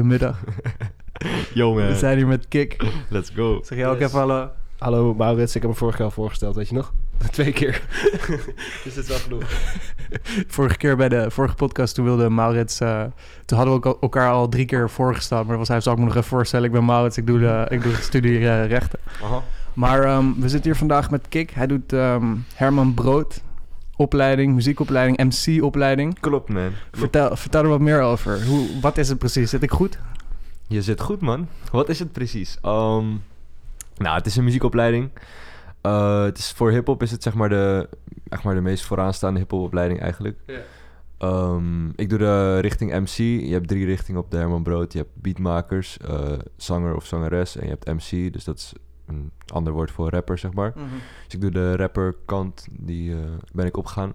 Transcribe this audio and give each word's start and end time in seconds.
goedemiddag. 0.00 0.38
Yo 1.54 1.74
man, 1.74 1.86
We 1.86 1.94
zijn 1.96 2.16
hier 2.16 2.26
met 2.26 2.48
Kik. 2.48 2.84
let's 3.08 3.30
go. 3.34 3.60
Zeg 3.64 3.78
jij 3.78 3.88
ook 3.88 4.00
even 4.00 4.18
hallo? 4.18 4.48
Hallo 4.78 5.14
Maurits, 5.14 5.54
ik 5.56 5.62
heb 5.62 5.70
me 5.70 5.76
vorige 5.76 5.96
keer 5.96 6.06
al 6.06 6.10
voorgesteld, 6.12 6.56
weet 6.56 6.68
je 6.68 6.74
nog? 6.74 6.92
Twee 7.30 7.52
keer. 7.52 7.82
dus 8.84 8.94
dit 8.94 8.96
is 8.96 9.08
wel 9.08 9.18
genoeg. 9.18 9.42
Vorige 10.46 10.76
keer 10.76 10.96
bij 10.96 11.08
de 11.08 11.30
vorige 11.30 11.54
podcast, 11.54 11.94
toen 11.94 12.04
wilde 12.04 12.28
Maurits... 12.30 12.80
eh, 12.80 13.02
toen 13.44 13.58
hadden 13.58 13.74
we 13.80 13.80
ook 13.80 13.94
al- 13.94 14.00
elkaar 14.00 14.30
al 14.30 14.48
drie 14.48 14.64
keer 14.64 14.90
voorgesteld. 14.90 15.46
Maar 15.46 15.58
was 15.58 15.68
hij, 15.68 15.80
zal 15.80 15.92
ik 15.92 15.98
me 15.98 16.04
nog 16.04 16.14
even 16.14 16.28
voorstellen. 16.28 16.66
Ik 16.66 16.72
ben 16.72 16.84
Maurits, 16.84 17.16
ik 17.16 17.26
doe 17.26 17.38
de, 17.38 17.66
ik 17.68 17.82
doe 17.82 17.92
de 17.92 18.02
studie 18.02 18.38
eh, 18.48 18.66
rechten. 18.66 18.98
Maar 19.72 20.02
ehm, 20.04 20.24
we 20.38 20.48
zitten 20.48 20.70
hier 20.70 20.78
vandaag 20.78 21.10
met 21.10 21.26
Kik. 21.28 21.50
Hij 21.50 21.66
doet 21.66 21.92
ehm, 21.92 22.24
Herman 22.54 22.94
Brood 22.94 23.40
opleiding, 23.96 24.54
muziekopleiding, 24.54 25.18
MC-opleiding. 25.18 26.20
Klopt 26.20 26.48
man. 26.48 26.70
Vertel, 26.92 27.36
vertel 27.36 27.62
er 27.62 27.68
wat 27.68 27.80
meer 27.80 28.00
over. 28.00 28.44
Hoe, 28.44 28.80
wat 28.80 28.98
is 28.98 29.08
het 29.08 29.18
precies? 29.18 29.50
Zit 29.50 29.62
ik 29.62 29.70
goed? 29.70 29.98
Je 30.68 30.82
zit 30.82 31.00
goed 31.00 31.20
man. 31.20 31.48
Wat 31.72 31.88
is 31.88 31.98
het 31.98 32.12
precies? 32.12 32.58
Ehm, 32.62 33.06
nou, 33.96 34.16
het 34.16 34.26
is 34.26 34.36
een 34.36 34.44
muziekopleiding. 34.44 35.10
Eh, 35.80 36.22
het 36.22 36.38
is, 36.38 36.52
voor 36.52 36.70
hip-hop 36.70 37.02
is 37.02 37.10
het 37.10 37.22
zeg 37.22 37.34
maar 37.34 37.48
de, 37.48 37.88
zeg 38.24 38.42
maar 38.42 38.54
de 38.54 38.60
meest 38.60 38.84
vooraanstaande 38.84 39.38
hip-hop 39.38 39.60
opleiding 39.60 40.00
eigenlijk. 40.00 40.38
Ehm, 41.18 41.88
ik 41.88 42.08
doe 42.08 42.18
de 42.18 42.58
richting 42.58 42.92
MC. 42.92 43.16
Je 43.46 43.52
hebt 43.52 43.68
drie 43.68 43.84
richtingen 43.84 44.20
op 44.20 44.30
de 44.30 44.36
Herman 44.36 44.62
Brood. 44.62 44.92
Je 44.92 44.98
hebt 44.98 45.10
beatmakers, 45.14 45.98
eh, 45.98 46.32
zanger 46.56 46.96
of 46.96 47.06
zangeres. 47.06 47.56
En 47.56 47.64
je 47.64 47.70
hebt 47.70 47.86
MC, 47.86 48.32
dus 48.32 48.44
dat 48.44 48.56
is 48.56 48.72
een 49.06 49.30
ander 49.52 49.72
woord 49.72 49.90
voor 49.90 50.10
rapper, 50.10 50.38
zeg 50.38 50.52
maar. 50.52 50.72
Dus 51.24 51.34
ik 51.34 51.40
doe 51.40 51.50
de 51.50 51.76
rapperkant, 51.76 52.66
die 52.70 53.12
eh, 53.12 53.18
ben 53.52 53.66
ik 53.66 53.76
opgegaan. 53.76 54.12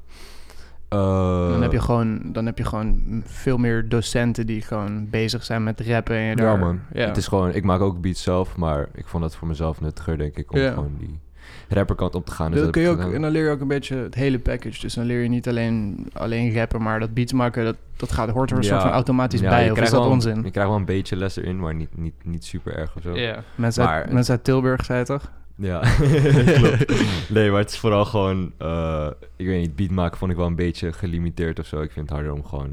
Eh, 0.90 1.50
Dan 1.50 1.62
heb, 1.62 1.72
je 1.72 1.80
gewoon, 1.82 2.32
dan 2.32 2.46
heb 2.46 2.58
je 2.58 2.64
gewoon 2.66 3.22
veel 3.26 3.58
meer 3.58 3.90
docenten 3.90 4.46
die 4.46 4.62
gewoon 4.62 5.10
bezig 5.10 5.44
zijn 5.44 5.64
met 5.64 5.80
rappen. 5.82 6.16
En 6.16 6.22
je 6.22 6.28
Ja 6.30 6.36
daar, 6.36 6.60
man, 6.60 6.80
Ja. 6.94 7.08
het 7.08 7.18
is 7.18 7.28
gewoon, 7.28 7.54
ik 7.54 7.64
maak 7.64 7.82
ook 7.82 8.02
beats 8.02 8.24
zelf, 8.24 8.58
maar 8.58 8.90
ik 8.94 9.08
vond 9.08 9.24
het 9.24 9.36
voor 9.36 9.48
mezelf 9.48 9.82
nuttiger 9.82 10.18
denk 10.18 10.38
ik 10.38 10.52
om 10.52 10.60
Ja. 10.60 10.72
gewoon 10.74 10.96
die 10.98 11.20
rapperkant 11.70 12.16
op 12.16 12.26
te 12.26 12.32
gaan. 12.32 12.52
Dus 12.52 12.62
dat 12.62 12.70
kun 12.70 12.82
je 12.82 12.90
ook, 12.90 13.00
en 13.14 13.22
dan 13.22 13.32
leer 13.32 13.44
je 13.46 13.50
ook 13.52 13.62
een 13.62 13.68
beetje 13.68 13.96
het 13.96 14.16
hele 14.16 14.40
package. 14.40 14.82
Dus 14.82 14.94
dan 14.94 15.06
leer 15.06 15.22
je 15.22 15.30
niet 15.30 15.48
alleen, 15.48 16.08
alleen 16.14 16.54
rappen, 16.54 16.82
maar 16.82 17.00
dat 17.00 17.14
beats 17.14 17.34
maken, 17.34 17.64
dat, 17.66 17.76
dat 17.98 18.12
gaat, 18.12 18.30
hoort 18.30 18.52
er 18.52 18.58
een 18.58 18.64
Ja. 18.64 18.70
soort 18.70 18.82
van 18.82 18.92
automatisch 18.92 19.40
Ja, 19.40 19.50
bij. 19.50 19.58
je 19.64 19.64
Of 19.66 19.70
is 19.72 19.76
krijgt 19.76 19.92
dat 19.94 20.06
een- 20.06 20.12
onzin? 20.12 20.44
Je 20.44 20.52
krijgt 20.52 20.70
wel 20.70 20.80
een 20.80 20.86
beetje 20.86 21.16
les 21.16 21.36
erin, 21.38 21.60
maar 21.60 21.76
niet, 21.76 21.98
niet, 21.98 22.14
niet 22.24 22.46
super 22.46 22.76
erg 22.76 22.96
of 22.96 23.02
zo. 23.02 23.16
Ja. 23.16 23.44
Mensen, 23.56 23.88
uit, 23.88 24.06
Maar- 24.06 24.14
mensen 24.14 24.34
uit 24.36 24.44
Tilburg, 24.44 24.86
zei 24.86 25.00
je 25.00 25.06
toch? 25.06 25.32
Ja, 25.56 25.80
klopt. 26.60 26.94
Nee, 27.30 27.50
maar 27.52 27.60
het 27.60 27.70
is 27.70 27.78
vooral 27.80 28.06
gewoon, 28.06 28.52
eh, 28.58 29.08
ik 29.36 29.46
weet 29.46 29.60
niet, 29.62 29.76
beat 29.76 29.90
maken 29.90 30.18
vond 30.18 30.32
ik 30.32 30.38
wel 30.38 30.46
een 30.46 30.56
beetje 30.56 30.94
gelimiteerd 30.94 31.60
of 31.60 31.66
zo. 31.66 31.82
Ik 31.82 31.92
vind 31.92 32.06
het 32.10 32.16
harder 32.18 32.34
om 32.36 32.46
gewoon 32.46 32.70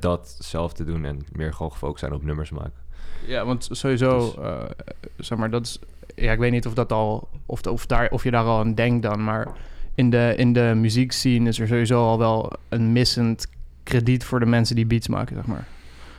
dat 0.00 0.36
zelf 0.38 0.72
te 0.72 0.84
doen 0.84 1.04
en 1.04 1.18
meer 1.32 1.52
gewoon 1.54 1.72
gefocust 1.72 1.98
zijn 2.00 2.12
op 2.12 2.24
nummers 2.24 2.50
maken. 2.50 2.72
Ja, 3.26 3.44
want 3.44 3.68
sowieso, 3.70 4.18
Dus- 4.18 4.34
eh, 4.44 4.62
zeg 5.16 5.38
maar, 5.38 5.50
dat 5.50 5.66
is... 5.66 5.78
Ja, 6.20 6.32
ik 6.32 6.38
weet 6.38 6.50
niet 6.50 6.66
of 6.66 6.74
dat 6.74 6.92
al... 6.92 7.28
Of, 7.46 7.60
of, 7.66 7.86
daar, 7.86 8.08
of 8.10 8.24
je 8.24 8.30
daar 8.30 8.44
al 8.44 8.58
aan 8.58 8.74
denkt 8.74 9.02
dan, 9.02 9.24
maar... 9.24 9.48
In 9.94 10.10
de, 10.10 10.34
in 10.36 10.52
de 10.52 10.72
muziekscene 10.76 11.48
is 11.48 11.58
er 11.60 11.66
sowieso 11.66 12.02
al 12.06 12.18
wel 12.18 12.52
een 12.68 12.92
missend 12.92 13.46
krediet 13.82 14.24
voor 14.24 14.40
de 14.40 14.46
mensen 14.46 14.76
die 14.76 14.86
beats 14.86 15.08
maken, 15.08 15.36
zeg 15.36 15.46
maar. 15.46 15.66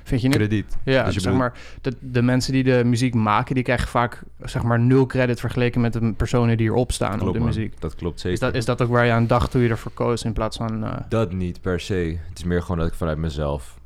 Vind 0.04 0.22
je 0.22 0.28
niet? 0.28 0.38
Krediet. 0.38 0.78
Ja, 0.84 1.04
Dus 1.04 1.14
je 1.14 1.20
zeg 1.20 1.32
bedoelt- 1.34 1.52
maar, 1.52 1.60
de, 1.82 1.94
de 2.00 2.22
mensen 2.22 2.54
die 2.54 2.64
de 2.64 2.82
muziek 2.86 3.14
maken, 3.14 3.56
die 3.56 3.64
krijgen 3.64 3.88
vaak 3.88 4.22
zeg 4.44 4.64
maar 4.64 4.80
nul 4.80 5.06
credit 5.06 5.40
vergeleken 5.40 5.82
met 5.82 5.94
de 5.94 6.14
personen 6.14 6.58
die 6.58 6.68
erop 6.68 6.92
staan 6.92 7.22
op 7.22 7.34
de 7.34 7.40
man. 7.40 7.48
muziek. 7.48 7.82
Dat 7.82 7.96
klopt 7.96 8.20
zeker. 8.20 8.34
Is 8.34 8.40
dat, 8.40 8.54
is 8.56 8.66
dat 8.66 8.82
ook 8.82 8.90
waar 8.90 9.06
je 9.06 9.12
aan 9.12 9.28
dacht 9.28 9.52
toen 9.52 9.62
je 9.62 9.70
ervoor 9.70 9.92
koos 9.92 10.24
in 10.24 10.34
plaats 10.34 10.58
van... 10.58 10.84
eh, 10.84 10.94
Dat 11.10 11.32
niet 11.34 11.62
per 11.62 11.80
se. 11.80 12.18
Het 12.30 12.38
is 12.38 12.44
meer 12.44 12.62
gewoon 12.62 12.78
dat 12.78 12.88
ik 12.88 12.94
vanuit 12.94 13.18
mezelf 13.18 13.80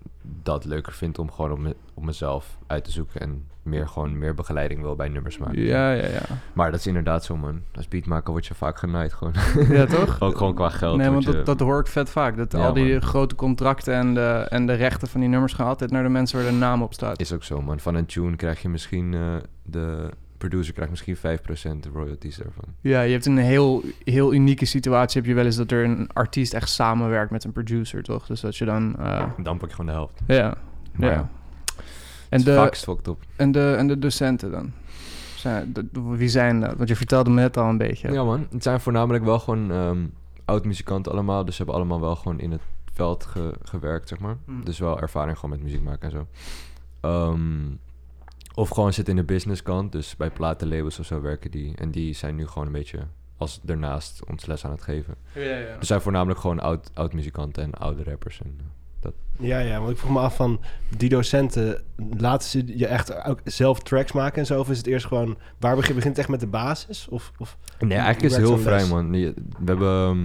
dat 0.43 0.65
leuker 0.65 0.93
vind 0.93 1.19
om 1.19 1.31
gewoon 1.31 1.51
op, 1.51 1.59
me, 1.59 1.75
op 1.93 2.03
mezelf 2.03 2.57
uit 2.67 2.83
te 2.83 2.91
zoeken 2.91 3.21
en 3.21 3.43
meer 3.63 3.87
gewoon 3.87 4.17
meer 4.17 4.33
begeleiding 4.33 4.81
wil 4.81 4.95
bij 4.95 5.09
nummers 5.09 5.37
maken. 5.37 5.61
ja, 5.61 5.91
ja, 5.91 6.07
ja. 6.07 6.21
Maar 6.53 6.71
dat 6.71 6.79
is 6.79 6.87
inderdaad 6.87 7.23
zo, 7.25 7.37
man. 7.37 7.61
Als 7.75 7.87
beatmaker 7.87 8.31
word 8.31 8.45
je 8.45 8.53
vaak 8.53 8.77
genaaid 8.79 9.13
gewoon. 9.13 9.33
Ja, 9.69 9.85
toch? 9.85 10.19
ook 10.21 10.37
gewoon 10.37 10.55
qua 10.55 10.69
geld. 10.69 10.97
Nee, 10.97 11.09
want 11.09 11.23
je- 11.23 11.31
dat, 11.31 11.45
dat 11.45 11.59
hoor 11.59 11.79
ik 11.79 11.87
vet 11.87 12.09
vaak. 12.09 12.37
Dat 12.37 12.51
Ja, 12.51 12.65
al 12.65 12.73
die 12.73 12.91
man. 12.91 13.01
grote 13.01 13.35
contracten 13.35 13.93
en 13.93 14.13
de, 14.13 14.45
en 14.49 14.65
de 14.65 14.73
rechten 14.73 15.07
van 15.07 15.19
die 15.19 15.29
nummers 15.29 15.53
gaan 15.53 15.67
altijd 15.67 15.91
naar 15.91 16.03
de 16.03 16.09
mensen 16.09 16.41
waar 16.41 16.51
de 16.51 16.57
naam 16.57 16.81
op 16.81 16.93
staat. 16.93 17.19
is 17.19 17.33
ook 17.33 17.43
zo, 17.43 17.61
man. 17.61 17.79
Van 17.79 17.95
een 17.95 18.05
tune 18.05 18.35
krijg 18.35 18.61
je 18.61 18.69
misschien 18.69 19.13
eh, 19.13 19.19
de 19.63 20.09
producer 20.37 20.73
krijgt 20.73 20.91
misschien 20.91 21.15
5% 21.87 21.91
royalties 21.93 22.37
daarvan. 22.37 22.63
Ja, 22.81 23.01
je 23.01 23.11
hebt 23.11 23.25
een 23.25 23.37
heel, 23.37 23.83
heel 24.03 24.33
unieke 24.33 24.65
situatie. 24.65 25.21
Heb 25.21 25.29
je 25.29 25.35
wel 25.35 25.45
eens 25.45 25.55
dat 25.55 25.71
er 25.71 25.83
een 25.83 26.09
artiest 26.13 26.53
echt 26.53 26.69
samenwerkt 26.69 27.31
met 27.31 27.43
een 27.43 27.51
producer, 27.51 28.03
toch? 28.03 28.25
Dus 28.25 28.41
dat 28.41 28.57
je 28.57 28.65
dan... 28.65 28.95
eh, 28.99 29.25
Dan 29.43 29.57
pak 29.57 29.69
je 29.69 29.75
gewoon 29.75 29.91
de 29.91 29.97
helft. 29.97 30.19
ja, 30.27 30.53
Maar 30.93 31.11
ja. 31.11 31.29
En 32.33 32.43
de, 32.43 32.51
up. 32.51 33.17
en, 33.35 33.51
de, 33.51 33.75
en 33.77 33.87
de 33.87 33.99
docenten 33.99 34.51
dan? 34.51 34.71
Zijn, 35.35 35.73
de- 35.73 35.87
wie 36.17 36.29
zijn 36.29 36.59
dat? 36.59 36.75
Want 36.77 36.89
je 36.89 36.95
vertelde 36.95 37.29
me 37.29 37.41
net 37.41 37.57
al 37.57 37.69
een 37.69 37.77
beetje. 37.77 38.11
Ja. 38.11 38.23
man. 38.23 38.47
Het 38.51 38.63
zijn 38.63 38.79
voornamelijk 38.79 39.23
wel 39.23 39.39
gewoon 39.39 39.71
ehm 39.71 40.05
oud-muzikanten 40.45 41.11
allemaal. 41.11 41.45
Dus 41.45 41.55
ze 41.55 41.57
hebben 41.63 41.75
allemaal 41.81 41.99
wel 42.01 42.15
gewoon 42.15 42.39
in 42.39 42.51
het 42.51 42.61
veld 42.93 43.25
ge- 43.25 43.53
gewerkt, 43.61 44.07
zeg 44.07 44.19
maar. 44.19 44.35
Hmm. 44.45 44.65
Dus 44.65 44.79
wel 44.79 44.99
ervaring 45.01 45.37
gewoon 45.37 45.55
met 45.55 45.63
muziek 45.63 45.81
maken 45.83 46.11
en 46.11 46.11
zo. 46.11 46.27
Ehm, 46.99 47.61
of 48.53 48.69
gewoon 48.69 48.93
zitten 48.93 49.13
in 49.17 49.19
de 49.25 49.33
businesskant. 49.33 49.91
Dus 49.91 50.15
bij 50.15 50.29
platenlabels 50.31 50.99
of 50.99 51.05
zo 51.05 51.21
werken 51.21 51.51
die. 51.51 51.75
En 51.75 51.91
die 51.91 52.13
zijn 52.13 52.35
nu 52.35 52.47
gewoon 52.47 52.65
een 52.67 52.73
beetje 52.73 52.99
als 53.37 53.59
daarnaast 53.63 54.25
ons 54.29 54.45
les 54.45 54.65
aan 54.65 54.71
het 54.71 54.81
geven. 54.81 55.15
Ja, 55.35 55.41
ja. 55.41 55.77
Dus 55.77 55.87
zijn 55.87 56.01
voornamelijk 56.01 56.39
gewoon 56.39 56.59
oud, 56.59 56.91
oud-muzikanten 56.93 57.63
en 57.63 57.73
oude 57.73 58.03
rappers. 58.03 58.41
En, 58.41 58.55
eh, 58.59 58.65
Ja, 59.43 59.59
ja, 59.59 59.79
want 59.79 59.91
ik 59.91 59.97
vroeg 59.97 60.11
me 60.11 60.19
af 60.19 60.35
van 60.35 60.59
die 60.97 61.09
docenten, 61.09 61.81
laten 62.17 62.49
ze 62.49 62.77
je 62.77 62.87
echt 62.87 63.25
ook 63.25 63.39
zelf 63.43 63.79
tracks 63.79 64.11
maken 64.11 64.37
en 64.37 64.45
zo? 64.45 64.59
Of 64.59 64.69
is 64.69 64.77
het 64.77 64.87
eerst 64.87 65.05
gewoon, 65.05 65.37
waar 65.59 65.75
begint, 65.75 65.95
begint 65.95 66.15
het 66.15 66.19
echt 66.23 66.29
met 66.29 66.39
de 66.39 66.47
basis? 66.47 67.07
Of, 67.09 67.31
of 67.37 67.57
Nee, 67.79 67.97
eigenlijk 67.97 68.25
is 68.25 68.35
het 68.37 68.47
heel 68.47 68.57
vrij, 68.57 68.79
les? 68.79 68.89
man. 68.89 69.11
We 69.11 69.33
hebben, 69.65 69.87
ehm, 69.87 70.23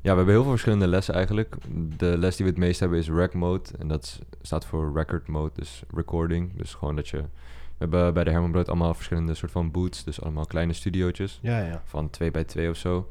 ja, 0.00 0.10
we 0.10 0.16
hebben 0.16 0.34
heel 0.34 0.42
veel 0.42 0.50
verschillende 0.50 0.86
lessen 0.86 1.14
eigenlijk. 1.14 1.56
De 1.96 2.18
les 2.18 2.36
die 2.36 2.46
we 2.46 2.50
het 2.50 2.60
meest 2.60 2.80
hebben 2.80 2.98
is 2.98 3.08
rec 3.08 3.34
mode. 3.34 3.70
En 3.78 3.88
dat 3.88 4.20
staat 4.42 4.66
voor 4.66 4.92
record 4.94 5.28
mode, 5.28 5.50
dus 5.54 5.82
recording. 5.94 6.56
Dus 6.56 6.74
gewoon 6.74 6.96
dat 6.96 7.08
je... 7.08 7.16
We 7.18 7.90
hebben 7.90 8.14
bij 8.14 8.24
de 8.24 8.30
Herman 8.30 8.50
Brood 8.50 8.68
allemaal 8.68 8.94
verschillende 8.94 9.34
soort 9.34 9.52
van 9.52 9.70
booths. 9.70 10.04
Dus 10.04 10.20
allemaal 10.20 10.46
kleine 10.46 10.72
studiootjes 10.72 11.38
ja, 11.42 11.58
ja. 11.66 11.82
van 11.84 12.10
2 12.10 12.30
bij 12.30 12.44
2 12.44 12.70
of 12.70 12.76
zo. 12.76 13.08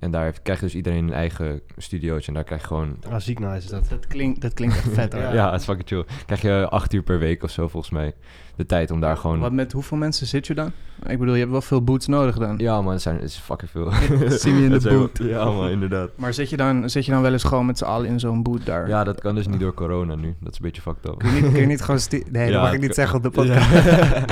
En 0.00 0.10
daar 0.10 0.24
heeft- 0.24 0.42
krijgt 0.42 0.62
dus 0.62 0.74
iedereen 0.74 1.04
een 1.08 1.12
eigen 1.12 1.60
studiootje. 1.76 2.28
En 2.28 2.34
daar 2.34 2.44
krijg 2.44 2.60
je 2.60 2.66
gewoon... 2.66 2.96
Ah, 3.08 3.20
ziek 3.20 3.38
nice 3.38 3.56
is 3.56 3.66
dat. 3.66 3.88
Dat, 3.88 4.06
klinkt, 4.06 4.40
dat 4.40 4.54
klinkt 4.54 4.76
echt 4.76 4.88
vet, 4.92 5.12
hoor. 5.12 5.22
Ja. 5.22 5.32
Ja, 5.32 5.50
het 5.50 5.60
is 5.60 5.66
fucking 5.66 5.88
chill. 5.88 6.04
Krijg 6.26 6.40
je 6.42 6.68
acht 6.68 6.92
uur 6.92 7.02
per 7.02 7.18
week 7.18 7.42
of 7.42 7.50
zo 7.50 7.68
volgens 7.68 7.92
mij. 7.92 8.14
De 8.56 8.66
tijd 8.66 8.90
om 8.90 9.00
daar 9.00 9.16
gewoon... 9.16 9.38
Wat 9.40 9.52
met 9.52 9.72
hoeveel 9.72 9.96
mensen 9.96 10.26
zit 10.26 10.46
je 10.46 10.54
dan? 10.54 10.72
Ik 11.06 11.18
bedoel, 11.18 11.34
je 11.34 11.40
hebt 11.40 11.50
wel 11.52 11.62
veel 11.62 11.82
boots 11.84 12.06
nodig 12.06 12.36
dan. 12.38 12.54
Ja 12.58 12.80
man, 12.82 12.92
het, 12.92 13.02
zijn, 13.02 13.14
het 13.14 13.24
is 13.24 13.36
fucking 13.36 13.70
veel. 13.70 13.92
Zie 14.38 14.52
me 14.52 14.62
in 14.64 14.70
de 14.78 14.80
wel- 14.80 14.98
boot. 14.98 15.18
Ja 15.22 15.44
man, 15.44 15.68
inderdaad. 15.68 16.10
Maar 16.14 16.34
zit 16.34 16.50
je, 16.50 16.56
dan, 16.56 16.90
zit 16.90 17.04
je 17.04 17.12
dan 17.12 17.22
wel 17.22 17.32
eens 17.32 17.44
gewoon 17.44 17.66
met 17.66 17.78
z'n 17.78 17.84
allen 17.84 18.06
in 18.08 18.20
zo'n 18.20 18.42
boot 18.42 18.66
daar? 18.66 18.88
Ja, 18.88 19.04
dat 19.04 19.20
kan 19.20 19.34
dus 19.34 19.46
niet 19.46 19.60
door 19.60 19.74
corona 19.74 20.14
nu. 20.14 20.34
Dat 20.40 20.52
is 20.52 20.58
een 20.58 20.64
beetje 20.64 20.82
fucked 20.82 21.06
up. 21.06 21.18
Kun 21.18 21.34
je 21.34 21.40
niet, 21.40 21.50
kun 21.52 21.60
je 21.60 21.66
niet 21.66 21.82
gewoon... 21.82 22.00
Nee, 22.30 22.52
dat 22.52 22.62
mag 22.62 22.72
ik 22.72 22.80
niet 22.80 22.94
zeggen 22.94 23.16
op 23.16 23.22
de 23.22 23.30
podcast. 23.30 23.70
Ja. 23.72 24.24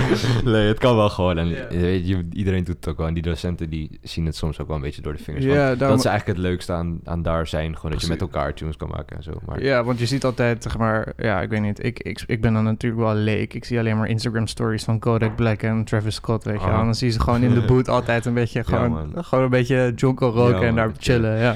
nee, 0.45 0.69
het 0.69 0.79
kan 0.79 0.97
wel 0.97 1.09
gewoon. 1.11 1.39
En 1.39 1.49
je 1.49 1.67
weet, 1.71 2.09
je, 2.09 2.27
iedereen 2.33 2.65
doet 2.65 2.77
het 2.77 2.89
ook 2.89 2.97
wel. 2.97 3.07
En 3.07 3.15
die 3.15 3.23
docenten 3.23 3.71
die 3.71 3.99
zien 4.03 4.27
het 4.27 4.37
soms 4.37 4.61
ook 4.61 4.67
wel 4.67 4.77
een 4.77 4.83
beetje 4.83 5.03
door 5.03 5.13
de 5.17 5.23
vingers. 5.23 5.45
Ja, 5.45 5.75
Dat 5.75 5.99
is 5.99 6.05
eigenlijk 6.05 6.39
het 6.39 6.47
leukste 6.47 6.73
aan, 6.73 7.01
aan 7.05 7.23
daar 7.23 7.47
zijn. 7.47 7.77
Gewoon 7.77 7.91
dat 7.91 8.01
je 8.01 8.09
met 8.09 8.21
elkaar 8.21 8.55
tunes 8.55 8.77
kan 8.77 8.89
maken 8.89 9.17
en 9.17 9.23
zo. 9.23 9.33
Maar 9.47 9.63
Ja, 9.63 9.85
want 9.85 9.99
je 9.99 10.07
ziet 10.07 10.25
altijd, 10.25 10.63
zeg 10.63 10.79
maar... 10.79 11.13
Ja, 11.17 11.41
ik 11.41 11.51
weet 11.51 11.61
niet. 11.63 11.85
Ik, 11.85 11.99
ik, 12.03 12.23
ik 12.27 12.41
ben 12.41 12.53
dan 12.53 12.65
natuurlijk 12.65 13.03
wel 13.03 13.15
leek. 13.15 13.55
Ik 13.55 13.65
zie 13.65 13.79
alleen 13.79 13.97
maar 13.97 14.08
Instagram 14.09 14.47
stories 14.47 14.85
van 14.85 14.99
Kodak 14.99 15.37
Black 15.37 15.63
en 15.63 15.85
Travis 15.85 16.15
Scott, 16.15 16.45
weet 16.45 16.61
je 16.61 16.67
wel. 16.69 16.79
En 16.79 16.85
dan 16.85 16.95
zie 16.95 17.07
je 17.07 17.13
ze 17.13 17.21
gewoon 17.21 17.43
in 17.43 17.55
de 17.55 17.65
boot 17.65 17.89
altijd 17.99 18.25
een 18.25 18.35
beetje... 18.35 18.65
Gewoon, 18.65 19.25
gewoon 19.25 19.45
een 19.45 19.51
beetje 19.51 19.93
jonko 19.97 20.29
roken 20.29 20.61
Ja, 20.61 20.67
en 20.67 20.75
daar 20.75 20.93
chillen. 20.99 21.39
ja. 21.39 21.55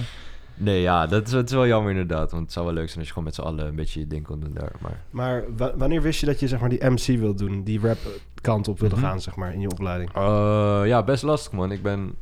nee, 0.55 0.81
ja, 0.81 1.07
dat 1.07 1.27
is, 1.27 1.33
het 1.33 1.49
is 1.49 1.55
wel 1.55 1.67
jammer 1.67 1.91
inderdaad. 1.91 2.31
Want 2.31 2.43
het 2.43 2.53
zou 2.53 2.67
wel 2.67 2.75
leuk 2.75 2.87
zijn 2.87 2.99
als 2.99 3.07
je 3.07 3.13
gewoon 3.13 3.25
met 3.29 3.35
z'n 3.35 3.41
allen 3.43 3.67
een 3.67 3.75
beetje 3.77 4.01
je 4.01 4.07
ding 4.07 4.25
kon 4.27 4.41
doen 4.41 4.53
daar. 4.55 4.73
Maar 4.81 5.01
Maar 5.11 5.43
wa- 5.57 5.77
wanneer 5.77 6.03
wist 6.03 6.21
je 6.21 6.27
dat 6.27 6.41
je 6.41 6.49
zeg 6.49 6.61
maar 6.61 6.69
die 6.69 6.85
MC 6.91 7.19
wil 7.19 7.35
doen, 7.35 7.63
die 7.63 7.81
rap 7.81 7.99
kant 8.41 8.69
op 8.69 8.81
wilde 8.81 8.97
Mhm. 8.97 9.05
gaan 9.05 9.21
zeg 9.21 9.37
maar 9.37 9.53
in 9.55 9.61
je 9.61 9.71
opleiding? 9.71 10.11
Eh, 10.15 10.81
ja, 10.85 11.03
best 11.03 11.23
lastig 11.23 11.53
man. 11.53 11.73
Ik 11.73 11.83
ben... 11.83 12.15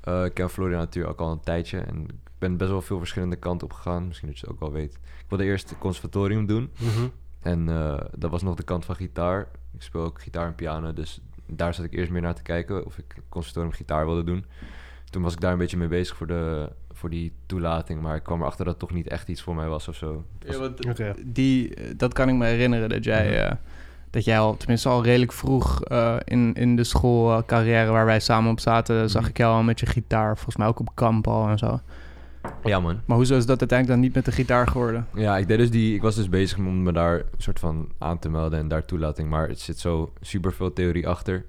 eh, 0.00 0.24
ik 0.24 0.34
ken 0.34 0.50
Florian 0.50 0.78
natuurlijk 0.78 1.20
ook 1.20 1.26
al 1.26 1.32
een 1.32 1.40
tijdje. 1.40 1.78
En 1.78 2.02
ik 2.04 2.14
ben 2.38 2.56
best 2.56 2.70
wel 2.70 2.82
veel 2.82 2.98
verschillende 2.98 3.36
kanten 3.36 3.66
op 3.66 3.72
gegaan. 3.72 4.06
Misschien 4.06 4.28
dat 4.28 4.38
je 4.38 4.44
het 4.46 4.54
ook 4.54 4.60
wel 4.60 4.72
weet. 4.72 4.92
Ik 4.94 5.24
wilde 5.28 5.44
eerst 5.44 5.68
het 5.68 5.78
conservatorium 5.78 6.46
doen. 6.46 6.70
Mhm. 6.78 7.06
En 7.42 7.68
eh, 7.68 7.94
dat 8.16 8.30
was 8.30 8.42
nog 8.42 8.54
de 8.54 8.62
kant 8.62 8.84
van 8.84 8.94
gitaar. 8.96 9.48
Ik 9.74 9.82
speel 9.82 10.02
ook 10.02 10.20
gitaar 10.20 10.46
en 10.46 10.54
piano, 10.54 10.92
dus 10.92 11.20
daar 11.46 11.74
zat 11.74 11.84
ik 11.84 11.92
eerst 11.92 12.10
meer 12.10 12.22
naar 12.22 12.34
te 12.34 12.42
kijken 12.42 12.86
of 12.86 12.98
ik 12.98 13.16
conservatorium 13.28 13.72
gitaar 13.74 14.06
wilde 14.06 14.24
doen. 14.24 14.44
Toen 15.10 15.22
was 15.22 15.32
ik 15.32 15.40
daar 15.40 15.52
een 15.52 15.58
beetje 15.58 15.76
mee 15.76 15.88
bezig 15.88 16.16
voor, 16.16 16.26
de, 16.26 16.68
voor 16.92 17.10
die 17.10 17.32
toelating, 17.46 18.00
maar 18.00 18.16
ik 18.16 18.22
kwam 18.22 18.40
erachter 18.40 18.64
dat 18.64 18.74
het 18.74 18.88
toch 18.88 18.92
niet 18.96 19.08
echt 19.08 19.28
iets 19.28 19.42
voor 19.42 19.54
mij 19.54 19.68
was 19.68 19.88
of 19.88 19.94
zo. 19.96 20.24
Was- 20.46 20.54
Ja, 20.54 20.60
want 20.60 20.86
Oké. 20.86 21.14
die, 21.24 21.74
eh, 21.74 21.90
dat 21.96 22.12
kan 22.12 22.28
ik 22.28 22.34
me 22.34 22.46
herinneren, 22.46 22.88
dat 22.88 23.04
jij, 23.04 23.26
Mhm. 23.26 23.34
eh, 23.38 23.52
dat 24.10 24.24
jij 24.24 24.38
al, 24.38 24.56
tenminste 24.56 24.88
al 24.88 25.02
redelijk 25.04 25.32
vroeg 25.32 25.82
eh, 25.84 26.16
in, 26.24 26.54
in 26.54 26.76
de 26.76 26.84
schoolcarrière 26.84 27.90
waar 27.90 28.04
wij 28.04 28.20
samen 28.20 28.50
op 28.50 28.60
zaten, 28.60 29.10
zag 29.10 29.20
Mhm. 29.22 29.30
ik 29.30 29.36
jou 29.38 29.54
al 29.54 29.62
met 29.62 29.80
je 29.80 29.86
gitaar, 29.86 30.34
volgens 30.34 30.56
mij 30.56 30.66
ook 30.66 30.80
op 30.80 30.90
kamp 30.94 31.28
al 31.28 31.48
en 31.48 31.58
zo. 31.58 31.80
Ja, 32.64 32.80
man. 32.80 33.00
Maar 33.04 33.16
hoezo 33.16 33.36
is 33.36 33.46
dat 33.46 33.60
uiteindelijk 33.60 33.88
dan 34.00 34.08
niet 34.08 34.14
met 34.14 34.24
de 34.24 34.32
gitaar 34.32 34.66
geworden? 34.68 35.06
Ja, 35.14 35.36
ik 35.38 35.48
deed 35.48 35.58
dus 35.58 35.70
die. 35.70 35.94
Ik 35.94 36.02
was 36.02 36.14
dus 36.16 36.28
bezig 36.28 36.58
om 36.58 36.82
me 36.82 36.92
daar 36.92 37.14
een 37.18 37.24
soort 37.38 37.58
van 37.58 37.88
aan 37.98 38.18
te 38.18 38.28
melden 38.28 38.58
en 38.58 38.68
daar 38.68 38.84
toelating. 38.84 39.28
Maar 39.28 39.48
het 39.48 39.60
zit 39.60 39.78
zo 39.78 40.12
super 40.20 40.52
veel 40.52 40.72
theorie 40.72 41.08
achter. 41.08 41.44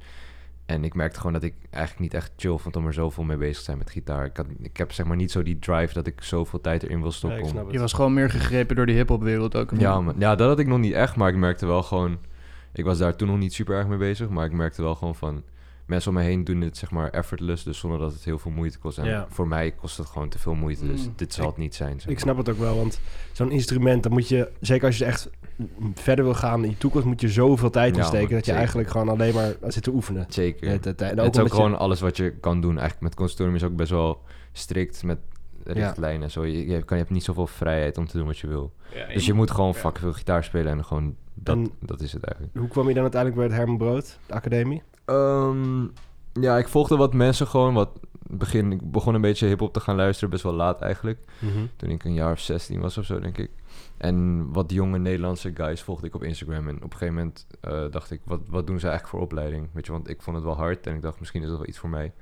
En 0.66 0.84
ik 0.84 0.94
merkte 0.94 1.18
gewoon 1.18 1.34
dat 1.34 1.44
ik 1.44 1.54
eigenlijk 1.70 2.04
niet 2.04 2.14
echt 2.14 2.32
chill 2.38 2.58
vond 2.58 2.76
om 2.76 2.86
er 2.88 2.94
zoveel 2.94 3.24
mee 3.24 3.38
bezig 3.38 3.58
te 3.58 3.64
zijn 3.64 3.78
met 3.78 3.90
gitaar. 3.90 4.26
Ik, 4.26 4.38
had, 4.38 4.46
ik 4.62 4.78
heb 4.78 4.92
zeg 4.92 5.06
maar 5.06 5.16
niet 5.18 5.32
zo 5.32 5.44
die 5.44 5.60
drive 5.60 5.94
dat 5.94 6.08
ik 6.08 6.22
zoveel 6.24 6.62
tijd 6.62 6.84
erin 6.84 6.98
wil 7.02 7.08
Ja, 7.08 7.14
stoppen. 7.14 7.40
ik 7.40 7.46
om- 7.46 7.52
snap 7.52 7.64
het. 7.66 7.74
Je 7.74 7.80
was 7.80 7.94
gewoon 7.94 8.14
meer 8.14 8.30
gegrepen 8.30 8.76
door 8.76 8.86
die 8.86 8.96
hip-hopwereld 8.96 9.56
ook. 9.56 9.72
of 9.72 9.80
ja, 9.80 10.02
man. 10.02 10.16
ja, 10.18 10.36
dat 10.36 10.48
had 10.48 10.60
ik 10.60 10.68
nog 10.68 10.80
niet 10.80 10.94
echt, 10.94 11.16
maar 11.16 11.30
ik 11.30 11.36
merkte 11.36 11.66
wel 11.66 11.84
gewoon... 11.84 12.18
Ik 12.74 12.86
was 12.86 12.98
daar 12.98 13.16
toen 13.16 13.28
nog 13.28 13.38
niet 13.38 13.54
super 13.54 13.76
erg 13.76 13.88
mee 13.88 13.98
bezig, 13.98 14.30
maar 14.30 14.46
ik 14.46 14.52
merkte 14.52 14.82
wel 14.82 14.96
gewoon 14.96 15.16
van... 15.16 15.44
Mensen 15.86 16.10
om 16.12 16.18
me 16.18 16.24
heen 16.24 16.44
doen 16.44 16.62
het 16.62 16.78
zeg 16.78 16.92
maar 16.92 17.10
effortless, 17.10 17.64
dus 17.64 17.78
zonder 17.78 18.00
dat 18.00 18.14
het 18.14 18.24
heel 18.24 18.38
veel 18.40 18.52
moeite 18.52 18.80
kost. 18.80 18.98
En 18.98 19.06
Ja. 19.06 19.26
voor 19.30 19.48
mij 19.48 19.72
kost 19.72 19.98
het 19.98 20.08
gewoon 20.08 20.30
te 20.30 20.40
veel 20.40 20.54
moeite, 20.54 20.88
dus 20.88 21.06
Mm. 21.06 21.14
dit 21.16 21.34
zal 21.34 21.46
het 21.48 21.58
niet 21.58 21.76
zijn. 21.76 22.00
zeg 22.02 22.12
Ik 22.12 22.20
snap 22.20 22.38
het 22.38 22.50
ook 22.50 22.58
wel, 22.58 22.76
want 22.76 23.00
zo'n 23.32 23.52
instrument, 23.52 24.04
dan 24.04 24.12
moet 24.12 24.28
je, 24.28 24.50
zeker 24.60 24.86
als 24.88 24.98
je 24.98 25.06
echt 25.06 25.30
verder 25.94 26.26
wil 26.26 26.34
gaan 26.34 26.64
in 26.64 26.70
je 26.70 26.78
toekomst, 26.78 27.08
moet 27.08 27.22
je 27.22 27.30
zoveel 27.30 27.70
tijd 27.70 27.96
Ja, 27.96 28.02
in 28.02 28.08
steken 28.08 28.26
man, 28.26 28.30
dat 28.36 28.40
je 28.40 28.46
zeker. 28.46 28.60
eigenlijk 28.60 28.90
gewoon 28.90 29.10
alleen 29.10 29.34
maar 29.34 29.54
zit 29.72 29.84
te 29.84 29.92
oefenen. 29.92 30.26
Zeker. 30.30 30.70
Het 30.70 30.88
ook 30.88 31.02
is 31.34 31.40
ook 31.40 31.48
je- 31.48 31.54
gewoon 31.54 31.78
alles 31.78 32.00
wat 32.00 32.18
je 32.18 32.32
kan 32.32 32.62
doen. 32.62 32.72
Eigenlijk 32.78 33.02
met 33.02 33.16
conservatorium 33.16 33.56
is 33.56 33.64
ook 33.64 33.76
best 33.76 33.92
wel 33.92 34.22
strikt 34.52 35.04
met 35.04 35.18
richtlijnen 35.64 36.24
en 36.24 36.32
zo. 36.32 36.46
Je, 36.46 36.68
je, 36.68 36.84
kan, 36.84 36.98
je 36.98 37.04
hebt 37.04 37.16
niet 37.16 37.24
zoveel 37.24 37.48
vrijheid 37.48 37.98
om 37.98 38.08
te 38.08 38.18
doen 38.18 38.26
wat 38.28 38.38
je 38.38 38.48
wil. 38.48 38.74
Dus 39.14 39.26
je 39.26 39.34
moet 39.34 39.52
gewoon 39.52 39.76
fucking 39.76 39.98
veel 40.00 40.14
gitaar 40.14 40.44
spelen 40.44 40.72
en 40.72 40.86
gewoon 40.86 41.16
dat, 41.34 41.56
En- 41.56 41.72
dat 41.80 42.02
is 42.02 42.14
het 42.14 42.24
eigenlijk. 42.24 42.58
Hoe 42.58 42.68
kwam 42.68 42.88
je 42.88 42.94
dan 42.94 43.02
uiteindelijk 43.02 43.42
bij 43.42 43.50
het 43.50 43.60
Herman 43.60 43.78
Brood, 43.78 44.18
de 44.26 44.34
academie? 44.34 44.82
Ehm, 45.06 45.88
ja, 46.34 46.58
ik 46.58 46.68
volgde 46.68 46.96
wat 46.96 47.14
mensen 47.14 47.48
gewoon. 47.48 47.74
Wat 47.74 48.00
begin, 48.28 48.72
ik 48.72 48.92
begon 48.92 49.14
een 49.14 49.22
beetje 49.22 49.48
hip-hop 49.48 49.74
te 49.74 49.80
gaan 49.80 49.96
luisteren, 49.96 50.30
best 50.30 50.44
wel 50.44 50.54
laat 50.54 50.82
eigenlijk. 50.82 51.20
Toen 51.76 51.90
ik 51.90 52.04
een 52.04 52.14
jaar 52.14 52.32
of 52.32 52.40
16 52.40 52.80
was 52.80 52.98
of 52.98 53.06
zo, 53.06 53.20
denk 53.20 53.38
ik. 53.38 53.52
En 53.98 54.48
wat 54.52 54.72
jonge 54.72 54.98
Nederlandse 54.98 55.52
guys 55.54 55.82
volgde 55.82 56.08
ik 56.08 56.16
op 56.16 56.24
Instagram. 56.24 56.68
En 56.68 56.76
op 56.76 56.84
een 56.84 56.92
gegeven 56.92 57.14
moment 57.14 57.48
eh, 57.62 57.86
dacht 57.92 58.12
ik, 58.12 58.22
wat, 58.24 58.42
wat 58.48 58.68
doen 58.68 58.80
ze 58.80 58.88
eigenlijk 58.88 59.16
voor 59.16 59.26
opleiding? 59.26 59.70
Weet 59.74 59.86
je, 59.86 59.92
want 59.92 60.10
ik 60.10 60.22
vond 60.22 60.36
het 60.36 60.46
wel 60.46 60.56
hard 60.56 60.88
en 60.88 60.96
ik 60.96 61.02
dacht, 61.02 61.20
misschien 61.20 61.42
is 61.42 61.48
dat 61.48 61.58
wel 61.58 61.68
iets 61.68 61.78
voor 61.78 61.90
mij. 61.90 62.14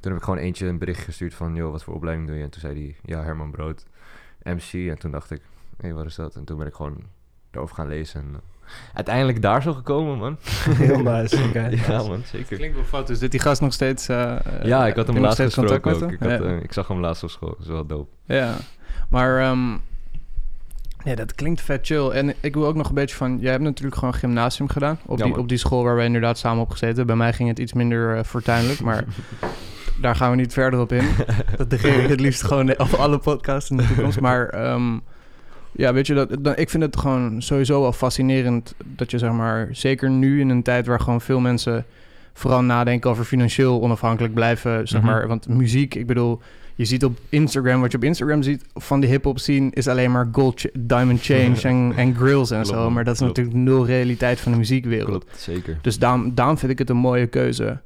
Toen 0.00 0.12
heb 0.12 0.20
ik 0.20 0.26
gewoon 0.26 0.40
eentje 0.40 0.66
een 0.66 0.78
bericht 0.78 1.04
gestuurd 1.04 1.34
van, 1.34 1.54
joh, 1.54 1.70
wat 1.70 1.82
voor 1.82 1.94
opleiding 1.94 2.28
doe 2.28 2.36
je? 2.36 2.42
En 2.42 2.50
toen 2.50 2.60
zei 2.60 2.74
hij, 2.84 2.96
ja, 3.02 3.22
Herman 3.22 3.50
Brood, 3.50 3.86
MC. 4.42 4.72
En 4.72 4.98
toen 4.98 5.10
dacht 5.10 5.30
ik, 5.30 5.40
hé, 5.76 5.86
hey, 5.86 5.94
wat 5.94 6.06
is 6.06 6.14
dat? 6.14 6.36
En 6.36 6.44
toen 6.44 6.58
ben 6.58 6.66
ik 6.66 6.74
gewoon 6.74 7.04
erover 7.50 7.74
gaan 7.74 7.88
lezen. 7.88 8.20
En 8.20 8.34
eh, 8.34 8.40
uiteindelijk 8.94 9.42
daar 9.42 9.62
zo 9.62 9.72
gekomen, 9.72 10.18
man. 10.18 10.36
Heel 10.76 11.02
nice. 11.02 11.36
oké. 11.48 11.68
ja, 11.88 12.02
man, 12.02 12.22
zeker. 12.32 12.56
Klinkt 12.56 12.76
wel 12.76 12.84
fout. 12.84 13.06
Dus 13.06 13.18
dit 13.18 13.30
die 13.30 13.40
gast 13.40 13.60
nog 13.60 13.72
steeds... 13.72 14.08
eh, 14.08 14.36
Ja, 14.62 14.86
ik 14.86 14.96
had 14.96 15.06
hem 15.06 15.18
laatst 15.18 15.40
gesproken 15.42 15.94
ook. 15.94 16.12
Ik, 16.12 16.18
had, 16.20 16.30
Ja. 16.30 16.38
eh, 16.40 16.62
ik 16.62 16.72
zag 16.72 16.88
hem 16.88 17.00
laatst 17.00 17.22
op 17.22 17.30
school. 17.30 17.48
Dat 17.48 17.60
is 17.60 17.66
wel 17.66 17.86
dope. 17.86 18.10
Ja, 18.24 18.54
maar 19.10 19.40
ehm, 19.40 19.70
ja, 21.04 21.14
dat 21.14 21.34
klinkt 21.34 21.60
vet 21.60 21.86
chill. 21.86 22.08
En 22.08 22.34
ik 22.40 22.54
wil 22.54 22.66
ook 22.66 22.74
nog 22.76 22.88
een 22.88 22.94
beetje 22.94 23.16
van... 23.16 23.38
Jij 23.40 23.50
hebt 23.50 23.62
natuurlijk 23.62 23.96
gewoon 23.98 24.14
gymnasium 24.14 24.68
gedaan. 24.68 24.98
Op, 25.06 25.18
Ja, 25.18 25.24
die, 25.24 25.38
op 25.38 25.48
die 25.48 25.58
school 25.58 25.82
waar 25.84 25.96
wij 25.96 26.04
inderdaad 26.06 26.38
samen 26.38 26.62
op 26.62 26.70
gezeten. 26.70 27.06
Bij 27.06 27.16
mij 27.16 27.32
ging 27.32 27.48
het 27.48 27.58
iets 27.58 27.72
minder 27.72 28.24
fortuinlijk, 28.24 28.80
maar 28.80 29.04
daar 30.02 30.16
gaan 30.16 30.30
we 30.30 30.36
niet 30.36 30.52
verder 30.52 30.80
op 30.80 30.92
in. 30.92 31.08
Dat 31.56 31.70
degene 31.70 32.02
ik 32.02 32.08
het 32.08 32.20
liefst 32.20 32.42
gewoon 32.44 32.78
op 32.78 32.92
alle 32.92 33.18
podcasts 33.18 33.70
in 33.70 33.76
de 33.76 33.86
toekomst. 33.86 34.20
Maar 34.20 34.48
ehm, 34.48 34.98
ja, 35.72 35.92
weet 35.92 36.06
je, 36.06 36.14
dat, 36.40 36.58
ik 36.58 36.70
vind 36.70 36.82
het 36.82 36.96
gewoon 36.96 37.42
sowieso 37.42 37.80
wel 37.80 37.92
fascinerend... 37.92 38.74
dat 38.84 39.10
je 39.10 39.18
zeg 39.18 39.32
maar, 39.32 39.68
zeker 39.72 40.10
nu 40.10 40.40
in 40.40 40.48
een 40.48 40.62
tijd 40.62 40.86
waar 40.86 41.00
gewoon 41.00 41.20
veel 41.20 41.40
mensen... 41.40 41.84
vooral 42.32 42.62
nadenken 42.62 43.10
over 43.10 43.24
financieel 43.24 43.80
onafhankelijk 43.82 44.34
blijven, 44.34 44.88
zeg 44.88 45.00
Mhm. 45.00 45.10
maar. 45.10 45.28
Want 45.28 45.48
muziek, 45.48 45.94
ik 45.94 46.06
bedoel... 46.06 46.40
Je 46.74 46.86
ziet 46.86 47.04
op 47.04 47.18
Instagram, 47.28 47.80
wat 47.80 47.90
je 47.90 47.96
op 47.96 48.04
Instagram 48.04 48.42
ziet 48.42 48.64
van 48.74 49.00
de 49.00 49.06
hip-hop 49.06 49.38
scene, 49.38 49.68
is 49.72 49.88
alleen 49.88 50.10
maar 50.10 50.28
gold, 50.32 50.62
diamond 50.78 51.22
change 51.22 51.60
en, 51.68 51.92
en 51.96 52.14
grills 52.14 52.50
en 52.50 52.62
Klopt, 52.62 52.76
zo. 52.78 52.90
Maar 52.90 53.04
dat 53.04 53.12
is 53.14 53.18
Klopt. 53.20 53.36
natuurlijk 53.36 53.64
nul 53.64 53.86
realiteit 53.86 54.40
van 54.40 54.52
de 54.52 54.58
muziekwereld. 54.58 55.08
Klopt, 55.24 55.38
zeker. 55.40 55.78
Dus 55.82 55.98
daarom, 55.98 56.34
daarom 56.34 56.58
vind 56.58 56.72
ik 56.72 56.78
het 56.78 56.90
een 56.90 56.96
mooie 56.96 57.26
keuze 57.26 57.80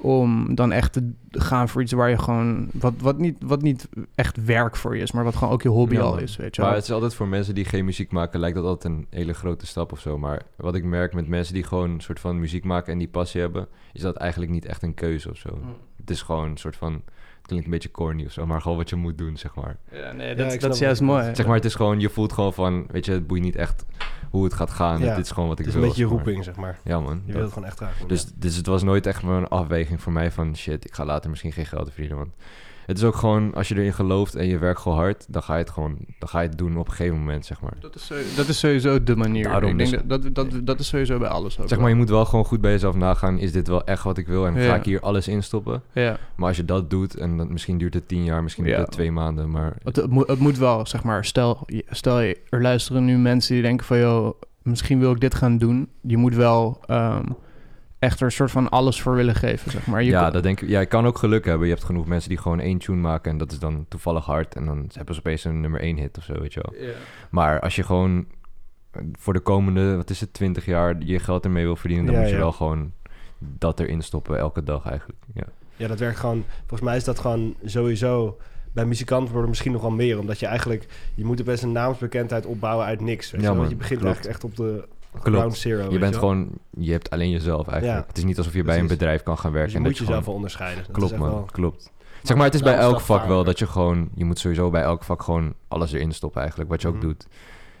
om 0.00 0.54
dan 0.54 0.72
echt 0.72 0.92
te 0.92 1.12
gaan 1.30 1.68
voor 1.68 1.82
iets 1.82 1.92
waar 1.92 2.10
je 2.10 2.18
gewoon... 2.18 2.68
Wat, 2.72 2.92
wat, 3.00 3.18
niet, 3.18 3.36
wat 3.40 3.62
niet 3.62 3.88
echt 4.14 4.44
werk 4.44 4.76
voor 4.76 4.96
je 4.96 5.02
is, 5.02 5.12
maar 5.12 5.24
wat 5.24 5.36
gewoon 5.36 5.52
ook 5.52 5.62
je 5.62 5.68
hobby 5.68 5.94
Ja, 5.94 6.00
al 6.00 6.18
is, 6.18 6.36
weet 6.36 6.54
je 6.54 6.60
Maar 6.60 6.70
wel. 6.70 6.78
het 6.80 6.88
is 6.88 6.94
altijd 6.94 7.14
voor 7.14 7.28
mensen 7.28 7.54
die 7.54 7.64
geen 7.64 7.84
muziek 7.84 8.10
maken, 8.12 8.40
lijkt 8.40 8.56
dat 8.56 8.64
altijd 8.64 8.94
een 8.94 9.06
hele 9.10 9.34
grote 9.34 9.66
stap 9.66 9.92
of 9.92 10.00
zo. 10.00 10.18
Maar 10.18 10.42
wat 10.56 10.74
ik 10.74 10.84
merk 10.84 11.14
met 11.14 11.28
mensen 11.28 11.54
die 11.54 11.62
gewoon 11.62 11.90
een 11.90 12.00
soort 12.00 12.20
van 12.20 12.38
muziek 12.40 12.64
maken 12.64 12.92
en 12.92 12.98
die 12.98 13.08
passie 13.08 13.40
hebben, 13.40 13.68
is 13.92 14.00
dat 14.00 14.16
eigenlijk 14.16 14.52
niet 14.52 14.64
echt 14.66 14.82
een 14.82 14.94
keuze 14.94 15.30
of 15.30 15.36
zo. 15.36 15.58
Mm. 15.62 15.74
Het 15.96 16.10
is 16.10 16.22
gewoon 16.22 16.50
een 16.50 16.56
soort 16.56 16.76
van, 16.76 16.92
het 16.92 17.46
klinkt 17.46 17.64
een 17.64 17.70
beetje 17.70 17.90
corny 17.90 18.24
of 18.24 18.32
zo, 18.32 18.46
maar 18.46 18.60
gewoon 18.60 18.76
wat 18.76 18.88
je 18.90 18.96
moet 18.96 19.18
doen, 19.18 19.36
zeg 19.36 19.54
maar. 19.54 19.76
Ja, 19.92 20.12
nee, 20.12 20.34
dat, 20.34 20.60
dat 20.60 20.74
is 20.74 20.80
juist 20.80 21.00
mooi. 21.00 21.34
Zeg 21.34 21.46
maar, 21.46 21.54
het 21.54 21.64
is 21.64 21.74
gewoon, 21.74 22.00
je 22.00 22.08
voelt 22.08 22.32
gewoon 22.32 22.54
van, 22.54 22.86
weet 22.90 23.04
je, 23.04 23.12
het 23.12 23.26
boeit 23.26 23.42
niet 23.42 23.56
echt 23.56 23.84
hoe 24.30 24.44
het 24.44 24.54
gaat 24.54 24.70
gaan. 24.70 25.00
Ja. 25.00 25.14
Dit 25.14 25.24
is 25.24 25.30
gewoon 25.30 25.48
wat 25.48 25.58
ik 25.58 25.64
Het 25.64 25.74
is 25.74 25.80
wil. 25.80 25.90
een 25.90 25.96
beetje 25.96 26.08
je 26.08 26.16
roeping, 26.16 26.44
zeg 26.44 26.56
maar. 26.56 26.78
Ja 26.84 27.00
man. 27.00 27.22
Je 27.24 27.32
wil 27.32 27.42
het 27.42 27.52
gewoon 27.52 27.68
echt 27.68 27.76
graag 27.76 27.98
doen. 27.98 28.08
Dus, 28.08 28.24
dus 28.34 28.56
het 28.56 28.66
was 28.66 28.82
nooit 28.82 29.06
echt 29.06 29.22
een 29.22 29.48
afweging 29.48 30.02
voor 30.02 30.12
mij 30.12 30.32
van 30.32 30.56
shit, 30.56 30.84
ik 30.84 30.94
ga 30.94 31.04
later 31.04 31.30
misschien 31.30 31.52
geen 31.52 31.66
geld 31.66 31.90
verdienen. 31.90 32.16
Want 32.18 32.30
het 32.88 32.96
is 32.98 33.04
ook 33.04 33.14
gewoon, 33.14 33.54
als 33.54 33.68
je 33.68 33.74
erin 33.74 33.92
gelooft 33.92 34.34
en 34.34 34.46
je 34.46 34.58
werkt 34.58 34.80
gewoon 34.80 34.98
hard, 34.98 35.26
dan 35.28 35.42
ga 35.42 35.52
je 35.54 35.60
het 35.60 35.70
gewoon, 35.70 35.96
dan 36.18 36.28
ga 36.28 36.40
je 36.40 36.48
het 36.48 36.58
doen 36.58 36.76
op 36.76 36.86
een 36.88 36.92
gegeven 36.94 37.18
moment, 37.18 37.46
zeg 37.46 37.60
maar. 37.60 37.72
Dat 37.80 37.94
is, 37.94 38.06
sowieso- 38.06 38.36
dat 38.36 38.48
is 38.48 38.58
sowieso 38.58 39.02
de 39.02 39.16
manier. 39.16 39.44
Daarom 39.44 39.70
ik 39.70 39.78
denk 39.78 39.90
dus- 39.90 40.00
dat, 40.06 40.22
dat, 40.22 40.34
dat, 40.50 40.66
dat 40.66 40.80
is 40.80 40.88
sowieso 40.88 41.18
bij 41.18 41.28
alles 41.28 41.60
ook. 41.60 41.68
Zeg 41.68 41.78
maar, 41.78 41.88
je 41.88 41.94
moet 41.94 42.08
wel 42.08 42.24
gewoon 42.24 42.44
goed 42.44 42.60
bij 42.60 42.70
jezelf 42.70 42.94
nagaan, 42.96 43.38
is 43.38 43.52
dit 43.52 43.68
wel 43.68 43.84
echt 43.84 44.02
wat 44.02 44.18
ik 44.18 44.26
wil 44.26 44.46
en 44.46 44.54
Ja. 44.54 44.68
ga 44.68 44.74
ik 44.76 44.84
hier 44.84 45.00
alles 45.00 45.28
in 45.28 45.42
stoppen? 45.42 45.82
Ja, 45.92 46.18
Maar 46.36 46.48
als 46.48 46.56
je 46.56 46.64
dat 46.64 46.90
doet, 46.90 47.16
en 47.16 47.36
dan, 47.36 47.52
misschien 47.52 47.78
duurt 47.78 47.94
het 47.94 48.08
tien 48.08 48.24
jaar, 48.24 48.42
misschien 48.42 48.64
duurt 48.64 48.76
Ja. 48.76 48.82
het 48.82 48.90
twee 48.92 49.12
maanden, 49.12 49.50
maar... 49.50 49.76
het, 49.82 49.96
het, 49.96 50.10
moet, 50.10 50.26
het 50.28 50.38
moet 50.38 50.58
wel, 50.58 50.86
zeg 50.86 51.02
maar, 51.02 51.24
stel, 51.24 51.62
je- 51.66 51.84
stel 51.90 52.20
je, 52.20 52.40
er 52.48 52.62
luisteren 52.62 53.04
nu 53.04 53.16
mensen 53.18 53.54
die 53.54 53.62
denken 53.62 53.86
van, 53.86 53.98
joh, 53.98 54.40
misschien 54.62 54.98
wil 54.98 55.12
ik 55.12 55.20
dit 55.20 55.34
gaan 55.34 55.58
doen. 55.58 55.88
Je 56.02 56.16
moet 56.16 56.34
wel 56.34 56.80
ehm, 56.86 57.24
echt 57.98 58.18
er 58.20 58.26
een 58.26 58.32
soort 58.32 58.50
van 58.50 58.68
alles 58.68 59.02
voor 59.02 59.14
willen 59.14 59.34
geven, 59.34 59.70
zeg 59.70 59.86
maar. 59.86 60.02
Je 60.02 60.10
ja, 60.10 60.22
kan- 60.22 60.32
dat 60.32 60.42
denk 60.42 60.60
ik. 60.60 60.68
Ja, 60.68 60.80
je 60.80 60.86
kan 60.86 61.06
ook 61.06 61.18
geluk 61.18 61.44
hebben. 61.44 61.66
Je 61.66 61.72
hebt 61.72 61.84
genoeg 61.86 62.06
mensen 62.06 62.28
die 62.28 62.38
gewoon 62.38 62.60
één 62.60 62.78
tune 62.78 63.00
maken 63.00 63.30
en 63.30 63.38
dat 63.38 63.52
is 63.52 63.58
dan 63.58 63.86
toevallig 63.88 64.24
hard. 64.24 64.54
En 64.54 64.64
dan 64.64 64.90
hebben 64.92 65.14
ze 65.14 65.20
opeens 65.20 65.44
een 65.44 65.60
nummer 65.60 65.80
één 65.80 65.96
hit 65.96 66.18
of 66.18 66.24
zo, 66.24 66.40
weet 66.40 66.52
je 66.54 66.60
wel. 66.62 66.88
Maar 67.30 67.60
als 67.60 67.76
je 67.76 67.82
gewoon 67.82 68.26
eh, 68.90 69.02
voor 69.18 69.32
de 69.32 69.40
komende, 69.40 69.96
wat 69.96 70.10
is 70.10 70.20
het, 70.20 70.32
20 70.32 70.64
jaar 70.66 70.96
je 70.98 71.18
geld 71.18 71.44
ermee 71.44 71.64
wil 71.64 71.76
verdienen, 71.76 72.06
dan 72.06 72.14
Ja, 72.14 72.20
moet 72.20 72.28
je 72.30 72.34
ja. 72.36 72.40
wel 72.42 72.52
gewoon 72.52 72.92
dat 73.38 73.80
erin 73.80 74.02
stoppen 74.02 74.38
elke 74.38 74.62
dag 74.62 74.86
eigenlijk. 74.88 75.18
Ja, 75.34 75.44
Ja, 75.76 75.88
dat 75.88 75.98
werkt 75.98 76.18
gewoon... 76.18 76.44
Volgens 76.58 76.80
mij 76.88 76.96
is 76.96 77.04
dat 77.04 77.18
gewoon 77.18 77.54
sowieso... 77.64 78.38
Bij 78.72 78.84
muzikanten 78.86 79.30
worden 79.32 79.48
misschien 79.50 79.72
nog 79.72 79.80
wel 79.82 79.90
meer. 79.90 80.18
Omdat 80.18 80.38
je 80.38 80.46
eigenlijk... 80.46 80.86
Je 81.14 81.24
moet 81.24 81.38
er 81.38 81.44
best 81.44 81.62
een 81.62 81.72
naamsbekendheid 81.72 82.46
opbouwen 82.46 82.86
uit 82.86 83.00
niks. 83.00 83.30
Weet 83.30 83.40
Ja, 83.40 83.46
je, 83.48 83.54
wel? 83.54 83.54
man, 83.54 83.58
Want 83.58 83.70
je 83.70 83.76
begint 83.76 84.00
klopt. 84.00 84.14
eigenlijk 84.16 84.44
echt 84.44 84.44
op 84.44 84.56
de. 84.66 84.88
Ground 85.20 85.56
zero. 85.56 85.90
je 85.90 85.98
bent 85.98 86.16
gewoon, 86.16 86.48
je 86.70 86.92
hebt 86.92 87.10
alleen 87.10 87.30
jezelf 87.30 87.68
eigenlijk. 87.68 88.00
Ja, 88.00 88.06
het 88.08 88.18
is 88.18 88.24
niet 88.24 88.38
alsof 88.38 88.52
je 88.54 88.62
bij 88.64 88.78
een 88.78 88.86
bedrijf 88.86 89.22
kan 89.22 89.38
gaan 89.38 89.52
werken. 89.52 89.62
Dus 89.62 89.72
je 89.72 89.76
en 89.78 89.82
moet 89.82 89.90
dat 89.90 89.98
je 89.98 90.04
jezelf 90.04 90.24
gewoon, 90.24 90.24
wel 90.24 90.34
onderscheiden. 90.34 90.84
Dat 90.86 90.96
klopt 90.96 91.16
man, 91.16 91.28
wel- 91.30 91.48
klopt. 91.52 91.92
Zeg 92.22 92.36
maar, 92.36 92.46
het 92.46 92.54
is 92.54 92.62
bij 92.62 92.76
elk 92.76 93.00
vak 93.00 93.26
wel 93.26 93.44
dat 93.44 93.58
je 93.58 93.66
gewoon, 93.66 94.08
je 94.14 94.24
moet 94.24 94.38
sowieso 94.38 94.70
bij 94.70 94.82
elk 94.82 95.04
vak 95.04 95.22
gewoon 95.22 95.54
alles 95.68 95.92
erin 95.92 96.12
stoppen 96.12 96.40
eigenlijk, 96.40 96.70
wat 96.70 96.82
je 96.82 96.88
ook 96.88 96.94
Mhm. 96.94 97.02
doet. 97.06 97.26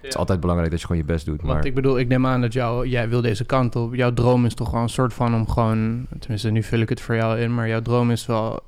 Het 0.00 0.10
is 0.10 0.16
altijd 0.16 0.40
belangrijk 0.40 0.70
dat 0.70 0.80
je 0.80 0.86
gewoon 0.86 1.02
je 1.02 1.08
best 1.12 1.26
doet, 1.26 1.40
Want 1.42 1.52
maar 1.52 1.66
ik 1.66 1.74
bedoel, 1.74 1.98
ik 1.98 2.08
neem 2.08 2.26
aan 2.26 2.40
dat 2.40 2.52
jou, 2.52 2.86
jij 2.88 3.08
wil 3.08 3.20
deze 3.20 3.44
kant 3.44 3.76
op. 3.76 3.94
Jouw 3.94 4.12
droom 4.12 4.44
is 4.44 4.54
toch 4.54 4.68
gewoon 4.68 4.82
een 4.82 4.88
soort 4.88 5.14
van 5.14 5.34
om 5.34 5.48
gewoon... 5.48 6.06
Tenminste, 6.18 6.50
nu 6.50 6.62
vul 6.62 6.80
ik 6.80 6.88
het 6.88 7.00
voor 7.00 7.14
jou 7.14 7.38
in. 7.38 7.54
Maar 7.54 7.68
jouw 7.68 7.82
droom 7.82 8.10
is 8.10 8.26
wel 8.26 8.60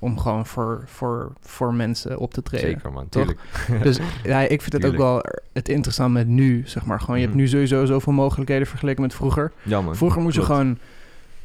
om 0.00 0.18
gewoon 0.18 0.46
voor, 0.46 0.82
voor, 0.86 1.32
voor 1.40 1.74
mensen 1.74 2.18
op 2.18 2.34
te 2.34 2.42
treden. 2.42 2.68
zeker 2.68 2.92
man, 2.92 3.08
Toch? 3.08 3.34
Dus 3.82 3.98
ja, 4.22 4.40
ik 4.40 4.62
vind 4.62 4.72
het 4.72 4.86
ook 4.86 4.96
wel 4.96 5.22
het 5.52 5.68
interessant 5.68 6.12
met 6.12 6.26
nu, 6.28 6.62
zeg 6.64 6.84
maar. 6.84 7.00
Gewoon, 7.00 7.16
je 7.16 7.22
hebt 7.22 7.34
Mhm. 7.34 7.42
nu 7.44 7.48
sowieso 7.50 7.84
zoveel 7.84 8.12
mogelijkheden 8.12 8.66
vergeleken 8.66 9.02
met 9.02 9.14
vroeger. 9.14 9.52
Ja 9.62 9.80
man. 9.80 9.96
Vroeger 9.96 10.22
moest 10.22 10.36
je 10.36 10.42
gewoon... 10.42 10.78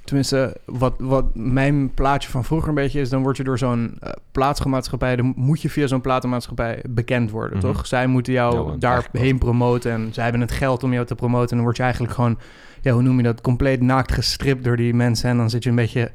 Tenminste, 0.03 0.57
wat, 0.65 0.93
wat 0.97 1.35
mijn 1.35 1.93
plaatje 1.93 2.29
van 2.29 2.43
vroeger 2.43 2.69
een 2.69 2.75
beetje 2.75 2.99
is... 2.99 3.09
dan 3.09 3.21
word 3.21 3.37
je 3.37 3.43
door 3.43 3.57
zo'n 3.57 3.97
eh 3.99 4.09
plaatsmaatschappij... 4.31 5.15
dan 5.15 5.33
moet 5.35 5.61
je 5.61 5.69
via 5.69 5.87
zo'n 5.87 6.01
platenmaatschappij 6.01 6.83
bekend 6.89 7.31
worden, 7.31 7.57
Mhm. 7.57 7.67
toch? 7.67 7.87
Zij 7.87 8.07
moeten 8.07 8.33
jou 8.33 8.71
Ja, 8.71 8.75
daarheen 8.77 9.37
promoten... 9.37 9.91
en 9.91 10.09
zij 10.13 10.23
hebben 10.23 10.41
het 10.41 10.51
geld 10.51 10.83
om 10.83 10.93
jou 10.93 11.05
te 11.05 11.15
promoten... 11.15 11.49
en 11.49 11.55
dan 11.55 11.63
word 11.65 11.77
je 11.77 11.83
eigenlijk 11.83 12.13
gewoon... 12.13 12.37
ja, 12.81 12.91
hoe 12.91 13.01
noem 13.01 13.17
je 13.17 13.23
dat? 13.23 13.41
Compleet 13.41 13.81
naakt 13.81 14.11
gestript 14.11 14.63
door 14.63 14.77
die 14.77 14.93
mensen... 14.93 15.29
en 15.29 15.37
dan 15.37 15.49
zit 15.49 15.63
je 15.63 15.69
een 15.69 15.75
beetje... 15.75 16.11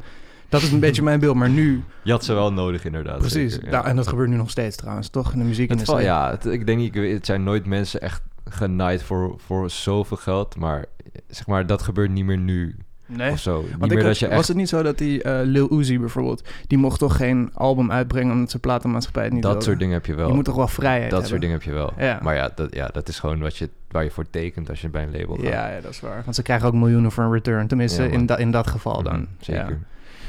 Dat 0.48 0.62
is 0.62 0.72
een 0.72 0.80
beetje 0.80 1.02
mijn 1.02 1.20
beeld, 1.20 1.34
maar 1.36 1.48
nu... 1.50 1.82
Je 2.02 2.10
had 2.10 2.24
ze 2.24 2.32
wel 2.34 2.52
nodig 2.52 2.84
inderdaad. 2.84 3.18
precies. 3.18 3.52
zeker, 3.52 3.68
ja. 3.68 3.74
Nou, 3.74 3.86
en 3.86 3.96
dat 3.96 4.06
gebeurt 4.06 4.28
nu 4.28 4.36
nog 4.36 4.50
steeds 4.50 4.76
trouwens, 4.76 5.08
toch? 5.08 5.32
In 5.32 5.38
de 5.38 5.44
muziek 5.44 5.70
Het 5.70 5.86
ja, 5.86 6.30
het, 6.30 6.44
ik 6.46 6.66
denk 6.66 6.78
niet, 6.78 6.94
het 6.94 7.26
zijn 7.26 7.42
nooit 7.42 7.66
mensen 7.66 8.00
echt 8.00 8.22
genaaid 8.44 9.02
voor, 9.02 9.34
voor 9.46 9.70
zoveel 9.70 10.16
geld, 10.16 10.56
maar 10.56 10.84
zeg 11.28 11.46
maar, 11.46 11.66
dat 11.66 11.82
gebeurt 11.82 12.10
niet 12.10 12.24
meer 12.24 12.38
nu 12.38 12.76
Nee. 13.06 13.30
of 13.32 13.38
zo. 13.38 13.60
Niet 13.60 13.70
Want 13.78 13.92
ik 13.92 13.98
dat 13.98 14.06
had- 14.06 14.18
je 14.18 14.28
was 14.28 14.38
echt, 14.38 14.48
het 14.48 14.56
niet 14.56 14.68
zo 14.68 14.82
dat 14.82 14.98
die 14.98 15.22
eh, 15.22 15.40
Lil 15.46 15.72
Uzi 15.78 15.98
bijvoorbeeld... 15.98 16.48
die 16.66 16.78
mocht 16.78 16.98
toch 16.98 17.16
geen 17.16 17.50
album 17.54 17.90
uitbrengen... 17.90 18.32
omdat 18.32 18.50
zijn 18.50 18.62
platenmaatschappij 18.62 19.24
het 19.24 19.32
niet 19.32 19.42
dat 19.42 19.50
wilde? 19.50 19.66
soort 19.66 19.78
dingen 19.78 19.94
heb 19.94 20.06
je 20.06 20.14
wel. 20.14 20.28
Je 20.28 20.34
moet 20.34 20.44
toch 20.44 20.54
wel 20.56 20.68
vrijheid 20.68 21.10
dat 21.10 21.10
hebben? 21.10 21.28
soort 21.28 21.40
dingen 21.40 21.54
heb 21.56 21.64
je 21.64 21.72
wel. 21.72 21.92
Ja. 21.98 22.18
Maar 22.22 22.34
ja 22.34 22.50
dat, 22.54 22.74
ja, 22.74 22.86
dat 22.88 23.08
is 23.08 23.18
gewoon 23.18 23.40
wat 23.40 23.56
je, 23.56 23.68
waar 23.90 24.04
je 24.04 24.10
voor 24.10 24.30
tekent 24.30 24.68
als 24.70 24.80
je 24.80 24.88
bij 24.88 25.02
een 25.02 25.12
label 25.18 25.34
gaat. 25.36 25.44
Ja, 25.44 25.68
ja, 25.74 25.80
dat 25.80 25.90
is 25.90 26.00
waar. 26.00 26.20
Want 26.24 26.36
ze 26.36 26.42
krijgen 26.42 26.66
ook 26.68 26.74
miljoenen 26.74 27.12
voor 27.12 27.24
een 27.24 27.32
return. 27.32 27.66
Tenminste, 27.66 28.02
Ja, 28.02 28.08
in, 28.08 28.26
da- 28.26 28.36
in 28.36 28.50
dat 28.50 28.66
geval 28.66 29.02
dan. 29.02 29.14
Mhm, 29.16 29.24
zeker. 29.40 29.78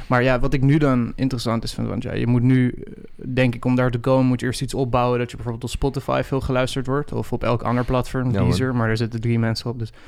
Maar 0.08 0.24
ja, 0.24 0.40
wat 0.40 0.54
ik 0.54 0.62
nu 0.62 0.78
dan 0.78 1.14
interessant 1.16 1.64
is, 1.64 1.74
vind, 1.74 1.88
want 1.88 2.04
ja, 2.04 2.14
je 2.14 2.28
moet 2.28 2.42
nu, 2.42 2.70
eh, 2.70 2.94
denk 3.28 3.56
ik, 3.56 3.66
om 3.66 3.76
daar 3.76 3.92
te 3.92 4.00
komen, 4.00 4.26
moet 4.26 4.40
je 4.40 4.46
eerst 4.46 4.62
iets 4.62 4.74
opbouwen 4.74 5.20
dat 5.20 5.30
je 5.30 5.36
bijvoorbeeld 5.36 5.66
op 5.66 5.78
Spotify 5.78 6.22
veel 6.24 6.42
geluisterd 6.42 6.86
wordt, 6.88 7.12
of 7.12 7.34
op 7.34 7.44
elk 7.44 7.62
ander 7.62 7.86
platform, 7.86 8.32
Ja. 8.32 8.44
Deezer, 8.44 8.76
maar 8.76 8.90
er 8.90 8.98
zitten 8.98 9.22
drie 9.22 9.40
mensen 9.40 9.70
op, 9.70 9.80
dus... 9.80 9.92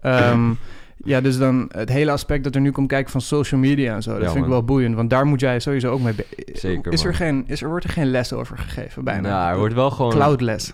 Ehm, 0.00 0.52
ja, 1.04 1.20
dus 1.20 1.38
dan 1.38 1.68
het 1.68 1.88
hele 1.88 2.10
aspect 2.10 2.44
dat 2.44 2.54
er 2.54 2.60
nu 2.60 2.70
komt 2.70 2.88
kijken 2.88 3.10
van 3.10 3.20
social 3.20 3.60
media 3.60 3.94
en 3.94 4.02
zo, 4.02 4.12
dat 4.12 4.22
Ja, 4.22 4.30
vind 4.30 4.44
ik 4.44 4.50
wel 4.50 4.64
boeiend, 4.64 4.94
want 4.94 5.10
daar 5.10 5.26
moet 5.26 5.40
jij 5.40 5.60
sowieso 5.60 5.90
ook 5.90 6.00
mee... 6.00 6.14
Zeker, 6.52 6.92
Is 6.92 7.00
er, 7.00 7.06
man. 7.06 7.14
geen, 7.14 7.44
is 7.46 7.62
er 7.62 7.68
wordt 7.68 7.84
er 7.84 7.90
geen 7.90 8.10
les 8.10 8.32
over 8.32 8.58
gegeven 8.58 9.04
bijna? 9.04 9.28
Nou, 9.28 9.52
er 9.52 9.58
wordt 9.58 9.74
wel 9.74 9.90
gewoon... 9.90 10.10
Cloudles. 10.10 10.72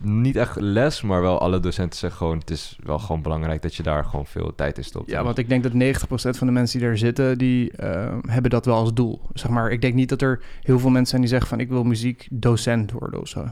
Niet 0.00 0.36
echt 0.36 0.60
les, 0.60 1.02
maar 1.02 1.20
wel 1.20 1.40
alle 1.40 1.60
docenten 1.60 1.98
zeggen 1.98 2.18
gewoon... 2.18 2.38
het 2.38 2.50
is 2.50 2.78
wel 2.82 2.98
gewoon 2.98 3.22
belangrijk 3.22 3.62
dat 3.62 3.74
je 3.74 3.82
daar 3.82 4.04
gewoon 4.04 4.26
veel 4.26 4.54
tijd 4.54 4.76
in 4.78 4.84
stopt. 4.84 5.10
Ja, 5.10 5.24
want 5.24 5.38
ik 5.38 5.48
denk 5.48 5.62
dat 5.62 5.72
90% 5.72 6.38
van 6.38 6.46
de 6.46 6.52
mensen 6.52 6.78
die 6.78 6.88
daar 6.88 6.98
zitten, 6.98 7.38
die 7.38 7.72
eh, 7.72 8.14
hebben 8.26 8.50
dat 8.50 8.64
wel 8.64 8.76
als 8.76 8.94
doel. 8.94 9.20
Zeg 9.32 9.50
maar, 9.50 9.70
ik 9.70 9.80
denk 9.80 9.94
niet 9.94 10.08
dat 10.08 10.22
er 10.22 10.42
heel 10.62 10.78
veel 10.78 10.90
mensen 10.90 11.08
zijn 11.08 11.20
die 11.20 11.30
zeggen 11.30 11.48
van 11.48 11.60
ik 11.60 11.68
wil 11.68 11.84
muziekdocent 11.84 12.92
worden 12.92 13.20
of 13.20 13.28
zo. 13.28 13.44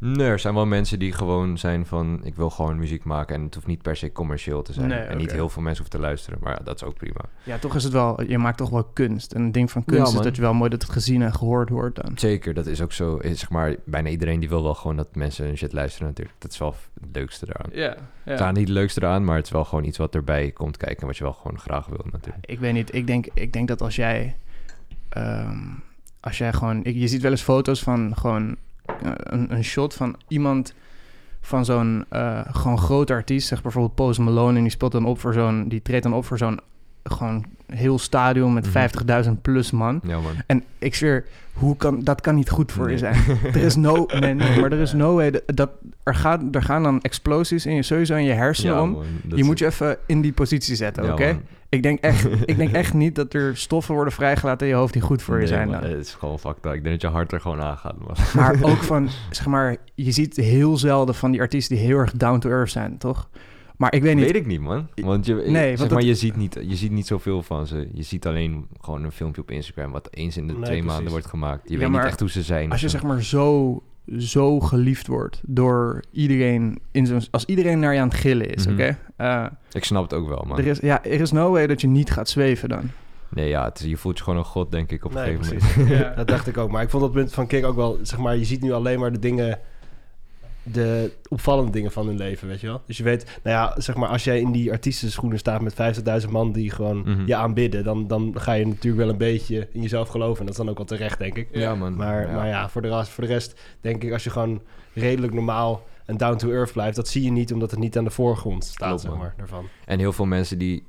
Nee, 0.00 0.26
er 0.28 0.38
zijn 0.38 0.54
wel 0.54 0.66
mensen 0.66 0.98
die 0.98 1.12
gewoon 1.12 1.58
zijn 1.58 1.86
van... 1.86 2.20
ik 2.22 2.34
wil 2.34 2.50
gewoon 2.50 2.78
muziek 2.78 3.04
maken 3.04 3.34
en 3.36 3.42
het 3.42 3.54
hoeft 3.54 3.66
niet 3.66 3.82
per 3.82 3.96
se 3.96 4.12
commercieel 4.12 4.62
te 4.62 4.72
zijn. 4.72 4.88
Nee, 4.88 4.98
en 4.98 5.16
niet 5.16 5.32
heel 5.32 5.48
veel 5.48 5.62
mensen 5.62 5.82
hoeven 5.82 6.00
te 6.00 6.06
luisteren. 6.06 6.38
Maar 6.42 6.52
ja, 6.52 6.64
dat 6.64 6.74
is 6.74 6.84
ook 6.84 6.94
prima. 6.96 7.20
Ja, 7.42 7.58
toch 7.58 7.74
is 7.74 7.84
het 7.84 7.92
wel, 7.92 8.22
je 8.22 8.38
maakt 8.38 8.56
toch 8.56 8.70
wel 8.70 8.84
kunst. 8.84 9.32
En 9.32 9.40
een 9.42 9.52
ding 9.52 9.70
van 9.70 9.84
kunst 9.84 10.12
Ja, 10.12 10.18
is 10.18 10.24
dat 10.24 10.36
je 10.36 10.42
wel 10.42 10.54
mooi 10.54 10.70
dat 10.70 10.82
het 10.82 10.90
gezien 10.90 11.22
en 11.22 11.34
gehoord 11.34 11.68
wordt 11.68 12.02
dan. 12.02 12.18
Zeker, 12.18 12.54
dat 12.54 12.66
is 12.66 12.80
ook 12.82 12.92
zo. 12.92 13.16
eh, 13.18 13.32
Zeg 13.34 13.50
maar, 13.50 13.74
bijna 13.84 14.08
iedereen 14.08 14.40
die 14.40 14.48
wil 14.48 14.62
wel 14.62 14.74
gewoon 14.74 14.96
dat 14.96 15.14
mensen 15.14 15.44
hun 15.46 15.56
shit 15.56 15.72
luisteren 15.72 16.08
natuurlijk. 16.08 16.36
Dat 16.40 16.52
is 16.52 16.58
wel 16.58 16.74
het 17.00 17.08
leukste 17.12 17.46
eraan. 17.48 17.70
Ja, 17.72 17.96
Het 18.22 18.40
is 18.40 18.46
niet 18.46 18.56
het 18.58 18.68
leukste 18.68 19.00
eraan, 19.02 19.24
maar 19.24 19.36
het 19.36 19.46
is 19.46 19.52
wel 19.52 19.64
gewoon 19.64 19.84
iets 19.84 19.98
wat 19.98 20.14
erbij 20.14 20.50
komt 20.50 20.76
kijken... 20.76 21.06
wat 21.06 21.16
je 21.16 21.24
wel 21.24 21.32
gewoon 21.32 21.58
graag 21.58 21.86
wil 21.86 22.06
natuurlijk. 22.12 22.46
Ik 22.46 22.58
weet 22.58 22.72
niet, 22.72 22.94
ik 22.94 23.06
denk, 23.06 23.26
ik 23.34 23.52
denk 23.52 23.68
dat 23.68 23.80
als 23.82 23.96
jij, 23.96 24.36
ehm, 25.08 25.58
als 26.20 26.38
jij 26.38 26.52
gewoon, 26.52 26.84
ik, 26.84 26.94
je 26.94 27.08
ziet 27.08 27.22
wel 27.22 27.30
eens 27.30 27.42
foto's 27.42 27.82
van 27.82 28.16
gewoon 28.16 28.56
een, 29.22 29.52
een 29.52 29.64
shot 29.64 29.94
van 29.94 30.16
iemand 30.28 30.74
van 31.40 31.64
zo'n 31.64 32.04
eh, 32.08 32.40
gewoon 32.50 32.78
grote 32.78 33.12
artiest, 33.12 33.48
zeg 33.48 33.62
bijvoorbeeld 33.62 33.94
Post 33.94 34.18
Malone, 34.18 34.56
en 34.56 34.62
die 34.62 34.70
speelt 34.70 34.92
dan 34.92 35.04
op 35.04 35.20
voor 35.20 35.32
zo'n, 35.32 35.68
die 35.68 35.82
treedt 35.82 36.02
dan 36.02 36.14
op 36.14 36.24
voor 36.24 36.38
zo'n 36.38 36.60
gewoon 37.10 37.44
heel 37.66 37.98
stadion 37.98 38.54
met 38.54 38.64
Mhm. 38.64 38.72
50.000 38.72 39.42
plus 39.42 39.70
man. 39.70 40.00
Ja 40.02 40.20
man. 40.20 40.32
En 40.46 40.64
ik 40.78 40.94
zweer, 40.94 41.24
hoe 41.52 41.76
kan, 41.76 42.00
dat 42.04 42.20
kan 42.20 42.34
niet 42.34 42.50
goed 42.50 42.72
voor 42.72 42.90
je 42.90 42.98
zijn. 42.98 43.16
Er 43.44 43.56
is 43.56 43.76
no, 43.76 44.06
nee, 44.20 44.34
nee, 44.34 44.60
maar 44.60 44.72
er 44.72 44.78
is 44.78 44.92
no 44.92 45.14
way, 45.14 45.40
dat, 45.54 45.70
er, 46.02 46.14
gaat, 46.14 46.42
er 46.52 46.62
gaan 46.62 46.82
dan 46.82 47.00
explosies 47.00 47.66
in 47.66 47.74
je, 47.74 47.82
sowieso 47.82 48.14
in 48.14 48.24
je 48.24 48.32
hersenen 48.32 48.74
Ja, 48.74 48.82
om. 48.82 48.90
man, 48.90 49.04
Je 49.28 49.36
is- 49.36 49.46
moet 49.46 49.58
je 49.58 49.66
even 49.66 49.96
in 50.06 50.20
die 50.20 50.32
positie 50.32 50.76
zetten, 50.76 51.04
Ja, 51.04 51.12
oké? 51.12 51.38
Ik 51.70 51.82
denk, 51.82 52.00
echt, 52.00 52.26
ik 52.44 52.56
denk 52.56 52.72
echt 52.82 52.94
niet 52.94 53.14
dat 53.14 53.34
er 53.34 53.56
stoffen 53.56 53.94
worden 53.94 54.12
vrijgelaten 54.12 54.66
in 54.66 54.72
je 54.72 54.78
hoofd 54.78 54.92
die 54.92 55.02
goed 55.02 55.22
voor 55.22 55.40
je 55.40 55.46
zijn. 55.46 55.68
man, 55.68 55.80
dan. 55.80 55.90
Het 55.90 56.00
is 56.06 56.14
gewoon 56.14 56.38
fucked 56.38 56.64
up. 56.66 56.72
Ik 56.74 56.82
denk 56.84 57.00
dat 57.00 57.10
je 57.10 57.16
hart 57.16 57.32
er 57.32 57.40
gewoon 57.40 57.60
aangaat, 57.60 57.98
man. 57.98 58.16
Maar 58.42 58.56
ook 58.62 58.82
van, 58.82 59.08
zeg 59.30 59.46
maar, 59.46 59.76
je 59.94 60.10
ziet 60.12 60.36
heel 60.36 60.76
zelden 60.76 61.14
van 61.14 61.30
die 61.30 61.40
artiesten 61.40 61.76
die 61.76 61.84
heel 61.86 61.98
erg 61.98 62.12
down 62.12 62.38
to 62.38 62.50
earth 62.50 62.70
zijn, 62.70 62.98
toch? 62.98 63.28
Maar 63.78 63.94
ik 63.94 64.02
weet 64.02 64.14
niet. 64.14 64.24
Weet 64.24 64.34
ik 64.34 64.46
niet, 64.46 64.60
man. 64.60 64.88
Want 64.94 65.26
je, 65.26 65.34
Nee, 65.34 65.44
zeg 65.68 65.78
want 65.78 65.90
maar, 65.90 65.98
dat- 65.98 66.08
je, 66.08 66.14
ziet 66.14 66.36
niet, 66.36 66.58
je 66.68 66.76
ziet 66.76 66.90
niet 66.90 67.06
zoveel 67.06 67.42
van 67.42 67.66
ze. 67.66 67.88
Je 67.92 68.02
ziet 68.02 68.26
alleen 68.26 68.66
gewoon 68.80 69.04
een 69.04 69.12
filmpje 69.12 69.40
op 69.42 69.50
Instagram... 69.50 69.92
wat 69.92 70.08
eens 70.10 70.36
in 70.36 70.46
de 70.46 70.52
Nee, 70.52 70.62
twee 70.62 70.76
precies. 70.76 70.92
maanden 70.92 71.10
wordt 71.12 71.26
gemaakt. 71.26 71.68
Je 71.68 71.72
Ja, 71.74 71.78
weet 71.78 71.88
maar 71.88 72.00
niet 72.00 72.08
echt 72.08 72.20
hoe 72.20 72.30
ze 72.30 72.42
zijn. 72.42 72.70
Als 72.70 72.80
je 72.80 72.88
zeg 72.88 73.02
maar 73.02 73.22
zo, 73.22 73.82
zo 74.18 74.60
geliefd 74.60 75.06
wordt 75.06 75.40
door 75.46 76.02
iedereen, 76.10 76.78
in 76.90 77.06
zo'n, 77.06 77.20
als 77.30 77.44
iedereen 77.44 77.78
naar 77.78 77.94
je 77.94 78.00
aan 78.00 78.08
het 78.08 78.16
gillen 78.16 78.54
is, 78.54 78.64
Mhm. 78.66 78.74
oké? 78.74 78.98
Eh, 79.16 79.44
Ik 79.72 79.84
snap 79.84 80.02
het 80.02 80.12
ook 80.14 80.28
wel, 80.28 80.44
man. 80.46 80.58
er, 80.58 80.66
is, 80.66 80.78
ja, 80.78 81.04
er 81.04 81.20
is 81.20 81.32
no 81.32 81.50
way 81.50 81.66
dat 81.66 81.80
je 81.80 81.86
niet 81.86 82.10
gaat 82.10 82.28
zweven 82.28 82.68
dan. 82.68 82.90
Nee, 83.30 83.48
ja, 83.48 83.64
het 83.64 83.78
is, 83.80 83.86
je 83.86 83.96
voelt 83.96 84.18
je 84.18 84.24
gewoon 84.24 84.38
een 84.38 84.44
god, 84.44 84.70
denk 84.70 84.90
ik, 84.90 85.04
op 85.04 85.14
een 85.14 85.22
Nee, 85.24 85.36
gegeven 85.36 85.56
precies. 85.58 85.76
moment. 85.76 85.98
Ja. 85.98 86.14
Dat 86.14 86.28
dacht 86.28 86.46
ik 86.46 86.56
ook. 86.58 86.70
Maar 86.70 86.82
ik 86.82 86.90
vond 86.90 87.02
dat 87.02 87.12
punt 87.12 87.32
van 87.32 87.46
Kik 87.46 87.64
ook 87.64 87.76
wel... 87.76 87.98
Zeg 88.02 88.18
maar, 88.18 88.36
je 88.36 88.44
ziet 88.44 88.60
nu 88.60 88.72
alleen 88.72 88.98
maar 89.00 89.12
de 89.12 89.18
dingen... 89.18 89.58
De 90.72 91.12
opvallende 91.28 91.70
dingen 91.72 91.90
van 91.90 92.06
hun 92.06 92.16
leven, 92.16 92.48
weet 92.48 92.60
je 92.60 92.66
wel? 92.66 92.82
Dus 92.86 92.96
je 92.96 93.02
weet... 93.02 93.40
Nou 93.42 93.56
ja, 93.56 93.80
zeg 93.80 93.96
maar, 93.96 94.08
als 94.08 94.24
jij 94.24 94.40
in 94.40 94.52
die 94.52 94.70
artiestenschoenen 94.70 95.38
staat... 95.38 95.60
met 95.60 95.74
50.000 96.24 96.30
man 96.30 96.52
die 96.52 96.70
gewoon 96.70 96.98
Mhm. 96.98 97.26
je 97.26 97.34
aanbidden... 97.36 97.84
Dan, 97.84 98.06
dan 98.06 98.34
ga 98.38 98.52
je 98.52 98.66
natuurlijk 98.66 99.02
wel 99.02 99.08
een 99.08 99.18
beetje 99.18 99.68
in 99.72 99.82
jezelf 99.82 100.08
geloven. 100.08 100.38
En 100.38 100.44
dat 100.46 100.54
is 100.54 100.60
dan 100.60 100.68
ook 100.68 100.76
wel 100.76 100.86
terecht, 100.86 101.18
denk 101.18 101.36
ik. 101.36 101.48
Ja, 101.52 101.74
man. 101.74 101.96
Maar 101.96 102.26
ja, 102.26 102.32
maar 102.34 102.46
ja 102.46 102.68
voor, 102.68 102.82
de 102.82 102.88
rest, 102.88 103.08
voor 103.08 103.24
de 103.24 103.30
rest 103.32 103.60
denk 103.80 104.04
ik... 104.04 104.12
als 104.12 104.24
je 104.24 104.30
gewoon 104.30 104.62
redelijk 104.94 105.32
normaal 105.32 105.86
en 106.04 106.16
down 106.16 106.36
to 106.36 106.50
earth 106.50 106.72
blijft... 106.72 106.96
dat 106.96 107.08
zie 107.08 107.22
je 107.22 107.30
niet 107.30 107.52
omdat 107.52 107.70
het 107.70 107.80
niet 107.80 107.98
aan 107.98 108.04
de 108.04 108.10
voorgrond 108.10 108.64
staat, 108.64 108.88
Klopt, 108.88 109.00
zeg 109.00 109.16
maar, 109.16 109.34
daarvan. 109.36 109.68
En 109.84 109.98
heel 109.98 110.12
veel 110.12 110.26
mensen 110.26 110.58
die, 110.58 110.86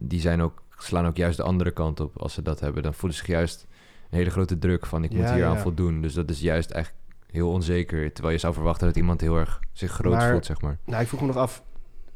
die 0.00 0.20
zijn 0.20 0.40
ook, 0.42 0.62
slaan 0.78 1.06
ook 1.06 1.16
juist 1.16 1.36
de 1.36 1.42
andere 1.42 1.70
kant 1.70 2.00
op 2.00 2.18
als 2.20 2.32
ze 2.32 2.42
dat 2.42 2.60
hebben. 2.60 2.82
Dan 2.82 2.94
voelen 2.94 3.18
ze 3.18 3.24
zich 3.24 3.34
juist 3.34 3.66
een 4.10 4.18
hele 4.18 4.30
grote 4.30 4.58
druk 4.58 4.86
van 4.86 5.04
ik 5.04 5.10
moet 5.12 5.30
hier 5.30 5.44
aan 5.44 5.58
voldoen. 5.58 6.00
Dus 6.00 6.14
dat 6.14 6.30
is 6.30 6.40
juist 6.40 6.70
echt 6.70 6.92
heel 7.32 7.50
onzeker. 7.50 8.12
Terwijl 8.12 8.34
je 8.34 8.40
zou 8.40 8.54
verwachten 8.54 8.86
dat 8.86 8.96
iemand 8.96 9.20
heel 9.20 9.36
erg 9.36 9.60
zich 9.72 9.92
groot 9.92 10.12
Maar- 10.14 10.30
voelt, 10.30 10.46
zeg 10.46 10.60
maar. 10.60 10.78
Nou, 10.84 11.02
ik 11.02 11.08
vroeg 11.08 11.20
me 11.20 11.26
nog 11.26 11.36
af, 11.36 11.62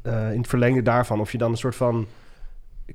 eh, 0.01 0.31
in 0.31 0.37
het 0.37 0.47
verlengde 0.47 0.81
daarvan, 0.81 1.19
of 1.19 1.31
je 1.31 1.37
dan 1.37 1.51
een 1.51 1.57
soort 1.57 1.75
van 1.75 2.05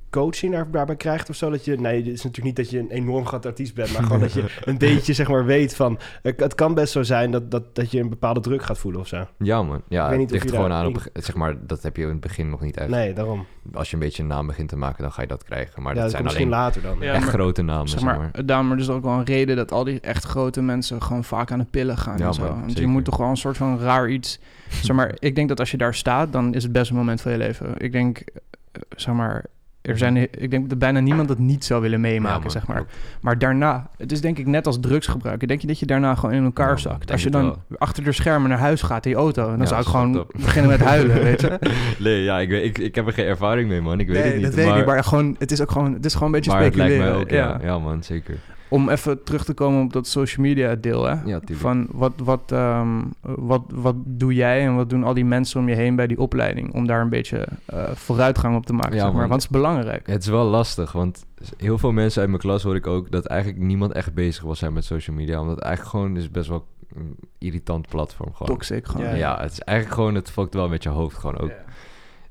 coaching 0.09 0.53
daar, 0.53 0.71
daarbij 0.71 0.95
krijgt 0.95 1.29
of 1.29 1.35
zo. 1.35 1.49
Dat 1.49 1.65
je, 1.65 1.79
nee, 1.79 1.97
het 1.97 2.05
is 2.07 2.23
natuurlijk 2.23 2.43
niet 2.43 2.55
dat 2.55 2.69
je 2.69 2.79
een 2.79 2.89
enorm 2.89 3.25
groot 3.25 3.45
artiest 3.45 3.75
bent, 3.75 3.93
maar 3.93 4.03
gewoon 4.07 4.19
dat 4.19 4.33
je 4.33 4.45
een 4.65 4.77
beetje, 4.77 5.13
zeg 5.13 5.27
maar, 5.29 5.45
weet 5.45 5.75
van... 5.75 5.99
Het, 6.21 6.55
kan 6.55 6.73
best 6.73 6.91
zo 6.91 7.03
zijn 7.03 7.31
dat, 7.31 7.51
dat, 7.51 7.75
dat 7.75 7.91
je 7.91 7.99
een 7.99 8.09
bepaalde 8.09 8.39
druk 8.39 8.63
gaat 8.63 8.77
voelen 8.77 9.01
of 9.01 9.07
zo. 9.07 9.27
Ja, 9.37 9.63
man. 9.63 9.81
Ja, 9.87 10.03
Ik 10.05 10.09
weet 10.11 10.19
het 10.21 10.31
ligt 10.31 10.49
gewoon 10.49 10.71
aan 10.71 10.85
op, 10.85 11.07
zeg 11.13 11.35
maar, 11.35 11.55
dat 11.67 11.83
heb 11.83 11.95
je 11.95 12.01
in 12.03 12.09
het 12.09 12.19
begin 12.19 12.49
nog 12.49 12.61
niet 12.61 12.77
echt. 12.77 12.89
Nee, 12.89 13.13
daarom. 13.13 13.45
Als 13.73 13.89
je 13.89 13.93
een 13.95 14.01
beetje 14.01 14.21
een 14.21 14.27
naam 14.29 14.47
begint 14.47 14.69
te 14.69 14.77
maken, 14.77 15.01
dan 15.03 15.11
ga 15.11 15.21
je 15.21 15.27
dat 15.27 15.43
krijgen. 15.43 15.81
Maar 15.83 15.95
ja, 15.95 16.01
dat 16.01 16.11
dat 16.11 16.21
zijn 16.21 16.35
alleen 16.35 16.49
later 16.49 16.81
dan. 16.81 16.97
Ja, 16.99 17.13
echt 17.13 17.23
maar- 17.23 17.33
grote 17.33 17.61
namen, 17.61 17.87
Zeg 17.89 17.99
zeg 17.99 18.09
maar, 18.09 18.17
maar. 18.33 18.45
daarom 18.45 18.67
maar 18.67 18.77
dus 18.77 18.89
ook 18.89 19.03
wel 19.03 19.13
een 19.13 19.25
reden 19.25 19.55
dat 19.55 19.71
al 19.71 19.83
die 19.83 19.99
echt 19.99 20.23
grote 20.23 20.61
mensen 20.61 21.01
gewoon 21.01 21.23
vaak 21.23 21.51
aan 21.51 21.59
de 21.59 21.65
pillen 21.65 21.97
gaan 21.97 22.17
Ja, 22.17 22.27
en 22.27 22.33
zo. 22.33 22.43
man, 22.43 22.59
Want 22.59 22.77
je 22.77 22.87
moet 22.87 23.05
toch 23.05 23.17
wel 23.17 23.29
een 23.29 23.37
soort 23.37 23.57
van 23.57 23.79
raar 23.79 24.09
iets... 24.09 24.39
zeg 24.83 24.95
maar, 24.95 25.15
ik 25.19 25.35
denk 25.35 25.49
dat 25.49 25.59
als 25.59 25.71
je 25.71 25.77
daar 25.77 25.95
staat, 25.95 26.31
dan 26.33 26.53
is 26.53 26.63
het 26.63 26.71
best 26.71 26.89
een 26.89 26.95
moment 26.97 27.21
van 27.21 27.31
je 27.31 27.37
leven. 27.37 27.73
Ik 27.77 27.91
denk, 27.91 28.17
eh, 28.17 28.81
zeg 28.95 29.13
maar... 29.15 29.45
Er 29.81 29.97
zijn, 29.97 30.15
ik 30.17 30.51
denk 30.51 30.69
dat 30.69 30.79
bijna 30.79 30.99
niemand 30.99 31.27
dat 31.27 31.37
niet 31.39 31.65
zou 31.65 31.81
willen 31.81 32.01
meemaken, 32.01 32.43
Ja, 32.43 32.49
zeg 32.49 32.67
maar. 32.67 32.79
ook. 32.79 32.85
Maar 33.21 33.37
daarna, 33.37 33.89
het 33.97 34.11
is 34.11 34.21
denk 34.21 34.37
ik 34.37 34.45
net 34.47 34.67
als 34.67 34.79
drugsgebruiken. 34.79 35.47
Denk 35.47 35.61
je 35.61 35.67
dat 35.67 35.79
je 35.79 35.85
daarna 35.85 36.15
gewoon 36.15 36.35
in 36.35 36.43
elkaar 36.43 36.69
Ja, 36.69 36.77
zakt? 36.77 37.11
Als 37.11 37.23
je 37.23 37.29
dan 37.29 37.43
wel. 37.43 37.57
achter 37.77 38.03
de 38.03 38.11
schermen 38.11 38.49
naar 38.49 38.59
huis 38.59 38.81
gaat 38.81 39.05
in 39.05 39.11
je 39.11 39.17
auto... 39.17 39.45
dan 39.49 39.59
Ja, 39.59 39.65
zou 39.65 39.81
ik 39.81 39.87
gewoon 39.87 40.15
up. 40.15 40.31
beginnen 40.35 40.71
met 40.71 40.79
huilen, 40.81 41.21
weet 41.23 41.41
je? 41.41 41.59
Nee, 41.99 42.23
ja, 42.23 42.39
ik, 42.39 42.49
weet, 42.49 42.63
ik, 42.65 42.77
ik 42.77 42.95
heb 42.95 43.07
er 43.07 43.13
geen 43.13 43.25
ervaring 43.25 43.69
mee, 43.69 43.81
man. 43.81 43.99
Ik 43.99 44.07
weet 44.07 44.15
nee, 44.15 44.25
het 44.25 44.35
niet. 44.35 44.43
dat 44.45 44.53
weet 44.53 44.67
ik 44.67 44.75
niet. 44.75 44.85
Maar 44.85 45.03
gewoon, 45.03 45.35
het 45.39 45.51
is 45.51 45.61
ook 45.61 45.71
gewoon, 45.71 45.93
het 45.93 46.05
is 46.05 46.13
gewoon 46.13 46.27
een 46.27 46.33
beetje 46.35 46.51
maar 46.51 46.63
speculeren. 46.63 47.13
ook, 47.15 47.29
ja. 47.29 47.59
Ja, 47.63 47.79
man, 47.79 48.03
zeker. 48.03 48.35
Om 48.71 48.89
even 48.89 49.23
terug 49.23 49.45
te 49.45 49.53
komen 49.53 49.83
op 49.83 49.93
dat 49.93 50.07
social 50.07 50.45
media 50.45 50.75
deel, 50.75 51.03
hè? 51.05 51.15
Ja. 51.25 51.39
Van 51.51 51.87
wat, 51.91 52.13
wat, 52.23 52.51
ehm, 52.51 53.01
wat, 53.21 53.61
wat 53.73 53.95
doe 54.05 54.33
jij 54.33 54.65
en 54.65 54.75
wat 54.75 54.89
doen 54.89 55.03
al 55.03 55.13
die 55.13 55.25
mensen 55.25 55.59
om 55.59 55.69
je 55.69 55.75
heen 55.75 55.95
bij 55.95 56.07
die 56.07 56.19
opleiding? 56.19 56.73
Om 56.73 56.87
daar 56.87 57.01
een 57.01 57.09
beetje 57.09 57.47
eh, 57.65 57.91
vooruitgang 57.93 58.55
op 58.55 58.65
te 58.65 58.73
maken, 58.73 58.95
Ja, 58.95 59.01
zeg 59.01 59.11
maar. 59.11 59.27
Want 59.27 59.41
het 59.41 59.51
is 59.51 59.57
belangrijk. 59.57 60.07
Het 60.07 60.21
is 60.21 60.29
wel 60.29 60.45
lastig, 60.45 60.91
want 60.91 61.25
heel 61.57 61.77
veel 61.77 61.91
mensen 61.91 62.21
uit 62.21 62.29
mijn 62.29 62.41
klas 62.41 62.63
hoor 62.63 62.75
ik 62.75 62.87
ook 62.87 63.11
dat 63.11 63.25
eigenlijk 63.25 63.61
niemand 63.61 63.91
echt 63.91 64.13
bezig 64.13 64.43
was 64.43 64.59
zijn 64.59 64.73
met 64.73 64.85
social 64.85 65.15
media. 65.15 65.39
Omdat 65.39 65.55
het 65.55 65.63
eigenlijk 65.65 65.95
gewoon 65.95 66.17
is 66.17 66.31
best 66.31 66.49
wel 66.49 66.65
een 66.95 67.15
irritant 67.37 67.87
platform 67.87 68.33
gewoon. 68.33 68.47
Toxic 68.55 68.87
gewoon. 68.87 69.07
Ja, 69.07 69.13
Ja, 69.15 69.41
het 69.41 69.51
is 69.51 69.59
eigenlijk 69.59 69.97
gewoon, 69.97 70.15
het 70.15 70.31
fokt 70.31 70.53
wel 70.53 70.69
met 70.69 70.83
je 70.83 70.89
hoofd 70.89 71.17
gewoon 71.17 71.37
ook. 71.37 71.51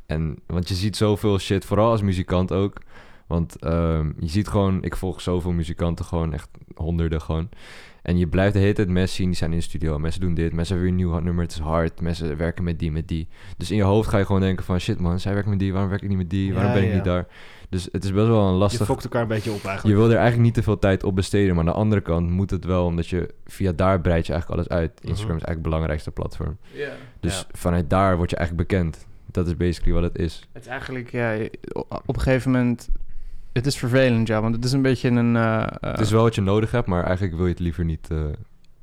En, 0.07 0.39
want 0.47 0.69
je 0.69 0.75
ziet 0.75 0.97
zoveel 0.97 1.39
shit, 1.39 1.65
vooral 1.65 1.91
als 1.91 2.03
muzikant 2.03 2.53
ook. 2.53 2.77
Want 3.31 3.57
ehm, 3.59 4.11
je 4.19 4.29
ziet 4.29 4.49
gewoon, 4.49 4.83
ik 4.83 4.97
volg 4.97 5.21
zoveel 5.21 5.53
muzikanten 5.53 6.05
gewoon, 6.05 6.33
echt 6.33 6.49
honderden 6.75 7.21
gewoon. 7.21 7.49
En 8.03 8.19
je 8.19 8.27
blijft 8.29 8.53
de 8.53 8.59
hele 8.59 8.73
tijd 8.73 8.89
mensen 8.89 9.17
zien, 9.17 9.27
die 9.27 9.37
zijn 9.37 9.51
in 9.53 9.57
de 9.59 9.63
studio. 9.63 9.99
Mensen 9.99 10.21
doen 10.21 10.35
dit, 10.35 10.53
mensen 10.53 10.75
hebben 10.77 10.95
weer 10.97 11.05
een 11.05 11.11
nieuw 11.11 11.21
nummer, 11.21 11.43
het 11.45 11.53
is 11.53 11.59
hard. 11.59 12.01
Mensen 12.01 12.37
werken 12.37 12.65
met 12.65 12.79
die, 12.79 12.93
met 12.93 13.09
die. 13.09 13.29
Dus 13.57 13.71
in 13.71 13.77
je 13.77 13.83
hoofd 13.83 14.09
ga 14.09 14.19
je 14.19 14.25
gewoon 14.25 14.41
denken 14.41 14.65
van... 14.65 14.79
shit 14.81 15.01
man, 15.01 15.21
zij 15.21 15.33
werkt 15.35 15.49
met 15.49 15.59
die, 15.59 15.73
waarom 15.73 15.91
werk 15.91 16.03
ik 16.03 16.09
niet 16.09 16.19
met 16.19 16.31
die? 16.31 16.53
Waarom 16.55 16.69
Ja, 16.73 16.75
ben 16.77 16.83
ik 16.85 16.89
ja. 16.91 16.95
niet 16.95 17.05
daar? 17.05 17.27
Dus 17.69 17.89
het 17.93 18.05
is 18.05 18.13
best 18.13 18.27
wel 18.27 18.47
een 18.47 18.53
Je 18.53 18.59
lastig... 18.59 18.87
fokt 18.87 19.05
elkaar 19.05 19.23
een 19.23 19.29
beetje 19.29 19.51
op 19.53 19.61
Je 19.63 19.69
eigenlijk. 19.69 19.99
wil 19.99 20.09
er 20.11 20.15
eigenlijk 20.17 20.45
niet 20.45 20.55
te 20.55 20.63
veel 20.63 20.79
tijd 20.79 21.03
op 21.05 21.15
besteden. 21.15 21.55
Maar 21.55 21.65
aan 21.65 21.71
de 21.73 21.79
andere 21.79 22.01
kant 22.01 22.31
moet 22.31 22.51
het 22.51 22.65
wel, 22.65 22.85
omdat 22.85 23.07
je 23.09 23.35
via 23.47 23.73
daar 23.73 24.01
breid 24.01 24.27
je 24.27 24.33
eigenlijk 24.33 24.61
alles 24.63 24.79
uit. 24.81 24.91
Instagram 24.93 25.37
is 25.37 25.43
eigenlijk 25.43 25.51
het 25.53 25.63
belangrijkste 25.63 26.11
platform. 26.11 26.57
Ja. 26.73 26.91
Dus 27.21 27.39
Ja. 27.39 27.45
vanuit 27.59 27.91
daar 27.91 28.17
word 28.17 28.31
je 28.31 28.37
eigenlijk 28.37 28.69
bekend. 28.69 29.07
Dat 29.27 29.47
is 29.47 29.57
basically 29.57 30.01
wat 30.01 30.13
het 30.13 30.19
is. 30.23 30.49
Het 30.53 30.63
is 30.63 30.69
eigenlijk, 30.69 31.11
ja, 31.11 31.37
op 32.07 32.17
een 32.17 32.21
gegeven 32.21 32.51
moment... 32.51 32.89
Het 33.53 33.67
is 33.67 33.77
vervelend, 33.77 34.27
ja, 34.29 34.41
want 34.41 34.55
het 34.55 34.65
is 34.65 34.73
een 34.73 34.83
beetje 34.83 35.09
een... 35.09 35.37
eh, 35.37 35.61
eh, 35.63 35.67
het 35.81 36.01
is 36.01 36.11
wel 36.11 36.23
wat 36.23 36.35
je 36.35 36.41
nodig 36.41 36.71
hebt, 36.71 36.87
maar 36.87 37.05
eigenlijk 37.05 37.37
wil 37.37 37.45
je 37.47 37.51
het 37.53 37.61
liever 37.61 37.85
niet, 37.85 38.09
eh, 38.11 38.19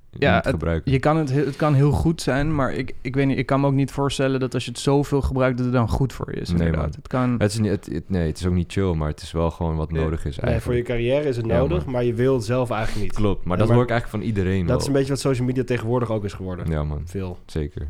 Ja, 0.09 0.35
niet 0.35 0.43
het- 0.43 0.53
gebruiken. 0.53 0.91
Je 0.91 0.99
kan 0.99 1.17
het, 1.17 1.31
he- 1.31 1.45
het 1.45 1.55
kan 1.55 1.73
heel 1.73 1.91
goed 1.91 2.21
zijn, 2.21 2.55
maar 2.55 2.73
ik, 2.73 2.93
ik 3.01 3.15
weet 3.15 3.25
niet, 3.27 3.37
ik 3.37 3.45
kan 3.45 3.61
me 3.61 3.67
ook 3.67 3.73
niet 3.73 3.91
voorstellen 3.91 4.39
dat 4.39 4.53
als 4.53 4.65
je 4.65 4.71
het 4.71 4.79
zoveel 4.79 5.21
gebruikt, 5.21 5.55
dat 5.57 5.65
het 5.65 5.75
dan 5.75 5.89
goed 5.89 6.13
voor 6.13 6.33
je 6.35 6.39
is. 6.41 6.49
Nee, 6.49 6.57
inderdaad. 6.57 6.81
man. 6.81 6.91
Het 6.95 7.07
kan. 7.07 7.35
Het 7.39 7.51
is 7.51 7.59
niet, 7.59 7.71
het, 7.71 7.85
het- 7.85 8.09
nee, 8.09 8.27
het 8.27 8.39
is 8.39 8.45
ook 8.45 8.53
niet 8.53 8.71
chill, 8.71 8.93
maar 8.93 9.07
het 9.07 9.21
is 9.21 9.31
wel 9.31 9.51
gewoon 9.51 9.75
wat 9.75 9.91
Nee. 9.91 10.03
nodig 10.03 10.25
is 10.25 10.37
Nee, 10.37 10.45
eigenlijk. 10.51 10.63
voor 10.63 10.75
je 10.75 10.99
carrière 11.01 11.27
is 11.29 11.37
het 11.37 11.45
Ja, 11.45 11.57
nodig, 11.57 11.83
man. 11.83 11.93
maar 11.93 12.03
je 12.03 12.13
wil 12.13 12.33
het 12.33 12.43
zelf 12.45 12.69
eigenlijk 12.69 13.01
niet. 13.05 13.13
Klopt, 13.15 13.43
maar 13.43 13.53
Ja, 13.53 13.57
dat 13.59 13.67
maar 13.67 13.75
hoor 13.75 13.85
ik 13.85 13.91
eigenlijk 13.91 14.23
van 14.23 14.29
iedereen 14.35 14.59
Dat 14.59 14.67
wel. 14.69 14.77
is 14.79 14.87
een 14.87 14.93
beetje 14.93 15.09
wat 15.09 15.19
social 15.19 15.47
media 15.47 15.63
tegenwoordig 15.63 16.11
ook 16.11 16.23
is 16.23 16.33
geworden. 16.33 16.69
Ja 16.71 16.83
man, 16.83 17.01
Veel. 17.05 17.37
zeker. 17.45 17.87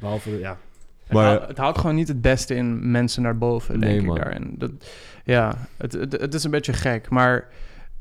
Behalve, 0.00 0.38
ja. 0.38 0.58
Maar- 1.10 1.24
het, 1.30 1.36
haalt, 1.38 1.48
het 1.48 1.58
haalt 1.58 1.78
gewoon 1.78 1.94
niet 1.96 2.08
het 2.08 2.20
beste 2.20 2.54
in 2.54 2.90
mensen 2.90 3.22
naar 3.22 3.38
boven, 3.38 3.80
denk 3.80 3.92
Nee, 3.92 4.00
ik 4.00 4.06
man. 4.06 4.16
daar. 4.16 4.26
En 4.30 4.54
dat, 4.58 4.70
ja, 5.24 5.54
het, 5.76 5.92
het, 5.92 6.12
het 6.20 6.34
is 6.34 6.44
een 6.44 6.50
beetje 6.50 6.72
gek, 6.72 7.10
maar 7.10 7.48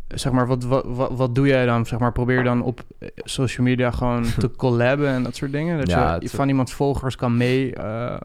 zeg 0.07 0.31
maar, 0.31 0.47
wat, 0.47 0.63
wat, 0.63 0.85
wat, 0.87 1.11
wat 1.17 1.35
doe 1.35 1.47
jij 1.47 1.65
dan? 1.65 1.85
Zeg 1.85 1.99
maar, 1.99 2.11
probeer 2.11 2.43
dan 2.43 2.61
op 2.63 2.81
eh, 2.99 3.07
social 3.15 3.65
media 3.65 3.91
gewoon 3.91 4.23
te 4.39 4.51
collaben 4.51 5.07
en 5.09 5.23
dat 5.23 5.35
soort 5.35 5.51
dingen? 5.51 5.77
Dat 5.77 5.89
Ja, 5.89 6.15
je 6.19 6.29
van 6.29 6.47
iemands 6.49 6.73
volgers 6.73 7.15
kan 7.15 7.37
mee... 7.37 7.75
eh, 7.75 8.15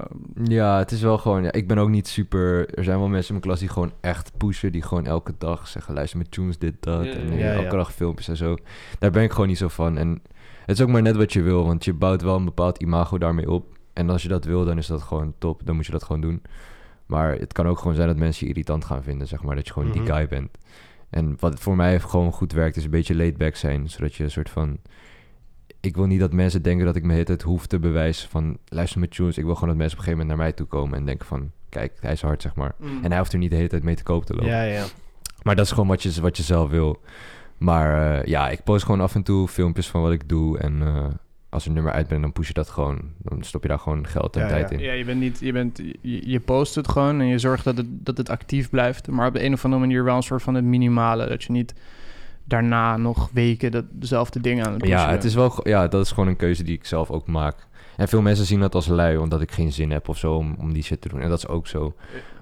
Ja, 0.45 0.79
het 0.79 0.91
is 0.93 1.03
wel 1.03 1.19
gewoon... 1.19 1.43
Ja, 1.43 1.53
ik 1.53 1.69
ben 1.69 1.79
ook 1.79 1.89
niet 1.89 2.09
super... 2.09 2.75
Er 2.79 2.85
zijn 2.85 2.99
wel 2.99 3.09
mensen 3.09 3.35
in 3.35 3.41
mijn 3.41 3.47
klas 3.47 3.59
die 3.59 3.69
gewoon 3.69 3.93
echt 4.01 4.31
pushen. 4.37 4.73
Die 4.73 4.83
gewoon 4.83 5.07
elke 5.07 5.33
dag 5.39 5.69
zeggen... 5.69 5.95
Luister 5.95 6.19
met 6.19 6.31
tunes, 6.31 6.59
dit, 6.59 6.75
dat. 6.81 7.05
Ja, 7.05 7.11
en 7.13 7.53
elke 7.55 7.77
dag 7.77 7.93
filmpjes 7.93 8.29
en 8.29 8.37
zo. 8.37 8.57
Daar 8.99 9.11
ben 9.11 9.23
ik 9.23 9.31
gewoon 9.33 9.49
niet 9.49 9.59
zo 9.59 9.69
van. 9.69 9.99
En 9.99 10.23
het 10.67 10.77
is 10.77 10.83
ook 10.83 10.89
maar 10.91 11.03
net 11.03 11.17
wat 11.17 11.33
je 11.33 11.43
wil. 11.43 11.67
Want 11.67 11.85
je 11.85 11.93
bouwt 11.93 12.23
wel 12.23 12.37
een 12.37 12.45
bepaald 12.45 12.79
imago 12.83 13.19
daarmee 13.19 13.51
op. 13.51 13.78
En 13.99 14.11
als 14.11 14.23
je 14.23 14.29
dat 14.29 14.45
wil, 14.45 14.65
dan 14.65 14.79
is 14.79 14.87
dat 14.87 15.03
gewoon 15.03 15.35
top. 15.39 15.61
Dan 15.65 15.77
moet 15.77 15.87
je 15.87 15.93
dat 15.93 16.03
gewoon 16.05 16.21
doen. 16.21 16.43
Maar 17.07 17.33
het 17.33 17.53
kan 17.53 17.67
ook 17.67 17.79
gewoon 17.79 17.95
zijn 17.95 18.09
dat 18.09 18.17
mensen 18.17 18.43
je 18.47 18.53
irritant 18.53 18.85
gaan 18.85 19.03
vinden. 19.03 19.27
Zeg 19.27 19.43
maar, 19.43 19.55
dat 19.57 19.67
je 19.67 19.73
gewoon 19.73 19.89
Mhm. 19.89 19.99
die 19.99 20.13
guy 20.13 20.29
bent. 20.29 20.51
En 21.11 21.37
wat 21.41 21.61
voor 21.61 21.77
mij 21.77 22.01
gewoon 22.01 22.33
goed 22.33 22.53
werkt, 22.53 22.77
is 22.77 22.85
een 22.85 22.91
beetje 22.91 23.15
laid 23.17 23.37
back 23.37 23.57
zijn. 23.57 23.89
Zodat 23.91 24.15
je 24.15 24.25
een 24.25 24.31
soort 24.31 24.51
van... 24.51 24.79
Ik 25.81 25.97
wil 25.97 26.07
niet 26.07 26.21
dat 26.21 26.33
mensen 26.33 26.63
denken 26.63 26.87
dat 26.87 26.97
ik 26.97 27.03
me 27.03 27.15
het 27.15 27.43
hoef 27.43 27.67
te 27.67 27.79
bewijzen 27.79 28.29
van... 28.29 28.59
Luister 28.69 29.01
met 29.01 29.11
tunes. 29.11 29.39
Ik 29.39 29.45
wil 29.45 29.55
gewoon 29.55 29.69
dat 29.69 29.79
mensen 29.79 29.99
op 29.99 30.05
een 30.05 30.11
gegeven 30.11 30.27
moment 30.27 30.37
naar 30.39 30.47
mij 30.47 30.53
toe 30.53 30.67
komen 30.67 30.99
en 30.99 31.05
denken 31.05 31.27
van... 31.27 31.51
Kijk, 31.69 31.93
hij 32.01 32.13
is 32.13 32.23
hard, 32.23 32.43
zeg 32.43 32.55
maar. 32.55 32.75
En 33.03 33.09
hij 33.11 33.19
hoeft 33.19 33.33
er 33.33 33.39
niet 33.39 33.51
de 33.51 33.57
hele 33.57 33.69
tijd 33.69 33.83
mee 33.83 33.95
te 33.95 34.03
koop 34.03 34.25
te 34.25 34.33
lopen. 34.35 34.49
Ja, 34.49 34.63
ja. 34.63 34.85
Maar 35.43 35.57
dat 35.57 35.65
is 35.65 35.71
gewoon 35.73 35.89
wat 35.89 36.03
je, 36.03 36.21
wat 36.21 36.37
je 36.37 36.43
zelf 36.43 36.71
wil. 36.71 37.01
Maar 37.59 38.19
eh, 38.21 38.27
ja, 38.27 38.49
ik 38.49 38.65
post 38.65 38.85
gewoon 38.85 39.01
af 39.01 39.15
en 39.15 39.23
toe 39.23 39.49
filmpjes 39.49 39.89
van 39.89 40.03
wat 40.03 40.13
ik 40.13 40.29
doe. 40.29 40.59
En 40.59 40.83
eh, 40.83 41.07
als 41.51 41.67
een 41.67 41.73
nummer 41.73 41.93
uitbrengt, 41.93 42.25
dan 42.25 42.33
push 42.33 42.47
je 42.47 42.55
dat 42.55 42.69
gewoon. 42.69 43.01
Dan 43.19 43.43
stop 43.43 43.63
je 43.63 43.69
daar 43.69 43.79
gewoon 43.79 44.07
geld 44.07 44.37
en 44.37 44.43
Ja, 44.43 44.49
tijd 44.49 44.71
ja. 44.71 44.77
in. 44.77 44.83
Ja, 44.83 44.93
je 44.93 45.05
bent 45.05 45.21
niet, 45.21 45.39
je 45.41 45.53
bent, 45.53 45.81
je, 46.01 46.29
je 46.31 46.41
post 46.41 46.75
het 46.75 46.89
gewoon 46.89 47.21
en 47.21 47.27
je 47.27 47.39
zorgt 47.39 47.65
dat 47.65 47.77
het, 47.77 47.87
dat 47.89 48.17
het 48.17 48.29
actief 48.29 48.71
blijft. 48.71 49.09
Maar 49.09 49.27
op 49.27 49.35
de 49.35 49.45
een 49.45 49.53
of 49.53 49.65
andere 49.65 49.83
manier 49.83 50.05
wel 50.05 50.17
een 50.17 50.23
soort 50.23 50.43
van 50.43 50.55
het 50.55 50.65
minimale. 50.65 51.29
Dat 51.29 51.43
je 51.43 51.53
niet 51.53 51.75
daarna 52.45 52.97
nog 52.97 53.31
weken 53.33 53.71
dat, 53.71 53.85
dezelfde 53.91 54.41
dingen 54.41 54.65
aan 54.65 54.73
het 54.73 54.81
pushen 54.81 54.97
Ja, 54.97 55.11
het 55.11 55.25
is 55.25 55.35
wel, 55.35 55.69
ja, 55.69 55.89
dat 55.89 56.05
is 56.05 56.11
gewoon 56.11 56.29
een 56.29 56.37
keuze 56.37 56.63
die 56.63 56.75
ik 56.75 56.85
zelf 56.87 57.11
ook 57.11 57.27
maak. 57.27 57.67
En 57.97 58.09
veel 58.09 58.23
mensen 58.23 58.47
zien 58.47 58.61
dat 58.61 58.75
als 58.75 58.87
lui, 58.87 59.17
omdat 59.17 59.41
ik 59.41 59.51
geen 59.51 59.73
zin 59.73 59.91
heb 59.91 60.09
of 60.09 60.19
zo 60.19 60.35
om, 60.35 60.57
om 60.59 60.73
die 60.73 60.83
shit 60.83 61.01
te 61.01 61.09
doen. 61.09 61.21
En 61.21 61.29
dat 61.29 61.39
is 61.39 61.49
ook 61.49 61.67
zo. 61.67 61.95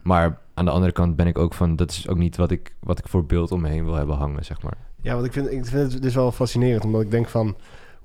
Maar 0.02 0.38
aan 0.54 0.64
de 0.64 0.70
andere 0.70 0.92
kant 0.92 1.16
ben 1.16 1.26
ik 1.26 1.38
ook 1.38 1.54
van, 1.54 1.76
dat 1.76 1.90
is 1.90 2.08
ook 2.08 2.16
niet 2.16 2.36
wat 2.36 2.50
ik, 2.50 2.74
wat 2.80 2.98
ik 2.98 3.08
voor 3.08 3.24
beeld 3.24 3.52
om 3.52 3.60
me 3.60 3.68
heen 3.68 3.84
wil 3.84 3.94
hebben 3.94 4.16
hangen, 4.16 4.44
zeg 4.44 4.62
maar. 4.62 4.76
Ja, 5.02 5.14
want 5.14 5.26
ik 5.26 5.32
vind, 5.32 5.50
ik 5.50 5.66
vind 5.66 5.92
het 5.92 6.02
dus 6.02 6.14
wel 6.14 6.32
fascinerend, 6.32 6.84
omdat 6.84 7.00
ik 7.02 7.10
denk 7.10 7.28
van... 7.28 7.56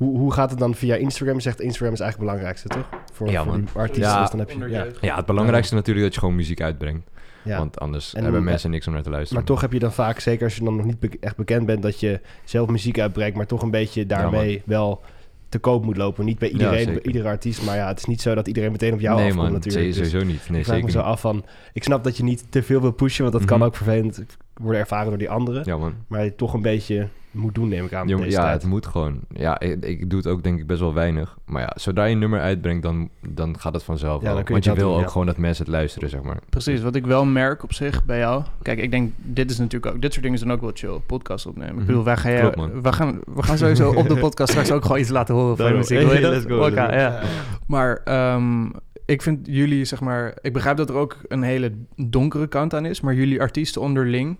Hoe, 0.01 0.17
hoe 0.17 0.33
gaat 0.33 0.49
het 0.49 0.59
dan 0.59 0.75
via 0.75 0.95
Instagram? 0.95 1.35
Je 1.35 1.41
zegt 1.41 1.61
Instagram 1.61 1.93
is 1.93 1.99
eigenlijk 1.99 2.31
het 2.31 2.39
belangrijkste, 2.39 2.67
toch? 2.67 2.89
Voor, 3.13 3.29
Ja, 3.29 3.43
voor 3.43 3.55
die 3.57 3.67
artiesten, 3.73 4.13
Ja. 4.13 4.21
dus 4.21 4.29
dan 4.29 4.39
heb 4.39 4.49
je... 4.51 4.69
Ja, 4.69 4.85
Ja, 5.01 5.15
het 5.15 5.25
belangrijkste 5.25 5.75
natuurlijk 5.75 6.05
dat 6.05 6.13
je 6.13 6.19
gewoon 6.19 6.35
muziek 6.35 6.61
uitbrengt. 6.61 7.09
ja. 7.43 7.57
Want 7.57 7.79
anders 7.79 8.13
En- 8.13 8.23
hebben 8.23 8.43
mensen 8.43 8.69
niks 8.71 8.87
om 8.87 8.93
naar 8.93 9.03
te 9.03 9.09
luisteren. 9.09 9.37
Maar 9.37 9.47
toch 9.51 9.61
heb 9.61 9.73
je 9.73 9.79
dan 9.79 9.93
vaak, 9.93 10.19
zeker 10.19 10.43
als 10.43 10.55
je 10.55 10.63
dan 10.63 10.75
nog 10.75 10.85
niet 10.85 10.99
be- 10.99 11.17
echt 11.19 11.35
bekend 11.35 11.65
bent... 11.65 11.81
dat 11.81 11.99
je 11.99 12.19
zelf 12.43 12.69
muziek 12.69 12.99
uitbrengt, 12.99 13.35
maar 13.37 13.45
toch 13.47 13.61
een 13.61 13.71
beetje 13.71 14.05
daarmee 14.05 14.61
wel 14.65 15.01
te 15.49 15.59
koop 15.59 15.83
moet 15.85 15.97
lopen. 15.97 16.25
Niet 16.25 16.39
bij 16.39 16.49
iedereen, 16.49 16.85
bij 16.85 17.01
iedere 17.01 17.27
artiest. 17.27 17.63
Maar 17.65 17.75
ja, 17.75 17.87
het 17.87 17.97
is 17.99 18.05
niet 18.05 18.21
zo 18.21 18.35
dat 18.35 18.47
iedereen 18.47 18.71
meteen 18.71 18.93
op 18.93 18.99
jou 18.99 19.15
nee, 19.15 19.25
afkomt 19.25 19.43
man, 19.43 19.53
natuurlijk. 19.53 19.83
nee, 19.85 19.93
Dus 19.93 20.09
sowieso 20.11 20.31
niet. 20.31 20.49
Nee, 20.49 20.59
ik 20.59 20.65
vraag 20.65 20.75
zeker 20.77 20.83
me 20.85 20.91
zo 20.91 20.97
niet. 20.97 21.07
af 21.07 21.21
van... 21.21 21.45
Ik 21.73 21.83
snap 21.83 22.03
dat 22.03 22.17
je 22.17 22.23
niet 22.23 22.51
te 22.51 22.63
veel 22.63 22.81
wil 22.81 22.91
pushen, 22.91 23.21
want 23.23 23.35
dat 23.37 23.45
kan 23.45 23.57
Mhm. 23.57 23.67
ook 23.67 23.75
vervelend 23.75 24.23
worden 24.53 24.79
ervaren 24.81 25.09
door 25.09 25.17
die 25.17 25.29
anderen. 25.29 25.61
Ja, 25.65 25.77
man. 25.77 25.93
Maar 26.07 26.23
je 26.23 26.35
toch 26.35 26.53
een 26.53 26.61
beetje 26.61 27.07
moet 27.31 27.55
doen, 27.55 27.67
neem 27.67 27.85
ik 27.85 27.93
aan. 27.93 28.07
Ja, 28.07 28.17
deze 28.17 28.29
ja, 28.29 28.41
tijd. 28.43 28.61
het 28.61 28.71
moet 28.71 28.85
gewoon. 28.85 29.19
Ja, 29.33 29.59
ik, 29.59 29.85
ik 29.85 30.09
doe 30.09 30.19
het 30.19 30.27
ook 30.27 30.43
denk 30.43 30.59
ik 30.59 30.67
best 30.67 30.79
wel 30.79 30.93
weinig. 30.93 31.37
Maar 31.45 31.61
ja, 31.61 31.71
zodra 31.75 32.03
je 32.05 32.13
een 32.13 32.19
nummer 32.19 32.39
uitbrengt, 32.39 32.83
dan, 32.83 33.09
dan 33.29 33.59
gaat 33.59 33.73
het 33.73 33.83
vanzelf 33.83 34.19
Ja, 34.21 34.25
wel. 34.25 34.35
dan 34.35 34.43
kun 34.43 34.55
je 34.55 34.61
Want 34.61 34.63
je 34.63 34.69
dat 34.69 34.79
wil 34.79 34.87
doen, 34.89 34.97
ook 34.97 35.05
ja. 35.05 35.11
gewoon 35.11 35.27
dat 35.27 35.37
mensen 35.37 35.65
het 35.65 35.73
luisteren, 35.73 36.09
zeg 36.09 36.21
maar. 36.21 36.39
Precies, 36.49 36.81
wat 36.81 36.95
ik 36.95 37.05
wel 37.05 37.25
merk 37.25 37.63
op 37.63 37.73
zich 37.73 38.05
bij 38.05 38.17
jou. 38.17 38.43
Kijk, 38.61 38.79
ik 38.79 38.91
denk, 38.91 39.11
dit 39.17 39.49
is 39.51 39.57
natuurlijk 39.57 39.95
ook, 39.95 40.01
dit 40.01 40.11
soort 40.11 40.23
dingen 40.23 40.39
zijn 40.39 40.51
ook 40.51 40.61
wel 40.61 40.71
chill. 40.73 40.99
Podcast 41.05 41.45
opnemen. 41.45 41.69
Ik 41.71 41.75
Mhm. 41.77 41.85
bedoel, 41.85 42.03
wij 42.03 42.17
gaan, 42.17 42.51
Klopt, 42.51 42.95
gaan, 42.95 43.19
we 43.35 43.43
gaan 43.43 43.57
sowieso 43.57 43.91
op 43.91 44.07
de 44.07 44.15
podcast 44.17 44.49
straks 44.49 44.71
ook 44.71 44.81
gewoon 44.85 44.99
iets 44.99 45.09
laten 45.09 45.35
horen 45.35 45.57
van 45.57 45.67
je 45.67 45.73
muziek. 45.77 46.01
Hey, 46.07 46.19
dat? 46.21 46.31
let's 46.31 46.45
go, 46.45 46.61
go. 46.61 46.69
ja. 46.75 47.19
Maar 47.67 48.01
ehm, 48.03 48.69
ik 49.11 49.21
vind 49.21 49.47
jullie, 49.47 49.85
zeg 49.85 50.01
maar... 50.01 50.37
Ik 50.41 50.53
begrijp 50.53 50.77
dat 50.77 50.89
er 50.89 50.95
ook 50.95 51.17
een 51.27 51.43
hele 51.43 51.71
donkere 51.95 52.47
kant 52.47 52.73
aan 52.73 52.85
is. 52.85 53.01
Maar 53.01 53.13
jullie 53.13 53.41
artiesten 53.41 53.81
onderling... 53.81 54.37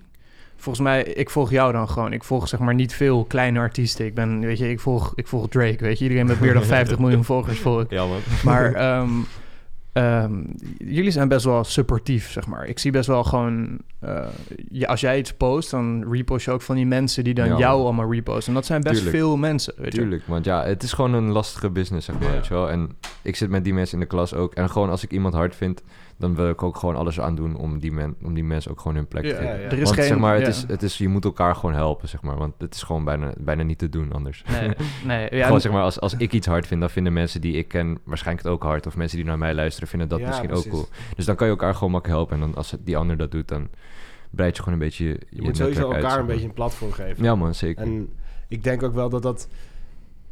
Volgens 0.56 0.86
mij, 0.86 1.04
ik 1.04 1.30
volg 1.30 1.52
jou 1.52 1.72
dan 1.72 1.90
gewoon. 1.90 2.14
Ik 2.14 2.24
volg 2.24 2.48
zeg 2.48 2.60
maar 2.60 2.74
niet 2.74 2.94
veel 2.94 3.26
kleine 3.26 3.60
artiesten. 3.60 4.06
Ik 4.06 4.14
ben, 4.14 4.40
weet 4.40 4.58
je, 4.58 4.70
ik 4.70 4.80
volg, 4.80 5.12
ik 5.16 5.28
volg 5.28 5.48
Drake, 5.48 5.84
weet 5.84 5.98
je. 5.98 6.04
Iedereen 6.04 6.26
met 6.26 6.40
meer 6.40 6.54
dan 6.54 6.64
50 6.78 7.00
miljoen 7.00 7.24
volgers 7.24 7.60
volg 7.60 7.82
ik. 7.82 7.90
Ja, 7.90 8.06
man. 8.06 8.20
Maar 8.44 8.74
ehm, 8.74 9.10
ehm, 9.94 10.44
jullie 10.78 11.12
zijn 11.12 11.28
best 11.28 11.46
wel 11.46 11.64
supportief, 11.64 12.32
zeg 12.32 12.48
maar. 12.48 12.66
Ik 12.68 12.80
zie 12.80 12.92
best 12.92 13.08
wel 13.08 13.24
gewoon... 13.24 13.78
eh, 14.00 14.28
ja, 14.72 14.88
als 14.88 15.02
jij 15.02 15.18
iets 15.20 15.34
post, 15.34 15.72
dan 15.72 16.12
repost 16.12 16.46
je 16.46 16.52
ook 16.52 16.62
van 16.62 16.76
die 16.76 16.86
mensen... 16.86 17.24
die 17.24 17.34
dan 17.34 17.48
Ja, 17.48 17.58
jou 17.58 17.82
allemaal 17.82 18.12
reposten. 18.14 18.48
En 18.48 18.54
dat 18.54 18.66
zijn 18.66 18.82
best 18.82 18.96
Tuurlijk. 18.96 19.16
veel 19.18 19.38
mensen, 19.38 19.74
weet 19.78 19.94
je. 19.94 20.00
Tuurlijk, 20.00 20.24
want 20.26 20.46
ja, 20.46 20.64
het 20.66 20.84
is 20.84 20.94
gewoon 20.94 21.14
een 21.14 21.32
lastige 21.32 21.70
business, 21.70 22.06
zeg 22.06 22.20
maar, 22.20 22.28
Ja. 22.30 22.34
weet 22.34 22.48
je 22.48 22.54
wel. 22.54 22.70
En 22.70 22.90
ik 23.22 23.36
zit 23.36 23.50
met 23.50 23.64
die 23.64 23.74
mensen 23.74 23.94
in 23.94 24.00
de 24.04 24.10
klas 24.10 24.34
ook. 24.34 24.54
En 24.54 24.70
gewoon 24.70 24.90
als 24.90 25.04
ik 25.04 25.12
iemand 25.12 25.34
hard 25.34 25.56
vind, 25.56 25.84
dan 26.22 26.36
wil 26.36 26.50
ik 26.50 26.64
ook 26.64 26.78
gewoon 26.78 26.96
alles 26.96 27.20
aan 27.20 27.36
doen 27.36 27.56
om 27.56 27.80
die, 27.80 27.92
men, 27.92 28.16
om 28.24 28.34
die 28.34 28.44
mensen 28.44 28.72
ook 28.72 28.80
gewoon 28.82 28.96
hun 28.96 29.08
plek 29.08 29.24
Ja, 29.24 29.30
te 29.30 29.36
geven. 29.36 29.54
ja, 29.54 29.60
ja. 29.60 29.66
Er 29.66 29.74
is 29.78 29.84
want 29.84 29.96
geen... 29.96 30.06
zeg 30.08 30.18
maar, 30.18 30.34
het 30.34 30.42
ja. 30.44 30.48
is, 30.48 30.64
het 30.68 30.84
is, 30.84 30.98
je 30.98 31.08
moet 31.08 31.26
elkaar 31.26 31.56
gewoon 31.56 31.76
helpen, 31.76 32.10
zeg 32.10 32.22
maar. 32.22 32.38
Want 32.38 32.54
het 32.58 32.76
is 32.76 32.84
gewoon 32.84 33.04
bijna, 33.04 33.34
bijna 33.38 33.64
niet 33.64 33.78
te 33.78 33.90
doen 33.90 34.12
anders. 34.14 34.44
Nee, 34.50 34.70
nee. 35.06 35.36
Ja, 35.38 35.46
gewoon 35.46 35.62
zeg 35.62 35.72
maar, 35.72 35.82
als, 35.84 36.00
als 36.00 36.16
ik 36.16 36.32
iets 36.34 36.48
hard 36.48 36.68
vind, 36.68 36.80
dan 36.80 36.90
vinden 36.90 37.14
mensen 37.14 37.42
die 37.42 37.54
ik 37.54 37.68
ken 37.68 37.98
waarschijnlijk 38.04 38.46
het 38.46 38.56
ook 38.56 38.64
hard. 38.64 38.88
Of 38.88 38.96
mensen 38.98 39.18
die 39.18 39.26
naar 39.26 39.38
mij 39.38 39.54
luisteren 39.54 39.88
vinden 39.90 40.08
dat 40.08 40.20
Ja, 40.20 40.28
misschien 40.28 40.48
precies. 40.48 40.66
ook 40.66 40.72
cool. 40.74 40.88
Dus 41.16 41.26
dan 41.26 41.36
kan 41.36 41.48
je 41.48 41.54
elkaar 41.54 41.74
gewoon 41.74 41.92
makkelijk 41.92 42.20
helpen. 42.20 42.36
En 42.40 42.42
dan 42.50 42.56
als 42.56 42.72
het- 42.72 42.86
die 42.86 42.98
ander 42.98 43.18
dat 43.18 43.32
doet, 43.32 43.48
dan 43.48 43.68
breid 44.30 44.56
je 44.58 44.64
gewoon 44.64 44.80
een 44.80 44.86
beetje 44.86 45.06
je, 45.06 45.20
Je 45.30 45.42
moet 45.42 45.58
sowieso 45.58 45.92
uit, 45.92 46.04
elkaar 46.04 46.20
een 46.20 46.26
beetje 46.26 46.48
een 46.48 46.54
platform 46.54 46.92
geven. 46.92 47.24
Ja 47.24 47.36
man, 47.36 47.56
zeker. 47.56 47.84
En 47.84 48.10
ik 48.48 48.64
denk 48.64 48.84
ook 48.84 48.94
wel 48.94 49.10
dat 49.10 49.22
dat 49.24 49.48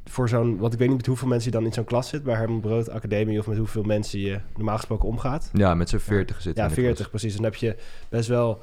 voor 0.09 0.29
zo'n... 0.29 0.57
Want 0.57 0.73
ik 0.73 0.79
weet 0.79 0.87
niet 0.87 0.97
met 0.97 1.05
hoeveel 1.05 1.27
mensen 1.27 1.51
je 1.51 1.57
dan 1.57 1.65
in 1.65 1.73
zo'n 1.73 1.83
klas 1.83 2.09
zit... 2.09 2.23
bij 2.23 2.35
Herman 2.35 2.59
Brood 2.59 2.89
Academie... 2.89 3.39
of 3.39 3.47
met 3.47 3.57
hoeveel 3.57 3.83
mensen 3.83 4.19
je 4.19 4.39
normaal 4.55 4.75
gesproken 4.77 5.07
omgaat. 5.07 5.49
Ja, 5.53 5.73
met 5.73 5.89
zo'n 5.89 5.99
40 5.99 6.41
zitten. 6.41 6.63
Ja, 6.63 6.69
in 6.69 6.75
de 6.75 6.81
klas. 6.81 6.85
40 6.95 7.09
precies. 7.09 7.35
Dan 7.35 7.43
heb 7.43 7.55
je 7.55 7.75
best 8.09 8.27
wel... 8.29 8.61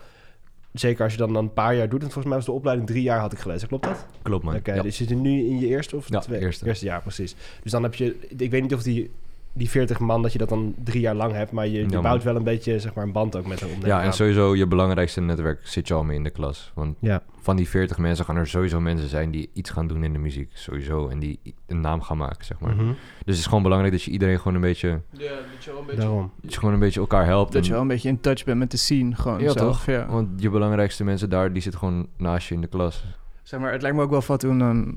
Zeker 0.72 1.02
als 1.04 1.12
je 1.12 1.18
dan, 1.18 1.32
dan 1.32 1.42
een 1.44 1.52
paar 1.52 1.74
jaar 1.76 1.88
doet. 1.88 1.98
En 2.02 2.04
volgens 2.10 2.24
mij 2.26 2.36
was 2.36 2.44
de 2.44 2.52
opleiding 2.52 2.88
drie 2.88 3.02
jaar, 3.02 3.18
had 3.20 3.32
ik 3.32 3.38
gelezen. 3.38 3.68
Klopt 3.68 3.84
dat? 3.84 4.06
Klopt 4.22 4.44
man. 4.44 4.54
Oké, 4.56 4.74
Ja. 4.74 4.82
dus 4.82 4.96
zit 4.96 5.08
je 5.08 5.14
nu 5.16 5.30
in 5.46 5.58
je 5.58 5.66
eerste 5.66 5.96
of 5.96 6.08
Ja, 6.10 6.18
twee? 6.20 6.40
eerste. 6.40 6.74
jaar, 6.80 7.02
precies. 7.02 7.34
Dus 7.62 7.72
dan 7.72 7.82
heb 7.82 7.94
je... 7.94 8.16
Ik 8.36 8.50
weet 8.50 8.62
niet 8.62 8.74
of 8.74 8.82
die, 8.82 9.10
die 9.56 9.70
40 9.70 9.98
man, 9.98 10.22
dat 10.22 10.32
je 10.32 10.38
dat 10.38 10.48
dan 10.48 10.74
drie 10.84 11.00
jaar 11.00 11.14
lang 11.14 11.32
hebt... 11.32 11.52
maar 11.52 11.66
je, 11.66 11.72
je 11.72 11.88
Ja, 11.88 12.00
bouwt 12.00 12.22
wel 12.22 12.36
een 12.36 12.42
beetje, 12.44 12.78
zeg 12.80 12.94
maar, 12.94 13.04
een 13.04 13.12
band 13.12 13.36
ook 13.36 13.46
met 13.46 13.60
hem. 13.60 13.68
Ja, 13.84 14.02
en 14.02 14.12
sowieso 14.12 14.54
je 14.56 14.66
belangrijkste 14.66 15.20
netwerk 15.20 15.60
zit 15.66 15.88
je 15.88 15.94
al 15.94 16.04
mee 16.04 16.16
in 16.16 16.22
de 16.24 16.30
klas. 16.30 16.72
Want 16.74 16.96
Ja, 17.00 17.22
van 17.40 17.56
die 17.56 17.68
40 17.68 17.98
mensen 17.98 18.24
gaan 18.24 18.36
er 18.36 18.46
sowieso 18.46 18.80
mensen 18.80 19.08
zijn 19.08 19.30
die 19.30 19.50
iets 19.52 19.70
gaan 19.70 19.86
doen 19.86 20.04
in 20.04 20.12
de 20.12 20.18
muziek. 20.18 20.50
Sowieso. 20.54 21.08
En 21.08 21.18
die 21.18 21.38
een 21.66 21.80
naam 21.80 22.00
gaan 22.02 22.16
maken, 22.16 22.44
zeg 22.44 22.58
maar. 22.60 22.74
Mhm. 22.74 22.86
Dus 22.86 22.94
het 23.24 23.36
is 23.36 23.46
gewoon 23.46 23.62
belangrijk 23.62 23.92
dat 23.94 24.02
je 24.02 24.10
iedereen 24.10 24.38
gewoon 24.38 24.54
een 24.54 24.60
beetje... 24.60 24.88
Ja, 25.10 25.28
dat 25.54 25.64
je 25.64 25.70
wel 25.70 25.80
een 25.80 25.86
beetje... 25.86 26.00
daarom. 26.00 26.30
Dat 26.42 26.52
je 26.52 26.58
gewoon 26.58 26.74
een 26.74 26.80
beetje 26.80 27.00
elkaar 27.00 27.24
helpt. 27.26 27.52
Dat 27.52 27.60
en- 27.60 27.66
je 27.66 27.72
wel 27.72 27.82
een 27.82 27.88
beetje 27.88 28.08
in 28.08 28.20
touch 28.20 28.44
bent 28.44 28.58
met 28.58 28.70
de 28.70 28.76
scene, 28.76 29.14
gewoon 29.14 29.40
Ja, 29.40 29.52
zelf. 29.52 29.56
toch? 29.76 29.86
Ja. 29.86 30.06
Want 30.06 30.28
je 30.36 30.50
belangrijkste 30.50 31.04
mensen 31.04 31.30
daar, 31.30 31.52
die 31.52 31.62
zitten 31.62 31.80
gewoon 31.80 32.06
naast 32.16 32.48
je 32.48 32.54
in 32.54 32.60
de 32.60 32.66
klas. 32.66 33.04
Zeg 33.42 33.60
maar, 33.60 33.72
het 33.72 33.82
lijkt 33.82 33.96
me 33.96 34.02
ook 34.02 34.10
wel 34.10 34.22
wat 34.26 34.40
toen 34.40 34.58
dan... 34.58 34.96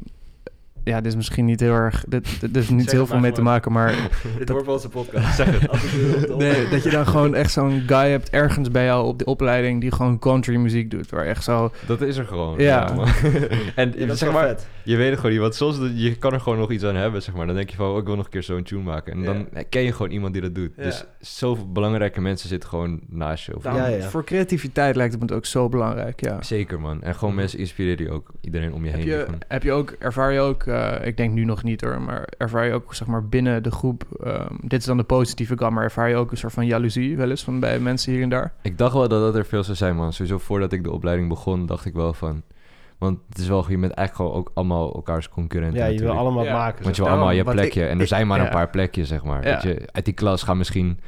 Ja, 0.89 1.01
dit 1.01 1.05
is 1.05 1.15
misschien 1.15 1.45
niet 1.45 1.59
heel 1.59 1.73
erg... 1.73 2.03
Dit, 2.07 2.39
dit 2.39 2.55
is 2.55 2.69
niet 2.69 2.83
Zeg 2.83 2.91
heel 2.91 3.05
veel 3.05 3.19
mee 3.19 3.31
te 3.31 3.41
maken, 3.41 3.71
maar... 3.71 3.93
Dit 4.37 4.49
wordt 4.49 4.65
wel 4.65 4.75
onze 4.75 4.89
podcast. 4.89 5.35
Zeg 5.39 5.59
het. 5.59 6.37
Nee, 6.37 6.69
dat 6.69 6.83
je 6.83 6.89
dan 6.89 7.07
gewoon 7.07 7.35
echt 7.35 7.51
zo'n 7.51 7.83
guy 7.87 8.09
hebt 8.09 8.29
ergens 8.29 8.71
bij 8.71 8.85
jou 8.85 9.05
op 9.05 9.19
de 9.19 9.25
opleiding... 9.25 9.81
die 9.81 9.91
gewoon 9.91 10.19
country 10.19 10.55
muziek 10.55 10.91
doet, 10.91 11.09
waar 11.09 11.25
echt 11.25 11.43
zo... 11.43 11.71
Dat 11.85 12.01
is 12.01 12.17
er 12.17 12.25
gewoon. 12.25 12.59
Ja. 12.59 12.93
man. 12.93 13.07
en 13.75 13.93
Ja, 13.97 14.05
dat 14.05 14.09
is 14.09 14.19
zeg 14.19 14.31
maar, 14.31 14.47
vet. 14.47 14.67
je 14.83 14.95
weet 14.95 15.09
het 15.09 15.15
gewoon 15.15 15.31
niet. 15.31 15.41
Want 15.41 15.55
soms, 15.55 15.77
je 15.93 16.15
kan 16.15 16.33
er 16.33 16.39
gewoon 16.39 16.59
nog 16.59 16.71
iets 16.71 16.83
aan 16.83 16.95
hebben, 16.95 17.21
zeg 17.21 17.35
maar. 17.35 17.45
Dan 17.45 17.55
denk 17.55 17.69
je 17.69 17.75
van, 17.75 17.91
oh, 17.91 17.97
ik 17.97 18.05
wil 18.05 18.15
nog 18.15 18.25
een 18.25 18.31
keer 18.31 18.43
zo'n 18.43 18.63
tune 18.63 18.83
maken. 18.83 19.13
En 19.13 19.23
dan 19.23 19.47
ken 19.69 19.81
je 19.81 19.91
gewoon 19.91 20.11
iemand 20.11 20.33
die 20.33 20.41
dat 20.41 20.55
doet. 20.55 20.71
Ja. 20.75 20.83
Dus 20.83 21.05
zoveel 21.19 21.71
belangrijke 21.71 22.21
mensen 22.21 22.49
zitten 22.49 22.69
gewoon 22.69 22.99
naast 23.09 23.45
je. 23.45 23.55
Of 23.55 23.63
Daarom, 23.63 23.81
Ja, 23.81 23.87
ja. 23.87 24.09
Voor 24.09 24.23
creativiteit 24.23 24.95
lijkt 24.95 25.13
het 25.13 25.29
me 25.29 25.35
ook 25.35 25.45
zo 25.45 25.69
belangrijk, 25.69 26.21
ja. 26.21 26.43
Zeker, 26.43 26.79
man. 26.79 27.01
En 27.01 27.15
gewoon 27.15 27.35
mensen 27.35 27.59
inspireren 27.59 28.05
je 28.05 28.11
ook. 28.11 28.31
Iedereen 28.41 28.73
om 28.73 28.85
je 28.85 28.91
Heb 28.91 28.99
heen. 28.99 29.09
die 29.09 29.17
je, 29.17 29.27
heb 29.47 29.63
je 29.63 29.71
ook, 29.71 29.95
ervaar 29.99 30.33
je 30.33 30.39
ook, 30.39 30.65
eh, 30.79 31.07
ik 31.07 31.17
denk 31.17 31.33
nu 31.33 31.45
nog 31.45 31.63
niet 31.63 31.81
hoor, 31.81 32.01
maar 32.01 32.27
ervaar 32.37 32.65
je 32.65 32.73
ook 32.73 32.93
zeg 32.95 33.07
maar 33.07 33.25
binnen 33.27 33.63
de 33.63 33.71
groep, 33.71 34.03
ehm, 34.23 34.53
dit 34.61 34.79
is 34.79 34.85
dan 34.85 34.97
de 34.97 35.03
positieve 35.03 35.55
kant, 35.55 35.73
maar 35.73 35.83
ervaar 35.83 36.09
je 36.09 36.15
ook 36.15 36.31
een 36.31 36.37
soort 36.37 36.53
van 36.53 36.65
jaloezie 36.65 37.17
wel 37.17 37.29
eens 37.29 37.43
van 37.43 37.59
bij 37.59 37.79
mensen 37.79 38.11
hier 38.13 38.21
en 38.21 38.29
daar? 38.29 38.53
Ik 38.61 38.77
dacht 38.77 38.93
wel 38.93 39.07
dat 39.07 39.21
dat 39.21 39.35
er 39.35 39.45
veel 39.45 39.63
zou 39.63 39.77
zijn, 39.77 39.95
man. 39.95 40.13
Sowieso 40.13 40.37
voordat 40.37 40.71
ik 40.73 40.83
de 40.83 40.91
opleiding 40.91 41.29
begon, 41.29 41.65
dacht 41.65 41.85
ik 41.85 41.93
wel 41.93 42.13
van... 42.13 42.41
Want 42.97 43.19
het 43.29 43.37
is 43.37 43.47
wel, 43.47 43.65
je 43.69 43.77
bent 43.77 43.93
eigenlijk 43.93 44.15
gewoon 44.15 44.33
ook 44.33 44.51
allemaal 44.53 44.93
elkaars 44.93 45.29
concurrenten 45.29 45.79
Ja, 45.79 45.85
je 45.85 45.99
wil 45.99 46.11
allemaal 46.17 46.43
Ja. 46.45 46.53
maken. 46.53 46.83
Want 46.83 46.95
je 46.95 47.01
wil 47.01 47.11
allemaal 47.11 47.31
je 47.31 47.43
plekje. 47.43 47.83
ik- 47.83 47.89
en 47.89 47.99
er 47.99 48.07
zijn 48.07 48.27
maar 48.27 48.39
ja. 48.39 48.45
een 48.45 48.49
paar 48.51 48.69
plekjes, 48.69 49.07
zeg 49.07 49.23
maar. 49.23 49.47
Ja. 49.47 49.53
Weet 49.53 49.61
je, 49.63 49.87
uit 49.91 50.05
die 50.05 50.13
klas 50.13 50.43
gaan 50.43 50.57
misschien 50.57 50.99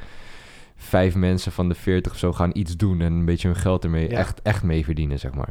vijf 0.76 1.14
mensen 1.14 1.52
van 1.52 1.68
de 1.68 1.74
veertig 1.74 2.12
of 2.12 2.18
zo 2.18 2.32
gaan 2.32 2.50
iets 2.52 2.76
doen... 2.76 3.00
en 3.00 3.12
een 3.12 3.24
beetje 3.24 3.48
hun 3.48 3.56
geld 3.56 3.84
ermee 3.84 4.10
Ja. 4.10 4.18
echt, 4.18 4.42
echt 4.42 4.62
mee 4.62 4.84
verdienen, 4.84 5.18
zeg 5.18 5.34
maar. 5.34 5.48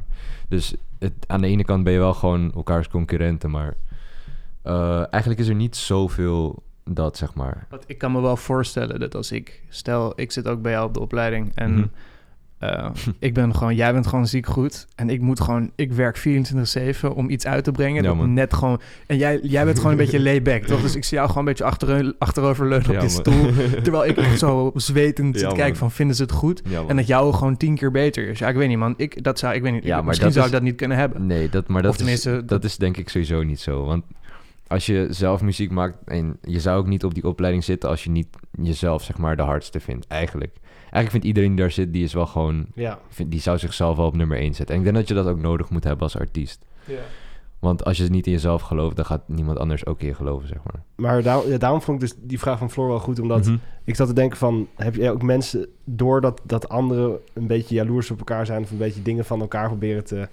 Dus 0.49 0.75
het, 0.99 1.13
aan 1.27 1.41
de 1.41 1.47
ene 1.47 1.63
kant 1.63 1.83
ben 1.83 1.93
je 1.93 1.99
wel 1.99 2.13
gewoon 2.13 2.51
elkaars 2.55 2.87
concurrenten... 2.87 3.49
maar 3.51 3.73
eh, 4.63 4.97
eigenlijk 5.11 5.39
is 5.41 5.47
er 5.47 5.55
niet 5.55 5.75
zoveel 5.75 6.63
dat, 6.85 7.17
zeg 7.17 7.33
maar. 7.33 7.65
Want 7.69 7.83
ik 7.87 7.97
kan 7.97 8.11
me 8.11 8.21
wel 8.21 8.37
voorstellen 8.37 8.99
dat 8.99 9.15
als 9.15 9.31
ik... 9.31 9.63
Stel, 9.69 10.13
ik 10.15 10.31
zit 10.31 10.47
ook 10.47 10.61
bij 10.61 10.71
jou 10.71 10.87
op 10.87 10.93
de 10.93 10.99
opleiding 10.99 11.51
en... 11.55 11.71
Mhm. 11.73 11.85
eh, 12.57 12.89
ik 13.19 13.33
ben 13.33 13.55
gewoon, 13.55 13.75
jij 13.75 13.93
bent 13.93 14.07
gewoon 14.07 14.27
ziek 14.27 14.45
goed. 14.45 14.87
En 14.95 15.09
ik 15.09 15.21
moet 15.21 15.39
gewoon, 15.41 15.71
ik 15.75 15.91
werk 15.93 16.17
24-7 16.19 17.07
om 17.15 17.29
iets 17.29 17.45
uit 17.45 17.63
te 17.63 17.71
brengen. 17.71 18.03
Ja, 18.03 18.13
net 18.13 18.53
gewoon. 18.53 18.81
En 19.07 19.17
jij, 19.17 19.39
jij 19.43 19.65
bent 19.65 19.77
gewoon 19.77 19.91
een 19.91 19.97
beetje 19.97 20.19
layback, 20.29 20.63
toch? 20.63 20.81
Dus 20.81 20.95
ik 20.95 21.03
zie 21.03 21.17
jou 21.17 21.29
gewoon 21.29 21.43
een 21.43 21.49
beetje 21.49 21.63
achterover, 21.63 22.13
achterover 22.19 22.67
leunen 22.67 22.89
op 22.89 22.95
Ja, 22.95 23.07
stoel. 23.07 23.45
Terwijl 23.83 24.05
ik 24.05 24.19
zo 24.37 24.71
zwetend 24.75 25.39
zit 25.39 25.49
Ja, 25.49 25.55
kijken 25.55 25.77
van, 25.77 25.91
vinden 25.91 26.15
ze 26.15 26.21
het 26.21 26.31
goed? 26.31 26.61
En 26.87 26.95
dat 26.95 27.07
jou 27.07 27.33
gewoon 27.33 27.57
tien 27.57 27.75
keer 27.75 27.91
beter 27.91 28.27
is. 28.27 28.39
Ja, 28.39 28.47
ik 28.49 28.55
weet 28.55 28.67
niet, 28.67 28.77
man. 28.77 28.93
Ik, 28.97 29.23
dat 29.23 29.39
zou, 29.39 29.53
ik 29.55 29.61
weet 29.61 29.73
niet. 29.73 29.83
Ja, 29.83 29.89
ik- 29.89 29.95
maar 29.95 30.05
misschien 30.05 30.31
zou 30.31 30.45
is- 30.45 30.51
ik 30.51 30.57
dat 30.57 30.65
niet 30.67 30.75
kunnen 30.75 30.97
hebben. 30.97 31.25
Nee, 31.25 31.49
dat, 31.49 31.67
maar 31.67 31.81
dat, 31.81 31.91
Of 31.91 31.97
tenminste, 31.97 32.29
is, 32.29 32.35
dat- 32.35 32.47
dat 32.47 32.63
is 32.63 32.77
denk 32.77 32.97
ik 32.97 33.09
sowieso 33.09 33.43
niet 33.43 33.59
zo. 33.59 33.85
Want 33.85 34.03
als 34.71 34.85
je 34.85 35.07
zelf 35.09 35.41
muziek 35.41 35.71
maakt 35.71 35.97
en 36.05 36.37
je 36.41 36.59
zou 36.59 36.77
ook 36.79 36.87
niet 36.87 37.03
op 37.03 37.13
die 37.13 37.27
opleiding 37.27 37.63
zitten 37.63 37.89
als 37.89 38.03
je 38.03 38.09
niet 38.09 38.27
jezelf 38.61 39.03
zeg 39.03 39.17
maar 39.17 39.35
de 39.35 39.41
hardste 39.43 39.79
vindt, 39.79 40.07
eigenlijk. 40.07 40.55
Eigenlijk 40.79 41.11
vindt 41.11 41.25
iedereen 41.25 41.49
die 41.49 41.59
daar 41.59 41.71
zit, 41.71 41.93
die 41.93 42.03
is 42.03 42.13
wel 42.13 42.25
gewoon, 42.25 42.65
Ja. 42.75 42.99
vindt, 43.09 43.31
die 43.31 43.41
zou 43.41 43.57
zichzelf 43.57 43.97
wel 43.97 44.05
op 44.05 44.15
nummer 44.15 44.37
1 44.37 44.53
zetten. 44.53 44.75
En 44.75 44.81
ik 44.81 44.83
denk 44.87 44.97
dat 44.97 45.07
je 45.07 45.13
dat 45.23 45.27
ook 45.27 45.41
nodig 45.41 45.69
moet 45.69 45.83
hebben 45.83 46.03
als 46.03 46.17
artiest. 46.17 46.65
Want 47.59 47.85
als 47.85 47.97
je 47.97 48.03
niet 48.03 48.25
in 48.25 48.31
jezelf 48.31 48.61
gelooft, 48.61 48.95
dan 48.95 49.05
gaat 49.05 49.27
niemand 49.27 49.59
anders 49.59 49.85
ook 49.85 49.99
in 50.01 50.07
je 50.07 50.13
geloven, 50.13 50.47
zeg 50.47 50.57
maar. 50.63 50.83
Maar 50.95 51.23
daar, 51.23 51.47
ja, 51.47 51.57
daarom 51.57 51.81
vond 51.81 52.01
ik 52.03 52.09
dus 52.09 52.17
die 52.27 52.39
vraag 52.39 52.57
van 52.57 52.71
Floor 52.71 52.87
wel 52.87 52.99
goed. 52.99 53.19
Omdat 53.19 53.45
Mhm. 53.45 53.57
ik 53.83 53.95
zat 53.95 54.07
te 54.07 54.13
denken 54.13 54.37
van... 54.37 54.67
Heb 54.75 54.95
je 54.95 55.11
ook 55.11 55.21
mensen 55.21 55.67
doordat 55.85 56.41
dat 56.43 56.69
anderen 56.69 57.17
een 57.33 57.47
beetje 57.47 57.75
jaloers 57.75 58.11
op 58.11 58.17
elkaar 58.17 58.45
zijn... 58.45 58.63
of 58.63 58.71
een 58.71 58.77
beetje 58.77 59.01
dingen 59.01 59.25
van 59.25 59.41
elkaar 59.41 59.67
proberen 59.67 60.03
te... 60.03 60.27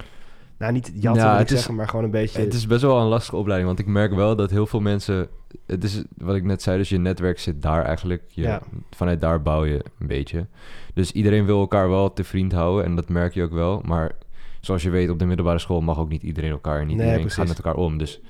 Nou, 0.58 0.72
niet 0.72 0.92
jatten 0.94 1.22
Ja, 1.22 1.36
het 1.38 1.50
is- 1.50 1.56
zeggen, 1.56 1.74
maar 1.74 1.88
gewoon 1.88 2.04
een 2.04 2.10
beetje... 2.10 2.40
Het 2.40 2.54
is 2.54 2.66
best 2.66 2.82
wel 2.82 3.00
een 3.00 3.06
lastige 3.06 3.36
opleiding, 3.36 3.68
want 3.68 3.80
ik 3.80 3.86
merk 3.86 4.14
wel 4.14 4.36
dat 4.36 4.50
heel 4.50 4.66
veel 4.66 4.80
mensen... 4.80 5.28
Het 5.66 5.84
is 5.84 6.02
wat 6.16 6.34
ik 6.36 6.44
net 6.44 6.62
zei, 6.62 6.78
dus 6.78 6.88
je 6.88 6.98
netwerk 6.98 7.38
zit 7.38 7.62
daar 7.62 7.84
eigenlijk. 7.84 8.22
Je, 8.28 8.42
Ja. 8.42 8.60
Vanuit 8.90 9.20
daar 9.20 9.42
bouw 9.42 9.64
je 9.64 9.84
een 9.98 10.06
beetje. 10.06 10.46
Dus 10.94 11.12
iedereen 11.12 11.44
wil 11.44 11.60
elkaar 11.60 11.88
wel 11.88 12.12
te 12.12 12.24
vriend 12.24 12.52
houden 12.52 12.84
en 12.84 12.94
dat 12.96 13.08
merk 13.08 13.34
je 13.34 13.42
ook 13.42 13.52
wel. 13.52 13.82
Maar 13.84 14.12
zoals 14.60 14.82
je 14.82 14.90
weet, 14.90 15.10
op 15.10 15.18
de 15.18 15.26
middelbare 15.26 15.58
school 15.58 15.80
mag 15.80 15.98
ook 15.98 16.08
niet 16.08 16.22
iedereen 16.22 16.50
elkaar... 16.50 16.80
en 16.80 16.86
niet 16.86 16.96
Nee, 16.96 17.04
iedereen 17.06 17.20
precies. 17.26 17.38
gaat 17.38 17.48
met 17.56 17.64
elkaar 17.64 17.82
om. 17.82 17.98
Dus 17.98 18.20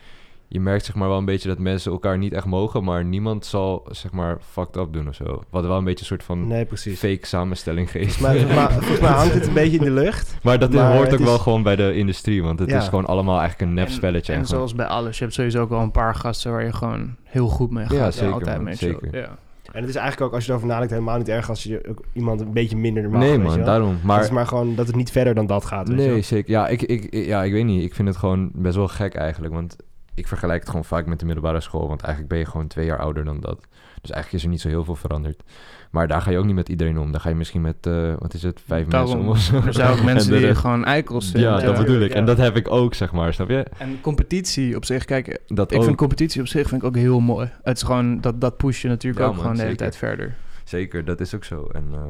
je 0.48 0.60
merkt 0.60 0.84
zeg 0.84 0.94
maar 0.94 1.08
wel 1.08 1.18
een 1.18 1.24
beetje 1.24 1.48
dat 1.48 1.58
mensen 1.58 1.92
elkaar 1.92 2.18
niet 2.18 2.32
echt 2.32 2.44
mogen... 2.44 2.84
maar 2.84 3.04
niemand 3.04 3.46
zal 3.46 3.86
zeg 3.90 4.12
maar 4.12 4.38
fucked 4.50 4.76
up 4.76 4.92
doen 4.92 5.08
of 5.08 5.14
zo. 5.14 5.42
Wat 5.50 5.66
wel 5.66 5.76
een 5.78 5.84
beetje 5.84 6.00
een 6.00 6.06
soort 6.06 6.22
van 6.22 6.46
Nee, 6.46 6.64
precies. 6.64 6.98
fake 6.98 7.26
samenstelling 7.26 7.90
geeft. 7.90 8.16
Volgens 8.16 8.40
mij, 8.44 8.46
volgens 8.46 8.68
mij- 8.68 8.78
volgens 8.78 9.00
mij 9.00 9.10
hangt 9.10 9.34
het 9.34 9.46
een 9.46 9.52
beetje 9.54 9.78
in 9.78 9.84
de 9.84 9.90
lucht. 9.90 10.36
Maar 10.42 10.58
dat 10.58 10.72
Maar 10.72 10.96
hoort 10.96 11.12
ook 11.12 11.18
is- 11.18 11.24
wel 11.24 11.38
gewoon 11.38 11.62
bij 11.62 11.76
de 11.76 11.94
industrie, 11.94 12.42
want 12.42 12.58
het 12.58 12.70
Ja. 12.70 12.78
is 12.78 12.88
gewoon 12.88 13.06
allemaal 13.06 13.38
eigenlijk 13.38 13.68
een 13.70 13.74
nep 13.76 13.88
spelletje. 13.88 14.32
En, 14.32 14.46
zoals 14.46 14.74
bij 14.74 14.86
alles, 14.86 15.18
je 15.18 15.22
hebt 15.24 15.36
sowieso 15.36 15.60
ook 15.62 15.68
wel 15.68 15.80
een 15.80 15.90
paar 15.90 16.14
gasten 16.14 16.50
waar 16.52 16.64
je 16.64 16.72
gewoon 16.72 17.14
heel 17.24 17.48
goed 17.48 17.70
mee 17.70 17.84
gaat. 17.84 17.92
Ja, 17.96 18.04
Ja, 18.04 18.10
zeker, 18.10 18.32
altijd 18.32 18.56
man, 18.56 18.64
mee. 18.64 18.74
zeker. 18.74 19.08
Zo, 19.12 19.18
ja. 19.18 19.36
En 19.72 19.80
het 19.80 19.88
is 19.88 19.94
eigenlijk 19.96 20.26
ook, 20.26 20.34
als 20.34 20.44
je 20.44 20.50
erover 20.50 20.68
nadenkt, 20.68 20.92
helemaal 20.92 21.18
niet 21.18 21.28
erg... 21.28 21.48
als 21.48 21.62
je 21.62 21.86
ook 21.88 22.02
iemand 22.12 22.40
een 22.40 22.52
beetje 22.52 22.76
minder 22.76 23.02
normaal 23.02 23.20
nee 23.20 23.38
weet 23.38 23.50
je 23.50 23.56
man, 23.56 23.66
daarom. 23.66 23.88
Maar, 23.92 24.00
Maar, 24.06 24.16
het 24.16 24.24
is 24.26 24.30
maar 24.32 24.46
gewoon 24.46 24.74
dat 24.74 24.86
het 24.86 24.96
niet 24.96 25.10
verder 25.10 25.34
dan 25.34 25.46
dat 25.46 25.64
gaat. 25.64 25.88
weet 25.88 26.00
je 26.04 26.10
nee, 26.10 26.22
zeker. 26.22 26.50
Ja 26.50 26.68
ik, 26.68 26.82
ik, 26.82 27.04
ik- 27.04 27.26
ja, 27.26 27.44
ik 27.44 27.52
weet 27.52 27.64
niet. 27.64 27.82
Ik 27.82 27.94
vind 27.94 28.08
het 28.08 28.16
gewoon 28.16 28.50
best 28.54 28.76
wel 28.76 28.88
gek 28.88 29.14
eigenlijk. 29.14 29.54
Want 29.54 29.76
ik 30.18 30.28
vergelijk 30.28 30.60
het 30.60 30.68
gewoon 30.68 30.84
vaak 30.84 31.06
met 31.06 31.18
de 31.20 31.24
middelbare 31.26 31.60
school. 31.60 31.88
Want 31.88 32.00
eigenlijk 32.02 32.32
ben 32.32 32.42
je 32.42 32.50
gewoon 32.50 32.66
twee 32.66 32.86
jaar 32.86 32.98
ouder 32.98 33.24
dan 33.24 33.40
dat. 33.40 33.66
Dus 34.00 34.10
eigenlijk 34.10 34.32
is 34.32 34.42
er 34.42 34.48
niet 34.48 34.60
zo 34.60 34.68
heel 34.68 34.84
veel 34.84 34.94
veranderd. 34.94 35.42
Maar 35.90 36.08
daar 36.08 36.22
ga 36.22 36.30
je 36.30 36.38
ook 36.38 36.44
niet 36.44 36.54
met 36.54 36.68
iedereen 36.68 36.98
om. 36.98 37.12
Daar 37.12 37.20
ga 37.20 37.28
je 37.28 37.34
misschien 37.34 37.60
met, 37.60 37.86
eh, 37.86 38.14
wat 38.18 38.34
is 38.34 38.42
het, 38.42 38.60
vijf 38.66 38.86
Daarom, 38.86 39.26
mensen 39.26 39.26
om 39.26 39.28
of 39.60 39.62
zo. 39.64 39.66
Er 39.68 39.72
zijn 39.74 39.90
ook 39.98 40.02
mensen 40.12 40.30
die 40.32 40.46
rest- 40.46 40.60
gewoon 40.60 40.84
eikels 40.84 41.24
Ja, 41.26 41.30
vinden. 41.32 41.64
dat 41.66 41.76
Ja. 41.76 41.84
bedoel 41.84 42.00
ik. 42.00 42.08
Ja. 42.08 42.14
En 42.14 42.24
dat 42.24 42.36
heb 42.36 42.56
ik 42.56 42.70
ook, 42.70 42.94
zeg 42.94 43.12
maar. 43.12 43.32
Snap 43.34 43.48
je? 43.48 43.66
En 43.78 44.00
competitie 44.00 44.76
op 44.76 44.84
zich, 44.84 45.04
kijk, 45.04 45.40
Dat 45.46 45.70
ik 45.72 45.78
ook. 45.78 45.84
vind 45.84 45.96
competitie 45.96 46.40
op 46.40 46.46
zich 46.46 46.68
vind 46.68 46.82
ik 46.82 46.88
ook 46.88 46.96
heel 46.96 47.20
mooi. 47.20 47.50
Het 47.62 47.76
is 47.76 47.82
gewoon, 47.82 48.20
dat, 48.20 48.40
dat 48.40 48.56
push 48.56 48.82
je 48.82 48.88
natuurlijk 48.88 49.22
Ja, 49.22 49.26
ook 49.28 49.32
man, 49.34 49.42
gewoon 49.42 49.56
de 49.56 49.62
hele 49.62 49.76
tijd 49.76 49.96
verder. 49.96 50.36
Zeker, 50.64 51.04
dat 51.04 51.20
is 51.20 51.34
ook 51.34 51.44
zo. 51.44 51.66
En 51.72 51.84
eh, 51.92 52.00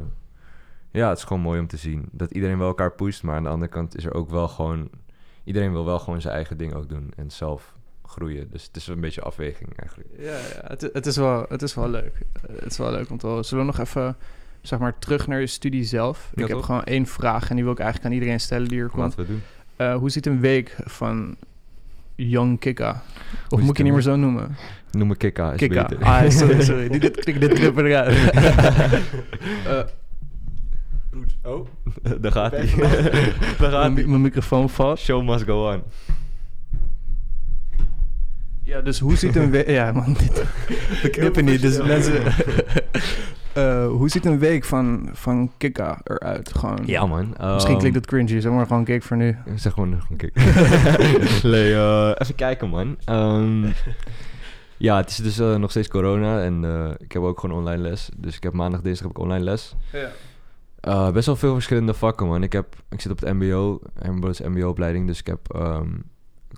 ja, 0.91 1.09
het 1.09 1.19
is 1.19 1.25
gewoon 1.25 1.43
mooi 1.43 1.61
om 1.61 1.67
te 1.67 1.77
zien. 1.77 2.09
Dat 2.13 2.31
iedereen 2.31 2.59
wel 2.59 2.69
elkaar 2.69 2.93
pusht. 2.93 3.23
Maar 3.23 3.37
aan 3.37 3.43
de 3.43 3.49
andere 3.49 3.71
kant 3.71 3.97
is 3.97 4.05
er 4.05 4.15
ook 4.15 4.31
wel 4.31 4.49
gewoon... 4.49 4.89
Iedereen 5.45 5.73
wil 5.73 5.85
wel 5.85 5.99
gewoon 5.99 6.21
zijn 6.21 6.35
eigen 6.35 6.57
ding 6.57 6.75
ook 6.75 6.89
doen. 6.89 7.13
En 7.17 7.31
zelf 7.31 7.75
groeien. 8.09 8.49
Dus 8.51 8.63
het 8.65 8.77
is 8.77 8.87
een 8.87 9.01
beetje 9.01 9.21
afweging 9.21 9.71
eigenlijk. 9.77 10.09
Ja, 10.19 10.25
ja 10.33 10.69
het, 10.69 10.91
het, 10.93 11.07
is 11.07 11.17
wel, 11.17 11.47
het 11.49 11.63
is 11.63 11.75
wel 11.75 11.89
leuk. 11.91 12.13
Eh, 12.33 12.55
Het 12.63 12.71
is 12.71 12.79
wel 12.79 12.91
leuk 12.91 13.11
om 13.11 13.19
te 13.19 13.27
horen. 13.27 13.45
Zullen 13.45 13.67
we 13.67 13.71
nog 13.77 13.81
even, 13.87 14.17
zeg 14.63 14.79
maar, 14.79 14.99
terug 14.99 15.27
naar 15.27 15.41
je 15.41 15.47
studie 15.47 15.85
zelf? 15.85 16.31
Ja, 16.35 16.43
ik 16.43 16.49
heb 16.49 16.61
gewoon 16.63 16.85
één 16.85 17.07
vraag 17.07 17.49
en 17.51 17.55
die 17.55 17.65
wil 17.65 17.73
ik 17.73 17.79
eigenlijk 17.79 18.09
aan 18.11 18.19
iedereen 18.21 18.41
stellen 18.41 18.69
die 18.69 18.79
hier 18.79 18.89
komt. 18.89 19.03
Laten 19.17 19.19
we 19.21 19.27
doen. 19.27 19.43
Eh, 19.77 19.95
hoe 19.97 20.11
ziet 20.11 20.27
een 20.27 20.41
week 20.41 20.77
van 20.85 21.37
Young 22.15 22.59
Kika? 22.59 23.03
Of 23.49 23.61
moet 23.61 23.71
ik 23.71 23.77
je 23.77 23.83
niet 23.83 23.93
meer 23.93 24.03
zo 24.03 24.17
noemen? 24.17 24.57
Noem 24.91 25.09
me 25.09 25.17
Kika, 25.17 25.53
is 25.53 25.59
Kika. 25.59 25.83
beter. 25.87 26.05
Ah, 26.05 26.31
sorry, 26.31 26.63
sorry. 26.63 26.89
Dit, 26.89 27.01
dit, 27.01 27.25
dit, 27.25 27.41
dit 27.41 27.53
knippen 27.53 27.87
eruit. 27.87 28.17
Eh, 29.67 29.81
Oh, 31.43 31.67
Daar 32.21 32.33
gaat 32.33 32.51
hij. 32.51 32.67
Daar 33.59 33.71
gaat 33.71 33.81
mijn, 33.81 33.95
hij. 33.95 34.07
mijn 34.13 34.21
microfoon 34.21 34.71
vast. 34.71 35.05
Show 35.05 35.29
must 35.29 35.45
go 35.45 35.73
on. 35.73 35.83
Ja, 38.69 38.81
dus 38.81 38.99
hoe 38.99 39.17
ziet 39.17 39.37
een 39.37 39.51
week... 39.51 39.69
Ja, 39.79 39.93
man, 39.93 40.13
dit, 40.13 40.45
we 41.03 41.09
knippen 41.11 41.45
niet, 41.45 41.61
dus 41.61 41.83
mensen... 41.83 42.23
Eh, 43.53 43.87
hoe 43.87 44.09
ziet 44.09 44.25
een 44.25 44.39
week 44.39 44.65
van, 44.65 45.09
van 45.13 45.53
Kika 45.57 46.01
eruit? 46.05 46.55
Gewoon, 46.55 46.79
Ja, 46.87 47.07
man. 47.07 47.29
Misschien 47.29 47.71
Ehm, 47.71 47.79
klinkt 47.79 47.97
het 47.97 48.07
cringy, 48.07 48.41
zeg 48.41 48.53
maar 48.53 48.67
gewoon 48.67 48.85
kick 48.85 49.03
voor 49.03 49.17
nu. 49.17 49.37
Zeg 49.55 49.73
gewoon 49.73 49.89
nog 49.89 50.11
een 50.11 50.17
kick. 50.17 50.35
nee, 51.53 51.75
eh, 51.75 52.11
even 52.19 52.35
kijken, 52.35 52.69
man. 52.69 52.97
Ehm, 53.05 53.65
ja, 54.77 54.97
het 54.97 55.11
is 55.11 55.17
dus 55.17 55.39
eh, 55.39 55.55
nog 55.57 55.71
steeds 55.71 55.89
corona 55.89 56.43
en 56.43 56.65
eh, 56.65 56.91
ik 56.99 57.13
heb 57.13 57.23
ook 57.23 57.41
gewoon 57.41 57.57
online 57.57 57.83
les. 57.83 58.09
Dus 58.17 58.37
ik 58.37 58.43
heb 58.43 58.53
maandag, 58.53 58.81
dinsdag 58.81 59.07
heb 59.09 59.17
ik 59.17 59.23
online 59.23 59.45
les. 59.45 59.75
Ja. 59.93 60.09
Eh, 60.81 61.11
best 61.11 61.27
wel 61.27 61.37
veel 61.37 61.55
verschillende 61.55 61.95
vakken, 61.95 62.27
man. 62.27 62.43
Ik, 62.43 62.53
heb, 62.53 62.77
ik 62.89 63.01
zit 63.01 63.13
op 63.13 63.21
het 63.21 63.33
mbo, 63.35 63.81
MBO 64.03 64.29
is 64.29 64.41
mbo-opleiding, 64.41 65.07
dus 65.07 65.19
ik 65.19 65.27
heb 65.27 65.55
ehm, 65.55 65.89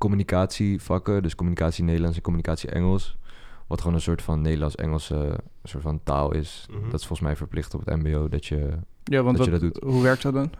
communicatievakken. 0.01 1.23
Dus 1.23 1.35
communicatie 1.35 1.85
Nederlands 1.85 2.17
en 2.17 2.23
communicatie 2.23 2.71
Engels. 2.71 3.19
Wat 3.67 3.81
gewoon 3.81 3.95
een 3.95 4.01
soort 4.03 4.23
van 4.23 4.41
Nederlands-Engelse 4.41 5.39
soort 5.63 5.83
van 5.83 6.01
taal 6.05 6.33
is. 6.35 6.67
Mhm. 6.71 6.91
Dat 6.91 7.01
is 7.01 7.07
volgens 7.07 7.21
mij 7.21 7.37
verplicht 7.37 7.75
op 7.75 7.85
het 7.85 7.97
mbo, 8.03 8.29
dat 8.29 8.47
je... 8.47 8.69
Ja, 9.05 9.23
want 9.23 9.37
Dat 9.37 9.47
je 9.47 9.53
dat 9.53 9.61
doet. 9.61 9.83
hoe 9.83 10.03
werkt 10.03 10.23
dat 10.23 10.35
dan? 10.35 10.51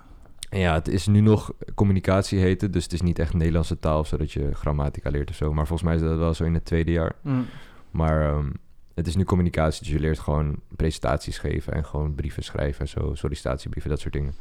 En 0.51 0.59
ja, 0.61 0.75
het 0.75 0.89
is 0.89 1.07
nu 1.07 1.21
nog 1.21 1.53
communicatie 1.75 2.39
heet 2.39 2.61
het, 2.61 2.73
dus 2.73 2.83
het 2.83 2.93
is 2.93 3.01
niet 3.01 3.19
echt 3.19 3.35
Nederlandse 3.35 3.79
taal, 3.79 4.05
zodat 4.05 4.33
je 4.33 4.55
grammatica 4.55 5.11
leert 5.11 5.31
of 5.31 5.37
zo. 5.37 5.53
Maar 5.53 5.67
volgens 5.67 5.89
mij 5.89 5.97
is 5.99 6.03
dat 6.09 6.19
wel 6.19 6.35
zo 6.35 6.45
in 6.45 6.55
het 6.55 6.65
tweede 6.65 6.93
jaar. 6.93 7.13
Mm. 7.23 7.47
Maar 7.91 8.29
ehm, 8.29 8.51
het 8.95 9.07
is 9.07 9.17
nu 9.17 9.25
communicatie, 9.25 9.83
dus 9.83 9.93
je 9.93 10.01
leert 10.01 10.19
gewoon 10.19 10.57
presentaties 10.77 11.39
geven 11.39 11.73
en 11.73 11.85
gewoon 11.85 12.15
brieven 12.15 12.43
schrijven 12.43 12.81
en 12.81 12.89
zo, 12.89 13.15
sollicitatiebrieven, 13.15 13.91
dat 13.91 14.01
soort 14.01 14.15
dingen. 14.15 14.35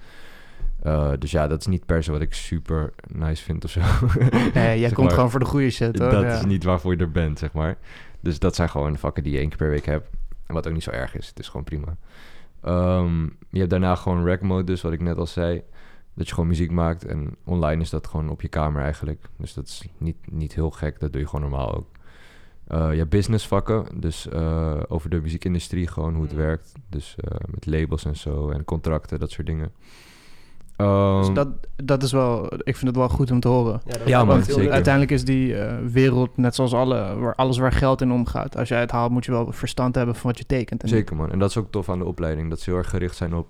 Eh, 0.83 1.11
dus 1.19 1.31
ja, 1.31 1.47
dat 1.47 1.59
is 1.59 1.67
niet 1.67 1.85
per 1.85 2.03
se 2.03 2.11
wat 2.11 2.21
ik 2.21 2.33
super 2.33 2.93
nice 3.07 3.43
vind 3.43 3.63
of 3.63 3.69
zo. 3.71 3.79
Nee, 4.29 4.51
jij 4.53 4.77
Zeg 4.79 4.93
komt 4.93 5.05
maar, 5.07 5.15
gewoon 5.15 5.31
voor 5.31 5.39
de 5.39 5.45
goede 5.45 5.69
shit, 5.69 5.99
hoor. 5.99 6.09
Dat 6.11 6.23
Ja. 6.23 6.33
is 6.37 6.45
niet 6.45 6.63
waarvoor 6.63 6.91
je 6.95 6.99
er 7.01 7.11
bent, 7.11 7.39
zeg 7.39 7.53
maar. 7.53 7.77
Dus 8.19 8.39
dat 8.39 8.55
zijn 8.55 8.69
gewoon 8.69 8.97
vakken 8.97 9.23
die 9.23 9.31
je 9.33 9.39
één 9.39 9.47
keer 9.49 9.57
per 9.57 9.69
week 9.69 9.85
hebt. 9.85 10.09
En 10.45 10.53
wat 10.53 10.67
ook 10.67 10.73
niet 10.73 10.83
zo 10.83 10.91
erg 10.91 11.15
is. 11.15 11.27
Het 11.27 11.39
is 11.39 11.47
gewoon 11.47 11.63
prima. 11.65 11.97
Ehm, 12.61 13.23
je 13.49 13.57
hebt 13.59 13.69
daarna 13.69 13.95
gewoon 13.95 14.25
rack 14.25 14.41
mode, 14.41 14.63
dus 14.63 14.81
wat 14.81 14.91
ik 14.93 15.01
net 15.01 15.17
al 15.17 15.27
zei. 15.27 15.61
Dat 16.13 16.27
je 16.27 16.33
gewoon 16.33 16.49
muziek 16.49 16.71
maakt. 16.71 17.05
En 17.05 17.35
online 17.43 17.81
is 17.81 17.89
dat 17.89 18.07
gewoon 18.07 18.29
op 18.29 18.41
je 18.41 18.47
kamer 18.47 18.81
eigenlijk. 18.81 19.25
Dus 19.37 19.53
dat 19.53 19.65
is 19.67 19.83
niet, 19.97 20.17
niet 20.31 20.53
heel 20.55 20.69
gek. 20.71 20.99
Dat 20.99 21.11
doe 21.11 21.21
je 21.21 21.27
gewoon 21.27 21.49
normaal 21.49 21.75
ook. 21.75 21.87
Eh, 22.67 22.91
je 22.91 22.97
hebt 22.97 23.09
businessvakken. 23.09 23.85
Dus 23.99 24.27
eh, 24.27 24.79
over 24.87 25.09
de 25.09 25.21
muziekindustrie 25.21 25.87
gewoon 25.87 26.13
hoe 26.13 26.23
het 26.23 26.31
Mm. 26.31 26.37
werkt. 26.37 26.73
Dus 26.89 27.15
eh, 27.17 27.37
met 27.47 27.65
labels 27.65 28.05
en 28.05 28.15
zo. 28.15 28.49
En 28.49 28.63
contracten, 28.65 29.19
dat 29.19 29.31
soort 29.31 29.47
dingen. 29.47 29.71
Dus 30.79 31.27
Ehm, 31.27 31.33
dat, 31.33 31.47
dat 31.75 32.03
is 32.03 32.11
wel... 32.11 32.45
Ik 32.57 32.75
vind 32.75 32.87
het 32.87 32.95
wel 32.95 33.09
goed 33.09 33.31
om 33.31 33.39
te 33.39 33.47
horen. 33.47 33.81
Ja, 34.05 34.23
man, 34.23 34.43
zeker. 34.43 34.71
Uiteindelijk 34.71 35.13
is 35.13 35.25
die 35.25 35.55
eh, 35.55 35.77
wereld 35.91 36.37
net 36.37 36.55
zoals 36.55 36.73
alle, 36.73 37.15
waar 37.15 37.35
alles 37.35 37.57
waar 37.57 37.71
geld 37.71 38.01
in 38.01 38.11
omgaat. 38.11 38.57
Als 38.57 38.69
jij 38.69 38.79
het 38.79 38.91
haalt, 38.91 39.11
moet 39.11 39.25
je 39.25 39.31
wel 39.31 39.51
verstand 39.51 39.95
hebben 39.95 40.15
van 40.15 40.29
wat 40.29 40.39
je 40.39 40.45
tekent. 40.45 40.83
En 40.83 40.89
Zeker 40.89 41.15
man, 41.15 41.31
en 41.31 41.39
dat 41.39 41.49
is 41.49 41.57
ook 41.57 41.71
tof 41.71 41.89
aan 41.89 41.99
de 41.99 42.05
opleiding. 42.05 42.49
Dat 42.49 42.59
ze 42.59 42.69
heel 42.69 42.79
erg 42.79 42.89
gericht 42.89 43.15
zijn 43.15 43.35
op, 43.35 43.47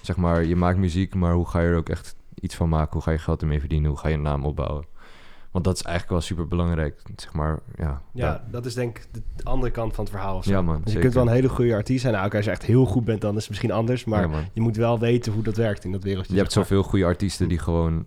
zeg 0.00 0.16
maar, 0.16 0.44
je 0.44 0.56
maakt 0.56 0.78
muziek, 0.78 1.14
maar 1.14 1.32
hoe 1.32 1.48
ga 1.48 1.60
je 1.60 1.68
er 1.68 1.76
ook 1.76 1.88
echt 1.88 2.16
iets 2.40 2.54
van 2.54 2.68
maken? 2.68 2.92
Hoe 2.92 3.02
ga 3.02 3.10
je 3.10 3.18
geld 3.18 3.42
ermee 3.42 3.60
verdienen? 3.60 3.90
Hoe 3.90 3.98
ga 3.98 4.08
je 4.08 4.14
een 4.14 4.22
naam 4.22 4.44
opbouwen? 4.44 4.84
Want 5.50 5.64
dat 5.64 5.74
is 5.76 5.82
eigenlijk 5.82 6.12
wel 6.12 6.20
super 6.28 6.48
belangrijk, 6.48 7.02
zeg 7.16 7.32
maar, 7.32 7.58
ja. 7.76 8.02
Ja, 8.12 8.44
dat 8.50 8.66
is 8.66 8.74
denk 8.74 8.98
ik 8.98 9.06
de 9.12 9.44
andere 9.44 9.72
kant 9.72 9.94
van 9.94 10.04
het 10.04 10.12
verhaal. 10.12 10.36
of 10.36 10.44
zo. 10.44 10.50
Ja, 10.50 10.62
man, 10.62 10.74
Dus 10.74 10.84
je 10.84 10.88
zeker. 10.90 11.00
kunt 11.02 11.14
wel 11.14 11.26
een 11.26 11.32
hele 11.32 11.48
goede 11.48 11.74
artiest 11.74 12.00
zijn. 12.00 12.12
Nou, 12.14 12.26
oké, 12.26 12.36
als 12.36 12.44
je 12.44 12.50
echt 12.50 12.64
heel 12.64 12.84
goed 12.84 13.04
bent, 13.04 13.20
dan 13.20 13.30
is 13.34 13.40
het 13.40 13.48
misschien 13.48 13.70
anders. 13.72 14.04
Maar 14.04 14.30
Ja, 14.30 14.38
je 14.52 14.60
moet 14.60 14.76
wel 14.76 14.98
weten 14.98 15.32
hoe 15.32 15.42
dat 15.42 15.56
werkt 15.56 15.84
in 15.84 15.92
dat 15.92 16.02
wereldje. 16.02 16.32
Je 16.34 16.38
hebt 16.40 16.54
maar. 16.54 16.64
zoveel 16.64 16.82
goede 16.82 17.04
artiesten 17.04 17.48
die 17.48 17.58
gewoon 17.58 18.04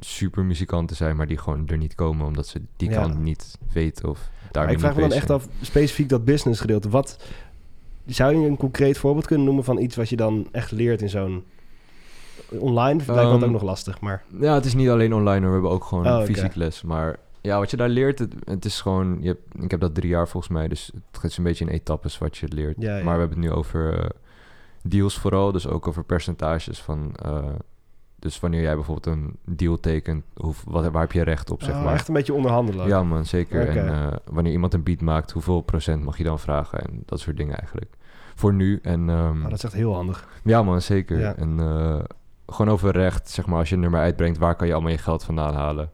super 0.00 0.44
muzikanten 0.44 0.96
zijn, 0.96 1.16
maar 1.16 1.26
die 1.26 1.38
gewoon 1.38 1.68
er 1.68 1.76
niet 1.76 1.94
komen 1.94 2.26
omdat 2.26 2.46
ze 2.46 2.60
die 2.76 2.90
Ja. 2.90 3.00
kant 3.00 3.18
niet 3.18 3.58
weten 3.72 4.08
of 4.08 4.18
Maar 4.18 4.48
daarmee 4.52 4.74
ik 4.74 4.80
vraag 4.80 4.94
me 4.94 5.00
dan 5.00 5.12
echt 5.12 5.30
af, 5.30 5.48
specifiek 5.60 6.08
dat 6.08 6.24
business 6.24 6.60
gedeelte. 6.60 6.88
Wat 6.88 7.18
zou 8.06 8.36
je 8.36 8.46
een 8.48 8.56
concreet 8.56 8.98
voorbeeld 8.98 9.26
kunnen 9.26 9.46
noemen 9.46 9.64
van 9.64 9.78
iets 9.78 9.96
wat 9.96 10.08
je 10.08 10.16
dan 10.16 10.48
echt 10.52 10.70
leert 10.70 11.02
in 11.02 11.08
zo'n 11.08 11.44
online? 12.50 12.84
Lijkt 12.96 13.06
me 13.06 13.14
dat 13.14 13.24
Ehm, 13.34 13.44
ook 13.44 13.50
nog 13.50 13.62
lastig, 13.62 14.00
maar 14.00 14.22
Ja, 14.40 14.54
het 14.54 14.64
is 14.64 14.74
niet 14.74 14.88
alleen 14.88 15.14
online, 15.14 15.38
hoor. 15.40 15.46
we 15.48 15.52
hebben 15.52 15.70
ook 15.70 15.84
gewoon 15.84 16.06
Oh, 16.06 16.22
fysiek 16.22 16.54
les. 16.54 16.82
Maar 16.82 17.16
Ja, 17.40 17.58
wat 17.58 17.70
je 17.70 17.76
daar 17.76 17.88
leert, 17.88 18.18
het, 18.18 18.34
het 18.44 18.64
is 18.64 18.80
gewoon... 18.80 19.18
Je 19.20 19.28
hebt, 19.28 19.62
ik 19.64 19.70
heb 19.70 19.80
dat 19.80 19.94
drie 19.94 20.08
jaar 20.10 20.28
volgens 20.28 20.52
mij, 20.52 20.68
dus 20.68 20.90
het 21.12 21.24
is 21.24 21.36
een 21.36 21.44
beetje 21.44 21.64
in 21.64 21.70
etappes 21.70 22.18
wat 22.18 22.36
je 22.36 22.46
leert. 22.48 22.76
Ja, 22.78 22.96
ja. 22.96 23.04
Maar 23.04 23.14
we 23.14 23.20
hebben 23.20 23.38
het 23.42 23.48
nu 23.48 23.52
over 23.52 23.98
eh, 23.98 24.06
deals 24.82 25.18
vooral, 25.18 25.52
dus 25.52 25.66
ook 25.68 25.88
over 25.88 26.04
percentages 26.04 26.82
van... 26.82 27.14
eh, 27.22 27.44
dus 28.18 28.40
wanneer 28.40 28.60
jij 28.60 28.74
bijvoorbeeld 28.74 29.16
een 29.16 29.36
deal 29.44 29.80
tekent, 29.80 30.24
hoe, 30.34 30.54
wat, 30.64 30.90
waar 30.90 31.00
heb 31.02 31.12
je 31.12 31.22
recht 31.22 31.50
op, 31.50 31.62
zeg 31.62 31.74
Oh, 31.74 31.84
maar. 31.84 31.94
Echt 31.94 32.08
een 32.08 32.14
beetje 32.14 32.34
onderhandelen. 32.34 32.86
Ja 32.88 33.02
man, 33.02 33.24
zeker. 33.24 33.68
En 33.68 33.88
eh, 33.88 34.06
wanneer 34.24 34.52
iemand 34.52 34.74
een 34.74 34.82
beat 34.82 35.00
maakt, 35.00 35.30
hoeveel 35.30 35.60
procent 35.60 36.04
mag 36.04 36.18
je 36.18 36.24
dan 36.24 36.38
vragen? 36.38 36.78
En 36.80 37.02
dat 37.04 37.20
soort 37.20 37.36
dingen 37.36 37.58
eigenlijk. 37.58 37.94
Voor 38.34 38.52
nu. 38.54 38.78
En 38.82 39.10
ehm, 39.10 39.36
Oh, 39.36 39.42
dat 39.42 39.52
is 39.52 39.64
echt 39.64 39.72
heel 39.72 39.94
handig. 39.94 40.28
ja 40.44 40.62
man, 40.62 40.80
zeker. 40.82 41.18
Ja. 41.18 41.36
En 41.36 41.60
gewoon 42.46 42.72
over 42.72 42.92
recht, 42.92 43.30
zeg 43.30 43.46
maar, 43.46 43.58
als 43.58 43.68
je 43.68 43.74
een 43.74 43.80
nummer 43.80 44.00
uitbrengt, 44.00 44.38
waar 44.38 44.54
kan 44.54 44.66
je 44.66 44.72
allemaal 44.72 44.90
je 44.92 44.98
geld 44.98 45.24
vandaan 45.24 45.54
halen? 45.54 45.90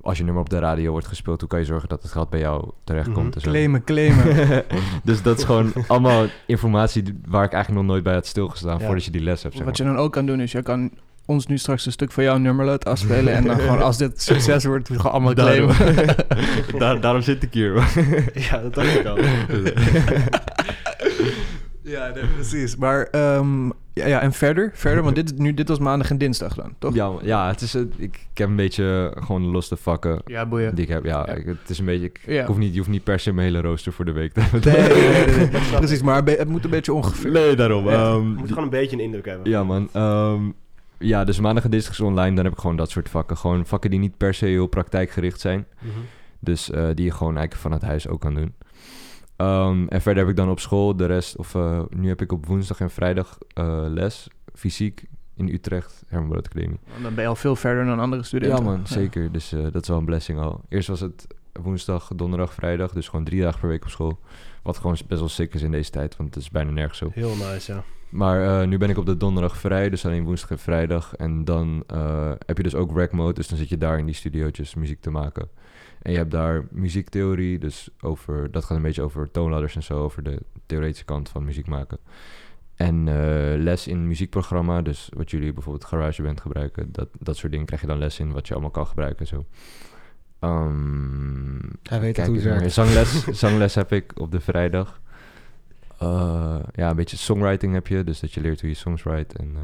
Als 0.00 0.18
je 0.18 0.24
nummer 0.24 0.42
op 0.42 0.48
de 0.50 0.58
radio 0.58 0.90
wordt 0.90 1.06
gespeeld, 1.06 1.40
hoe 1.40 1.48
kan 1.48 1.58
je 1.58 1.64
zorgen 1.64 1.88
dat 1.88 2.02
het 2.02 2.12
geld 2.12 2.30
bij 2.30 2.40
jou 2.40 2.70
terechtkomt? 2.84 3.26
Mhm. 3.26 3.34
en 3.34 3.40
zo. 3.40 3.50
Claimen, 3.50 3.84
claimen. 3.84 4.64
dus 5.04 5.22
dat 5.22 5.38
is 5.38 5.44
gewoon 5.44 5.72
allemaal 5.86 6.26
informatie 6.46 7.02
waar 7.26 7.44
ik 7.44 7.52
eigenlijk 7.52 7.82
nog 7.82 7.90
nooit 7.92 8.04
bij 8.04 8.14
had 8.14 8.26
stilgestaan 8.26 8.78
Ja. 8.78 8.84
voordat 8.84 9.04
je 9.04 9.10
die 9.10 9.20
les 9.22 9.42
hebt. 9.42 9.54
Zeg 9.54 9.64
Wat 9.64 9.78
maar. 9.78 9.86
je 9.88 9.92
dan 9.94 10.02
ook 10.04 10.12
kan 10.12 10.26
doen 10.26 10.40
is, 10.40 10.52
je 10.52 10.62
kan 10.62 10.90
ons 11.26 11.46
nu 11.46 11.58
straks 11.58 11.86
een 11.86 11.92
stuk 11.92 12.12
van 12.12 12.24
jouw 12.24 12.36
nummer 12.38 12.64
laten 12.64 12.90
afspelen. 12.90 13.32
en 13.34 13.44
dan 13.44 13.58
gewoon 13.58 13.82
als 13.82 13.96
dit 13.98 14.22
succes 14.22 14.64
wordt, 14.64 14.88
we 14.88 14.98
gaan 15.00 15.10
allemaal 15.12 15.34
Daarom. 15.34 15.68
claimen. 15.70 16.16
Daar- 16.78 17.00
daarom 17.00 17.22
zit 17.22 17.42
ik 17.42 17.52
hier. 17.52 17.74
ja, 18.34 18.58
dat 18.58 18.74
dacht 18.74 18.94
ik 18.98 19.06
al. 19.06 19.16
ja, 21.82 22.10
nee, 22.14 22.24
precies. 22.26 22.76
Maar 22.76 23.02
ehm, 23.10 23.66
ja, 23.94 24.06
ja, 24.06 24.20
en 24.20 24.32
verder? 24.32 24.70
Verder, 24.74 25.02
want 25.02 25.14
dit, 25.16 25.38
nu, 25.38 25.54
dit 25.54 25.68
was 25.68 25.78
maandag 25.78 26.10
en 26.10 26.18
dinsdag 26.18 26.54
dan, 26.54 26.74
toch? 26.78 26.94
ja, 26.94 27.10
ja 27.22 27.48
het 27.48 27.60
is, 27.60 27.72
het- 27.72 27.92
ik, 27.96 28.26
ik 28.32 28.38
heb 28.38 28.48
een 28.48 28.56
beetje 28.56 29.12
gewoon 29.20 29.42
los 29.42 29.68
te 29.68 29.76
vakken. 29.76 30.20
Ja, 30.26 30.46
boeien. 30.46 30.74
Die 30.74 30.84
ik 30.84 30.90
heb, 30.90 31.04
ja, 31.04 31.26
Ja. 31.26 31.32
ik- 31.34 31.46
het 31.46 31.70
is 31.70 31.78
een 31.78 31.84
beetje... 31.84 32.06
Ik, 32.06 32.20
Ja. 32.26 32.40
ik 32.40 32.46
hoef 32.46 32.56
niet, 32.58 32.72
je 32.72 32.78
hoeft 32.78 32.90
niet 32.90 33.04
per 33.04 33.20
se 33.20 33.32
mijn 33.32 33.46
hele 33.46 33.60
rooster 33.60 33.92
voor 33.92 34.04
de 34.04 34.12
week 34.12 34.32
te 34.32 34.40
hebben. 34.40 34.72
Nee, 34.72 34.88
nee, 34.88 35.26
nee, 35.26 35.36
nee, 35.36 35.48
nee. 35.50 35.76
precies. 35.76 36.02
Maar 36.02 36.22
het 36.24 36.48
moet 36.48 36.64
een 36.64 36.70
beetje 36.70 36.92
ongeveer. 36.92 37.30
Nee, 37.30 37.56
daarom. 37.56 37.88
Ehm, 37.88 38.16
je 38.16 38.34
moet 38.38 38.48
gewoon 38.48 38.64
een 38.64 38.70
beetje 38.70 38.96
een 38.96 39.02
indruk 39.02 39.26
hebben. 39.26 39.50
ja, 39.50 39.64
man. 39.64 39.88
ehm, 39.92 40.40
ja, 40.98 41.24
dus 41.24 41.40
maandag 41.40 41.64
en 41.64 41.70
dinsdag 41.70 41.92
is 41.92 42.00
online. 42.00 42.34
Dan 42.36 42.44
heb 42.44 42.52
ik 42.54 42.58
gewoon 42.60 42.76
dat 42.76 42.90
soort 42.90 43.08
vakken. 43.08 43.36
Gewoon 43.36 43.66
vakken 43.66 43.90
die 43.90 43.98
niet 43.98 44.16
per 44.16 44.34
se 44.34 44.46
heel 44.46 44.66
praktijkgericht 44.66 45.40
zijn. 45.40 45.66
Mhm. 45.78 45.90
Dus 46.38 46.70
eh, 46.70 46.86
die 46.94 47.04
je 47.04 47.10
gewoon 47.10 47.36
eigenlijk 47.36 47.62
vanuit 47.62 47.82
huis 47.82 48.08
ook 48.08 48.20
kan 48.20 48.34
doen. 48.34 48.54
Ehm, 49.42 49.86
en 49.88 50.02
verder 50.02 50.22
heb 50.22 50.30
ik 50.30 50.36
dan 50.36 50.50
op 50.50 50.60
school 50.60 50.96
de 50.96 51.06
rest... 51.06 51.36
Of 51.36 51.54
eh, 51.54 51.82
nu 51.88 52.08
heb 52.08 52.22
ik 52.22 52.32
op 52.32 52.46
woensdag 52.46 52.80
en 52.80 52.90
vrijdag 52.90 53.38
eh, 53.54 53.84
les. 53.88 54.28
Fysiek 54.54 55.04
in 55.36 55.48
Utrecht. 55.48 56.02
Herman 56.06 56.28
Brood 56.28 56.46
Academie. 56.46 56.78
Dan 57.02 57.14
ben 57.14 57.22
je 57.22 57.28
al 57.28 57.36
veel 57.36 57.56
verder 57.56 57.84
dan 57.84 58.00
andere 58.00 58.22
studenten. 58.22 58.58
Ja 58.58 58.64
man, 58.64 58.86
zeker. 58.86 59.32
Dus 59.32 59.52
eh, 59.52 59.62
dat 59.62 59.82
is 59.82 59.88
wel 59.88 59.98
een 59.98 60.04
blessing 60.04 60.38
al. 60.38 60.60
Eerst 60.68 60.88
was 60.88 61.00
het 61.00 61.26
woensdag, 61.52 62.10
donderdag, 62.16 62.54
vrijdag. 62.54 62.92
Dus 62.92 63.08
gewoon 63.08 63.24
drie 63.24 63.40
dagen 63.40 63.60
per 63.60 63.68
week 63.68 63.84
op 63.84 63.90
school. 63.90 64.18
Wat 64.62 64.76
gewoon 64.76 64.96
best 65.06 65.20
wel 65.20 65.28
sick 65.28 65.54
is 65.54 65.62
in 65.62 65.70
deze 65.70 65.90
tijd, 65.90 66.16
want 66.16 66.34
het 66.34 66.42
is 66.42 66.50
bijna 66.50 66.70
nergens 66.70 66.98
zo. 66.98 67.10
Heel 67.14 67.36
nice, 67.36 67.72
ja. 67.72 67.84
Maar 68.12 68.60
eh, 68.60 68.68
nu 68.68 68.78
ben 68.78 68.90
ik 68.90 68.98
op 68.98 69.06
de 69.06 69.16
donderdag 69.16 69.56
vrij, 69.56 69.90
dus 69.90 70.04
alleen 70.06 70.24
woensdag 70.24 70.50
en 70.50 70.58
vrijdag. 70.58 71.14
En 71.14 71.44
dan 71.44 71.84
eh, 71.86 72.32
heb 72.46 72.56
je 72.56 72.62
dus 72.62 72.74
ook 72.74 72.96
rack 72.96 73.12
mode, 73.12 73.32
dus 73.32 73.48
dan 73.48 73.58
zit 73.58 73.68
je 73.68 73.78
daar 73.78 73.98
in 73.98 74.06
die 74.06 74.14
studiootjes 74.14 74.74
muziek 74.74 75.00
te 75.00 75.10
maken. 75.10 75.48
En 76.02 76.12
je 76.12 76.16
hebt 76.16 76.30
daar 76.30 76.66
muziektheorie, 76.70 77.58
dus 77.58 77.88
over, 78.00 78.50
dat 78.50 78.64
gaat 78.64 78.76
een 78.76 78.82
beetje 78.82 79.02
over 79.02 79.30
toonladders 79.30 79.76
en 79.76 79.82
zo, 79.82 80.02
over 80.02 80.22
de 80.22 80.38
theoretische 80.66 81.04
kant 81.04 81.28
van 81.28 81.44
muziek 81.44 81.66
maken. 81.66 81.98
En 82.74 83.08
eh, 83.08 83.62
les 83.62 83.86
in 83.86 84.06
muziekprogramma, 84.06 84.82
dus 84.82 85.08
wat 85.16 85.30
jullie 85.30 85.52
bijvoorbeeld 85.52 85.84
GarageBand 85.84 86.40
gebruiken, 86.40 86.92
dat, 86.92 87.08
dat 87.18 87.36
soort 87.36 87.52
dingen 87.52 87.66
krijg 87.66 87.80
je 87.80 87.88
dan 87.88 87.98
les 87.98 88.20
in, 88.20 88.32
wat 88.32 88.46
je 88.46 88.52
allemaal 88.52 88.70
kan 88.70 88.86
gebruiken 88.86 89.18
en 89.20 89.26
zo. 89.26 89.44
Ehm, 90.38 91.58
Hij 91.82 92.00
weet 92.00 92.14
kijk 92.14 92.26
hoe 92.26 92.36
het 92.36 92.44
werkt. 92.44 92.72
Zangles, 92.72 93.24
zangles 93.44 93.74
heb 93.74 93.92
ik 93.92 94.12
op 94.20 94.30
de 94.30 94.40
vrijdag. 94.40 95.00
Eh, 95.98 96.58
ja, 96.74 96.90
een 96.90 96.96
beetje 96.96 97.16
songwriting 97.16 97.74
heb 97.74 97.86
je, 97.86 98.04
dus 98.04 98.20
dat 98.20 98.32
je 98.32 98.40
leert 98.40 98.60
hoe 98.60 98.70
je 98.70 98.76
songs 98.76 99.02
write. 99.02 99.38
En, 99.38 99.50
eh, 99.54 99.60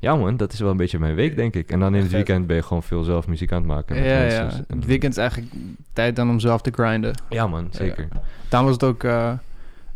ja 0.00 0.16
man, 0.16 0.36
dat 0.36 0.52
is 0.52 0.60
wel 0.60 0.70
een 0.70 0.76
beetje 0.76 0.98
mijn 0.98 1.14
week, 1.14 1.36
denk 1.36 1.54
ik. 1.54 1.70
En 1.70 1.80
dan 1.80 1.94
in 1.94 2.02
het 2.02 2.10
weekend 2.10 2.46
ben 2.46 2.56
je 2.56 2.62
gewoon 2.62 2.82
veel 2.82 3.02
zelf 3.02 3.26
muziek 3.28 3.52
aan 3.52 3.58
het 3.58 3.66
maken. 3.66 3.96
met 3.96 4.04
Ja, 4.04 4.22
ja. 4.22 4.50
En- 4.50 4.64
Het 4.76 4.84
weekend 4.86 5.12
is 5.12 5.18
eigenlijk 5.18 5.52
tijd 5.92 6.16
dan 6.16 6.30
om 6.30 6.40
zelf 6.40 6.60
te 6.60 6.70
grinden. 6.74 7.14
Ja 7.28 7.46
man, 7.46 7.68
zeker. 7.70 8.08
Daarom 8.48 8.70
was 8.70 8.80
het 8.80 8.90
ook... 8.90 9.04
eh, 9.04 9.32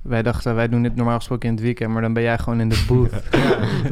wij 0.02 0.22
dachten, 0.22 0.54
wij 0.54 0.68
doen 0.68 0.82
dit 0.82 0.94
normaal 0.96 1.16
gesproken 1.16 1.48
in 1.48 1.54
het 1.54 1.62
weekend, 1.64 1.92
maar 1.92 2.02
dan 2.02 2.12
ben 2.12 2.22
jij 2.22 2.38
gewoon 2.38 2.60
in 2.60 2.68
de 2.68 2.84
booth. 2.88 3.22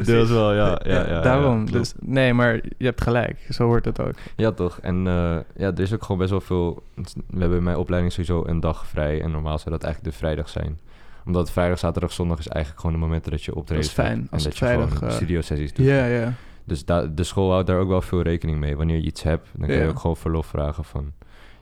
Deels 0.05 0.29
wel, 0.29 0.53
ja. 0.53 0.67
ja, 0.83 0.93
ja, 0.93 1.07
ja 1.07 1.21
Daarom. 1.21 1.59
ja, 1.59 1.65
klopt. 1.65 1.71
dus, 1.71 1.93
nee, 1.99 2.33
maar 2.33 2.53
je 2.77 2.85
hebt 2.85 3.01
gelijk. 3.01 3.45
Zo 3.49 3.65
hoort 3.65 3.85
het 3.85 3.99
ook. 4.01 4.13
Ja, 4.35 4.51
toch. 4.51 4.79
En 4.81 4.95
eh, 5.07 5.13
ja, 5.55 5.71
er 5.71 5.79
is 5.79 5.93
ook 5.93 6.01
gewoon 6.03 6.17
best 6.17 6.29
wel 6.29 6.41
veel... 6.41 6.83
We 7.27 7.39
hebben 7.39 7.57
in 7.57 7.63
mijn 7.63 7.77
opleiding 7.77 8.11
sowieso 8.13 8.43
een 8.45 8.59
dag 8.59 8.87
vrij. 8.87 9.21
En 9.21 9.31
normaal 9.31 9.57
zou 9.57 9.69
dat 9.69 9.83
eigenlijk 9.83 10.13
de 10.13 10.19
vrijdag 10.19 10.49
zijn. 10.49 10.79
Omdat 11.25 11.51
vrijdag, 11.51 11.79
zaterdag, 11.79 12.11
zondag 12.11 12.39
is 12.39 12.47
eigenlijk 12.47 12.85
gewoon 12.85 12.99
de 12.99 13.05
momenten 13.05 13.31
dat 13.31 13.43
je 13.43 13.55
optreedt. 13.55 13.81
Dat 13.81 13.89
is 13.91 13.95
fijn, 13.97 14.17
En 14.19 14.27
als 14.31 14.43
dat 14.43 14.51
het 14.51 14.57
je 14.61 14.65
vrijdag, 14.65 14.93
gewoon 14.93 15.09
eh, 15.09 15.15
studio-sessies 15.15 15.73
doet. 15.73 15.85
Ja, 15.85 16.05
ja. 16.05 16.33
Dus 16.63 16.85
da- 16.85 17.05
de 17.05 17.23
school 17.23 17.51
houdt 17.51 17.67
daar 17.67 17.79
ook 17.79 17.87
wel 17.87 18.01
veel 18.01 18.21
rekening 18.21 18.59
mee. 18.59 18.77
Wanneer 18.77 18.95
je 18.95 19.01
iets 19.05 19.23
hebt, 19.23 19.47
dan 19.53 19.67
kun 19.67 19.77
je 19.77 19.87
ook 19.87 19.99
gewoon 19.99 20.17
verlof 20.17 20.45
vragen 20.45 20.83
van... 20.83 21.11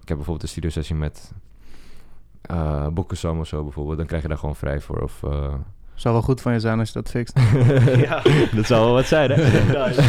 Ik 0.01 0.07
heb 0.07 0.17
bijvoorbeeld 0.17 0.41
een 0.43 0.49
studiosessie 0.49 0.95
met 0.95 1.31
eh 2.41 2.87
Bokusam 2.87 3.39
of 3.39 3.47
zo 3.47 3.63
bijvoorbeeld. 3.63 3.97
Dan 3.97 4.05
krijg 4.05 4.21
je 4.21 4.27
daar 4.27 4.37
gewoon 4.37 4.55
vrij 4.55 4.79
voor. 4.81 5.01
Of, 5.01 5.23
eh, 5.23 5.53
Zou 5.93 6.13
wel 6.13 6.23
goed 6.23 6.41
van 6.41 6.53
je 6.53 6.59
zijn 6.59 6.79
als 6.79 6.87
je 6.87 6.93
dat 6.93 7.09
fixt. 7.09 7.39
Ja. 8.07 8.21
dat 8.55 8.65
zou 8.65 8.85
wel 8.85 8.93
wat 8.93 9.05
zijn, 9.05 9.31
hè? 9.31 9.35
Nice. 9.87 10.01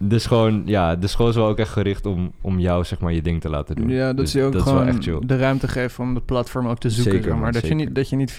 Dus 0.00 0.26
gewoon, 0.26 0.62
ja, 0.64 0.96
de 0.96 1.06
school 1.06 1.28
is 1.28 1.34
wel 1.34 1.46
ook 1.48 1.58
echt 1.58 1.70
gericht 1.70 2.06
om, 2.06 2.32
om 2.40 2.58
jou, 2.58 2.84
zeg 2.84 3.00
maar, 3.00 3.12
je 3.12 3.22
ding 3.22 3.40
te 3.40 3.48
laten 3.48 3.76
doen. 3.76 3.88
Ja, 3.88 4.06
dat 4.06 4.16
Dus 4.16 4.30
ze 4.30 4.38
je 4.38 4.44
ook 4.44 4.52
dat 4.52 4.66
is 4.66 4.72
wel 4.72 4.92
gewoon 4.92 5.26
de 5.26 5.36
ruimte 5.36 5.68
geven 5.68 6.04
om 6.04 6.14
het 6.14 6.24
platform 6.24 6.66
ook 6.68 6.78
te 6.78 6.90
zoeken. 6.90 7.12
Zeker, 7.12 7.36
maar 7.36 7.52
dat, 7.52 7.60
je 7.62 7.68
zeker. 7.68 7.84
niet, 7.84 7.94
dat 7.94 8.08
je 8.08 8.16
niet 8.16 8.32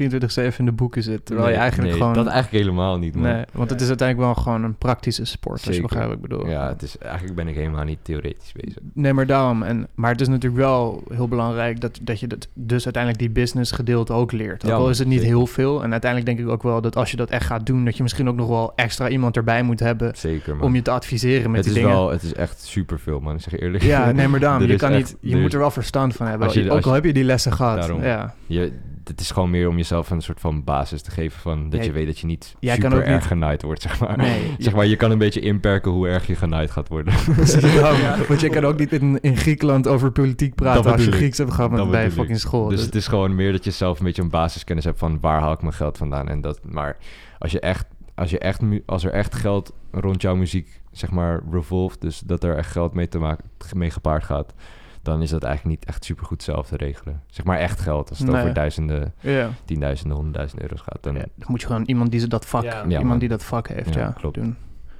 24-7 0.53 0.57
in 0.57 0.65
de 0.65 0.71
boeken 0.71 1.03
zit. 1.03 1.25
Terwijl 1.25 1.47
Nee, 1.47 1.55
je 1.55 1.61
eigenlijk 1.61 1.91
nee, 1.91 2.01
gewoon... 2.01 2.15
dat 2.15 2.27
eigenlijk 2.27 2.63
helemaal 2.63 2.97
niet, 2.97 3.13
man. 3.15 3.23
nee, 3.23 3.43
want 3.53 3.69
het 3.69 3.81
is 3.81 3.87
uiteindelijk 3.87 4.33
wel 4.33 4.43
gewoon 4.43 4.63
een 4.63 4.75
praktische 4.75 5.25
sport. 5.25 5.53
Als 5.53 5.63
je 5.65 5.73
Zeker. 5.73 5.87
begrijpt 5.87 6.07
wat 6.09 6.17
ik 6.23 6.29
bedoel. 6.29 6.47
Ja, 6.49 6.67
het 6.67 6.81
is, 6.81 6.97
eigenlijk 6.97 7.35
ben 7.35 7.47
ik 7.47 7.55
helemaal 7.55 7.83
niet 7.83 7.99
theoretisch 8.01 8.51
bezig. 8.51 8.81
Nee, 8.93 9.13
maar 9.13 9.25
daarom. 9.25 9.63
En, 9.63 9.87
maar 9.95 10.11
het 10.11 10.21
is 10.21 10.27
natuurlijk 10.27 10.61
wel 10.61 11.03
heel 11.13 11.27
belangrijk 11.27 11.81
dat, 11.81 11.99
dat 12.01 12.19
je 12.19 12.27
dat 12.27 12.47
dus 12.53 12.83
uiteindelijk 12.83 13.23
die 13.23 13.31
business 13.33 13.71
gedeelte 13.71 14.13
ook 14.13 14.31
leert. 14.31 14.63
Ook 14.63 14.69
Ja, 14.69 14.75
al 14.77 14.89
is 14.89 14.99
het 14.99 15.07
niet 15.07 15.19
zeker. 15.19 15.35
heel 15.35 15.47
veel. 15.47 15.83
En 15.83 15.91
uiteindelijk 15.91 16.35
denk 16.35 16.47
ik 16.47 16.53
ook 16.53 16.63
wel 16.63 16.81
dat 16.81 16.95
als 16.95 17.11
je 17.11 17.17
dat 17.17 17.29
echt 17.29 17.45
gaat 17.45 17.65
doen, 17.65 17.85
dat 17.85 17.97
je 17.97 18.03
misschien 18.03 18.29
ook 18.29 18.35
nog 18.35 18.47
wel 18.47 18.71
extra 18.75 19.09
iemand 19.09 19.35
erbij 19.37 19.63
moet 19.63 19.79
hebben 19.79 20.15
Zeker, 20.15 20.55
man. 20.55 20.65
om 20.65 20.75
je 20.75 20.81
te 20.81 20.91
adviseren 20.91 21.48
met 21.51 21.65
het 21.65 21.73
die 21.73 21.83
is 21.83 21.87
dingen. 21.89 22.01
wel, 22.01 22.11
het 22.11 22.23
is 22.23 22.33
echt 22.33 22.61
superveel, 22.61 23.19
man. 23.19 23.35
Ik 23.35 23.41
zeg 23.41 23.59
eerlijk. 23.59 23.83
Ja, 23.83 24.11
nee, 24.11 24.27
maar 24.27 24.39
daarom. 24.39 24.61
Er 24.63 24.69
Je, 24.69 24.75
kan 24.75 24.91
echt- 24.91 24.97
niet, 25.21 25.31
je 25.31 25.37
moet 25.37 25.53
er 25.53 25.59
wel 25.59 25.71
verstand 25.71 26.15
van 26.15 26.27
hebben. 26.27 26.47
Als 26.47 26.55
je- 26.55 26.63
ook 26.63 26.75
als 26.75 26.83
al 26.85 26.89
je- 26.89 26.95
heb 26.95 27.05
je 27.05 27.13
die 27.13 27.23
lessen 27.23 27.53
gehad. 27.53 27.77
Daarom. 27.77 28.03
Ja. 28.03 28.33
Je, 28.45 28.71
het 29.03 29.19
is 29.19 29.31
gewoon 29.31 29.49
meer 29.49 29.67
om 29.67 29.75
jezelf 29.77 30.09
een 30.09 30.21
soort 30.21 30.39
van 30.39 30.63
basis 30.63 31.01
te 31.01 31.11
geven 31.11 31.39
van 31.39 31.69
dat 31.69 31.79
Ja, 31.79 31.85
je 31.85 31.91
weet 31.91 32.05
dat 32.05 32.19
je 32.19 32.25
niet 32.27 32.55
jij 32.59 32.77
kan 32.77 32.81
super 32.83 32.97
ook 32.97 33.05
niet- 33.05 33.13
erg 33.15 33.27
genaaid 33.27 33.61
wordt, 33.61 33.81
zeg 33.81 33.99
maar. 33.99 34.17
Nee, 34.17 34.41
Zeg 34.57 34.73
maar, 34.73 34.85
je 34.85 34.95
kan 34.95 35.11
een 35.11 35.17
beetje 35.17 35.39
inperken 35.39 35.91
hoe 35.91 36.07
erg 36.07 36.27
je 36.27 36.35
genaaid 36.35 36.71
gaat 36.71 36.87
worden. 36.87 37.13
Daarom. 37.61 38.25
Want 38.27 38.39
je 38.41 38.49
kan 38.49 38.65
ook 38.65 38.77
niet 38.79 38.93
in, 38.93 39.21
in 39.21 39.37
Griekenland 39.37 39.87
over 39.87 40.11
politiek 40.11 40.55
praten 40.55 40.83
Dat 40.83 40.91
als 40.93 41.05
je. 41.05 41.11
Grieks 41.11 41.37
hebt 41.37 41.53
gehad 41.53 41.71
met, 41.71 41.91
bij 41.91 42.11
fucking 42.11 42.39
school. 42.39 42.67
Dus 42.67 42.75
Dus- 42.77 42.85
het 42.85 42.95
is 42.95 43.07
gewoon 43.07 43.35
meer 43.35 43.51
dat 43.51 43.63
je 43.63 43.71
zelf 43.71 43.99
een 43.99 44.05
beetje 44.05 44.21
een 44.21 44.29
basiskennis 44.29 44.85
hebt 44.85 44.99
van 44.99 45.17
waar 45.21 45.39
haal 45.39 45.53
ik 45.53 45.61
mijn 45.61 45.73
geld 45.73 45.97
vandaan. 45.97 46.27
En 46.29 46.41
dat, 46.41 46.59
maar 46.63 46.97
als, 47.39 47.51
je 47.51 47.59
echt, 47.59 47.85
als, 48.15 48.29
je 48.29 48.39
echt, 48.39 48.61
als 48.85 49.03
er 49.03 49.11
echt 49.11 49.35
geld 49.35 49.73
rond 49.91 50.21
jouw 50.21 50.35
muziek, 50.35 50.81
zeg 50.99 51.11
maar, 51.11 51.41
revolved, 51.51 52.01
dus 52.01 52.19
dat 52.19 52.43
er 52.43 52.57
echt 52.57 52.71
geld 52.71 52.93
mee, 52.93 53.07
te 53.07 53.17
maken, 53.17 53.45
mee 53.73 53.89
gepaard 53.89 54.23
gaat, 54.23 54.53
dan 55.01 55.21
is 55.21 55.29
dat 55.29 55.43
eigenlijk 55.43 55.79
niet 55.79 55.89
echt 55.89 56.03
super 56.05 56.25
goed 56.25 56.43
zelf 56.43 56.67
te 56.67 56.77
regelen. 56.77 57.21
Zeg 57.27 57.45
maar 57.45 57.57
echt 57.57 57.79
geld. 57.79 58.09
Als 58.09 58.19
het 58.19 58.27
Nee. 58.27 58.41
over 58.41 58.53
duizenden, 58.53 59.13
ja. 59.19 59.49
tienduizenden, 59.65 60.15
honderdduizenden 60.15 60.65
euro's 60.69 60.81
gaat, 60.85 60.97
dan... 61.03 61.13
Ja, 61.15 61.19
dan 61.35 61.47
moet 61.47 61.61
je 61.61 61.67
gewoon 61.67 61.83
iemand 61.85 62.11
die 62.11 62.19
ze 62.19 62.27
dat 62.27 62.45
vak, 62.45 62.63
Ja. 62.63 62.83
Iemand 62.85 63.03
man. 63.05 63.19
die 63.19 63.29
dat 63.29 63.43
vak 63.43 63.67
heeft, 63.67 63.93
ja, 63.93 63.99
Ja, 64.01 64.11
klopt. 64.11 64.35
doen. 64.35 64.55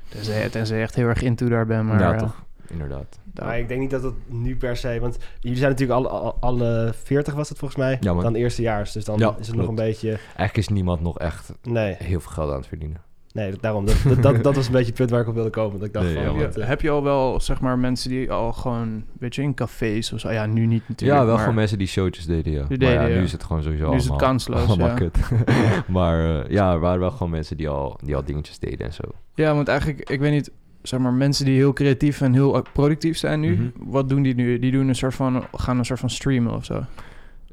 Tenzij, 0.10 0.50
tenzij 0.50 0.82
echt 0.82 0.96
heel 0.96 1.08
erg 1.08 1.22
into 1.22 1.50
daar 1.50 1.66
bent, 1.66 1.88
maar 1.88 2.00
ja, 2.00 2.16
toch. 2.16 2.44
Inderdaad. 2.68 3.20
daar- 3.24 3.46
Maar 3.46 3.60
ik 3.60 3.68
denk 3.68 3.80
niet 3.80 3.90
dat 3.90 4.04
het 4.04 4.14
nu 4.28 4.58
per 4.58 4.78
se... 4.78 4.98
Want 5.02 5.18
jullie 5.40 5.58
zijn 5.58 5.70
natuurlijk 5.72 6.00
alle, 6.00 6.10
alle, 6.10 6.34
alle 6.40 6.92
40 7.04 7.34
was 7.34 7.50
het 7.50 7.58
volgens 7.58 7.80
mij. 7.80 7.98
Dan 8.00 8.36
eerstejaars. 8.36 8.92
Dus 8.92 9.06
dan 9.06 9.18
Ja, 9.20 9.36
is 9.40 9.48
het 9.48 9.56
nog 9.56 9.68
een 9.68 9.76
beetje... 9.76 10.10
Eigenlijk 10.10 10.58
is 10.58 10.68
niemand 10.68 11.02
nog 11.02 11.20
echt 11.20 11.54
Nee, 11.64 11.96
heel 12.00 12.20
veel 12.20 12.32
geld 12.32 12.50
aan 12.52 12.58
het 12.58 12.68
verdienen. 12.68 13.02
Nee 13.40 13.54
daarom. 13.60 13.86
Dat, 13.86 13.96
dat, 14.08 14.22
dat, 14.24 14.44
dat 14.44 14.56
was 14.56 14.66
een 14.66 14.72
beetje 14.72 14.88
het 14.88 14.96
punt 14.96 15.10
waar 15.10 15.22
ik 15.22 15.28
op 15.28 15.34
wilde 15.34 15.50
komen. 15.50 15.80
Dat 15.80 15.88
ik 15.88 15.94
dacht 15.94 16.06
Nee, 16.06 16.14
van... 16.16 16.24
ja, 16.24 16.30
Heb 16.32 16.46
wat, 16.46 16.56
je, 16.56 16.62
eh, 16.62 16.68
heb 16.68 16.82
je 16.82 16.90
al 16.90 17.04
wel, 17.04 17.40
zeg 17.40 17.60
maar, 17.62 17.80
mensen 17.80 18.10
die 18.10 18.32
al 18.32 18.54
gewoon, 18.54 19.04
weet 19.20 19.36
je, 19.36 19.42
in 19.42 19.54
cafés 19.54 20.14
of 20.14 20.20
zo? 20.20 20.32
Ja, 20.32 20.46
nu 20.46 20.66
niet 20.66 20.84
natuurlijk. 20.88 21.20
Ja, 21.20 21.26
wel 21.26 21.34
maar 21.34 21.44
gewoon 21.44 21.56
mensen 21.60 21.78
die 21.78 21.88
showtjes 21.88 22.26
deden, 22.26 22.54
ja. 22.54 22.64
Die 22.68 22.78
maar 22.80 22.92
ja, 23.10 23.16
nu 23.18 23.24
is 23.24 23.32
het 23.32 23.44
gewoon 23.44 23.64
sowieso 23.64 23.90
Nu 23.90 23.96
is 23.96 24.02
het 24.04 24.12
allemaal, 24.12 24.30
kansloos, 24.30 24.68
allemaal 24.68 24.88
ja. 24.88 24.94
kut. 24.94 25.18
maar 25.88 26.44
eh, 26.44 26.50
ja, 26.52 26.72
er 26.74 26.80
waren 26.80 27.00
wel 27.00 27.12
gewoon 27.12 27.30
mensen 27.30 27.58
die 27.58 27.70
al, 27.70 28.00
die 28.04 28.16
al 28.16 28.24
dingetjes 28.24 28.60
deden 28.60 28.86
en 28.86 28.94
zo. 28.94 29.04
Ja, 29.36 29.56
want 29.56 29.68
eigenlijk, 29.68 30.10
ik 30.10 30.20
weet 30.20 30.32
niet, 30.32 30.52
zeg 30.82 31.00
maar, 31.00 31.14
mensen 31.14 31.46
die 31.46 31.56
heel 31.56 31.74
creatief 31.74 32.22
en 32.22 32.34
heel 32.34 32.66
productief 32.74 33.18
zijn 33.18 33.40
nu, 33.40 33.54
Mhm. 33.56 33.90
wat 33.92 34.10
doen 34.10 34.22
die 34.22 34.36
nu? 34.36 34.60
Die 34.60 34.72
doen 34.72 34.88
een 34.88 34.96
soort 34.96 35.16
van, 35.16 35.44
gaan 35.54 35.78
een 35.78 35.86
soort 35.86 36.00
van 36.00 36.10
streamen 36.10 36.54
of 36.54 36.66
zo. 36.66 36.84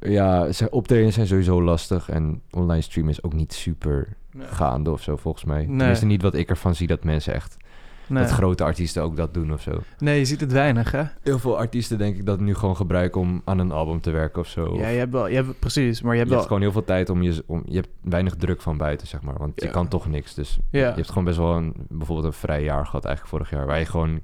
Ja, 0.00 0.48
optredens 0.70 1.14
zijn 1.14 1.26
sowieso 1.26 1.62
lastig 1.62 2.08
en 2.10 2.42
online 2.50 2.82
streamen 2.82 3.12
is 3.12 3.22
ook 3.22 3.32
niet 3.32 3.52
super 3.52 4.08
Nee. 4.32 4.46
gaande 4.46 4.90
of 4.90 5.02
zo 5.02 5.16
volgens 5.16 5.44
mij. 5.44 5.66
Nee. 5.66 5.76
Tenminste 5.78 6.06
niet 6.06 6.22
wat 6.22 6.34
ik 6.34 6.48
ervan 6.50 6.74
zie 6.74 6.86
dat 6.86 7.04
mensen 7.04 7.34
echt 7.34 7.56
Nee. 8.08 8.22
dat 8.22 8.32
grote 8.32 8.64
artiesten 8.64 9.02
ook 9.02 9.16
dat 9.16 9.34
doen 9.34 9.52
of 9.52 9.60
zo. 9.62 9.78
nee, 9.98 10.18
je 10.18 10.24
ziet 10.24 10.40
het 10.40 10.52
weinig, 10.52 10.90
hè? 10.92 11.02
Heel 11.22 11.38
veel 11.38 11.58
artiesten 11.58 11.98
denk 11.98 12.16
ik 12.16 12.26
dat 12.26 12.40
nu 12.40 12.54
gewoon 12.54 12.76
gebruiken 12.76 13.20
om 13.20 13.42
aan 13.44 13.58
een 13.58 13.70
album 13.72 14.00
te 14.00 14.10
werken 14.10 14.40
of 14.40 14.48
zo. 14.48 14.76
Ja, 14.78 14.88
je 14.88 14.98
hebt 14.98 15.12
wel, 15.12 15.28
je 15.28 15.34
hebt, 15.34 15.58
precies, 15.58 16.02
maar 16.02 16.14
je 16.14 16.18
je 16.18 16.24
hebt 16.26 16.30
hebt 16.30 16.30
wel... 16.30 16.42
gewoon 16.42 16.60
heel 16.62 16.72
veel 16.72 16.84
tijd 16.84 17.10
om 17.10 17.22
je... 17.22 17.42
Om, 17.46 17.62
je 17.66 17.74
hebt 17.76 17.88
weinig 18.02 18.34
druk 18.36 18.62
van 18.62 18.76
buiten, 18.76 19.06
zeg 19.06 19.22
maar. 19.22 19.34
Want 19.38 19.62
je 19.62 19.70
kan 19.70 19.88
toch 19.88 20.08
niks. 20.08 20.34
Dus 20.34 20.58
Ja. 20.70 20.78
je 20.88 20.94
hebt 20.94 21.08
gewoon 21.08 21.24
best 21.24 21.36
wel 21.38 21.56
een, 21.56 21.74
bijvoorbeeld 21.88 22.26
een 22.26 22.40
vrij 22.40 22.62
jaar 22.62 22.84
gehad 22.86 23.04
eigenlijk 23.04 23.36
vorig 23.36 23.50
jaar. 23.50 23.66
Waar 23.66 23.78
je 23.78 23.84
gewoon, 23.86 24.20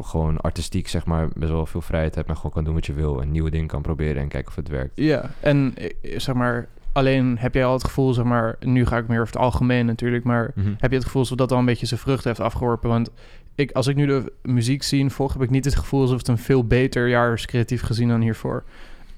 gewoon 0.00 0.36
artistiek, 0.40 0.88
zeg 0.88 1.06
maar, 1.06 1.28
best 1.34 1.50
wel 1.52 1.66
veel 1.66 1.80
vrijheid 1.80 2.14
hebt. 2.14 2.28
En 2.28 2.36
gewoon 2.36 2.52
kan 2.52 2.64
doen 2.64 2.74
wat 2.74 2.86
je 2.86 2.92
wil. 2.92 3.20
En 3.22 3.30
nieuwe 3.30 3.50
dingen 3.50 3.66
kan 3.66 3.82
proberen 3.82 4.22
en 4.22 4.28
kijken 4.28 4.48
of 4.50 4.56
het 4.56 4.68
werkt. 4.68 4.92
Ja, 4.94 5.30
en 5.40 5.74
eh, 5.76 6.18
zeg 6.18 6.34
maar, 6.34 6.68
alleen 6.92 7.38
heb 7.38 7.54
jij 7.54 7.64
al 7.64 7.72
het 7.72 7.84
gevoel, 7.84 8.12
zeg 8.14 8.24
maar, 8.24 8.56
nu 8.60 8.86
ga 8.86 8.96
ik 8.96 9.08
meer 9.08 9.20
over 9.20 9.32
het 9.34 9.42
algemeen 9.42 9.86
natuurlijk, 9.86 10.24
maar 10.24 10.50
Mhm. 10.54 10.72
heb 10.78 10.90
je 10.90 10.96
het 10.96 11.04
gevoel 11.06 11.22
alsof 11.22 11.36
dat 11.36 11.52
al 11.52 11.58
een 11.58 11.64
beetje 11.64 11.86
zijn 11.86 12.00
vruchten 12.00 12.28
heeft 12.28 12.40
afgeworpen? 12.40 12.88
Want 12.88 13.10
ik, 13.54 13.70
als 13.72 13.86
ik 13.86 13.96
nu 13.96 14.06
de 14.06 14.32
muziek 14.42 14.82
zie 14.82 15.10
volg, 15.10 15.32
heb 15.32 15.42
ik 15.42 15.50
niet 15.50 15.64
het 15.64 15.76
gevoel 15.76 16.00
alsof 16.00 16.18
het 16.18 16.28
een 16.28 16.38
veel 16.38 16.64
beter 16.64 17.08
jaar 17.08 17.32
is 17.32 17.46
creatief 17.46 17.82
gezien 17.82 18.08
dan 18.08 18.20
hiervoor. 18.20 18.64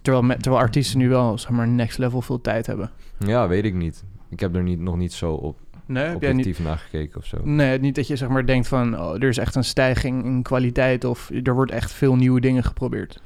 Terwijl, 0.03 0.25
me- 0.25 0.37
terwijl 0.37 0.63
artiesten 0.63 0.99
nu 0.99 1.09
wel, 1.09 1.39
zeg 1.39 1.51
maar, 1.51 1.69
next 1.69 1.99
level 1.99 2.21
veel 2.23 2.41
tijd 2.41 2.67
hebben. 2.67 2.91
Ja, 3.19 3.49
weet 3.49 3.65
ik 3.65 3.75
niet. 3.75 4.05
Ik 4.31 4.41
heb 4.41 4.55
er 4.57 4.63
niet, 4.63 4.79
nog 4.81 4.97
niet 4.97 5.13
zo 5.13 5.33
op 5.33 5.59
Nee, 5.89 6.05
heb 6.05 6.23
jij 6.23 6.33
niet... 6.33 6.59
naar 6.59 6.79
gekeken 6.79 7.19
of 7.21 7.27
zo. 7.27 7.39
Nee, 7.43 7.79
niet 7.79 7.95
dat 7.95 8.07
je 8.07 8.17
zeg 8.17 8.29
maar 8.29 8.47
denkt 8.47 8.69
van, 8.69 9.01
oh, 9.01 9.15
er 9.15 9.29
is 9.29 9.39
echt 9.39 9.55
een 9.55 9.65
stijging 9.65 10.25
in 10.25 10.43
kwaliteit 10.43 11.05
of 11.05 11.31
er 11.43 11.55
wordt 11.55 11.71
echt 11.71 11.93
veel 11.93 12.17
nieuwe 12.17 12.41
dingen 12.41 12.65
geprobeerd. 12.65 13.21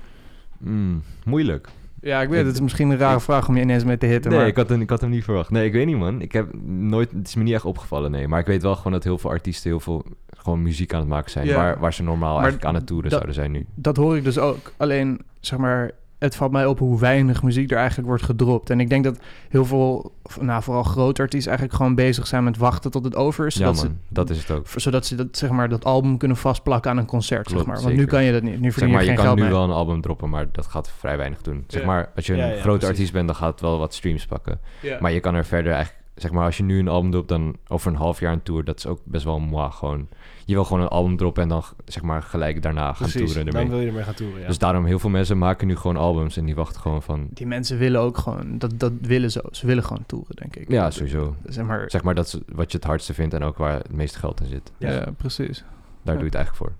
Mm, 0.58 1.02
moeilijk. 1.24 1.68
Ja, 2.00 2.22
ik 2.22 2.28
weet 2.28 2.44
het. 2.44 2.54
is 2.54 2.60
misschien 2.60 2.90
een 2.90 2.98
rare 2.98 3.20
vraag 3.20 3.48
om 3.48 3.56
je 3.56 3.62
ineens 3.62 3.84
mee 3.84 3.98
te 3.98 4.06
hitten, 4.06 4.30
Nee, 4.30 4.40
maar... 4.40 4.48
ik 4.48 4.56
had, 4.56 4.68
hem, 4.68 4.80
ik 4.80 4.90
had 4.90 5.00
hem 5.00 5.10
niet 5.10 5.24
verwacht. 5.24 5.50
Nee, 5.50 5.66
ik 5.66 5.72
weet 5.72 5.86
niet, 5.86 5.96
man. 5.96 6.20
Ik 6.20 6.32
heb 6.32 6.62
nooit... 6.64 7.10
Het 7.10 7.28
is 7.28 7.34
me 7.34 7.42
niet 7.42 7.54
echt 7.54 7.64
opgevallen, 7.64 8.10
nee. 8.10 8.28
Maar 8.28 8.40
ik 8.40 8.46
weet 8.46 8.62
wel 8.62 8.76
gewoon 8.76 8.92
dat 8.92 9.04
heel 9.04 9.18
veel 9.18 9.30
artiesten 9.30 9.70
heel 9.70 9.80
veel 9.80 10.04
gewoon 10.36 10.62
muziek 10.62 10.94
aan 10.94 11.00
het 11.00 11.08
maken 11.08 11.30
zijn. 11.30 11.46
Ja. 11.46 11.56
Waar, 11.56 11.78
waar 11.78 11.94
ze 11.94 12.02
normaal 12.02 12.32
Maar 12.32 12.42
eigenlijk 12.42 12.64
aan 12.64 12.74
het 12.74 12.86
toeren 12.86 13.10
zouden 13.10 13.34
zijn 13.34 13.50
nu. 13.50 13.66
Dat 13.74 13.96
hoor 13.96 14.16
ik 14.16 14.24
dus 14.24 14.38
ook. 14.38 14.72
Alleen, 14.76 15.20
zeg 15.40 15.58
maar, 15.58 15.90
het 16.22 16.36
valt 16.36 16.52
mij 16.52 16.66
op 16.66 16.78
hoe 16.78 16.98
weinig 17.00 17.42
muziek 17.42 17.70
er 17.70 17.76
eigenlijk 17.76 18.08
wordt 18.08 18.22
gedropt. 18.22 18.70
En 18.70 18.80
ik 18.80 18.88
denk 18.88 19.04
dat 19.04 19.18
heel 19.48 19.64
veel, 19.64 20.12
nou, 20.40 20.62
vooral 20.62 20.82
grote 20.82 21.22
artiesten 21.22 21.50
eigenlijk 21.50 21.78
gewoon 21.80 21.94
bezig 21.94 22.26
zijn 22.26 22.44
met 22.44 22.56
wachten 22.56 22.90
tot 22.90 23.04
het 23.04 23.16
over 23.16 23.46
is. 23.46 23.54
Ja, 23.54 23.60
Zodat, 23.60 23.82
man. 23.82 23.84
ze, 23.92 24.14
Dat 24.14 24.30
is 24.30 24.38
het 24.38 24.50
ook. 24.50 24.68
zodat 24.76 25.06
ze 25.06 25.14
dat, 25.14 25.26
zeg 25.36 25.50
maar, 25.50 25.68
dat 25.68 25.84
album 25.84 26.16
kunnen 26.16 26.36
vastplakken 26.36 26.90
aan 26.90 26.96
een 26.98 27.06
concert, 27.06 27.50
zeg 27.50 27.64
maar. 27.64 27.82
Want 27.82 27.94
nu 27.96 28.04
kan 28.04 28.24
je 28.24 28.32
dat 28.32 28.42
niet. 28.42 28.60
Nu 28.60 28.70
verdien 28.72 28.88
je 28.88 28.94
maar, 28.94 29.02
je 29.02 29.08
geen 29.08 29.16
kan 29.16 29.24
geld 29.24 29.36
nu 29.36 29.42
mee. 29.42 29.52
wel 29.52 29.64
een 29.64 29.70
album 29.70 30.00
droppen, 30.00 30.30
maar 30.30 30.46
dat 30.52 30.66
gaat 30.66 30.90
vrij 30.98 31.16
weinig 31.16 31.42
doen. 31.42 31.64
Zeg 31.66 31.80
Ja. 31.80 31.86
maar, 31.86 32.10
als 32.16 32.26
je 32.26 32.32
een 32.32 32.38
Ja, 32.38 32.44
ja, 32.46 32.50
grote 32.52 32.66
precies. 32.68 32.88
artiest 32.88 33.12
bent, 33.12 33.26
dan 33.26 33.36
gaat 33.36 33.50
het 33.50 33.60
wel 33.60 33.78
wat 33.78 33.94
streams 33.94 34.26
pakken. 34.26 34.60
Ja. 34.80 34.96
Maar 35.00 35.12
je 35.12 35.20
kan 35.20 35.34
er 35.34 35.44
verder 35.44 35.72
eigenlijk... 35.72 36.01
Zeg 36.14 36.30
maar, 36.30 36.44
als 36.44 36.56
je 36.56 36.62
nu 36.62 36.78
een 36.78 36.88
album 36.88 37.10
dropt, 37.10 37.28
dan 37.28 37.56
over 37.68 37.90
een 37.90 37.96
half 37.96 38.20
jaar 38.20 38.32
een 38.32 38.42
tour... 38.42 38.64
Dat 38.64 38.78
is 38.78 38.86
ook 38.86 39.00
best 39.04 39.24
wel 39.24 39.38
moi, 39.40 39.70
gewoon... 39.70 40.08
Je 40.44 40.54
wil 40.54 40.64
gewoon 40.64 40.82
een 40.82 40.88
album 40.88 41.16
droppen 41.16 41.42
en 41.42 41.48
dan, 41.48 41.62
zeg 41.84 42.02
maar, 42.02 42.22
gelijk 42.22 42.62
daarna 42.62 42.92
gaan 42.92 43.08
Precies, 43.08 43.14
toeren 43.32 43.44
dan 43.44 43.54
ermee. 43.54 43.70
wil 43.70 43.80
je 43.80 43.86
ermee 43.86 44.02
gaan 44.02 44.14
toeren, 44.14 44.40
ja. 44.40 44.46
Dus 44.46 44.58
daarom, 44.58 44.84
heel 44.84 44.98
veel 44.98 45.10
mensen 45.10 45.38
maken 45.38 45.66
nu 45.66 45.76
gewoon 45.76 45.96
albums... 45.96 46.36
en 46.36 46.44
die 46.44 46.54
wachten 46.54 46.80
gewoon 46.80 47.02
van... 47.02 47.26
Die 47.30 47.46
mensen 47.46 47.78
willen 47.78 48.00
ook 48.00 48.18
gewoon, 48.18 48.58
dat, 48.58 48.72
dat 48.78 48.92
willen 49.00 49.30
ze. 49.30 49.44
Ze 49.50 49.66
willen 49.66 49.84
gewoon 49.84 50.04
toeren, 50.06 50.36
denk 50.36 50.56
ik. 50.56 50.70
Ja, 50.70 50.90
sowieso. 50.90 51.36
Zeg 51.44 51.64
maar, 51.66 51.84
Zeg 51.90 52.02
maar, 52.02 52.14
dat 52.14 52.26
is 52.26 52.38
wat 52.52 52.70
je 52.72 52.76
het 52.78 52.86
hardste 52.86 53.14
vindt 53.14 53.34
en 53.34 53.42
ook 53.42 53.56
waar 53.56 53.74
het 53.74 53.92
meeste 53.92 54.18
geld 54.18 54.40
in 54.40 54.46
zit. 54.46 54.72
ja, 54.78 54.90
Ja. 54.90 55.10
precies. 55.16 55.64
Daar 56.02 56.18
doe 56.18 56.24
je 56.30 56.36
het 56.36 56.46
eigenlijk 56.46 56.56
voor. 56.56 56.72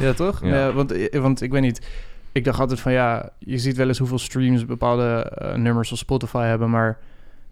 Ja, 0.00 0.12
toch? 0.24 0.42
Ja. 0.42 0.48
Ja. 0.56 0.72
want, 0.72 0.92
eh, 0.92 1.20
want 1.20 1.40
ik 1.42 1.50
weet 1.50 1.62
niet. 1.62 1.86
Ik 2.32 2.44
dacht 2.44 2.60
altijd 2.60 2.80
van 2.80 2.92
ja, 2.92 3.30
je 3.38 3.58
ziet 3.58 3.76
wel 3.76 3.88
eens 3.88 3.98
hoeveel 3.98 4.18
streams 4.18 4.66
bepaalde 4.66 5.04
eh, 5.22 5.54
nummers 5.56 5.92
op 5.92 5.98
Spotify 5.98 6.44
hebben, 6.44 6.70
maar 6.70 6.98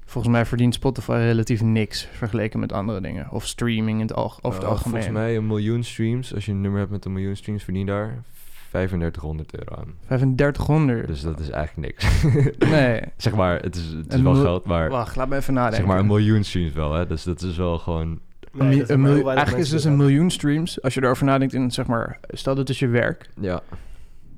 volgens 0.07 0.33
mij 0.35 0.45
verdient 0.47 0.75
Spotify 0.75 1.11
relatief 1.13 1.63
niks 1.63 2.09
vergeleken 2.13 2.61
met 2.61 2.73
andere 2.73 3.01
dingen. 3.01 3.31
Of 3.31 3.47
streaming 3.47 4.01
in 4.01 4.07
het 4.07 4.17
over 4.17 4.37
het 4.43 4.63
Eh, 4.63 4.69
algemeen. 4.69 4.93
Volgens 5.03 5.13
mij 5.13 5.37
een 5.37 5.47
miljoen 5.47 5.83
streams. 5.85 6.35
Als 6.35 6.45
je 6.47 6.53
een 6.53 6.61
nummer 6.61 6.79
hebt 6.81 6.91
met 6.93 7.05
een 7.05 7.13
miljoen 7.13 7.37
streams, 7.37 7.65
verdien 7.65 7.87
daar 7.87 8.23
3500 8.71 9.59
euro 9.59 9.75
aan. 9.83 9.95
3500. 10.07 11.07
Dus 11.07 11.21
dat 11.21 11.41
is 11.41 11.51
eigenlijk 11.51 11.89
niks. 11.89 12.23
nee. 12.71 13.01
zeg 13.17 13.35
maar, 13.35 13.61
het 13.61 13.75
is, 13.77 13.87
het 13.93 14.13
is 14.15 14.21
wel 14.21 14.35
geld, 14.35 14.65
maar 14.65 14.89
Wacht, 14.91 15.17
laat 15.17 15.29
me 15.29 15.37
even 15.37 15.55
nadenken. 15.55 15.79
zeg 15.79 15.87
maar 15.87 15.99
een 15.99 16.07
miljoen 16.07 16.45
streams 16.45 16.73
wel, 16.73 16.93
hè. 16.93 17.07
Dus 17.07 17.23
dat 17.23 17.43
is 17.43 17.57
wel 17.57 17.79
gewoon... 17.79 18.19
Nee, 18.53 18.79
dat 18.85 18.89
maar 18.99 19.11
weinig 19.11 19.27
eigenlijk 19.35 19.65
is 19.65 19.71
dus 19.71 19.85
een 19.85 19.97
miljoen 19.97 20.31
streams. 20.31 20.83
Als 20.83 20.95
je 20.95 21.03
erover 21.03 21.25
nadenkt 21.25 21.55
in, 21.55 21.71
zeg 21.71 21.87
maar, 21.87 22.19
stel 22.29 22.55
dat 22.55 22.69
is 22.69 22.79
je 22.79 22.87
werk. 22.89 23.31
Ja, 23.41 23.63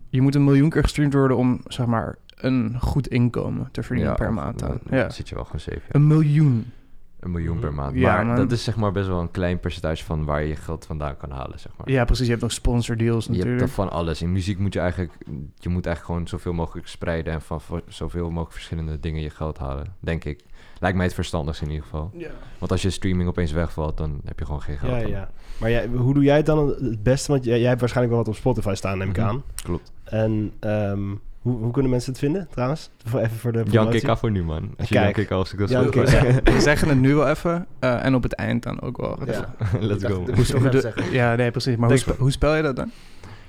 Je 0.09 0.21
moet 0.21 0.35
een 0.35 0.45
miljoen 0.45 0.71
keer 0.71 0.83
gestreamd 0.83 1.13
worden 1.13 1.37
om, 1.37 1.61
zeg 1.67 1.87
maar, 1.87 2.17
een 2.41 2.77
goed 2.81 3.09
inkomen 3.09 3.69
te 3.73 3.83
verdienen 3.83 4.13
ja, 4.13 4.19
per 4.19 4.33
maand 4.33 4.59
dan 4.59 4.71
aan. 4.71 4.81
Ja. 4.91 5.11
zit 5.11 5.29
je 5.29 5.35
wel 5.35 5.45
gewoon 5.45 5.61
ja. 5.65 5.81
Een 5.89 6.07
miljoen. 6.07 6.73
Een 7.21 7.31
miljoen 7.31 7.59
per 7.59 7.75
maand. 7.75 7.97
Ja, 7.97 8.15
maar 8.15 8.27
man. 8.27 8.37
dat 8.37 8.53
is 8.53 8.65
zeg 8.65 8.77
maar 8.77 8.93
best 8.93 9.07
wel 9.09 9.21
een 9.21 9.31
klein 9.31 9.61
percentage 9.61 10.05
van 10.05 10.25
waar 10.25 10.43
je 10.43 10.49
je 10.49 10.57
geld 10.57 10.87
vandaan 10.87 11.17
kan 11.17 11.31
halen, 11.31 11.59
zeg 11.61 11.73
maar. 11.77 11.91
Ja, 11.91 12.05
precies. 12.05 12.25
Je 12.25 12.31
hebt 12.31 12.43
nog 12.43 12.53
sponsordeals 12.53 13.25
Je 13.25 13.33
hebt 13.33 13.45
natuurlijk. 13.45 13.71
van 13.73 13.91
alles. 13.91 14.23
In 14.23 14.33
muziek 14.33 14.59
moet 14.59 14.73
je 14.73 14.81
eigenlijk... 14.81 15.13
Je 15.57 15.69
moet 15.69 15.87
eigenlijk 15.87 16.05
gewoon 16.05 16.29
zoveel 16.29 16.53
mogelijk 16.53 16.87
spreiden... 16.89 17.33
en 17.33 17.43
van 17.43 17.61
zoveel 17.89 18.29
mogelijk 18.29 18.53
verschillende 18.53 19.01
dingen 19.01 19.23
je 19.23 19.31
geld 19.31 19.59
halen. 19.59 19.95
Denk 20.01 20.25
ik. 20.25 20.45
Lijkt 20.81 20.97
mij 20.97 21.07
het 21.07 21.15
verstandigst 21.15 21.63
in 21.63 21.69
ieder 21.69 21.83
geval. 21.85 22.11
Ja. 22.15 22.31
Want 22.59 22.71
als 22.73 22.83
je 22.83 22.91
streaming 22.91 23.29
opeens 23.29 23.53
wegvalt... 23.53 23.97
dan 23.97 24.21
heb 24.25 24.39
je 24.39 24.45
gewoon 24.45 24.63
geen 24.63 24.79
geld. 24.79 24.93
Ja, 24.93 25.01
dan. 25.01 25.11
ja. 25.11 25.31
Maar 25.61 25.71
jij, 25.71 25.87
hoe 25.87 26.15
doe 26.15 26.23
jij 26.23 26.37
het 26.37 26.47
dan 26.47 26.69
het 26.69 27.03
beste? 27.03 27.33
Want 27.33 27.45
jij, 27.45 27.59
jij 27.59 27.69
hebt 27.69 27.81
waarschijnlijk 27.81 28.17
wel 28.17 28.25
wat 28.25 28.35
op 28.35 28.41
Spotify 28.41 28.75
staan, 28.75 28.99
neem 28.99 29.09
ik 29.11 29.17
Mhm. 29.17 29.27
aan. 29.27 29.43
Klopt. 29.63 29.93
En 30.05 30.53
ehm, 30.61 31.11
hoe, 31.41 31.57
hoe 31.59 31.71
kunnen 31.73 31.91
mensen 31.91 32.11
het 32.11 32.21
vinden, 32.21 32.49
trouwens? 32.51 32.91
Even 33.07 33.31
voor 33.31 33.53
de 33.53 33.59
Jan 33.59 33.69
promotie. 33.71 34.01
Kika 34.01 34.17
voor 34.17 34.31
nu, 34.31 34.43
man. 34.45 34.75
Als 34.79 34.89
je 34.89 34.95
Kijk. 34.95 35.05
Jan 35.05 35.25
Kika 35.25 35.35
als 35.35 35.53
ik 35.53 35.59
dat 35.59 35.69
Jan 35.69 35.93
zo 35.93 36.07
zeggen. 36.07 36.45
We 36.55 36.61
zeggen 36.61 36.89
het 36.89 36.99
nu 36.99 37.15
wel 37.15 37.29
even. 37.29 37.67
eh, 37.79 38.05
en 38.05 38.15
op 38.15 38.23
het 38.23 38.33
eind 38.35 38.63
dan 38.63 38.81
ook 38.81 38.97
wel. 38.97 39.19
Ja. 39.27 39.55
Let's 39.81 40.05
go. 40.05 40.25
dacht, 40.25 40.37
moest 40.37 40.55
ik 40.55 40.61
nog 40.63 40.73
De- 40.73 40.81
zeggen. 40.81 41.13
ja, 41.13 41.35
nee, 41.35 41.51
precies. 41.51 41.77
Maar 41.77 41.89
hoe, 41.89 41.99
spe- 41.99 42.15
hoe 42.19 42.31
spel 42.31 42.55
je 42.55 42.63
dat 42.63 42.77
dan? 42.77 42.91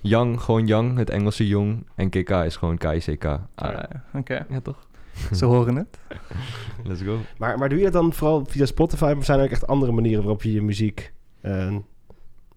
Young, 0.02 0.42
gewoon 0.42 0.66
Young. 0.68 0.98
Het 0.98 1.10
Engelse 1.10 1.48
Jong. 1.48 1.88
En 1.96 2.10
Kika 2.10 2.44
is 2.44 2.56
gewoon 2.56 2.78
K-I-C-K. 2.78 3.26
Ah, 3.56 3.84
Oké, 4.14 4.46
Ja, 4.50 4.60
toch? 4.64 4.88
ze 5.32 5.46
horen 5.46 5.76
het. 5.76 6.00
Let's 6.88 7.02
go. 7.02 7.18
Maar, 7.38 7.58
maar 7.58 7.70
doe 7.70 7.78
je 7.78 7.84
dat 7.84 7.94
dan 7.94 8.14
vooral 8.14 8.46
via 8.46 8.66
Spotify? 8.66 9.14
Of 9.18 9.26
zijn 9.26 9.40
er 9.40 9.46
ook 9.46 9.52
echt 9.52 9.68
andere 9.68 9.92
manieren 9.92 10.22
waarop 10.24 10.44
je 10.44 10.52
je 10.52 10.62
muziek 10.62 11.14
eh, 11.42 11.76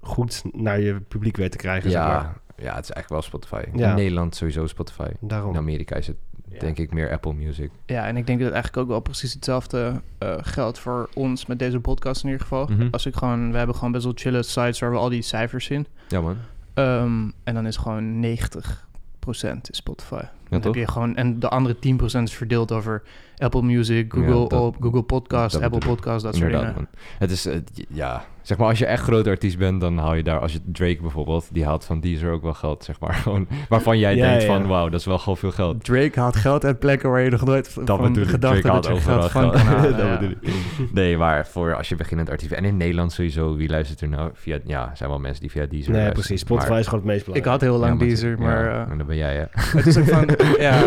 goed 0.01 0.43
naar 0.53 0.81
je 0.81 1.01
publiek 1.01 1.37
weet 1.37 1.51
te 1.51 1.57
krijgen? 1.57 1.91
zeg 1.91 2.01
maar? 2.07 2.41
Ja, 2.63 2.75
het 2.75 2.85
is 2.85 2.91
eigenlijk 2.91 3.09
wel 3.09 3.23
Spotify. 3.23 3.63
Ja. 3.79 3.91
In 3.91 3.97
Nederland 3.97 4.35
sowieso 4.35 4.67
Spotify. 4.67 5.09
Daarom. 5.21 5.51
In 5.51 5.57
Amerika 5.57 5.97
is 5.97 6.07
het 6.07 6.17
Ja. 6.49 6.59
denk 6.59 6.79
ik 6.79 6.93
meer 6.93 7.11
Apple 7.13 7.33
Music. 7.33 7.71
Ja, 7.87 8.07
en 8.07 8.17
ik 8.17 8.27
denk 8.27 8.39
dat 8.39 8.47
het 8.47 8.55
eigenlijk 8.57 8.83
ook 8.85 8.89
wel 8.91 9.01
precies 9.01 9.33
hetzelfde 9.33 10.01
eh, 10.19 10.35
geldt 10.41 10.79
voor 10.79 11.09
ons 11.15 11.47
met 11.47 11.59
deze 11.59 11.81
podcast 11.81 12.23
in 12.23 12.29
ieder 12.31 12.43
geval. 12.43 12.67
Mhm. 12.67 12.89
Als 12.91 13.07
ik 13.07 13.15
gewoon, 13.15 13.51
we 13.53 13.57
hebben 13.59 13.77
gewoon 13.77 13.93
best 13.93 14.05
wel 14.05 14.13
chille 14.17 14.43
sites 14.43 14.79
waar 14.79 14.91
we 14.91 14.97
al 14.97 15.09
die 15.09 15.23
cijfers 15.23 15.65
zien. 15.65 15.87
Ja, 16.09 16.21
man. 16.21 16.37
Ehm, 16.75 17.31
en 17.45 17.55
dan 17.55 17.67
is 17.67 17.77
gewoon 17.77 18.21
90% 18.21 19.71
is 19.71 19.77
Spotify. 19.77 20.23
Dan 20.49 20.61
toch? 20.61 20.75
heb 20.75 20.85
je 20.85 20.91
gewoon, 20.93 21.17
en 21.17 21.39
de 21.41 21.49
andere 21.49 21.75
10% 21.79 22.29
is 22.29 22.35
verdeeld 22.35 22.73
over 22.73 23.03
Apple 23.43 23.63
Music, 23.63 24.13
Google, 24.13 24.29
Ja, 24.35 24.47
dat- 24.49 24.53
op, 24.61 24.77
Google 24.81 25.03
Podcast, 25.03 25.53
dat 25.55 25.63
Apple. 25.63 25.79
Podcast, 25.79 26.25
dat 26.25 26.35
soort 26.37 26.51
dingen. 26.53 26.73
man. 26.75 26.87
Het 27.19 27.31
is, 27.31 27.49
ja, 27.89 28.25
zeg 28.43 28.59
maar, 28.59 28.69
als 28.69 28.79
je 28.79 28.87
echt 28.87 29.03
groot 29.03 29.27
artiest 29.27 29.59
bent, 29.59 29.81
dan 29.81 29.99
haal 29.99 30.15
je 30.15 30.23
daar, 30.23 30.39
als 30.41 30.53
je 30.53 30.61
Drake 30.73 30.99
bijvoorbeeld, 31.01 31.49
die 31.53 31.65
haalt 31.65 31.85
van 31.85 32.01
Deezer 32.01 32.31
ook 32.33 32.43
wel 32.43 32.55
geld, 32.55 32.85
zeg 32.85 33.01
maar. 33.01 33.15
Gewoon, 33.23 33.47
waarvan 33.69 33.99
jij 33.99 34.17
Ja, 34.17 34.27
denkt 34.29 34.43
ja. 34.43 34.49
van, 34.55 34.67
wauw, 34.67 34.89
dat 34.89 35.01
is 35.01 35.07
wel 35.07 35.19
gewoon 35.19 35.37
veel 35.37 35.51
geld. 35.51 35.85
Drake 35.85 36.21
haalt 36.21 36.37
geld 36.37 36.65
uit 36.65 36.79
plekken 36.79 37.11
waar 37.11 37.21
je 37.21 37.31
nog 37.31 37.45
nooit 37.45 37.75
Dat 37.75 37.99
van 37.99 38.15
gedacht 38.17 38.41
Drake 38.41 38.55
hebt 38.55 38.67
haalt 38.67 38.83
dat 38.83 38.93
je 38.93 38.99
overal 38.99 39.21
geld 39.21 39.33
van 39.33 39.43
geld. 39.43 39.53
kan 39.55 39.63
halen. 39.75 39.91
dat 39.97 40.01
ja. 40.07 40.19
bedoel 40.19 40.37
ik. 40.41 40.93
Nee, 40.93 41.17
maar 41.17 41.47
voor 41.47 41.75
als 41.75 41.89
je 41.89 41.97
beginnend 41.97 42.31
artiest 42.31 42.53
En 42.53 42.65
in 42.65 42.77
Nederland 42.77 43.13
sowieso, 43.13 43.57
wie 43.57 43.69
luistert 43.69 44.01
er 44.01 44.09
nou 44.09 44.31
via... 44.35 44.59
Ja, 44.65 44.91
er 44.91 44.97
zijn 44.97 45.09
wel 45.11 45.19
mensen 45.19 45.41
die 45.41 45.51
via 45.51 45.61
Deezer 45.67 45.79
Nee, 45.93 46.01
luisteren, 46.01 46.13
precies. 46.13 46.41
Spotify 46.41 46.71
maar- 46.71 46.79
is 46.79 46.87
gewoon 46.87 47.09
het 47.09 47.25
meest 47.27 47.37
Ik 47.37 47.45
had 47.45 47.61
heel 47.61 47.79
lang 47.79 48.01
Ja, 48.01 48.07
Deezer, 48.07 48.39
maar 48.39 48.65
ja, 48.65 48.85
eh, 48.85 48.91
en 48.91 48.99
dan 48.99 49.07
ben 49.07 49.17
jij, 49.17 49.35
hè. 49.37 49.45
het 49.79 49.87
is 49.87 49.99
ook 49.99 50.05
van, 50.09 50.29
ja, 50.67 50.87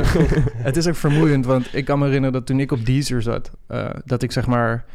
het 0.57 0.77
is 0.77 0.87
ook 0.87 0.95
vermoeiend, 0.95 1.45
want 1.45 1.69
ik 1.75 1.85
kan 1.85 1.99
me 1.99 2.05
herinneren 2.05 2.33
dat 2.33 2.44
toen 2.45 2.59
ik 2.59 2.71
op 2.71 2.85
Deezer 2.85 3.21
zat, 3.21 3.51
eh, 3.67 3.85
dat 4.05 4.21
ik 4.23 4.31
zeg 4.31 4.47
maar, 4.47 4.85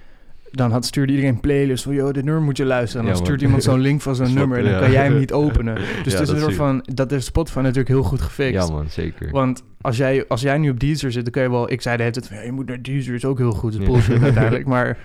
dan 0.52 0.70
had 0.72 0.84
stuurde 0.84 1.12
iedereen 1.12 1.34
een 1.34 1.40
playlist 1.40 1.84
van, 1.84 1.94
joh, 1.94 2.12
dit 2.12 2.24
nummer 2.24 2.42
moet 2.42 2.56
je 2.56 2.64
luisteren. 2.64 3.04
En 3.04 3.10
dan 3.10 3.18
Ja, 3.18 3.24
stuurt 3.24 3.42
iemand 3.42 3.62
zo'n 3.62 3.80
link 3.80 4.00
van 4.00 4.14
zo'n 4.14 4.34
nummer 4.40 4.58
en 4.58 4.64
dan 4.70 4.80
kan 4.80 4.90
jij 4.90 5.04
hem 5.04 5.18
niet 5.18 5.32
openen. 5.32 5.74
Dus 5.78 5.84
Ja, 5.86 5.92
het 6.02 6.06
is 6.06 6.14
dat 6.14 6.28
een 6.28 6.38
soort 6.40 6.54
van, 6.54 6.84
dat 6.94 7.10
heeft 7.10 7.24
Spotify 7.24 7.58
natuurlijk 7.58 7.88
heel 7.88 8.02
goed 8.02 8.20
gefixt. 8.20 8.68
Ja, 8.68 8.74
man, 8.74 8.86
zeker. 8.88 9.30
Want 9.30 9.62
als 9.80 9.96
jij, 9.96 10.24
als 10.28 10.40
jij 10.40 10.58
nu 10.58 10.70
op 10.70 10.80
Deezer 10.80 11.12
zit, 11.12 11.22
dan 11.22 11.32
kun 11.32 11.42
je 11.42 11.50
wel... 11.50 11.70
Ik 11.70 11.80
zei 11.80 11.96
de 11.96 12.02
hele 12.02 12.14
tijd 12.14 12.26
van, 12.26 12.36
ja, 12.36 12.42
je 12.42 12.52
moet 12.52 12.66
naar 12.66 12.82
Deezer, 12.82 13.14
is 13.14 13.24
ook 13.24 13.38
heel 13.38 13.52
goed. 13.52 13.72
Dat 13.72 13.80
is 13.80 13.86
bullshit 13.86 14.22
uiteindelijk. 14.30 14.66
Maar, 14.66 14.98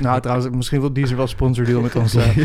nou 0.00 0.20
trouwens, 0.20 0.56
misschien 0.56 0.80
wil 0.80 0.92
Deezer 0.92 1.16
wel 1.16 1.26
sponsordeal 1.26 1.80
met 1.80 1.96
ons. 1.96 2.14
eh. 2.14 2.36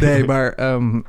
Nee, 0.00 0.24
maar, 0.24 0.52
ehm, 0.52 1.00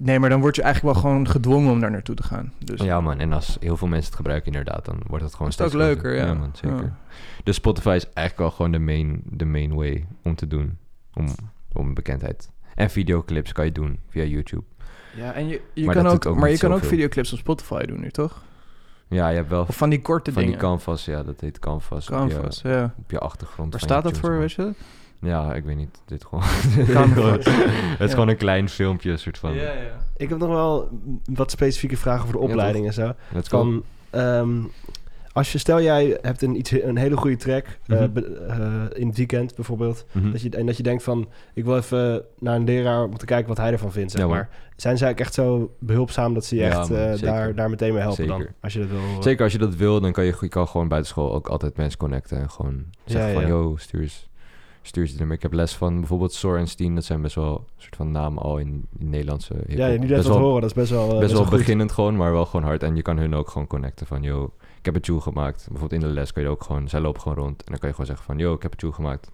nee, 0.00 0.18
maar 0.18 0.28
dan 0.30 0.40
word 0.40 0.56
je 0.56 0.62
eigenlijk 0.62 0.94
wel 0.94 1.02
gewoon 1.02 1.28
gedwongen 1.28 1.72
om 1.72 1.80
daar 1.80 1.90
naartoe 1.90 2.14
te 2.14 2.22
gaan. 2.22 2.52
Dus 2.58 2.80
Ja, 2.80 3.00
man. 3.00 3.18
En 3.18 3.32
als 3.32 3.56
heel 3.60 3.76
veel 3.76 3.88
mensen 3.88 4.06
het 4.06 4.16
gebruiken, 4.16 4.52
inderdaad, 4.52 4.84
dan 4.84 5.00
wordt 5.06 5.24
het 5.24 5.34
gewoon 5.34 5.52
steeds 5.52 5.72
leuker, 5.72 6.16
ja. 6.16 6.34
man, 6.34 6.50
zeker. 6.54 6.82
Ja. 6.82 6.96
Dus 7.44 7.56
Spotify 7.56 7.94
is 7.96 8.04
eigenlijk 8.04 8.38
wel 8.38 8.50
gewoon 8.50 8.72
de 8.72 8.78
main, 8.78 9.22
de 9.24 9.44
main 9.44 9.74
way 9.74 10.06
om 10.22 10.34
te 10.34 10.46
doen. 10.46 10.78
Om, 11.14 11.28
om 11.72 11.94
bekendheid. 11.94 12.50
En 12.74 12.90
videoclips 12.90 13.52
kan 13.52 13.64
je 13.64 13.72
doen 13.72 13.98
via 14.08 14.24
YouTube. 14.24 14.62
Ja, 15.16 15.32
en 15.32 15.48
je, 15.48 15.60
je 15.74 15.84
Maar 15.84 15.94
kan 15.94 16.06
ook, 16.06 16.26
ook 16.26 16.36
maar 16.36 16.50
je 16.50 16.58
kan 16.58 16.72
ook 16.72 16.84
videoclips 16.84 17.32
op 17.32 17.38
Spotify 17.38 17.84
doen 17.84 18.00
nu, 18.00 18.10
toch? 18.10 18.42
Ja, 19.08 19.28
je 19.28 19.36
hebt 19.36 19.48
wel 19.48 19.64
Of 19.68 19.76
van 19.76 19.90
die 19.90 20.00
korte 20.00 20.32
van 20.32 20.42
die 20.42 20.50
dingen. 20.50 20.66
Canvas, 20.68 21.04
ja, 21.04 21.22
dat 21.22 21.40
heet 21.40 21.58
Canvas. 21.58 22.06
Canvas, 22.06 22.58
Op 22.58 22.64
ja. 22.64 22.78
je, 22.78 22.90
op 22.96 23.10
je 23.10 23.18
achtergrond. 23.18 23.70
Waar 23.70 23.80
van 23.80 23.88
staat 23.88 24.02
dat 24.02 24.18
voor, 24.18 24.38
weet 24.38 24.52
je 24.52 24.62
dat? 24.62 24.74
Ja, 25.20 25.54
ik 25.54 25.64
weet 25.64 25.76
niet. 25.76 26.00
Dit 26.06 26.24
gewoon. 26.24 26.44
Kan 26.92 27.10
het 27.98 28.00
is 28.00 28.10
gewoon 28.10 28.28
een 28.28 28.36
klein 28.36 28.68
filmpje, 28.68 29.16
soort 29.16 29.38
van. 29.38 29.54
ja. 29.54 29.72
Ik 30.16 30.28
heb 30.28 30.38
nog 30.38 30.48
wel 30.48 30.88
wat 31.24 31.50
specifieke 31.50 31.96
vragen 31.96 32.22
over 32.24 32.32
de 32.40 32.42
Ja, 32.46 32.48
opleiding 32.48 32.86
en 32.86 32.92
zo. 32.92 33.12
Go. 33.32 33.40
Van, 33.42 33.82
ehm, 34.10 34.62
als 35.32 35.52
je, 35.52 35.58
stel 35.58 35.80
jij 35.82 36.18
hebt 36.22 36.42
een, 36.42 36.56
iets, 36.56 36.70
een 36.70 36.96
hele 36.96 37.16
goede 37.16 37.36
track 37.36 37.66
eh, 37.86 37.98
Mhm. 37.98 38.12
be- 38.12 38.46
eh, 38.48 39.00
in 39.00 39.06
het 39.08 39.16
weekend 39.16 39.54
bijvoorbeeld. 39.54 40.04
Mhm. 40.12 40.30
Dat 40.30 40.42
je, 40.42 40.50
en 40.50 40.66
dat 40.66 40.76
je 40.76 40.82
denkt 40.82 41.02
van, 41.02 41.28
ik 41.54 41.64
wil 41.64 41.76
even 41.76 42.22
naar 42.38 42.56
een 42.56 42.64
leraar 42.64 43.04
om 43.04 43.16
te 43.18 43.24
kijken 43.24 43.48
wat 43.48 43.56
hij 43.56 43.72
ervan 43.72 43.92
vindt, 43.92 44.12
zeg 44.12 44.20
Ja, 44.20 44.26
maar. 44.26 44.48
Zijn 44.76 44.98
zij 44.98 45.10
ook 45.10 45.18
echt 45.20 45.34
zo 45.34 45.74
behulpzaam 45.78 46.34
dat 46.34 46.44
ze 46.44 46.54
je 46.54 46.60
Ja, 46.62 46.68
echt 46.68 46.88
man, 46.90 46.98
eh, 46.98 47.20
daar, 47.20 47.54
daar 47.54 47.70
meteen 47.70 47.92
mee 47.92 48.02
helpen 48.02 48.26
dan? 48.26 48.38
Zeker. 48.38 48.54
Als 48.60 48.72
je 48.72 48.78
dat 48.78 48.88
wil. 48.88 49.22
Zeker 49.22 49.42
als 49.44 49.52
je 49.52 49.58
dat 49.58 49.74
wil, 49.74 50.00
dan 50.00 50.12
kan 50.12 50.24
je, 50.24 50.36
je 50.40 50.48
kan 50.48 50.68
gewoon 50.68 50.88
buiten 50.88 51.10
school 51.10 51.34
ook 51.34 51.48
altijd 51.48 51.76
mensen 51.76 51.98
connecten. 51.98 52.38
En 52.38 52.50
gewoon 52.50 52.84
zeggen 53.04 53.28
Ja, 53.28 53.34
van, 53.34 53.42
ja. 53.42 53.48
yo, 53.48 53.76
stuur 53.76 54.00
eens, 54.00 54.28
stuur 54.82 55.06
dit 55.06 55.18
nummer. 55.18 55.36
Ik 55.36 55.42
heb 55.42 55.52
les 55.52 55.74
van 55.76 55.98
bijvoorbeeld 55.98 56.32
Sor 56.32 56.58
en 56.58 56.66
Steen. 56.68 56.94
Dat 56.94 57.04
zijn 57.04 57.22
best 57.22 57.34
wel 57.34 57.54
een 57.54 57.82
soort 57.82 57.96
van 57.96 58.10
namen 58.10 58.42
al 58.42 58.58
in, 58.58 58.86
in 58.98 59.10
Nederlandse 59.10 59.54
hip-hop. 59.54 59.76
Ja, 59.78 59.86
nu 59.88 59.98
net 59.98 60.08
Best 60.08 60.28
wat 60.28 60.36
horen, 60.38 60.60
dat 60.60 60.70
is 60.70 60.76
best 60.76 60.90
wel, 60.90 61.12
eh, 61.12 61.18
best 61.18 61.32
wel 61.32 61.44
goed. 61.44 61.56
beginnend 61.58 61.92
gewoon, 61.92 62.16
maar 62.16 62.32
wel 62.32 62.46
gewoon 62.46 62.66
hard. 62.66 62.82
En 62.82 62.96
je 62.96 63.02
kan 63.02 63.18
hun 63.18 63.34
ook 63.34 63.48
gewoon 63.48 63.66
connecten 63.66 64.06
van, 64.06 64.22
yo, 64.22 64.52
ik 64.78 64.84
heb 64.84 64.94
een 64.94 65.00
tune 65.00 65.20
gemaakt. 65.20 65.66
Bijvoorbeeld 65.70 66.02
in 66.02 66.08
de 66.08 66.14
les 66.14 66.32
kan 66.32 66.42
je 66.42 66.48
ook 66.48 66.62
gewoon, 66.62 66.88
zij 66.88 67.00
lopen 67.00 67.20
gewoon 67.20 67.36
rond. 67.38 67.58
En 67.58 67.64
dan 67.70 67.78
kan 67.78 67.88
je 67.88 67.94
gewoon 67.94 68.06
zeggen 68.06 68.24
van, 68.26 68.38
yo, 68.38 68.54
ik 68.54 68.62
heb 68.62 68.72
een 68.72 68.78
tune 68.78 68.92
gemaakt. 68.92 69.30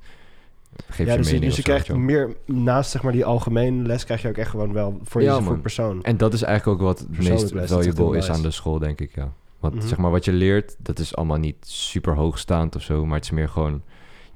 Geef 0.89 1.07
Ja, 1.07 1.13
je 1.13 1.19
dus, 1.19 1.31
je- 1.31 1.39
dus 1.41 1.49
je 1.57 1.63
zo, 1.63 1.63
krijgt 1.63 1.87
je 1.87 1.95
meer, 1.95 2.37
naast 2.45 2.91
zeg 2.91 3.03
maar 3.03 3.13
die 3.13 3.25
algemene 3.25 3.83
les, 3.87 4.05
krijg 4.05 4.23
je 4.23 4.29
ook 4.29 4.37
echt 4.37 4.51
gewoon 4.51 4.73
wel 4.73 4.99
voor, 5.03 5.23
Ja, 5.23 5.37
je, 5.37 5.43
voor 5.43 5.59
persoon. 5.59 6.03
En 6.03 6.17
dat 6.17 6.33
is 6.33 6.43
eigenlijk 6.43 6.81
ook 6.81 6.87
wat 6.87 6.99
het 6.99 7.09
meest 7.09 7.29
les, 7.29 7.53
echt 7.53 7.71
valuable 7.73 8.17
is 8.17 8.31
aan 8.31 8.43
de 8.43 8.51
school, 8.51 8.79
denk 8.79 9.01
ik, 9.01 9.15
ja. 9.15 9.33
Want 9.61 9.75
Mhm. 9.75 9.87
zeg 9.87 9.99
maar, 9.99 10.11
wat 10.11 10.25
je 10.25 10.33
leert, 10.33 10.77
dat 10.79 10.99
is 10.99 11.17
allemaal 11.17 11.37
niet 11.37 11.57
super 11.61 12.15
hoogstaand 12.15 12.77
of 12.77 12.83
zo. 12.83 13.05
Maar 13.07 13.15
het 13.15 13.25
is 13.25 13.31
meer 13.31 13.49
gewoon... 13.49 13.83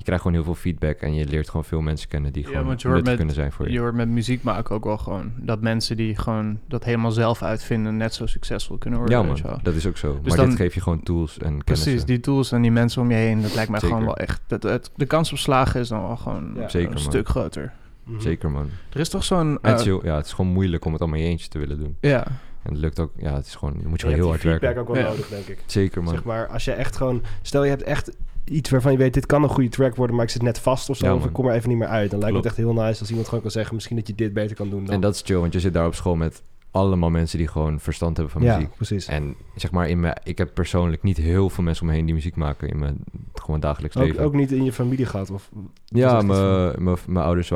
Je 0.01 0.07
krijgt 0.07 0.23
gewoon 0.25 0.37
heel 0.43 0.47
veel 0.55 0.63
feedback 0.63 1.01
en 1.01 1.15
je 1.15 1.27
leert 1.27 1.49
gewoon 1.49 1.65
veel 1.65 1.81
mensen 1.81 2.09
kennen 2.09 2.33
die 2.33 2.43
Ja, 2.43 2.49
gewoon 2.49 2.67
nuttig 2.67 3.03
met- 3.03 3.17
kunnen 3.17 3.35
zijn 3.35 3.53
voor 3.53 3.67
je. 3.67 3.73
Je 3.73 3.79
hoort 3.79 3.95
met 3.95 4.09
muziek 4.09 4.43
maken 4.43 4.75
ook 4.75 4.85
wel 4.85 4.99
gewoon 4.99 5.33
dat 5.37 5.61
mensen 5.61 5.97
die 5.97 6.17
gewoon 6.17 6.59
dat 6.69 6.85
helemaal 6.85 7.11
zelf 7.13 7.43
uitvinden 7.43 7.97
net 7.97 8.15
zo 8.15 8.27
succesvol 8.27 8.79
kunnen 8.79 8.99
worden. 8.99 9.19
ja 9.19 9.27
man, 9.27 9.59
dat 9.63 9.75
is 9.75 9.87
ook 9.87 9.97
zo. 9.97 10.19
Dus 10.23 10.29
maar 10.29 10.37
dan- 10.37 10.49
dit 10.49 10.57
geeft 10.57 10.75
je 10.75 10.81
gewoon 10.81 11.03
tools 11.03 11.33
en 11.39 11.65
kennis. 11.65 11.65
Precies, 11.83 12.05
die 12.05 12.21
tools 12.21 12.53
en 12.53 12.63
die 12.63 12.71
mensen 12.71 13.03
om 13.03 13.11
je 13.11 13.17
heen, 13.17 13.43
dat 13.43 13.55
lijkt 13.55 13.71
mij 13.71 13.81
Zeker. 13.81 13.97
gewoon 13.97 14.15
wel 14.15 14.17
echt. 14.25 14.41
Dat, 14.47 14.63
het, 14.63 14.91
de 14.97 15.07
kans 15.07 15.33
op 15.33 15.39
slagen 15.39 15.81
is 15.81 15.89
dan 15.89 16.03
wel 16.07 16.17
gewoon 16.17 16.53
Ja. 16.57 16.69
Zeker, 16.69 16.89
een 16.89 16.95
man. 16.95 17.03
stuk 17.03 17.29
groter. 17.29 17.73
Mhm. 18.05 18.21
Zeker 18.21 18.51
man. 18.51 18.69
Er 18.93 19.01
is 19.01 19.09
toch 19.09 19.25
zo'n. 19.25 19.59
En 19.63 19.71
het, 19.71 19.81
is 19.81 19.87
eh, 19.87 19.97
ja, 20.03 20.17
het 20.17 20.27
is 20.27 20.33
gewoon 20.33 20.51
moeilijk 20.53 20.85
om 20.85 20.93
het 20.93 21.01
allemaal 21.01 21.19
in 21.19 21.25
je 21.25 21.31
eentje 21.31 21.49
te 21.49 21.59
willen 21.59 21.79
doen. 21.79 21.97
ja, 22.01 22.27
En 22.63 22.73
het 22.73 22.81
lukt 22.81 22.99
ook, 23.01 23.13
ja, 23.17 23.35
het 23.35 23.47
is 23.47 23.55
gewoon, 23.55 23.75
je 23.83 23.89
moet 23.89 24.01
je 24.01 24.07
heel 24.09 24.27
hard 24.29 24.41
feedback 24.41 24.61
werken. 24.61 24.81
ook 24.83 24.89
wel 24.89 24.97
Ja. 24.97 25.09
nodig, 25.09 25.29
denk 25.29 25.47
ik. 25.47 25.59
Zeker 25.67 26.03
man. 26.03 26.13
Zeg 26.15 26.25
maar, 26.25 26.47
als 26.49 26.65
je 26.65 26.73
echt 26.73 26.97
gewoon... 26.97 27.23
Stel, 27.43 27.65
je 27.65 27.71
hebt 27.71 27.83
echt 27.83 28.17
iets 28.45 28.71
waarvan 28.71 28.93
je 28.93 28.99
weet... 28.99 29.15
dit 29.15 29.27
kan 29.27 29.43
een 29.43 29.49
goede 29.49 29.69
track 29.69 29.97
worden, 29.97 30.17
maar 30.17 30.25
ik 30.25 30.31
zit 30.31 30.43
net 30.43 30.59
vast 30.59 30.91
of 30.91 30.97
zo... 30.97 31.07
Ja, 31.07 31.15
of 31.15 31.25
ik 31.25 31.33
kom 31.33 31.47
er 31.47 31.55
even 31.55 31.69
niet 31.69 31.79
meer 31.79 31.89
uit. 31.89 32.11
Dan 32.11 32.19
lijkt 32.21 32.35
Klopt. 32.35 32.51
het 32.51 32.59
echt 32.59 32.67
heel 32.67 32.83
nice 32.85 33.01
als 33.01 33.09
iemand 33.09 33.29
gewoon 33.29 33.43
kan 33.43 33.53
zeggen... 33.53 33.75
misschien 33.75 33.97
dat 33.97 34.07
je 34.07 34.15
dit 34.15 34.33
beter 34.33 34.57
kan 34.57 34.71
doen 34.71 34.85
dan... 34.85 34.95
En 34.95 35.01
dat 35.01 35.15
is 35.15 35.23
chill, 35.25 35.37
want 35.37 35.53
je 35.53 35.61
zit 35.61 35.73
daar 35.73 35.87
op 35.87 35.95
school 35.95 36.17
met 36.17 36.43
allemaal 36.71 37.11
mensen 37.11 37.39
die 37.39 37.49
gewoon 37.49 37.81
verstand 37.81 38.17
hebben 38.17 38.35
van 38.35 38.43
ja, 38.43 38.55
muziek. 38.57 38.75
precies. 38.77 39.07
En 39.07 39.35
zeg 39.55 39.71
maar, 39.71 39.89
in 39.89 40.01
mijn, 40.01 40.15
ik 40.25 40.39
heb 40.39 40.55
persoonlijk 40.55 41.03
niet 41.03 41.17
heel 41.17 41.51
veel 41.51 41.65
mensen 41.65 41.83
om 41.85 41.89
me 41.91 41.97
heen 41.97 42.05
die 42.07 42.15
muziek 42.15 42.37
maken 42.37 42.69
in 42.69 42.79
mijn 42.79 42.97
gewoon 43.35 43.61
dagelijks 43.61 43.97
Ook, 43.97 44.05
leven. 44.05 44.25
ook 44.25 44.35
niet 44.35 44.53
in 44.53 44.65
je 44.65 44.73
familie 44.73 45.07
gehad? 45.07 45.31
Of, 45.31 45.51
ja, 45.85 46.23
mijn- 46.23 46.85
mijn 46.85 46.97
mijn 47.07 47.25
ouders, 47.25 47.51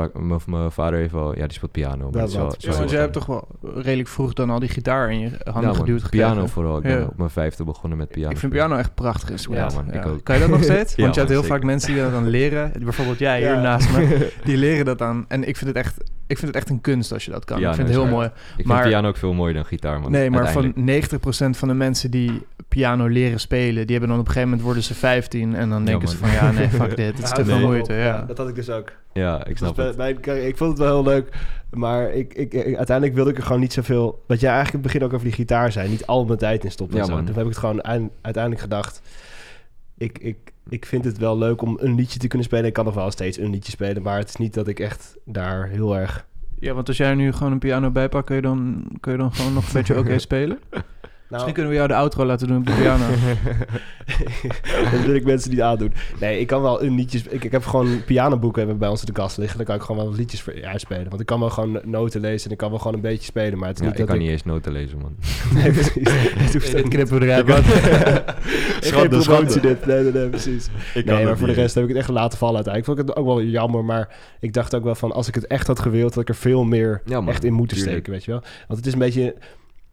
mijn 0.46 0.70
vader 0.70 0.98
heeft 0.98 1.12
wel, 1.12 1.36
ja, 1.36 1.42
die 1.46 1.52
speelt 1.52 1.72
piano. 1.72 2.10
Maar 2.10 2.28
ja 2.28 2.38
want 2.76 2.90
jij 2.90 3.00
hebt 3.00 3.12
toch 3.12 3.26
wel 3.26 3.48
redelijk 3.74 4.08
vroeg 4.08 4.32
dan 4.32 4.50
al 4.50 4.58
die 4.58 4.68
gitaar 4.68 5.12
in 5.12 5.18
je 5.18 5.28
handen 5.44 5.60
Ja, 5.62 5.66
man, 5.66 5.74
geduwd 5.76 6.02
gekregen. 6.02 6.30
Piano 6.30 6.46
vooral. 6.46 6.76
Ik 6.76 6.82
ben 6.82 6.98
Ja. 6.98 7.04
op 7.04 7.16
mijn 7.16 7.30
vijfde 7.30 7.64
begonnen 7.64 7.98
met 7.98 8.08
piano. 8.08 8.30
Ik 8.30 8.38
vind 8.38 8.52
piano 8.52 8.76
echt 8.76 8.94
prachtig 8.94 9.30
instrument. 9.30 9.72
Ja, 9.72 9.82
man, 9.82 9.92
ik 9.94 10.06
ook. 10.06 10.24
Kan 10.24 10.34
je 10.34 10.40
dat 10.40 10.50
nog 10.50 10.62
steeds? 10.62 10.94
Ja, 10.96 11.02
Want 11.02 11.14
je 11.14 11.20
hebt 11.20 11.32
heel 11.32 11.42
vaak 11.42 11.62
mensen 11.64 11.92
die 11.92 12.02
dat 12.02 12.10
dan 12.12 12.28
leren. 12.28 12.72
Bijvoorbeeld 12.82 13.18
jij 13.18 13.38
hier 13.38 13.48
Ja. 13.54 13.60
naast 13.60 13.92
me. 13.96 14.30
Die 14.44 14.56
leren 14.56 14.84
dat 14.84 14.98
dan. 14.98 15.24
En 15.28 15.48
ik 15.48 15.56
vind 15.56 15.70
het 15.76 15.78
echt, 15.84 15.98
ik 16.26 16.38
vind 16.38 16.46
het 16.46 16.56
echt 16.56 16.70
een 16.70 16.80
kunst 16.80 17.12
als 17.12 17.24
je 17.24 17.30
dat 17.30 17.44
kan. 17.44 17.60
Ja, 17.60 17.68
ik 17.68 17.74
vind 17.74 17.88
nee, 17.88 17.96
het 17.96 18.06
heel 18.06 18.14
mooi. 18.14 18.26
Ik 18.26 18.32
vind 18.54 18.68
maar- 18.68 18.88
piano 19.04 19.08
ook 19.08 19.16
veel 19.16 19.32
mooier 19.32 19.54
dan 19.54 19.64
gitaar, 19.64 20.00
man. 20.00 20.10
Nee, 20.10 20.30
maar 20.30 20.52
van 20.52 20.62
uiteindelijk. 20.64 21.12
90% 21.54 21.58
van 21.58 21.68
de 21.68 21.74
mensen 21.74 22.10
die 22.10 22.46
piano 22.68 23.06
leren 23.06 23.40
spelen, 23.40 23.82
die 23.86 23.90
hebben 23.96 24.08
dan 24.08 24.18
op 24.18 24.26
een 24.26 24.32
gegeven 24.32 24.48
moment 24.48 24.62
worden 24.66 24.82
ze 24.82 24.94
15 24.94 25.54
en 25.54 25.68
dan 25.68 25.78
Ja, 25.80 25.84
denken 25.86 26.08
ze 26.08 26.16
van 26.16 26.30
ja, 26.30 26.50
nee, 26.50 26.68
fuck 26.80 26.96
dit. 26.96 27.14
Het 27.16 27.22
is 27.22 27.30
te 27.30 27.44
veel 27.44 27.56
nee. 27.56 27.64
moeite. 27.64 27.92
Ja. 27.94 28.22
dat 28.22 28.38
had 28.38 28.48
ik 28.48 28.54
dus 28.54 28.70
ook. 28.70 28.92
Ja, 29.12 29.38
ik 29.40 29.46
Dus 29.48 29.58
snap 29.58 29.76
bij- 29.96 30.08
het. 30.08 30.20
kijk, 30.20 30.42
ik 30.44 30.56
vond 30.56 30.70
het 30.70 30.78
wel 30.78 30.94
heel 31.02 31.12
leuk, 31.12 31.28
maar 31.70 32.12
ik, 32.12 32.34
ik, 32.34 32.54
ik- 32.54 32.76
uiteindelijk 32.76 33.16
wilde 33.16 33.30
ik 33.30 33.36
er 33.36 33.42
gewoon 33.42 33.60
niet 33.60 33.72
zoveel... 33.72 34.24
Wat 34.26 34.40
jij 34.40 34.50
eigenlijk 34.52 34.84
in 34.84 34.90
het 34.90 34.92
begin 34.92 35.02
ook 35.08 35.12
over 35.14 35.26
die 35.26 35.36
gitaar 35.36 35.72
zei, 35.72 35.88
niet 35.88 36.06
al 36.06 36.24
mijn 36.24 36.38
tijd 36.38 36.64
in 36.64 36.70
stoppen. 36.70 36.96
Ja. 36.96 37.04
Toen 37.04 37.16
heb 37.26 37.36
ik 37.38 37.44
het 37.44 37.56
gewoon 37.58 37.80
eind- 37.80 38.10
uiteindelijk 38.20 38.62
gedacht... 38.62 39.00
Ik, 39.98 40.18
ik, 40.18 40.36
ik 40.68 40.86
vind 40.86 41.04
het 41.04 41.18
wel 41.18 41.38
leuk 41.38 41.62
om 41.62 41.78
een 41.80 41.94
liedje 41.94 42.18
te 42.18 42.26
kunnen 42.28 42.46
spelen. 42.46 42.64
Ik 42.66 42.72
kan 42.72 42.84
nog 42.84 42.94
wel 42.94 43.10
steeds 43.10 43.38
een 43.38 43.50
liedje 43.50 43.70
spelen, 43.72 44.02
maar 44.02 44.18
het 44.18 44.28
is 44.28 44.36
niet 44.36 44.54
dat 44.54 44.68
ik 44.68 44.80
echt 44.80 45.16
daar 45.24 45.66
heel 45.68 45.96
erg... 45.96 46.26
ja, 46.58 46.74
want 46.74 46.88
als 46.88 46.96
jij 46.96 47.08
er 47.08 47.16
nu 47.16 47.32
gewoon 47.32 47.52
een 47.52 47.58
piano 47.58 47.90
bij 47.90 48.08
pakt, 48.08 48.26
kun 48.26 48.36
je 48.36 48.42
dan, 48.42 48.84
kun 49.00 49.12
je 49.12 49.18
dan 49.18 49.32
gewoon 49.32 49.52
nog 49.52 49.66
een 49.66 49.72
beetje 49.72 49.98
oké 50.00 50.18
spelen? 50.18 50.58
Nou, 51.28 51.46
Misschien 51.46 51.52
kunnen 51.52 51.70
we 51.72 51.76
jou 51.76 51.88
de 51.88 51.94
outro 51.94 52.24
laten 52.26 52.46
doen 52.48 52.56
op 52.56 52.66
de 52.66 52.72
piano. 52.72 53.04
dat 54.90 55.00
wil 55.06 55.14
ik 55.14 55.24
mensen 55.24 55.50
niet 55.50 55.60
aandoen. 55.60 55.92
Nee, 56.20 56.40
ik 56.40 56.46
kan 56.46 56.62
wel 56.62 56.82
een 56.82 56.94
liedje... 56.94 57.18
sp- 57.18 57.32
Ik, 57.32 57.44
ik 57.44 57.52
heb 57.52 57.64
gewoon 57.64 58.04
pianoboeken 58.04 58.60
hebben 58.60 58.78
bij 58.78 58.88
ons 58.88 59.00
in 59.00 59.06
de 59.06 59.12
kast 59.12 59.36
liggen. 59.38 59.56
Dan 59.56 59.66
kan 59.66 59.74
ik 59.76 59.80
gewoon 59.82 59.96
wel 60.00 60.06
wat 60.10 60.18
liedjes 60.18 60.42
voor 60.42 60.54
uitspelen. 60.64 61.08
Want 61.08 61.20
ik 61.20 61.26
kan 61.26 61.40
wel 61.40 61.50
gewoon 61.50 61.80
noten 61.84 62.20
lezen 62.20 62.46
en 62.46 62.52
ik 62.52 62.58
kan 62.58 62.70
wel 62.70 62.78
gewoon 62.78 62.94
een 62.94 63.00
beetje 63.00 63.24
spelen. 63.24 63.58
Maar 63.58 63.68
het 63.68 63.76
is 63.76 63.84
Ja, 63.84 63.90
niet 63.90 64.00
ik 64.00 64.06
dat 64.06 64.16
kan 64.16 64.24
niet 64.24 64.32
eens 64.32 64.44
noten 64.44 64.72
lezen, 64.72 64.98
man. 64.98 65.16
Nee, 65.62 65.72
precies. 65.72 66.08
Het 66.44 66.52
hoeft 66.52 66.74
niet. 66.74 66.88
knippen 66.88 67.18
we 67.18 67.26
eruit. 67.26 67.48
Ik 67.48 67.54
had- 67.54 68.34
Schande, 68.80 69.22
schande. 69.22 69.60
dit. 69.60 69.86
Nee, 69.86 70.02
nee, 70.02 70.12
nee, 70.12 70.28
precies. 70.28 70.68
Ik 70.94 71.04
Nee, 71.04 71.24
maar 71.24 71.38
voor 71.38 71.46
de 71.46 71.52
rest 71.52 71.74
heb 71.74 71.82
ik 71.84 71.88
het 71.90 71.98
echt 71.98 72.08
laten 72.08 72.38
vallen 72.38 72.54
uiteindelijk. 72.54 72.94
Vond 72.96 73.08
ik 73.08 73.14
het 73.14 73.24
ook 73.24 73.34
wel 73.36 73.42
jammer, 73.50 73.84
maar 73.84 74.08
ik 74.40 74.52
dacht 74.52 74.74
ook 74.74 74.84
wel 74.84 74.94
van... 74.94 75.12
als 75.12 75.28
ik 75.28 75.34
het 75.34 75.46
echt 75.46 75.66
had 75.66 75.80
gewild, 75.80 76.14
had 76.14 76.22
ik 76.22 76.28
er 76.28 76.34
veel 76.34 76.64
meer 76.64 77.02
Ja, 77.04 77.20
man, 77.20 77.28
echt 77.28 77.44
in 77.44 77.52
moeten 77.52 77.76
tuurlijk. 77.76 77.96
steken, 77.96 78.12
weet 78.12 78.24
je 78.24 78.30
wel. 78.30 78.40
Want 78.68 78.78
het 78.78 78.86
is 78.86 78.92
een 78.92 78.98
beetje... 78.98 79.34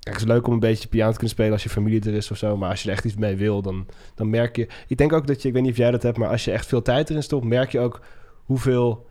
Kijk, 0.01 0.15
het 0.15 0.25
is 0.25 0.31
leuk 0.31 0.47
om 0.47 0.53
een 0.53 0.59
beetje 0.59 0.87
piano 0.87 1.11
te 1.11 1.17
kunnen 1.17 1.33
spelen 1.33 1.51
als 1.51 1.63
je 1.63 1.69
familie 1.69 2.01
er 2.01 2.13
is 2.13 2.31
of 2.31 2.37
zo. 2.37 2.57
Maar 2.57 2.69
als 2.69 2.81
je 2.83 2.89
er 2.89 2.95
echt 2.95 3.05
iets 3.05 3.15
mee 3.15 3.35
wil, 3.35 3.61
dan, 3.61 3.85
dan 4.15 4.29
merk 4.29 4.55
je... 4.55 4.67
Ik 4.87 4.97
denk 4.97 5.13
ook 5.13 5.27
dat 5.27 5.41
je... 5.41 5.47
Ik 5.47 5.53
weet 5.53 5.63
niet 5.63 5.71
of 5.71 5.77
jij 5.77 5.91
dat 5.91 6.03
hebt, 6.03 6.17
maar 6.17 6.29
als 6.29 6.45
je 6.45 6.51
echt 6.51 6.65
veel 6.65 6.81
tijd 6.81 7.09
erin 7.09 7.23
stopt... 7.23 7.45
merk 7.45 7.71
je 7.71 7.79
ook 7.79 8.01
hoeveel 8.45 9.05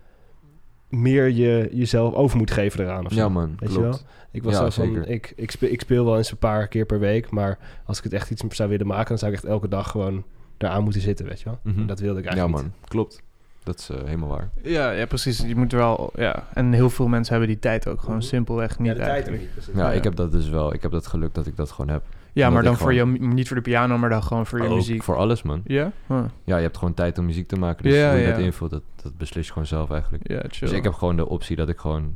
meer 0.88 1.28
je 1.28 1.68
jezelf 1.72 2.14
over 2.14 2.36
moet 2.38 2.50
geven 2.50 2.84
eraan. 2.84 3.06
Of 3.06 3.12
zo. 3.12 3.18
Ja, 3.18 3.28
man, 3.28 3.56
Weet 3.58 3.72
je 3.72 3.78
klopt. 3.78 4.04
Ik 4.32 4.42
was 4.42 4.54
Ja, 4.54 4.70
van, 4.70 5.04
ik, 5.06 5.32
ik, 5.36 5.50
speel, 5.50 5.70
ik 5.70 5.80
speel 5.80 6.04
wel 6.04 6.16
eens 6.16 6.30
een 6.30 6.38
paar 6.38 6.68
keer 6.68 6.86
per 6.86 6.98
week, 6.98 7.30
maar 7.30 7.58
als 7.84 7.98
ik 7.98 8.04
het 8.04 8.12
echt 8.12 8.30
iets 8.30 8.44
zou 8.48 8.68
willen 8.68 8.86
maken, 8.86 9.08
dan 9.08 9.18
zou 9.18 9.32
ik 9.32 9.36
echt 9.36 9.46
elke 9.46 9.68
dag 9.68 9.90
gewoon 9.90 10.24
eraan 10.58 10.82
moeten 10.82 11.00
zitten, 11.00 11.26
weet 11.26 11.38
je 11.40 11.44
wel. 11.44 11.58
Mhm. 11.62 11.80
En 11.80 11.86
dat 11.86 12.00
wilde 12.00 12.18
ik 12.18 12.24
Ja, 12.24 12.30
eigenlijk 12.30 12.62
man, 12.62 12.72
klopt. 12.88 13.22
Dat 13.62 13.78
is 13.78 13.88
eh, 13.90 13.96
helemaal 14.04 14.28
waar. 14.28 14.48
Ja, 14.62 14.90
ja, 14.90 15.06
precies. 15.06 15.38
Je 15.46 15.56
moet 15.56 15.72
er 15.72 15.78
wel... 15.78 16.12
Ja. 16.14 16.46
En 16.54 16.72
heel 16.72 16.90
veel 16.90 17.08
mensen 17.08 17.30
hebben 17.34 17.50
die 17.52 17.58
tijd 17.60 17.88
ook 17.88 18.00
gewoon 18.00 18.16
Mhm. 18.16 18.24
simpelweg 18.24 18.78
niet. 18.78 18.88
Ja, 18.88 18.94
de 18.94 19.00
tijd 19.00 19.30
niet. 19.30 19.52
precies. 19.52 19.74
Ja, 19.74 19.80
ja. 19.80 19.92
ik 19.92 20.04
heb 20.04 20.16
dat 20.16 20.32
dus 20.32 20.48
wel. 20.48 20.74
Ik 20.74 20.82
heb 20.82 20.90
dat 20.90 21.06
geluk 21.06 21.34
dat 21.34 21.46
ik 21.46 21.56
dat 21.56 21.70
gewoon 21.70 21.90
heb. 21.90 22.02
Ja, 22.32 22.50
maar 22.50 22.62
dan 22.62 22.76
voor 22.76 22.92
gewoon- 22.92 23.12
je... 23.12 23.18
Niet 23.26 23.46
voor 23.46 23.56
de 23.56 23.62
piano, 23.62 23.98
maar 23.98 24.10
dan 24.10 24.22
gewoon 24.22 24.46
voor 24.46 24.58
je 24.62 24.68
Ook 24.68 24.74
muziek. 24.74 25.02
Voor 25.02 25.16
alles, 25.16 25.42
man. 25.42 25.60
Ja? 25.64 25.92
Huh. 26.06 26.18
Ja, 26.44 26.56
je 26.56 26.62
hebt 26.62 26.76
gewoon 26.78 26.94
tijd 26.94 27.18
om 27.18 27.24
muziek 27.24 27.48
te 27.48 27.56
maken. 27.56 27.82
Dus 27.84 27.94
Ja, 27.94 28.08
hoe 28.10 28.18
je 28.18 28.24
ja. 28.26 28.30
dat 28.30 28.40
invult, 28.40 28.70
dat, 28.70 28.82
dat 29.02 29.16
beslis 29.16 29.46
je 29.46 29.52
gewoon 29.52 29.68
zelf 29.68 29.90
eigenlijk. 29.90 30.28
Ja, 30.28 30.38
chill. 30.48 30.68
Dus 30.68 30.72
ik 30.76 30.84
heb 30.84 30.92
gewoon 30.92 31.16
de 31.16 31.28
optie 31.28 31.56
dat 31.56 31.68
ik 31.68 31.78
gewoon 31.78 32.14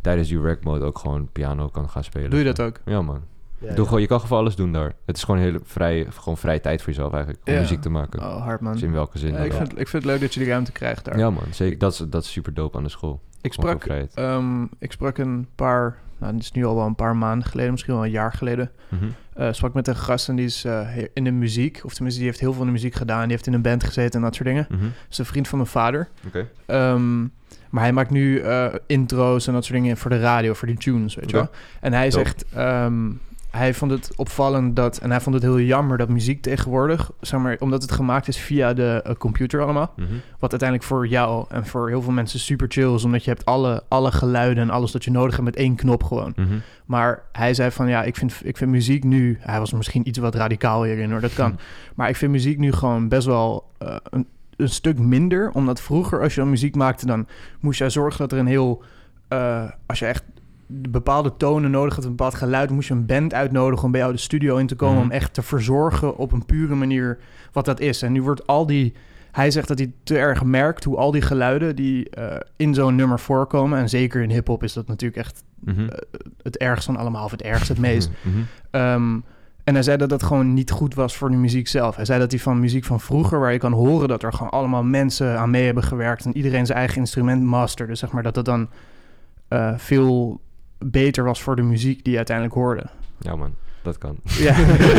tijdens 0.00 0.28
die 0.28 0.40
rec 0.40 0.64
mode 0.64 0.84
ook 0.84 0.98
gewoon 0.98 1.28
piano 1.32 1.68
kan 1.68 1.88
gaan 1.90 2.04
spelen. 2.04 2.30
Doe 2.30 2.38
je 2.38 2.44
dat 2.44 2.60
ook? 2.60 2.80
Ja, 2.84 3.02
man. 3.02 3.20
Ja, 3.58 3.66
Doe 3.68 3.76
ja. 3.78 3.84
Gewoon, 3.84 4.00
je 4.00 4.06
kan 4.06 4.20
gewoon 4.20 4.38
alles 4.38 4.56
doen 4.56 4.72
daar. 4.72 4.92
Het 5.06 5.16
is 5.16 5.24
gewoon 5.24 5.40
hele 5.40 5.60
vrij, 5.64 6.06
gewoon 6.10 6.36
vrij 6.36 6.58
tijd 6.58 6.82
voor 6.82 6.92
jezelf 6.92 7.12
eigenlijk. 7.12 7.46
Om 7.46 7.52
Ja. 7.52 7.60
muziek 7.60 7.80
te 7.80 7.90
maken. 7.90 8.20
Oh, 8.20 8.42
hard 8.42 8.60
man. 8.60 8.72
Dus 8.72 8.82
in 8.82 8.92
welke 8.92 9.18
zin 9.18 9.34
ik, 9.34 9.52
vind, 9.52 9.70
ik 9.70 9.88
vind 9.88 10.02
het 10.02 10.04
leuk 10.04 10.20
dat 10.20 10.34
je 10.34 10.40
die 10.40 10.48
ruimte 10.48 10.72
krijgt 10.72 11.04
daar. 11.04 11.18
Ja, 11.18 11.30
man. 11.30 11.42
Zeker. 11.50 11.78
Dat 11.78 11.92
is, 11.92 11.98
dat 12.08 12.22
is 12.22 12.30
super 12.32 12.54
dope 12.54 12.76
aan 12.76 12.82
de 12.82 12.88
school. 12.90 13.20
ik, 13.40 13.52
Gewoon 13.54 13.80
sprak, 13.80 14.06
ehm, 14.14 14.62
ik 14.78 14.92
sprak 14.92 15.18
een 15.18 15.48
paar... 15.54 15.96
Nou, 16.18 16.32
dit 16.32 16.42
is 16.42 16.52
nu 16.52 16.64
al 16.64 16.74
wel 16.76 16.86
een 16.86 16.94
paar 16.94 17.16
maanden 17.16 17.48
geleden. 17.48 17.70
Misschien 17.70 17.94
wel 17.94 18.04
een 18.04 18.10
jaar 18.10 18.32
geleden. 18.32 18.70
Mhm. 18.88 19.04
eh, 19.34 19.52
sprak 19.52 19.74
met 19.74 19.88
een 19.88 19.96
gast 19.96 20.28
en 20.28 20.36
die 20.36 20.44
is 20.44 20.64
eh, 20.64 20.88
in 21.12 21.24
de 21.24 21.30
muziek. 21.30 21.80
Of 21.84 21.92
tenminste, 21.94 22.20
die 22.20 22.28
heeft 22.30 22.40
heel 22.40 22.52
veel 22.52 22.60
in 22.60 22.66
de 22.66 22.72
muziek 22.72 22.94
gedaan. 22.94 23.22
Die 23.22 23.30
heeft 23.30 23.46
in 23.46 23.52
een 23.52 23.62
band 23.62 23.84
gezeten 23.84 24.14
en 24.18 24.24
dat 24.26 24.34
soort 24.34 24.48
dingen. 24.48 24.66
Mhm. 24.70 24.80
Dat 24.82 24.90
is 25.10 25.18
een 25.18 25.24
vriend 25.24 25.48
van 25.48 25.58
mijn 25.58 25.70
vader. 25.70 26.08
Oké. 26.26 26.48
Ehm, 26.66 27.20
maar 27.70 27.82
hij 27.82 27.92
maakt 27.92 28.10
nu 28.10 28.38
eh, 28.40 28.66
intro's 28.86 29.46
en 29.46 29.52
dat 29.52 29.64
soort 29.64 29.78
dingen 29.80 29.96
voor 29.96 30.10
de 30.10 30.18
radio, 30.20 30.52
voor 30.54 30.68
die 30.68 30.76
tunes, 30.76 31.14
weet 31.14 31.30
je 31.30 31.36
wel. 31.36 31.50
En 31.80 31.92
hij 31.92 32.08
Dope. 32.10 32.24
zegt, 32.24 32.44
ehm, 32.54 33.10
hij 33.56 33.74
vond 33.74 33.90
het 33.90 34.10
opvallend 34.16 34.76
dat, 34.76 34.98
en 34.98 35.10
hij 35.10 35.20
vond 35.20 35.34
het 35.34 35.44
heel 35.44 35.60
jammer 35.60 35.98
dat 35.98 36.08
muziek 36.08 36.42
tegenwoordig, 36.42 37.10
zeg 37.20 37.40
maar, 37.40 37.56
omdat 37.58 37.82
het 37.82 37.90
gemaakt 37.92 38.28
is 38.28 38.36
via 38.38 38.72
de 38.74 39.00
eh, 39.04 39.14
computer 39.14 39.62
allemaal, 39.62 39.92
Mhm. 39.96 40.06
wat 40.38 40.50
uiteindelijk 40.50 40.88
voor 40.88 41.06
jou 41.06 41.44
en 41.48 41.66
voor 41.66 41.88
heel 41.88 42.02
veel 42.02 42.12
mensen 42.12 42.38
super 42.40 42.66
chill 42.70 42.94
is, 42.94 43.04
omdat 43.04 43.24
je 43.24 43.30
hebt 43.30 43.44
alle, 43.44 43.82
alle 43.88 44.12
geluiden 44.12 44.62
en 44.62 44.70
alles 44.70 44.92
dat 44.92 45.04
je 45.04 45.10
nodig 45.10 45.32
hebt 45.32 45.44
met 45.44 45.56
één 45.56 45.74
knop 45.76 46.02
gewoon. 46.04 46.32
Mhm. 46.36 46.54
Maar 46.86 47.22
hij 47.32 47.54
zei 47.54 47.70
van, 47.70 47.88
ja, 47.88 48.02
ik 48.02 48.16
vind, 48.16 48.40
ik 48.44 48.56
vind 48.56 48.70
muziek 48.70 49.04
nu, 49.04 49.38
hij 49.40 49.58
was 49.58 49.72
misschien 49.72 50.08
iets 50.08 50.18
wat 50.18 50.34
radicaal 50.34 50.82
hierin 50.84 51.10
hoor, 51.10 51.20
dat 51.20 51.34
kan. 51.34 51.58
Maar 51.96 52.08
ik 52.08 52.16
vind 52.16 52.32
muziek 52.32 52.58
nu 52.58 52.72
gewoon 52.72 53.08
best 53.08 53.26
wel 53.26 53.70
eh, 53.78 53.96
een, 54.10 54.26
een 54.56 54.68
stuk 54.68 54.98
minder. 54.98 55.50
Omdat 55.50 55.80
vroeger, 55.80 56.20
als 56.22 56.34
je 56.34 56.40
dan 56.40 56.50
muziek 56.50 56.74
maakte, 56.74 57.06
dan 57.06 57.26
moest 57.60 57.78
jij 57.78 57.90
zorgen 57.90 58.18
dat 58.18 58.32
er 58.32 58.38
een 58.38 58.46
heel. 58.46 58.82
eh, 59.28 59.64
als 59.86 59.98
je 59.98 60.06
echt 60.06 60.24
bepaalde 60.66 61.36
tonen 61.36 61.70
nodig 61.70 61.94
had, 61.94 62.04
een 62.04 62.10
bepaald 62.10 62.34
geluid, 62.34 62.70
moest 62.70 62.88
je 62.88 62.94
een 62.94 63.06
band 63.06 63.34
uitnodigen 63.34 63.84
om 63.84 63.90
bij 63.90 64.00
jou 64.00 64.12
de 64.12 64.18
studio 64.18 64.56
in 64.56 64.66
te 64.66 64.74
komen. 64.76 64.94
Mhm. 64.96 65.04
Om 65.04 65.10
echt 65.10 65.34
te 65.34 65.42
verzorgen 65.42 66.16
op 66.16 66.32
een 66.32 66.44
pure 66.46 66.74
manier 66.74 67.18
wat 67.52 67.64
dat 67.64 67.80
is. 67.80 68.02
En 68.02 68.12
nu 68.12 68.22
wordt 68.22 68.46
al 68.46 68.66
die. 68.66 68.94
hij 69.32 69.50
zegt 69.50 69.68
dat 69.68 69.78
hij 69.78 69.92
te 70.02 70.18
erg 70.18 70.44
merkt 70.44 70.84
hoe 70.84 70.96
al 70.96 71.10
die 71.10 71.22
geluiden 71.22 71.76
die 71.76 72.10
eh, 72.10 72.36
in 72.56 72.74
zo'n 72.74 72.94
nummer 72.94 73.20
voorkomen... 73.20 73.78
en 73.78 73.88
zeker 73.88 74.22
in 74.22 74.30
hip-hop 74.30 74.62
is 74.62 74.72
dat 74.72 74.86
natuurlijk 74.86 75.20
echt 75.20 75.44
Mhm. 75.60 75.80
eh, 75.80 75.98
het 76.42 76.56
ergste 76.56 76.92
van 76.92 77.00
allemaal... 77.00 77.24
of 77.24 77.30
het 77.30 77.42
ergste, 77.42 77.72
het 77.72 77.80
meest. 77.80 78.10
Mhm. 78.22 78.36
Ehm, 78.70 79.18
en 79.64 79.74
hij 79.74 79.82
zei 79.82 79.96
dat 79.96 80.08
dat 80.08 80.22
gewoon 80.22 80.54
niet 80.54 80.70
goed 80.70 80.94
was 80.94 81.16
voor 81.16 81.30
de 81.30 81.36
muziek 81.36 81.68
zelf. 81.68 81.96
Hij 81.96 82.04
zei 82.04 82.18
dat 82.18 82.30
hij 82.30 82.40
van 82.40 82.60
muziek 82.60 82.84
van 82.84 83.00
vroeger, 83.00 83.40
waar 83.40 83.52
je 83.52 83.58
kan 83.58 83.72
horen 83.72 84.08
dat 84.08 84.22
er 84.22 84.32
gewoon 84.32 84.52
allemaal 84.52 84.82
mensen 84.84 85.38
aan 85.38 85.50
mee 85.50 85.64
hebben 85.64 85.82
gewerkt 85.84 86.24
en 86.24 86.36
iedereen 86.36 86.66
zijn 86.66 86.78
eigen 86.78 86.96
instrument 86.98 87.42
masterde, 87.42 87.94
zeg 87.94 88.12
maar, 88.12 88.22
dat 88.22 88.36
het 88.36 88.44
dan 88.44 88.68
eh, 89.48 89.72
veel 89.76 90.40
beter 90.78 91.24
was 91.24 91.42
voor 91.42 91.56
de 91.56 91.62
muziek 91.62 92.02
die 92.02 92.10
je 92.10 92.16
uiteindelijk 92.16 92.56
hoorde. 92.56 92.86
Ja, 93.18 93.36
man. 93.36 93.54
Dat 93.82 93.98
kan. 93.98 94.16
Ja. 94.24 94.56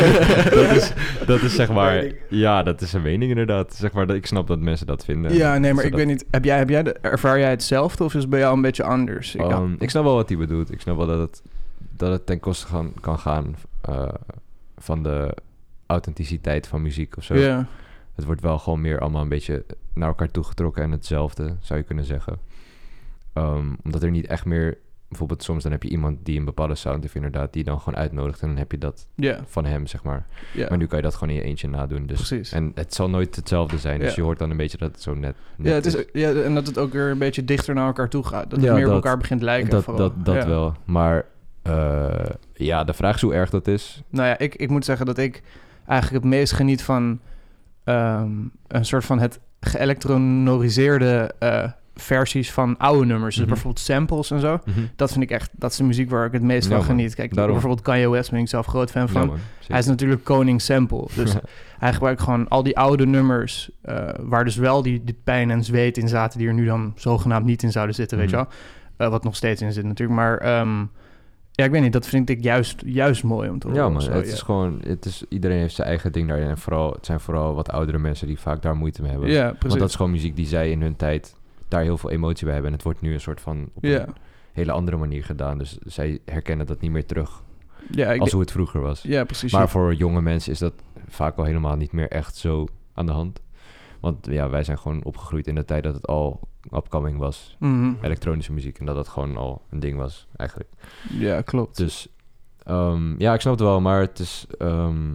dat, 0.58 0.70
is, 0.76 0.92
dat 1.26 1.42
is 1.42 1.54
zeg 1.54 1.68
maar... 1.72 1.94
Mening. 1.94 2.14
Ja, 2.28 2.62
dat 2.62 2.80
is 2.80 2.92
een 2.92 3.02
mening 3.02 3.30
inderdaad. 3.30 3.74
Zeg 3.74 3.92
maar, 3.92 4.06
dat- 4.06 4.16
ik 4.16 4.26
snap 4.26 4.46
dat 4.46 4.58
mensen 4.58 4.86
dat 4.86 5.04
vinden. 5.04 5.34
ja, 5.34 5.58
nee, 5.58 5.74
maar 5.74 5.84
ik 5.84 5.94
weet 5.94 6.06
niet. 6.06 6.24
Heb 6.30 6.44
jij, 6.44 6.58
heb 6.58 6.68
jij 6.68 6.82
de, 6.82 6.92
ervaar 6.92 7.38
jij 7.38 7.50
hetzelfde 7.50 8.04
of 8.04 8.14
is 8.14 8.20
het 8.20 8.30
bij 8.30 8.38
jou 8.38 8.54
een 8.56 8.62
beetje 8.62 8.82
anders? 8.82 9.34
Ik, 9.34 9.40
Um, 9.52 9.76
ik 9.78 9.90
snap 9.90 10.04
wel 10.04 10.14
wat 10.14 10.28
hij 10.28 10.38
bedoelt. 10.38 10.72
Ik 10.72 10.80
snap 10.80 10.96
wel 10.96 11.06
dat 11.06 11.18
het, 11.18 11.42
dat 11.96 12.10
het 12.12 12.26
ten 12.26 12.40
koste 12.40 12.66
gaan, 12.66 12.92
kan 13.00 13.18
gaan 13.18 13.56
eh, 13.80 14.08
van 14.78 15.02
de 15.02 15.34
authenticiteit 15.86 16.66
van 16.66 16.82
muziek 16.82 17.16
of 17.16 17.24
zo. 17.24 17.34
ja. 17.36 17.66
Het 18.14 18.24
wordt 18.26 18.40
wel 18.40 18.58
gewoon 18.58 18.80
meer 18.80 18.98
allemaal 19.00 19.22
een 19.22 19.28
beetje 19.28 19.64
naar 19.94 20.08
elkaar 20.08 20.30
toegetrokken 20.30 20.82
en 20.82 20.90
hetzelfde, 20.90 21.56
zou 21.60 21.78
je 21.78 21.84
kunnen 21.84 22.04
zeggen. 22.04 22.38
Ehm, 23.32 23.66
omdat 23.84 24.02
er 24.02 24.10
niet 24.10 24.26
echt 24.26 24.44
meer... 24.44 24.78
Bijvoorbeeld 25.08 25.42
soms 25.42 25.62
dan 25.62 25.72
heb 25.72 25.82
je 25.82 25.88
iemand 25.88 26.24
die 26.24 26.38
een 26.38 26.44
bepaalde 26.44 26.74
sound 26.74 27.02
heeft 27.02 27.14
inderdaad... 27.14 27.52
die 27.52 27.64
dan 27.64 27.80
gewoon 27.80 27.98
uitnodigt 27.98 28.40
en 28.42 28.48
dan 28.48 28.56
heb 28.56 28.72
je 28.72 28.78
dat 28.78 29.06
van 29.46 29.64
hem, 29.64 29.86
zeg 29.86 30.02
maar. 30.02 30.26
Maar 30.68 30.78
nu 30.78 30.86
kan 30.86 30.98
je 30.98 31.04
dat 31.04 31.14
gewoon 31.14 31.28
in 31.34 31.40
je 31.40 31.46
eentje 31.46 31.68
nadoen. 31.68 32.06
Dus, 32.06 32.16
Precies. 32.16 32.52
En 32.52 32.72
het 32.74 32.94
zal 32.94 33.10
nooit 33.10 33.36
hetzelfde 33.36 33.78
zijn. 33.78 34.00
Dus 34.00 34.14
je 34.14 34.22
hoort 34.22 34.38
dan 34.38 34.50
een 34.50 34.56
beetje 34.56 34.78
dat 34.78 34.90
het 34.92 35.02
zo 35.02 35.14
net, 35.14 35.36
net 35.56 35.66
ja, 35.66 35.72
het 35.74 35.86
is, 35.86 36.04
ja, 36.12 36.32
en 36.32 36.54
dat 36.54 36.66
het 36.66 36.78
ook 36.78 36.92
weer 36.92 37.10
een 37.10 37.18
beetje 37.18 37.44
dichter 37.44 37.74
naar 37.74 37.86
elkaar 37.86 38.08
toe 38.08 38.24
gaat. 38.24 38.50
Dat 38.50 38.60
het 38.60 38.70
meer 38.72 38.78
op 38.78 38.84
dat- 38.84 38.92
elkaar 38.92 39.16
begint 39.18 39.42
lijken. 39.42 39.70
dat, 39.70 39.84
vooral. 39.84 40.12
dat, 40.16 40.24
dat 40.24 40.44
wel. 40.44 40.74
Maar 40.84 41.24
eh, 41.62 42.26
ja, 42.52 42.84
de 42.84 42.94
vraag 42.94 43.14
is 43.14 43.20
hoe 43.22 43.34
erg 43.34 43.50
dat 43.50 43.66
is. 43.66 44.02
Nou 44.08 44.28
ja, 44.28 44.38
ik, 44.38 44.54
ik 44.54 44.70
moet 44.70 44.84
zeggen 44.84 45.06
dat 45.06 45.18
ik 45.18 45.42
eigenlijk 45.86 46.24
het 46.24 46.32
meest 46.32 46.52
geniet 46.52 46.82
van 46.82 47.20
ehm, 47.84 48.30
een 48.66 48.84
soort 48.84 49.04
van 49.04 49.18
het 49.18 49.40
geëlektroniseerde 49.60 51.34
eh, 51.38 51.70
versies 52.00 52.52
van 52.52 52.76
oude 52.78 53.06
nummers. 53.06 53.34
Dus 53.34 53.44
Mhm. 53.44 53.52
bijvoorbeeld 53.52 53.84
samples 53.84 54.30
en 54.30 54.40
zo. 54.40 54.60
Dat 54.96 55.10
vind 55.12 55.22
ik 55.22 55.30
echt, 55.30 55.50
dat 55.54 55.70
is 55.70 55.76
de 55.76 55.84
muziek 55.84 56.10
waar 56.10 56.26
ik 56.26 56.32
het 56.32 56.42
meest 56.42 56.68
Ja, 56.68 56.76
van 56.76 56.84
geniet. 56.84 57.14
Kijk, 57.14 57.34
Daarom. 57.34 57.52
bijvoorbeeld 57.52 57.82
Kanye 57.84 58.10
West 58.10 58.30
ben 58.30 58.40
ik 58.40 58.48
zelf 58.48 58.66
groot 58.66 58.90
fan 58.90 59.08
van. 59.08 59.20
Ja, 59.20 59.26
man. 59.26 59.38
Hij 59.66 59.78
is 59.78 59.86
natuurlijk 59.86 60.24
koning 60.24 60.60
sample. 60.62 61.06
Dus 61.16 61.34
hij 61.78 61.92
gebruikt 61.92 62.20
gewoon 62.20 62.48
al 62.48 62.62
die 62.62 62.76
oude 62.78 63.06
nummers... 63.06 63.70
eh, 63.82 64.08
waar 64.20 64.44
dus 64.44 64.56
wel 64.56 64.82
die, 64.82 65.04
die 65.04 65.18
pijn 65.24 65.50
en 65.50 65.64
zweet 65.64 65.96
in 65.98 66.08
zaten... 66.08 66.38
die 66.38 66.48
er 66.48 66.54
nu 66.54 66.64
dan 66.64 66.92
zogenaamd 66.96 67.44
niet 67.46 67.62
in 67.62 67.72
zouden 67.72 67.94
zitten, 67.94 68.18
weet 68.18 68.30
je 68.30 68.36
Mhm. 68.36 68.44
wel. 68.44 68.54
Eh, 69.06 69.08
wat 69.12 69.24
nog 69.24 69.36
steeds 69.36 69.62
in 69.62 69.72
zit 69.72 69.84
natuurlijk. 69.84 70.18
Maar 70.18 70.38
ehm, 70.38 70.78
ja, 71.52 71.64
ik 71.64 71.70
weet 71.70 71.82
niet, 71.82 71.92
dat 71.92 72.06
vind 72.06 72.30
ik 72.30 72.42
juist, 72.42 72.82
juist 72.86 73.22
mooi 73.24 73.48
om 73.50 73.58
te 73.58 73.68
horen. 73.68 73.92
Ja, 73.92 74.00
zo, 74.00 74.10
het 74.12 74.26
ja. 74.26 74.32
is 74.32 74.42
gewoon... 74.42 74.80
Het 74.86 75.04
is, 75.04 75.24
iedereen 75.28 75.58
heeft 75.58 75.74
zijn 75.74 75.88
eigen 75.88 76.12
ding 76.12 76.28
daarin. 76.28 76.48
En 76.48 76.58
vooral, 76.58 76.92
het 76.92 77.06
zijn 77.06 77.20
vooral 77.20 77.54
wat 77.54 77.70
oudere 77.70 77.98
mensen 77.98 78.26
die 78.26 78.38
vaak 78.38 78.62
daar 78.62 78.76
moeite 78.76 79.02
mee 79.02 79.10
hebben. 79.10 79.30
Ja, 79.30 79.42
precies. 79.46 79.68
Want 79.68 79.78
dat 79.80 79.88
is 79.88 79.94
gewoon 79.94 80.10
muziek 80.10 80.36
die 80.36 80.46
zij 80.46 80.70
in 80.70 80.82
hun 80.82 80.96
tijd 80.96 81.34
daar 81.68 81.82
heel 81.82 81.98
veel 81.98 82.10
emotie 82.10 82.44
bij 82.44 82.52
hebben. 82.54 82.70
En 82.70 82.76
het 82.76 82.86
wordt 82.86 83.00
nu 83.00 83.12
een 83.12 83.20
soort 83.20 83.40
van 83.40 83.70
op 83.74 83.84
een 83.84 84.06
hele 84.52 84.72
andere 84.72 84.96
manier 84.96 85.24
gedaan. 85.24 85.58
Dus 85.58 85.78
zij 85.78 86.18
herkennen 86.24 86.66
dat 86.66 86.80
niet 86.80 86.90
meer 86.90 87.06
terug 87.06 87.42
Ja, 87.90 88.16
als 88.16 88.30
hoe 88.32 88.40
het 88.40 88.50
vroeger 88.50 88.80
was. 88.80 89.02
ja, 89.02 89.24
precies. 89.24 89.52
Maar 89.52 89.68
voor 89.68 89.94
jonge 89.94 90.20
mensen 90.22 90.52
is 90.52 90.58
dat 90.58 90.72
vaak 91.08 91.36
al 91.36 91.44
helemaal 91.44 91.76
niet 91.76 91.92
meer 91.92 92.08
echt 92.10 92.36
zo 92.36 92.66
aan 92.94 93.06
de 93.06 93.12
hand. 93.12 93.40
Want 94.00 94.26
ja, 94.30 94.48
wij 94.50 94.62
zijn 94.64 94.78
gewoon 94.78 95.04
opgegroeid 95.04 95.46
in 95.46 95.54
de 95.54 95.64
tijd 95.64 95.82
dat 95.82 95.94
het 95.94 96.06
al 96.06 96.40
upcoming 96.74 97.18
was. 97.18 97.56
Mhm. 97.58 97.92
Elektronische 98.02 98.52
muziek. 98.52 98.78
En 98.78 98.86
dat 98.86 98.94
dat 98.94 99.08
gewoon 99.08 99.36
al 99.36 99.62
een 99.70 99.80
ding 99.80 99.96
was, 99.96 100.26
eigenlijk. 100.36 100.70
Ja, 101.10 101.40
klopt. 101.40 101.76
Dus 101.76 102.08
ehm, 102.62 103.20
ja, 103.20 103.34
ik 103.34 103.40
snap 103.40 103.52
het 103.52 103.62
wel. 103.62 103.80
Maar 103.80 104.00
het 104.00 104.18
is... 104.18 104.46
ehm, 104.58 105.12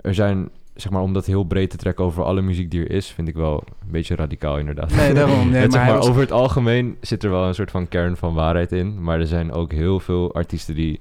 er 0.00 0.14
zijn, 0.14 0.48
zeg 0.80 0.92
maar, 0.92 1.02
om 1.02 1.12
dat 1.12 1.26
heel 1.26 1.44
breed 1.44 1.70
te 1.70 1.76
trekken 1.76 2.04
over 2.04 2.22
alle 2.24 2.40
muziek 2.40 2.70
die 2.70 2.80
er 2.84 2.90
is... 2.90 3.06
vind 3.10 3.28
ik 3.28 3.34
wel 3.34 3.64
een 3.82 3.90
beetje 3.90 4.14
radicaal, 4.16 4.58
inderdaad. 4.58 4.94
Nee, 4.94 5.14
daarom. 5.14 5.50
Nee, 5.50 5.60
Het, 5.62 5.72
zeg 5.72 5.80
maar 5.82 5.90
maar, 5.90 5.98
was- 6.00 6.08
over 6.08 6.20
het 6.20 6.32
algemeen 6.32 6.96
zit 7.00 7.24
er 7.24 7.30
wel 7.30 7.46
een 7.46 7.54
soort 7.54 7.70
van 7.70 7.88
kern 7.88 8.16
van 8.16 8.34
waarheid 8.34 8.72
in. 8.72 9.02
Maar 9.02 9.20
er 9.20 9.26
zijn 9.26 9.52
ook 9.52 9.72
heel 9.72 10.00
veel 10.00 10.34
artiesten 10.34 10.74
die 10.74 11.00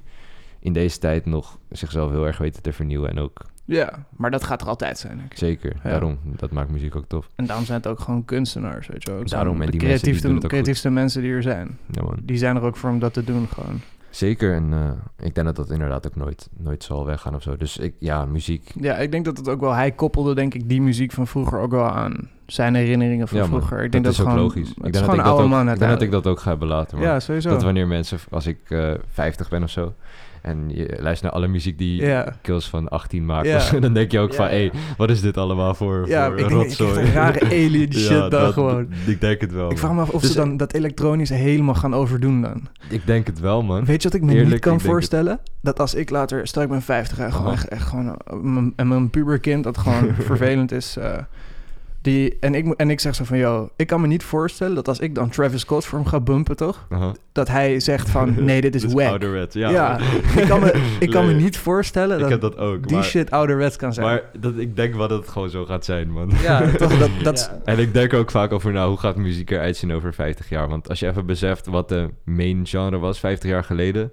in 0.60 0.74
deze 0.74 1.00
tijd 1.00 1.26
nog 1.26 1.58
zichzelf 1.70 2.12
heel 2.12 2.26
erg 2.26 2.38
weten 2.38 2.62
te 2.62 2.74
vernieuwen. 2.74 3.10
En 3.10 3.20
ook 3.20 3.42
Ja, 3.66 4.06
maar 4.16 4.32
dat 4.32 4.44
gaat 4.44 4.62
er 4.62 4.68
altijd 4.68 4.98
zijn, 4.98 5.18
denk 5.18 5.32
ik. 5.32 5.38
zeker, 5.38 5.76
Ja. 5.84 5.90
daarom, 5.90 6.18
dat 6.24 6.52
maakt 6.52 6.70
muziek 6.72 6.96
ook 6.96 7.06
tof. 7.08 7.30
En 7.36 7.46
daarom 7.46 7.66
zijn 7.66 7.78
het 7.78 7.88
ook 7.88 8.00
gewoon 8.00 8.26
kunstenaars, 8.26 8.88
weet 8.88 9.04
je 9.04 9.12
wel. 9.12 9.24
Daarom, 9.26 9.62
en 9.62 9.66
de 9.66 9.72
die 9.72 9.88
mensen 9.88 9.90
die 10.12 10.14
creatiefste, 10.20 10.46
ook 10.46 10.50
creatiefste 10.52 10.90
mensen 10.90 11.22
die 11.22 11.32
er 11.32 11.42
zijn. 11.42 11.78
Ja, 11.92 12.04
man. 12.04 12.18
Die 12.24 12.38
zijn 12.38 12.56
er 12.56 12.62
ook 12.62 12.76
voor 12.78 12.90
om 12.90 13.00
dat 13.00 13.14
te 13.14 13.24
doen, 13.24 13.48
gewoon. 13.54 13.82
Zeker, 14.18 14.54
en 14.54 14.74
eh, 14.74 15.26
ik 15.26 15.36
denk 15.36 15.48
dat 15.48 15.56
dat 15.56 15.70
inderdaad 15.70 16.08
ook 16.08 16.16
nooit, 16.16 16.50
nooit 16.58 16.84
zal 16.84 17.06
weggaan 17.06 17.36
of 17.36 17.42
zo. 17.42 17.58
Dus 17.58 17.78
ik, 17.78 17.94
ja, 18.00 18.26
muziek. 18.26 18.72
Ja, 18.80 18.96
ik 18.96 19.12
denk 19.12 19.26
dat 19.26 19.38
het 19.38 19.50
ook 19.50 19.60
wel... 19.60 19.74
Hij 19.74 19.92
koppelde, 19.92 20.36
denk 20.36 20.54
ik, 20.54 20.70
die 20.70 20.82
muziek 20.82 21.12
van 21.12 21.28
vroeger 21.28 21.60
ook 21.60 21.72
wel 21.72 21.90
aan 21.90 22.30
zijn 22.46 22.76
herinneringen 22.76 23.28
van 23.28 23.38
ja, 23.38 23.46
vroeger. 23.46 23.84
Ik 23.84 23.92
denk 23.92 24.04
dat 24.04 24.04
dat, 24.04 24.14
is 24.14 24.20
ook 24.20 24.28
gewoon, 24.28 24.44
logisch. 24.44 24.70
Ik 24.70 24.76
is 24.76 24.82
denk, 24.92 24.94
dat 25.06 25.16
ik, 25.16 25.24
dat 25.24 25.40
ook, 25.40 25.70
ik 25.70 25.80
denk 25.80 25.92
dat 25.92 26.02
ik 26.02 26.12
dat 26.12 26.28
ook 26.28 26.40
ga. 26.40 26.56
Man. 26.56 26.86
Ja, 26.98 27.20
sowieso. 27.20 27.50
Dat 27.50 27.64
wanneer 27.64 27.88
mensen, 27.88 28.20
als 28.30 28.48
ik 28.48 28.58
eh 28.68 28.94
50 29.12 29.50
ben 29.50 29.64
of 29.64 29.70
zo, 29.70 29.94
en 30.42 30.64
je 30.68 30.86
luistert 31.00 31.22
naar 31.22 31.32
alle 31.32 31.48
muziek 31.52 31.78
die 31.78 32.02
Ja. 32.02 32.34
Kills 32.42 32.70
van 32.70 32.88
18 32.88 33.26
maakt, 33.26 33.62
zo, 33.64 33.80
dan 33.80 33.94
denk 33.94 34.12
je 34.12 34.20
ook 34.20 34.30
Ja, 34.32 34.36
van, 34.36 34.46
hé, 34.48 34.56
ja. 34.56 34.70
wat 34.98 35.10
is 35.10 35.22
dit 35.22 35.38
allemaal 35.38 35.74
voor, 35.74 36.08
Ja, 36.08 36.26
voor 36.26 36.40
ik 36.40 36.48
denk, 36.48 36.50
ik 36.52 36.58
rotzooi? 36.58 36.90
echt 36.98 37.08
een 37.08 37.14
rare 37.14 37.46
alien 37.66 37.94
shit 37.94 38.08
Ja, 38.10 38.20
dan 38.20 38.30
dat- 38.30 38.54
gewoon. 38.54 38.88
Ik 39.06 39.22
denk 39.22 39.42
het 39.42 39.52
wel. 39.54 39.72
Ik 39.72 39.78
vraag 39.78 39.92
me 39.94 40.02
af 40.02 40.10
of 40.10 40.22
Dus, 40.22 40.32
ze 40.32 40.38
dan 40.38 40.58
dat 40.58 40.74
elektronische 40.74 41.34
helemaal 41.34 41.76
gaan 41.76 41.94
overdoen 41.96 42.42
dan. 42.42 42.68
Ik 42.90 43.02
denk 43.06 43.28
het 43.28 43.40
wel, 43.40 43.64
man. 43.64 43.86
Weet 43.86 44.02
je 44.02 44.08
wat 44.10 44.18
ik 44.18 44.24
me 44.24 44.32
Eerlijk, 44.32 44.50
niet 44.52 44.60
kan 44.60 44.74
ik 44.74 44.80
denk 44.80 44.82
het. 44.82 44.92
voorstellen? 44.92 45.40
Dat 45.62 45.80
als 45.80 45.94
ik 45.96 46.10
later, 46.10 46.48
stel 46.48 46.62
ik 46.62 46.70
ben 46.70 46.82
50 46.82 47.20
en 47.20 47.32
gewoon 47.32 47.46
Aha. 47.48 47.56
echt, 47.56 47.68
echt 47.68 47.88
gewoon 47.88 48.08
eh, 48.26 48.38
mijn- 48.42 48.74
en 48.76 48.88
mijn 48.88 49.10
puberkind 49.10 49.64
dat 49.64 49.78
gewoon 49.78 50.14
vervelend 50.26 50.72
is. 50.72 50.98
eh, 50.98 51.18
die, 52.08 52.38
en, 52.40 52.56
ik, 52.56 52.74
en 52.74 52.90
ik 52.90 53.00
zeg 53.00 53.16
zo 53.16 53.24
van, 53.24 53.38
yo, 53.38 53.70
ik 53.76 53.88
kan 53.88 54.02
me 54.02 54.08
niet 54.08 54.24
voorstellen 54.24 54.76
dat 54.76 54.88
als 54.88 55.00
ik 55.00 55.16
dan 55.16 55.30
Travis 55.30 55.62
Scott 55.62 55.86
voor 55.86 56.00
hem 56.00 56.08
ga 56.08 56.20
bumpen, 56.20 56.56
toch? 56.56 56.88
Dat 57.32 57.48
hij 57.48 57.80
zegt 57.80 58.10
van, 58.10 58.34
nee, 58.46 58.62
dit 58.62 58.76
is 58.76 58.82
Dit 58.82 58.94
wack. 58.94 59.52
ja. 59.52 59.70
Ja, 59.70 60.00
ik 60.36 60.48
kan 60.48 60.60
me, 60.60 60.82
ik 61.00 61.10
kan 61.10 61.26
me 61.26 61.34
niet 61.34 61.58
voorstellen 61.58 62.16
Ik 62.16 62.22
dat, 62.22 62.32
heb 62.32 62.42
dat 62.42 62.58
ook. 62.58 62.88
die 62.88 62.96
maar, 62.96 63.06
shit 63.06 63.32
ouderwets 63.32 63.76
kan 63.76 63.94
zijn. 63.94 64.06
Maar 64.06 64.24
dat, 64.40 64.58
ik 64.58 64.76
denk 64.76 64.96
wel 64.96 65.08
dat 65.08 65.20
het 65.20 65.30
gewoon 65.30 65.50
zo 65.50 65.66
gaat 65.66 65.86
zijn, 65.86 66.12
man. 66.12 66.32
ja, 66.42 66.72
toch, 66.72 66.98
dat, 66.98 67.10
Ja. 67.50 67.62
En 67.66 67.80
ik 67.80 67.94
denk 67.94 68.14
ook 68.14 68.32
vaak 68.32 68.52
over, 68.52 68.72
nou, 68.72 68.90
hoe 68.90 68.98
gaat 68.98 69.16
muziek 69.16 69.52
eruit 69.52 69.78
zien 69.78 69.94
over 69.94 70.14
50 70.14 70.50
jaar? 70.50 70.68
Want 70.68 70.90
als 70.90 71.00
je 71.00 71.08
even 71.08 71.26
beseft 71.26 71.66
wat 71.66 71.90
de 71.90 72.10
main 72.24 72.66
genre 72.68 72.98
was 72.98 73.20
50 73.20 73.50
jaar 73.50 73.64
geleden, 73.64 74.12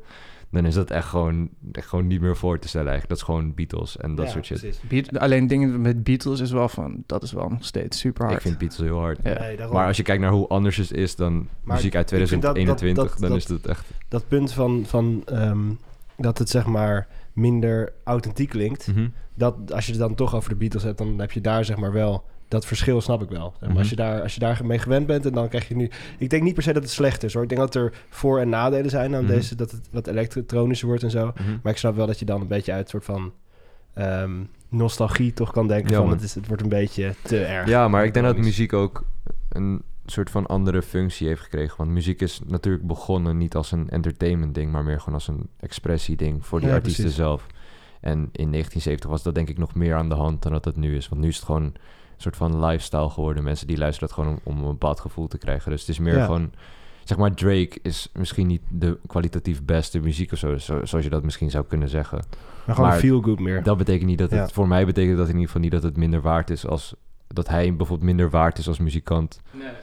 dan 0.55 0.67
is 0.67 0.75
dat 0.75 0.91
echt 0.91 1.09
gewoon, 1.09 1.49
echt 1.73 1.89
gewoon 1.89 2.07
niet 2.07 2.21
meer 2.21 2.37
voor 2.37 2.59
te 2.59 2.69
stellen 2.69 2.89
eigenlijk. 2.91 3.21
Dat 3.21 3.29
is 3.29 3.35
gewoon 3.35 3.55
Beatles 3.55 3.97
en 3.97 4.15
dat 4.15 4.27
Ja, 4.27 4.31
soort 4.33 4.47
shit. 4.47 4.81
Beat- 4.89 5.19
alleen 5.19 5.47
dingen 5.47 5.81
met 5.81 6.05
Beatles 6.05 6.41
is 6.41 6.51
wel 6.51 6.69
van, 6.69 7.03
dat 7.07 7.23
is 7.23 7.33
wel 7.33 7.49
nog 7.49 7.65
steeds 7.65 7.99
super 7.99 8.23
hard. 8.25 8.37
Ik 8.37 8.43
vind 8.43 8.59
Beatles 8.59 8.81
heel 8.89 8.99
hard. 8.99 9.19
Ja. 9.25 9.39
Nee, 9.39 9.57
daarom. 9.57 9.77
Maar 9.77 9.87
als 9.87 9.97
je 9.97 10.03
kijkt 10.03 10.23
naar 10.23 10.31
hoe 10.33 10.49
anders 10.49 10.77
het 10.77 10.93
is 10.93 11.17
dan 11.17 11.49
Maar 11.63 11.77
muziek 11.77 11.95
uit 11.95 12.13
ik 12.13 12.19
vind 12.29 12.31
dat- 12.31 12.55
dat- 12.55 12.55
2021, 12.55 13.11
dat- 13.13 13.21
dan 13.21 13.29
dat- 13.31 13.39
is 13.39 13.49
het 13.49 13.67
echt... 13.67 13.87
dat 14.09 14.29
punt 14.29 14.53
van, 14.53 14.85
van 14.87 15.23
ehm, 15.27 15.61
dat 16.17 16.39
het 16.39 16.49
zeg 16.49 16.67
maar 16.67 17.09
minder 17.33 17.93
authentiek 18.05 18.49
klinkt. 18.49 18.87
Mhm. 18.87 19.09
Dat 19.35 19.73
als 19.73 19.85
je 19.87 19.91
het 19.93 20.01
dan 20.01 20.15
toch 20.15 20.35
over 20.35 20.49
de 20.51 20.57
Beatles 20.57 20.83
hebt, 20.83 20.99
dan 20.99 21.19
heb 21.19 21.33
je 21.33 21.41
daar 21.41 21.65
zeg 21.65 21.77
maar 21.77 21.93
wel 21.93 22.25
dat 22.55 22.67
verschil, 22.67 23.01
snap 23.01 23.23
ik 23.23 23.29
wel. 23.29 23.55
Maar, 23.61 23.69
Mhm. 23.69 23.79
als, 23.79 23.89
je 23.91 23.97
daar, 23.97 24.23
als 24.23 24.35
je 24.35 24.41
daar 24.41 24.61
mee 24.67 24.79
gewend 24.79 25.07
bent 25.07 25.27
en 25.27 25.33
dan 25.33 25.49
krijg 25.49 25.69
je 25.69 25.77
nu. 25.77 25.91
Ik 26.19 26.31
denk 26.31 26.43
niet 26.43 26.55
per 26.55 26.63
se 26.63 26.73
dat 26.73 26.83
het 26.83 26.93
slecht 26.93 27.23
is 27.23 27.33
hoor. 27.35 27.43
Ik 27.43 27.49
denk 27.49 27.61
dat 27.61 27.75
er 27.75 27.93
voor- 28.09 28.41
en 28.41 28.49
nadelen 28.49 28.91
zijn 28.91 29.15
aan 29.15 29.25
Mhm. 29.25 29.33
deze, 29.33 29.55
dat 29.55 29.71
het 29.71 29.89
wat 29.91 30.07
elektronischer 30.07 30.89
wordt 30.89 31.03
en 31.03 31.11
zo. 31.11 31.27
Mhm. 31.35 31.51
Maar 31.63 31.73
ik 31.73 31.79
snap 31.79 31.97
wel 31.97 32.07
dat 32.07 32.19
je 32.19 32.25
dan 32.25 32.41
een 32.41 32.47
beetje 32.47 32.73
uit 32.73 32.89
soort 32.89 33.05
van 33.05 33.33
ehm, 33.95 34.33
nostalgie 34.69 35.33
toch 35.33 35.51
kan 35.53 35.67
denken 35.69 35.91
Ja, 35.91 35.97
van 35.99 36.11
het, 36.11 36.23
is, 36.23 36.35
het 36.35 36.47
wordt 36.47 36.63
een 36.63 36.69
beetje 36.69 37.15
te 37.23 37.45
erg. 37.45 37.69
Ja, 37.69 37.89
maar 37.89 38.05
ik 38.05 38.15
denk 38.15 38.27
dat 38.27 38.37
muziek 38.37 38.73
ook 38.73 39.05
een 39.49 39.83
soort 40.07 40.31
van 40.31 40.47
andere 40.47 40.83
functie 40.83 41.27
heeft 41.27 41.41
gekregen. 41.43 41.77
Want 41.77 41.91
muziek 41.91 42.21
is 42.21 42.41
natuurlijk 42.47 42.87
begonnen 42.87 43.37
niet 43.39 43.55
als 43.55 43.73
een 43.73 43.89
entertainment 43.91 44.55
ding, 44.55 44.73
maar 44.73 44.85
meer 44.85 44.99
gewoon 44.99 45.15
als 45.15 45.29
een 45.29 45.49
expressie 45.61 46.17
ding 46.17 46.47
voor 46.47 46.61
die 46.61 46.69
Ja, 46.69 46.75
artiesten 46.75 47.03
precies. 47.05 47.23
zelf. 47.23 47.47
En 48.01 48.19
in 48.33 48.51
1970 48.51 49.11
was 49.11 49.23
dat 49.23 49.35
denk 49.35 49.49
ik 49.49 49.59
nog 49.59 49.75
meer 49.75 49.95
aan 49.95 50.09
de 50.09 50.15
hand 50.15 50.43
dan 50.43 50.53
dat 50.53 50.65
het 50.65 50.77
nu 50.77 50.97
is. 50.97 51.09
Want 51.09 51.21
nu 51.21 51.29
is 51.29 51.37
het 51.37 51.45
gewoon 51.45 51.73
soort 52.33 52.37
van 52.53 52.65
lifestyle 52.67 53.11
geworden. 53.11 53.45
Mensen 53.45 53.67
die 53.67 53.79
luisteren 53.79 54.09
dat 54.09 54.17
gewoon 54.19 54.41
om, 54.45 54.57
om 54.57 54.63
een 54.63 54.71
bepaald 54.71 55.01
gevoel 55.01 55.27
te 55.27 55.39
krijgen. 55.39 55.71
Dus 55.71 55.81
het 55.81 55.89
is 55.91 55.99
meer 55.99 56.17
Ja. 56.17 56.25
gewoon... 56.25 56.51
Zeg 57.05 57.19
maar, 57.19 57.35
Drake 57.35 57.79
is 57.83 58.09
misschien 58.13 58.47
niet 58.47 58.63
de 58.69 58.99
kwalitatief 59.07 59.63
beste 59.65 60.01
muziek 60.01 60.33
of 60.33 60.39
zo, 60.39 60.57
zo- 60.59 60.85
zoals 60.85 61.05
je 61.05 61.11
dat 61.11 61.23
misschien 61.23 61.51
zou 61.51 61.65
kunnen 61.65 61.89
zeggen. 61.89 62.23
Maar 62.67 62.75
gewoon 62.75 62.91
maar 62.91 62.99
feel 62.99 63.21
good 63.21 63.39
meer. 63.41 63.63
Dat 63.63 63.77
betekent 63.79 64.07
niet 64.09 64.19
dat 64.19 64.31
het... 64.31 64.39
Ja. 64.41 64.49
Voor 64.49 64.69
mij 64.69 64.87
betekent 64.87 65.17
dat 65.17 65.27
in 65.27 65.33
ieder 65.33 65.47
geval 65.47 65.61
niet 65.63 65.71
dat 65.71 65.83
het 65.83 65.97
minder 65.97 66.21
waard 66.21 66.51
is 66.51 66.67
als... 66.67 66.95
Dat 67.35 67.49
hij 67.49 67.69
bijvoorbeeld 67.77 68.03
minder 68.09 68.31
waard 68.31 68.59
is 68.59 68.69
als 68.69 68.79
muzikant 68.79 69.41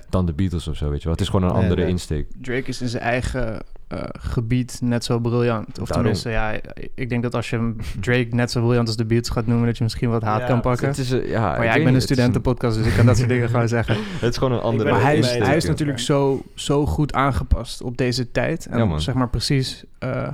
dan 0.09 0.25
de 0.25 0.33
Beatles 0.33 0.67
of 0.67 0.75
zo, 0.75 0.89
weet 0.89 0.97
je 0.97 1.03
wel. 1.03 1.11
Het 1.13 1.21
is 1.21 1.29
gewoon 1.29 1.45
een 1.49 1.53
Nee, 1.53 1.61
andere 1.63 1.81
nee. 1.81 1.89
insteek. 1.89 2.27
Drake 2.41 2.67
is 2.67 2.81
in 2.81 2.87
zijn 2.87 3.03
eigen 3.03 3.59
eh, 3.87 3.99
gebied 4.19 4.79
net 4.83 5.03
zo 5.03 5.19
briljant. 5.19 5.67
Of 5.67 5.73
Daarom. 5.75 5.95
tenminste, 5.95 6.29
ja, 6.29 6.53
ik 6.95 7.09
denk 7.09 7.23
dat 7.23 7.35
als 7.35 7.49
je 7.49 7.55
hem 7.55 7.75
Drake 7.99 8.27
net 8.29 8.51
zo 8.51 8.61
briljant 8.61 8.87
als 8.87 8.97
de 8.97 9.05
Beats 9.05 9.29
gaat 9.29 9.45
noemen, 9.45 9.65
dat 9.67 9.77
je 9.77 9.83
misschien 9.83 10.09
wat 10.09 10.21
haat 10.21 10.39
Ja, 10.39 10.45
kan 10.47 10.61
pakken. 10.61 10.87
Het 10.87 10.97
is, 10.97 11.11
een- 11.11 11.27
ja, 11.27 11.41
maar 11.41 11.63
ja, 11.65 11.73
ik 11.73 11.83
ben 11.83 11.93
een 11.93 12.01
studentenpodcast, 12.01 12.77
dus 12.77 12.85
ik 12.87 12.93
kan 12.93 13.05
dat 13.05 13.17
soort 13.17 13.29
dingen 13.29 13.49
gewoon 13.49 13.67
zeggen. 13.67 13.95
Het 14.19 14.31
is 14.31 14.37
gewoon 14.37 14.53
een 14.53 14.63
andere... 14.63 14.91
Maar 14.91 15.01
hij 15.01 15.17
is, 15.17 15.31
hij 15.37 15.55
is 15.55 15.65
natuurlijk 15.65 15.99
zo, 15.99 16.41
zo 16.55 16.85
goed 16.85 17.13
aangepast 17.13 17.81
op 17.81 17.97
deze 17.97 18.31
tijd. 18.31 18.65
En 18.65 18.89
Ja, 18.89 18.97
zeg 18.99 19.15
maar 19.15 19.29
precies... 19.29 19.83
eh, 19.99 20.27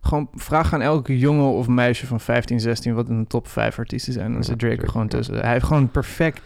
gewoon 0.00 0.28
vraag 0.34 0.72
aan 0.72 0.80
elke 0.82 1.18
jongen 1.18 1.44
of 1.52 1.68
meisje 1.68 2.06
van 2.06 2.20
15, 2.20 2.60
16... 2.60 2.94
wat 2.94 3.08
een 3.08 3.26
top 3.26 3.48
5 3.48 3.78
artiesten 3.78 4.12
zijn. 4.12 4.26
Dan 4.26 4.36
Ja, 4.36 4.42
zit 4.42 4.58
Drake 4.58 4.82
er 4.82 4.88
gewoon 4.88 5.06
ja. 5.10 5.16
tussen. 5.16 5.34
Hij 5.40 5.52
heeft 5.52 5.64
gewoon 5.64 5.90
perfect, 5.90 6.40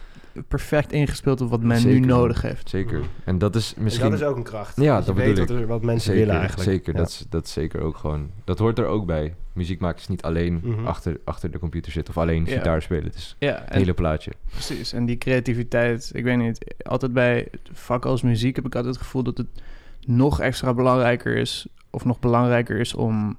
perfect 0.47 0.91
ingespeeld 0.91 1.41
op 1.41 1.49
wat 1.49 1.61
men 1.61 1.79
Zeker, 1.79 1.99
nu 1.99 2.05
nodig 2.05 2.41
heeft. 2.41 2.69
Zeker. 2.69 3.01
En 3.23 3.37
dat 3.37 3.55
is 3.55 3.73
misschien... 3.77 4.05
En 4.05 4.11
dat 4.11 4.19
is 4.19 4.25
ook 4.25 4.35
een 4.35 4.43
kracht. 4.43 4.75
Ja, 4.81 4.95
dat 4.95 5.05
je 5.05 5.13
dat 5.13 5.15
weet 5.23 5.35
bedoel 5.35 5.47
wat, 5.47 5.57
er, 5.61 5.67
wat 5.67 5.83
mensen 5.83 6.11
zeker, 6.13 6.25
willen 6.25 6.39
eigenlijk. 6.41 6.69
Zeker, 6.69 6.93
Ja. 6.93 6.99
dat, 6.99 7.09
is, 7.09 7.25
dat 7.29 7.45
is 7.45 7.53
zeker 7.53 7.81
ook 7.81 7.97
gewoon... 7.97 8.29
Dat 8.43 8.59
hoort 8.59 8.79
er 8.79 8.85
ook 8.85 9.05
bij. 9.05 9.33
Muziek 9.53 9.79
maken 9.79 9.99
is 9.99 10.07
niet 10.07 10.21
alleen 10.21 10.59
Mhm. 10.63 10.85
achter, 10.85 11.19
achter 11.23 11.51
de 11.51 11.59
computer 11.59 11.91
zitten... 11.91 12.15
of 12.15 12.21
alleen 12.21 12.45
Ja. 12.45 12.51
gitaar 12.51 12.81
spelen. 12.81 13.03
Het 13.03 13.15
is 13.15 13.35
Ja, 13.39 13.53
het 13.61 13.69
en, 13.69 13.77
hele 13.77 13.93
plaatje. 13.93 14.31
precies. 14.51 14.93
En 14.93 15.05
die 15.05 15.17
creativiteit, 15.17 16.11
ik 16.13 16.23
weet 16.23 16.37
niet... 16.37 16.75
Altijd 16.83 17.13
bij 17.13 17.47
vakken 17.71 18.09
als 18.09 18.21
muziek 18.21 18.55
heb 18.55 18.65
ik 18.65 18.75
altijd 18.75 18.93
het 18.93 19.03
gevoel 19.03 19.23
dat 19.23 19.37
het 19.37 19.47
nog 20.05 20.39
extra 20.39 20.73
belangrijker 20.73 21.35
is... 21.37 21.67
of 21.89 22.05
nog 22.05 22.19
belangrijker 22.19 22.79
is 22.79 22.93
om 22.93 23.37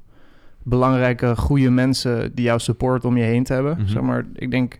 belangrijke, 0.65 1.37
goede 1.37 1.71
mensen 1.71 2.35
die 2.35 2.45
jou 2.45 2.59
supporten 2.59 3.09
om 3.09 3.17
je 3.17 3.25
heen 3.25 3.45
te 3.45 3.53
hebben. 3.53 3.77
Mhm. 3.79 3.87
Zeg 3.87 4.03
maar, 4.03 4.25
ik 4.35 4.51
denk 4.51 4.79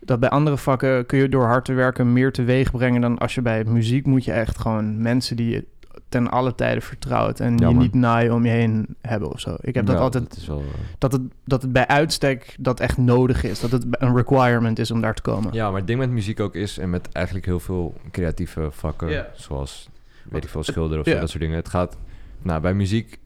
dat 0.00 0.20
bij 0.20 0.28
andere 0.28 0.56
vakken 0.56 1.06
kun 1.06 1.18
je 1.18 1.28
door 1.28 1.44
hard 1.44 1.64
te 1.64 1.72
werken 1.72 2.12
meer 2.12 2.32
teweeg 2.32 2.70
brengen 2.70 3.00
dan 3.00 3.18
als 3.18 3.34
je 3.34 3.42
bij 3.42 3.64
muziek 3.64 4.06
moet 4.06 4.24
je 4.24 4.32
echt 4.32 4.58
gewoon 4.58 5.02
mensen 5.02 5.36
die 5.36 5.50
je 5.50 5.64
ten 6.08 6.30
alle 6.30 6.54
tijden 6.54 6.82
vertrouwt 6.82 7.40
en 7.40 7.58
je 7.58 7.66
niet 7.66 7.94
naaien 7.94 8.32
om 8.32 8.44
je 8.44 8.50
heen 8.50 8.96
hebben 9.00 9.32
of 9.32 9.40
zo. 9.40 9.56
Ik 9.60 9.74
heb 9.74 9.86
dat 9.86 9.96
Ja, 9.96 10.00
altijd 10.00 10.28
Dat 10.28 10.38
is 10.38 10.46
wel... 10.46 10.58
eh, 10.58 10.64
dat 10.98 11.12
het, 11.12 11.22
dat 11.44 11.62
het 11.62 11.72
bij 11.72 11.86
uitstek 11.86 12.56
dat 12.58 12.80
echt 12.80 12.98
nodig 12.98 13.44
is. 13.44 13.60
Dat 13.60 13.70
het 13.70 13.84
een 13.90 14.16
requirement 14.16 14.78
is 14.78 14.90
om 14.90 15.00
daar 15.00 15.14
te 15.14 15.22
komen. 15.22 15.52
Ja, 15.52 15.68
maar 15.68 15.78
het 15.78 15.86
ding 15.86 15.98
met 15.98 16.10
muziek 16.10 16.40
ook 16.40 16.54
is... 16.54 16.78
en 16.78 16.90
met 16.90 17.08
eigenlijk 17.12 17.46
heel 17.46 17.60
veel 17.60 17.94
creatieve 18.10 18.68
vakken... 18.70 19.26
Zoals, 19.34 19.88
weet 20.30 20.44
ik 20.44 20.50
veel, 20.50 20.62
schilderen 20.62 21.04
of 21.04 21.10
zo, 21.10 21.18
dat 21.18 21.28
soort 21.30 21.42
dingen. 21.42 21.56
Het 21.56 21.68
gaat... 21.68 21.96
Nou, 22.42 22.60
bij 22.60 22.74
muziek, 22.74 23.18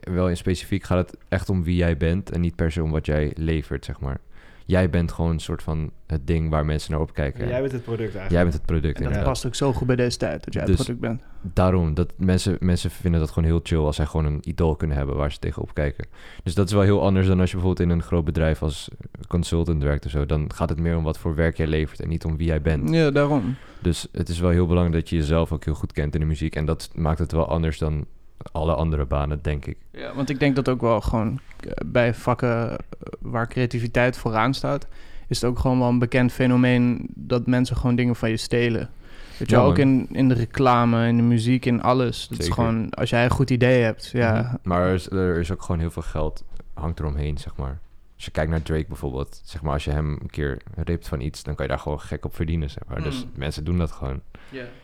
wel 0.00 0.28
in 0.28 0.36
specifiek, 0.36 0.84
gaat 0.84 1.08
het 1.08 1.18
echt 1.28 1.48
om 1.48 1.64
wie 1.64 1.76
jij 1.76 1.96
bent... 1.96 2.30
en 2.30 2.40
niet 2.40 2.54
per 2.56 2.72
se 2.72 2.82
om 2.82 2.90
wat 2.90 3.06
jij 3.06 3.32
levert, 3.36 3.84
zeg 3.84 4.00
maar. 4.00 4.20
Jij 4.66 4.90
bent 4.90 5.12
gewoon 5.12 5.30
een 5.30 5.40
soort 5.40 5.62
van 5.62 5.90
het 6.06 6.26
ding 6.26 6.50
waar 6.50 6.64
mensen 6.64 6.90
naar 6.92 7.00
opkijken. 7.00 7.40
En 7.42 7.48
jij 7.48 7.60
bent 7.60 7.72
het 7.72 7.82
product 7.82 8.02
eigenlijk. 8.14 8.30
Jij 8.32 8.42
bent 8.42 8.54
het 8.54 8.64
product, 8.64 8.86
En 8.86 8.92
dat 9.02 9.02
inderdaad. 9.02 9.28
past 9.32 9.46
ook 9.46 9.54
zo 9.54 9.72
goed 9.72 9.86
bij 9.86 9.96
deze 9.96 10.16
tijd, 10.18 10.44
dat 10.44 10.54
jij 10.54 10.64
Dus- 10.64 10.78
het 10.78 10.86
product 10.86 11.06
bent. 11.06 11.22
Daarom, 11.54 11.94
dat 11.94 12.12
mensen, 12.16 12.56
mensen 12.60 12.90
vinden 12.90 13.20
dat 13.20 13.30
gewoon 13.30 13.48
heel 13.48 13.60
chill 13.62 13.78
als 13.78 13.96
zij 13.96 14.06
gewoon 14.06 14.24
een 14.26 14.38
idool 14.48 14.76
kunnen 14.76 14.96
hebben 14.96 15.16
waar 15.16 15.32
ze 15.32 15.38
tegenop 15.38 15.74
kijken. 15.74 16.06
Dus 16.42 16.54
dat 16.54 16.66
is 16.66 16.72
wel 16.72 16.82
heel 16.82 17.02
anders 17.02 17.26
dan 17.26 17.40
als 17.40 17.50
je 17.50 17.56
bijvoorbeeld 17.56 17.88
in 17.88 17.94
een 17.96 18.02
groot 18.02 18.24
bedrijf 18.24 18.62
als 18.62 18.88
consultant 19.28 19.82
werkt 19.82 20.04
of 20.04 20.10
zo. 20.10 20.26
Dan 20.26 20.52
gaat 20.54 20.68
het 20.68 20.80
meer 20.80 20.96
om 20.96 21.04
wat 21.04 21.18
voor 21.18 21.34
werk 21.34 21.56
jij 21.56 21.66
levert 21.66 22.00
en 22.00 22.08
niet 22.08 22.24
om 22.24 22.36
wie 22.36 22.46
jij 22.46 22.60
bent. 22.62 22.90
Ja, 22.90 23.10
daarom. 23.10 23.54
Dus 23.80 24.08
het 24.12 24.28
is 24.28 24.40
wel 24.40 24.50
heel 24.50 24.66
belangrijk 24.66 25.00
dat 25.00 25.08
je 25.10 25.16
jezelf 25.16 25.52
ook 25.52 25.64
heel 25.64 25.74
goed 25.74 25.92
kent 25.92 26.14
in 26.14 26.20
de 26.20 26.26
muziek. 26.26 26.56
En 26.56 26.64
dat 26.64 26.90
maakt 26.94 27.18
het 27.18 27.32
wel 27.32 27.48
anders 27.48 27.78
dan 27.78 28.06
alle 28.52 28.74
andere 28.74 29.04
banen, 29.04 29.38
denk 29.42 29.66
ik. 29.66 29.76
Ja, 29.90 30.14
want 30.14 30.30
ik 30.30 30.38
denk 30.40 30.56
dat 30.56 30.68
ook 30.68 30.80
wel 30.80 31.00
gewoon 31.00 31.40
eh, 31.60 31.70
bij 31.86 32.14
vakken 32.14 32.70
eh, 32.70 32.76
waar 33.20 33.48
creativiteit 33.48 34.16
vooraan 34.16 34.54
staat, 34.54 34.86
is 35.28 35.40
het 35.40 35.50
ook 35.50 35.58
gewoon 35.58 35.78
wel 35.78 35.88
een 35.88 35.98
bekend 35.98 36.32
fenomeen 36.32 37.08
dat 37.14 37.46
mensen 37.46 37.76
gewoon 37.76 37.96
dingen 37.96 38.16
van 38.16 38.30
je 38.30 38.36
stelen. 38.36 38.90
Weet 39.38 39.50
je, 39.50 39.56
Ja, 39.56 39.62
ook 39.62 39.78
in, 39.78 40.06
in 40.10 40.28
de 40.28 40.34
reclame, 40.34 41.06
in 41.08 41.16
de 41.16 41.22
muziek, 41.22 41.64
in 41.66 41.82
alles. 41.82 42.28
Dat 42.28 42.38
is 42.38 42.48
gewoon, 42.48 42.90
als 42.90 43.10
jij 43.10 43.24
een 43.24 43.30
goed 43.30 43.50
idee 43.50 43.82
hebt, 43.82 44.10
ja. 44.12 44.42
Mhm. 44.42 44.56
Maar 44.68 44.82
er 44.88 44.94
is, 44.94 45.10
er 45.10 45.38
is 45.38 45.52
ook 45.52 45.62
gewoon 45.62 45.80
heel 45.80 45.90
veel 45.90 46.02
geld 46.02 46.44
hangt 46.74 47.00
eromheen, 47.00 47.38
zeg 47.38 47.56
maar. 47.56 47.78
Als 48.14 48.24
je 48.24 48.30
kijkt 48.30 48.50
naar 48.50 48.62
Drake 48.62 48.84
bijvoorbeeld, 48.88 49.40
zeg 49.44 49.62
maar, 49.62 49.72
als 49.72 49.84
je 49.84 49.90
hem 49.90 50.18
een 50.20 50.30
keer 50.30 50.62
ript 50.74 51.08
van 51.08 51.20
iets, 51.20 51.42
dan 51.42 51.54
kan 51.54 51.64
je 51.64 51.70
daar 51.70 51.80
gewoon 51.80 52.00
gek 52.00 52.24
op 52.24 52.34
verdienen, 52.34 52.70
zeg 52.70 52.82
maar. 52.88 53.02
Dus 53.02 53.24
Mm. 53.24 53.30
mensen 53.34 53.64
doen 53.64 53.78
dat 53.78 53.90
gewoon. 53.92 54.20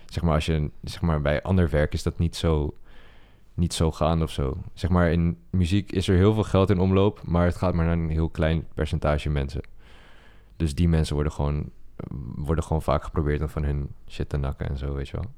Zeg 0.07 0.23
maar, 0.23 0.35
als 0.35 0.47
je, 0.47 0.71
zeg 0.85 1.01
maar, 1.01 1.21
bij 1.21 1.43
ander 1.43 1.71
werk 1.71 1.93
is 1.93 2.03
dat 2.03 2.19
niet 2.19 2.37
zo, 2.37 2.75
niet 3.55 3.75
zo 3.75 3.93
gaande 3.93 4.25
of 4.25 4.31
zo. 4.31 4.57
Zeg 4.75 4.91
maar, 4.91 5.13
in 5.13 5.37
muziek 5.51 5.93
is 5.93 6.09
er 6.09 6.17
heel 6.17 6.35
veel 6.35 6.43
geld 6.43 6.71
in 6.71 6.79
omloop, 6.79 7.21
maar 7.25 7.45
het 7.45 7.57
gaat 7.57 7.75
maar 7.75 7.85
naar 7.85 7.99
een 7.99 8.11
heel 8.11 8.29
klein 8.29 8.67
percentage 8.75 9.29
mensen. 9.29 9.61
Dus 10.57 10.75
die 10.75 10.89
mensen 10.89 11.15
worden 11.15 11.33
gewoon, 11.33 11.71
worden 12.37 12.65
gewoon 12.65 12.83
vaak 12.83 13.05
geprobeerd 13.05 13.41
om 13.41 13.49
van 13.49 13.65
hun 13.65 13.89
shit 14.09 14.29
te 14.29 14.37
nakken 14.37 14.69
en 14.69 14.79
zo, 14.79 14.95
weet 14.95 15.09
je 15.09 15.17
wel. 15.17 15.31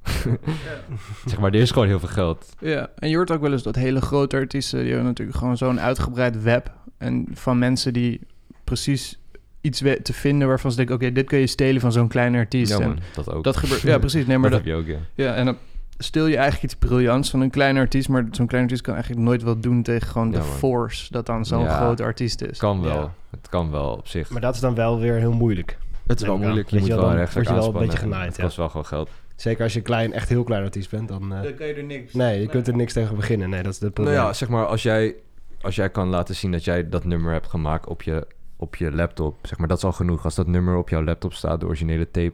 zeg 1.27 1.39
maar, 1.39 1.53
er 1.53 1.61
is 1.61 1.71
gewoon 1.71 1.89
heel 1.89 1.99
veel 1.99 2.09
geld. 2.09 2.55
Ja, 2.59 2.91
en 2.99 3.09
je 3.09 3.17
hoort 3.17 3.31
ook 3.31 3.41
wel 3.41 3.53
eens 3.53 3.63
dat 3.63 3.75
hele 3.75 4.01
grote 4.01 4.37
artiesten... 4.37 4.79
die 4.79 4.89
hebben 4.89 5.07
natuurlijk 5.07 5.39
gewoon 5.39 5.57
zo'n 5.57 5.81
uitgebreid 5.81 6.43
web... 6.43 6.73
en 6.99 7.27
van 7.33 7.59
mensen 7.59 7.93
die 7.93 8.21
precies 8.65 9.19
iets 9.61 9.79
te 10.03 10.13
vinden... 10.13 10.49
waarvan 10.49 10.71
ze 10.71 10.77
denken, 10.77 10.95
oké, 10.95 11.13
dit 11.13 11.27
kun 11.27 11.39
je 11.39 11.47
stelen 11.47 11.81
van 11.81 11.93
zo'n 11.93 12.09
kleine 12.09 12.39
artiest. 12.39 12.79
Ja, 12.79 12.81
En 12.81 12.99
dat 13.15 13.31
ook. 13.31 13.45
dat 13.45 13.57
gebeurt... 13.57 13.81
Ja, 13.81 13.99
precies. 13.99 14.27
Nee, 14.33 14.39
maar 14.39 14.51
dat 14.51 14.65
dat, 14.65 14.75
heb 14.75 14.87
je 14.87 14.95
ook, 14.95 15.01
ja. 15.15 15.25
ja, 15.25 15.35
en 15.35 15.45
dan 15.45 15.57
stel 16.03 16.27
je 16.27 16.35
eigenlijk 16.37 16.65
iets 16.65 16.75
briljants 16.75 17.31
van 17.31 17.41
een 17.41 17.51
kleine 17.51 17.81
artiest... 17.81 18.09
maar 18.09 18.27
zo'n 18.31 18.47
kleine 18.47 18.63
artiest 18.69 18.83
kan 18.83 18.95
eigenlijk 18.95 19.25
nooit 19.25 19.43
wat 19.43 19.63
doen... 19.63 19.83
tegen 19.83 20.09
gewoon 20.09 20.27
Ja, 20.31 20.39
de 20.39 20.45
man. 20.47 20.47
force 20.57 21.13
dat 21.13 21.27
dan 21.27 21.45
zo'n 21.45 21.63
Ja. 21.63 21.77
grote 21.77 22.03
artiest 22.03 22.43
is. 22.43 22.59
Kan 22.59 22.83
wel. 22.83 23.01
Ja. 23.01 23.13
Het 23.31 23.49
kan 23.49 23.71
wel 23.71 23.91
op 23.93 24.09
zich. 24.09 24.31
Maar 24.31 24.41
dat 24.41 24.55
is 24.55 24.61
dan 24.61 24.75
wel 24.75 24.99
weer 25.01 25.15
heel 25.15 25.33
moeilijk. 25.33 25.79
het 26.07 26.21
is 26.21 26.27
wel 26.27 26.39
moeilijk. 26.39 26.69
Je 26.71 26.79
moet 26.79 26.87
je 26.89 26.95
wel 26.95 27.03
wel, 27.07 27.15
recht 27.17 27.35
dan 27.35 27.43
word 27.45 27.55
je 27.57 27.61
wel 27.73 27.75
een 27.81 27.87
beetje 27.87 27.99
genaaid, 27.99 28.37
Het 28.37 28.45
kost 28.45 28.57
wel 28.57 28.69
gewoon 28.69 28.87
geld. 28.87 29.11
Zeker 29.37 29.63
als 29.63 29.73
je 29.73 29.81
klein, 29.81 30.13
echt 30.13 30.29
heel 30.29 30.45
klein 30.45 30.63
artiest 30.65 30.91
bent, 30.91 31.09
dan... 31.09 31.35
eh, 31.35 31.57
kan 31.57 31.67
je 31.67 31.75
er 31.75 31.85
niks. 31.85 32.13
nee, 32.15 32.41
je 32.41 32.47
kunt 32.47 32.69
er 32.69 32.77
niks 32.77 32.93
tegen 32.93 33.17
beginnen. 33.17 33.51
Nee, 33.51 33.63
dat 33.63 33.73
is 33.73 33.81
het 33.81 33.83
Nou 33.83 33.93
probleem. 33.93 34.15
ja, 34.15 34.33
zeg 34.33 34.49
maar, 34.49 34.67
als 34.67 34.83
jij, 34.83 35.15
als 35.61 35.75
jij 35.75 35.91
kan 35.91 36.09
laten 36.09 36.35
zien 36.35 36.53
dat 36.53 36.65
jij 36.65 36.89
dat 36.89 37.05
nummer 37.05 37.33
hebt 37.33 37.49
gemaakt 37.49 37.87
op 37.87 38.03
je, 38.03 38.27
op 38.57 38.77
je 38.77 38.93
laptop, 38.93 39.37
zeg 39.43 39.59
maar, 39.59 39.69
dat 39.69 39.77
is 39.77 39.85
al 39.85 39.93
genoeg. 39.93 40.25
Als 40.25 40.35
dat 40.35 40.47
nummer 40.47 40.77
op 40.77 40.89
jouw 40.89 41.05
laptop 41.05 41.33
staat, 41.33 41.61
de 41.61 41.67
originele 41.67 42.11
tape, 42.11 42.33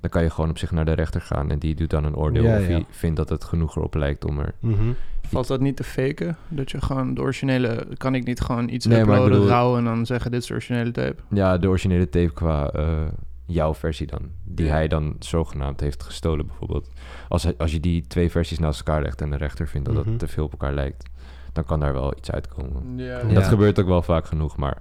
dan 0.00 0.10
kan 0.10 0.22
je 0.22 0.30
gewoon 0.30 0.50
op 0.50 0.58
zich 0.58 0.70
naar 0.70 0.84
de 0.84 0.92
rechter 0.92 1.20
gaan 1.20 1.50
en 1.50 1.58
die 1.58 1.74
doet 1.74 1.90
dan 1.90 2.04
een 2.04 2.16
oordeel 2.16 2.42
Ja, 2.42 2.56
of 2.56 2.62
ja. 2.66 2.70
hij 2.72 2.84
vindt 2.90 3.16
dat 3.16 3.28
het 3.28 3.44
genoeg 3.44 3.76
erop 3.76 3.94
lijkt 3.94 4.24
om 4.24 4.38
er... 4.38 4.54
Mhm. 4.60 4.92
Valt 5.28 5.46
dat 5.46 5.60
niet 5.60 5.76
te 5.76 5.84
faken? 5.84 6.36
Dat 6.48 6.70
je 6.70 6.80
gewoon 6.80 7.14
de 7.14 7.20
originele... 7.20 7.86
Kan 7.96 8.14
ik 8.14 8.24
niet 8.24 8.40
gewoon 8.40 8.68
iets 8.68 8.86
Nee, 8.86 9.00
uploaden, 9.00 9.30
bedoel- 9.30 9.46
rauw... 9.48 9.76
en 9.76 9.84
dan 9.84 10.06
zeggen, 10.06 10.30
dit 10.30 10.40
is 10.40 10.46
de 10.46 10.52
originele 10.52 10.90
tape? 10.90 11.16
Ja, 11.28 11.58
de 11.58 11.68
originele 11.68 12.08
tape 12.08 12.32
qua 12.32 12.70
eh, 12.70 13.02
jouw 13.46 13.74
versie 13.74 14.06
dan. 14.06 14.20
Die 14.44 14.66
Ja. 14.66 14.72
hij 14.72 14.88
dan 14.88 15.16
zogenaamd 15.18 15.80
heeft 15.80 16.02
gestolen 16.02 16.46
bijvoorbeeld. 16.46 16.90
Als, 17.28 17.42
hij- 17.42 17.54
als 17.58 17.72
je 17.72 17.80
die 17.80 18.06
twee 18.06 18.30
versies 18.30 18.58
naast 18.58 18.78
elkaar 18.78 19.02
legt 19.02 19.20
en 19.20 19.30
de 19.30 19.36
rechter 19.36 19.68
vindt 19.68 19.86
dat 19.86 19.96
Mhm. 19.96 20.08
het 20.10 20.18
te 20.18 20.28
veel 20.28 20.44
op 20.44 20.52
elkaar 20.52 20.72
lijkt, 20.74 21.08
dan 21.52 21.64
kan 21.64 21.80
daar 21.80 21.92
wel 21.92 22.16
iets 22.16 22.30
uitkomen. 22.30 22.82
Ja. 22.98 23.18
En 23.18 23.28
Ja. 23.28 23.34
Dat 23.34 23.44
gebeurt 23.44 23.80
ook 23.80 23.86
wel 23.86 24.02
vaak 24.02 24.26
genoeg, 24.26 24.56
maar 24.56 24.78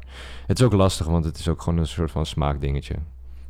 het 0.47 0.59
is 0.59 0.65
ook 0.65 0.73
lastig, 0.73 1.05
want 1.05 1.25
het 1.25 1.37
is 1.37 1.47
ook 1.47 1.61
gewoon 1.61 1.79
een 1.79 1.87
soort 1.87 2.11
van 2.11 2.25
smaakdingetje. 2.25 2.95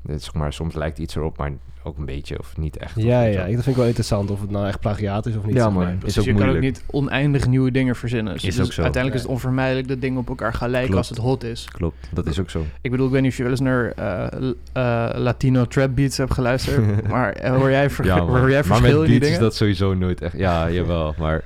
Het 0.07 0.15
is, 0.15 0.23
zeg 0.23 0.33
maar, 0.33 0.53
soms 0.53 0.73
lijkt 0.75 0.97
iets 0.99 1.15
erop, 1.15 1.37
maar 1.37 1.51
ook 1.83 1.97
een 1.97 2.05
beetje 2.05 2.39
of 2.39 2.57
niet 2.57 2.77
echt. 2.77 2.97
of 2.97 3.03
Ja, 3.03 3.21
ja, 3.23 3.41
ik- 3.45 3.55
dat 3.55 3.63
vind 3.63 3.65
ik 3.67 3.75
wel 3.75 3.85
interessant 3.85 4.31
of 4.31 4.41
het 4.41 4.49
nou 4.49 4.67
echt 4.67 4.79
plagiaat 4.79 5.25
is 5.25 5.35
of 5.37 5.45
niet. 5.45 5.55
Ja, 5.55 5.63
zeg 5.63 5.73
maar. 5.73 5.91
Is 5.91 5.97
Precies, 5.99 6.17
ook 6.19 6.25
je 6.25 6.33
kan 6.33 6.49
ook 6.49 6.59
niet 6.59 6.83
oneindig 6.87 7.47
nieuwe 7.47 7.71
dingen 7.71 7.95
verzinnen. 7.95 8.33
Dus 8.33 8.43
Is 8.43 8.55
dus 8.55 8.65
ook 8.65 8.71
zo. 8.71 8.81
Uiteindelijk 8.81 9.21
is 9.23 9.27
het 9.27 9.35
onvermijdelijk 9.37 9.87
dat 9.87 10.01
dingen 10.01 10.19
op 10.19 10.27
elkaar 10.29 10.53
gaan 10.53 10.69
lijken 10.69 10.91
Klopt. 10.91 11.07
als 11.07 11.17
het 11.17 11.25
hot 11.27 11.43
is. 11.43 11.67
Klopt, 11.71 12.09
dat 12.13 12.27
is 12.27 12.39
ook 12.39 12.49
zo. 12.49 12.65
Ik 12.81 12.91
bedoel, 12.91 13.05
ik 13.05 13.11
weet 13.11 13.21
niet 13.21 13.31
of 13.31 13.37
je 13.37 13.43
wel 13.43 13.51
eens 13.51 13.61
naar 13.61 13.91
eh, 13.91 14.49
eh, 14.73 15.19
Latino 15.19 15.65
trap 15.65 15.95
beats 15.95 16.17
hebt 16.17 16.33
geluisterd. 16.33 17.07
maar 17.09 17.31
eh, 17.33 17.55
hoor 17.55 17.69
jij, 17.69 17.89
ver- 17.89 18.05
Ja, 18.05 18.15
man. 18.17 18.27
hoor 18.39 18.49
jij 18.49 18.59
maar 18.67 18.67
met 18.69 18.77
verschil 18.77 19.03
in 19.03 19.09
die 19.09 19.19
beats 19.19 19.31
is 19.31 19.35
dingen? 19.37 19.39
dat 19.49 19.55
sowieso 19.55 19.93
nooit 19.93 20.21
echt... 20.21 20.37
Ja, 20.37 20.69
jawel, 20.71 21.15
maar... 21.17 21.43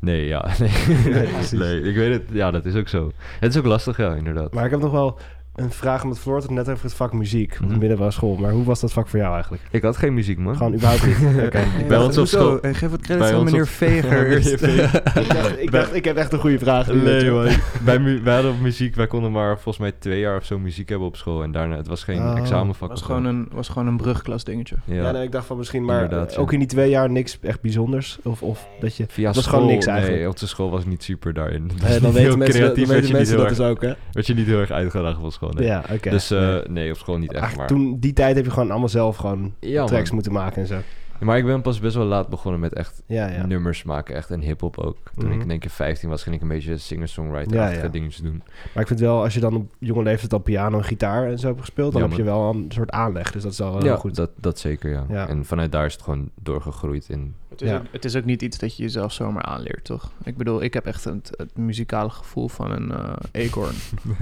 Nee, 0.00 0.26
ja, 0.26 0.48
nee, 1.52 1.82
ik 1.82 1.94
weet 1.96 2.12
het. 2.12 2.22
Ja, 2.32 2.50
dat 2.50 2.64
is 2.64 2.74
ook 2.74 2.88
zo. 2.88 3.12
Het 3.40 3.50
is 3.52 3.58
ook 3.58 3.64
lastig, 3.66 3.96
ja, 3.96 4.14
inderdaad. 4.14 4.54
Maar 4.54 4.64
ik 4.64 4.70
heb 4.70 4.80
nog 4.80 4.92
wel 4.92 5.18
een 5.54 5.70
vraag, 5.70 6.02
omdat 6.02 6.18
Floor 6.18 6.36
het 6.36 6.50
net 6.50 6.68
over 6.68 6.84
het 6.84 6.94
vak 6.94 7.12
muziek 7.12 7.52
op 7.52 7.58
de 7.58 7.66
Mhm. 7.66 7.78
middelbare 7.78 8.10
school. 8.10 8.36
Maar 8.36 8.50
hoe 8.52 8.64
was 8.64 8.80
dat 8.80 8.92
vak 8.92 9.08
voor 9.08 9.18
jou 9.18 9.32
eigenlijk? 9.32 9.62
Ik 9.70 9.82
had 9.82 9.96
geen 9.96 10.14
muziek, 10.14 10.38
man. 10.38 10.56
Gewoon 10.56 10.74
überhaupt 10.74 11.06
niet. 11.06 11.16
Oké. 11.46 11.60
Bij 11.88 11.98
ons 11.98 12.18
op 12.18 12.26
school. 12.26 12.58
Hey, 12.60 12.74
geef 12.74 12.90
wat 12.90 13.00
credits 13.00 13.30
aan 13.30 13.44
meneer 13.44 13.62
op- 13.62 13.68
Veger. 13.84 14.10
Meneer 14.22 14.26
eerst. 14.32 14.48
Veger. 14.64 14.94
ik, 15.22 15.28
dacht, 15.32 15.58
ik 15.62 15.70
dacht, 15.70 15.94
ik 15.94 16.04
heb 16.04 16.16
echt 16.16 16.32
een 16.32 16.38
goede 16.38 16.58
vraag. 16.58 16.92
Nee, 16.92 17.30
man. 17.30 17.48
Bij 17.84 17.98
mu 17.98 18.22
wij 18.22 18.34
hadden 18.34 18.52
op 18.52 18.60
muziek, 18.60 18.94
wij 18.94 19.06
konden 19.06 19.32
maar 19.32 19.54
volgens 19.54 19.78
mij 19.78 19.92
twee 19.98 20.20
jaar 20.20 20.36
of 20.36 20.44
zo 20.44 20.58
muziek 20.58 20.88
hebben 20.88 21.06
op 21.06 21.16
school. 21.16 21.42
En 21.42 21.52
daarna, 21.52 21.76
het 21.76 21.86
was 21.86 22.04
geen 22.04 22.18
Oh. 22.18 22.38
examenvak. 22.38 22.88
was, 22.88 23.00
of 23.00 23.06
zo. 23.06 23.14
gewoon 23.14 23.24
een, 23.24 23.48
was 23.52 23.68
gewoon 23.68 23.86
een 23.88 23.96
brugklas 23.96 24.44
dingetje. 24.44 24.76
Ja, 24.84 24.94
Ja, 24.94 25.10
nee, 25.10 25.22
ik 25.22 25.32
dacht 25.32 25.46
van 25.46 25.56
misschien, 25.56 25.84
maar 25.84 26.02
Inderdaad, 26.02 26.34
ja. 26.34 26.40
ook 26.40 26.52
in 26.52 26.58
die 26.58 26.68
twee 26.68 26.90
jaar 26.90 27.10
niks 27.10 27.38
echt 27.42 27.60
bijzonders. 27.60 28.18
Of, 28.22 28.42
of 28.42 28.66
dat 28.80 28.96
je... 28.96 29.04
Via 29.08 29.26
het 29.26 29.34
was 29.36 29.44
school, 29.44 29.58
gewoon 29.58 29.72
niks 29.74 29.86
eigenlijk. 29.86 30.18
Nee, 30.18 30.28
onze 30.28 30.48
school 30.48 30.70
was 30.70 30.84
niet 30.84 31.02
super 31.02 31.32
daarin. 31.34 31.66
Dus 31.66 31.78
dan 31.78 31.88
heel 31.90 32.12
weten 32.12 32.38
mensen, 32.38 32.60
creatief 32.60 32.88
weten 32.88 33.12
dat 33.12 33.26
heel 33.28 33.46
dus 33.48 33.60
ook, 33.60 33.82
hè? 33.82 33.92
werd 34.12 34.26
je 34.26 34.34
niet 34.34 34.46
heel 34.46 34.58
erg 34.60 34.70
uitgedaagd 34.70 35.18
van 35.20 35.32
school, 35.40 35.52
nee. 35.52 35.66
Ja, 35.66 35.84
oké. 35.92 36.10
Dus 36.10 36.30
eh, 36.30 36.38
Nee. 36.40 36.62
nee, 36.68 36.90
op 36.90 36.96
school 36.96 37.18
niet 37.18 37.32
echt, 37.32 37.40
Eigenlijk 37.42 37.70
maar... 37.72 37.80
Toen, 37.80 37.96
die 38.00 38.12
tijd 38.12 38.36
heb 38.36 38.44
je 38.44 38.50
gewoon 38.50 38.70
allemaal 38.70 38.88
zelf 38.88 39.16
gewoon 39.16 39.54
Ja, 39.60 39.84
tracks 39.84 40.04
man. 40.06 40.14
moeten 40.14 40.32
maken 40.32 40.62
en 40.62 40.66
zo. 40.68 40.76
Maar 41.20 41.38
ik 41.38 41.44
ben 41.44 41.62
pas 41.62 41.80
best 41.80 41.94
wel 41.94 42.04
laat 42.04 42.28
begonnen 42.28 42.60
met 42.60 42.72
echt 42.72 43.02
Ja, 43.06 43.28
ja. 43.28 43.46
nummers 43.46 43.82
maken, 43.82 44.14
echt 44.14 44.30
en 44.30 44.40
hip-hop 44.40 44.78
ook. 44.78 44.96
Toen 45.18 45.28
Mhm. 45.30 45.40
ik 45.40 45.48
denk 45.48 45.64
ik 45.64 45.70
15 45.70 46.08
was, 46.08 46.22
ging 46.22 46.34
ik 46.34 46.42
een 46.42 46.48
beetje 46.48 46.76
singer-songwriter-achtige 46.76 47.78
Ja, 47.78 47.84
ja. 47.84 47.88
dingetjes 47.92 48.22
doen. 48.22 48.42
Maar 48.74 48.82
ik 48.82 48.86
vind 48.88 49.00
wel, 49.00 49.22
als 49.22 49.34
je 49.34 49.40
dan 49.40 49.54
op 49.56 49.74
jonge 49.78 50.02
leeftijd 50.02 50.32
al 50.32 50.38
piano 50.38 50.78
en 50.78 50.84
gitaar 50.84 51.26
en 51.30 51.38
zo 51.38 51.46
hebt 51.46 51.60
gespeeld, 51.60 51.92
dan 51.92 52.02
Ja, 52.02 52.08
heb 52.08 52.16
je 52.16 52.22
wel 52.22 52.50
een 52.54 52.64
soort 52.68 52.90
aanleg. 52.90 53.32
Dus 53.32 53.42
dat 53.42 53.52
is 53.52 53.60
al 53.60 53.80
heel 53.82 53.96
goed. 53.96 54.14
Dat, 54.14 54.30
dat 54.36 54.58
zeker, 54.58 54.90
ja. 54.90 55.04
Ja. 55.08 55.28
En 55.28 55.44
vanuit 55.44 55.72
daar 55.72 55.86
is 55.86 55.92
het 55.92 56.02
gewoon 56.02 56.30
doorgegroeid 56.42 57.08
in 57.08 57.34
Het 57.48 57.62
is, 57.62 57.68
Ja. 57.68 57.76
ook, 57.76 57.82
het 57.90 58.04
is 58.04 58.16
ook 58.16 58.24
niet 58.24 58.42
iets 58.42 58.58
dat 58.58 58.76
je 58.76 58.82
jezelf 58.82 59.12
zomaar 59.12 59.42
aanleert, 59.42 59.84
toch? 59.84 60.12
Ik 60.24 60.36
bedoel, 60.36 60.62
ik 60.62 60.74
heb 60.74 60.86
echt 60.86 61.04
het, 61.04 61.30
het 61.36 61.56
muzikale 61.56 62.10
gevoel 62.10 62.48
van 62.48 62.70
een 62.70 62.90
eh 62.92 63.12
eekhoorn. 63.32 63.74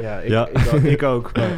Ja, 0.00 0.18
ik, 0.18 0.28
Ja. 0.28 0.48
Ik, 0.48 0.72
ook, 0.72 0.80
ik 0.82 1.02
ook. 1.02 1.36
maar- 1.36 1.48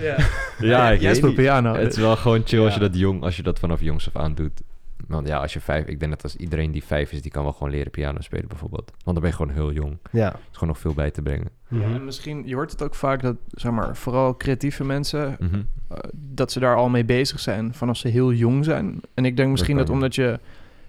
ja, 0.00 0.16
Ja, 0.60 0.90
ik 0.90 1.22
niet. 1.22 1.34
piano. 1.34 1.74
Het 1.74 1.92
is 1.92 1.98
wel 1.98 2.16
gewoon 2.16 2.42
chill 2.44 2.64
als 2.64 2.74
je 2.74 2.80
dat 2.80 2.96
jong, 2.98 3.22
als 3.22 3.36
je 3.36 3.42
dat 3.42 3.58
vanaf 3.58 3.80
jongs 3.80 4.06
af 4.14 4.22
aan 4.22 4.34
doet. 4.34 4.60
Want 5.08 5.28
ja, 5.28 5.38
als 5.38 5.52
je 5.52 5.60
vijf, 5.60 5.86
ik 5.86 5.98
denk 6.00 6.12
dat 6.12 6.22
als 6.22 6.36
iedereen 6.36 6.72
die 6.72 6.84
vijf 6.84 7.12
is, 7.12 7.22
die 7.22 7.30
kan 7.30 7.42
wel 7.42 7.52
gewoon 7.52 7.70
leren 7.72 7.90
piano 7.90 8.20
spelen 8.20 8.48
bijvoorbeeld. 8.48 8.90
Want 8.90 9.04
dan 9.04 9.14
ben 9.14 9.26
je 9.26 9.32
gewoon 9.32 9.52
heel 9.52 9.72
jong. 9.72 9.92
Er 10.02 10.18
ja. 10.18 10.28
is 10.32 10.38
gewoon 10.52 10.68
nog 10.68 10.78
veel 10.78 10.94
bij 10.94 11.10
te 11.10 11.22
brengen. 11.22 11.48
Ja, 11.68 11.76
Mhm. 11.76 11.94
en 11.94 12.04
misschien, 12.04 12.42
je 12.46 12.54
hoort 12.54 12.70
het 12.70 12.82
ook 12.82 12.94
vaak 12.94 13.22
dat, 13.22 13.36
zeg 13.50 13.72
maar, 13.72 13.96
vooral 13.96 14.36
creatieve 14.36 14.84
mensen, 14.84 15.36
Mhm. 15.40 15.54
eh, 15.88 15.98
dat 16.12 16.52
ze 16.52 16.60
daar 16.60 16.76
al 16.76 16.88
mee 16.88 17.04
bezig 17.04 17.40
zijn 17.40 17.74
vanaf 17.74 17.96
ze 17.96 18.08
heel 18.08 18.32
jong 18.32 18.64
zijn. 18.64 19.00
En 19.14 19.24
ik 19.24 19.36
denk 19.36 19.50
misschien 19.50 19.76
dat, 19.76 19.90
omdat 19.90 20.14
je 20.14 20.38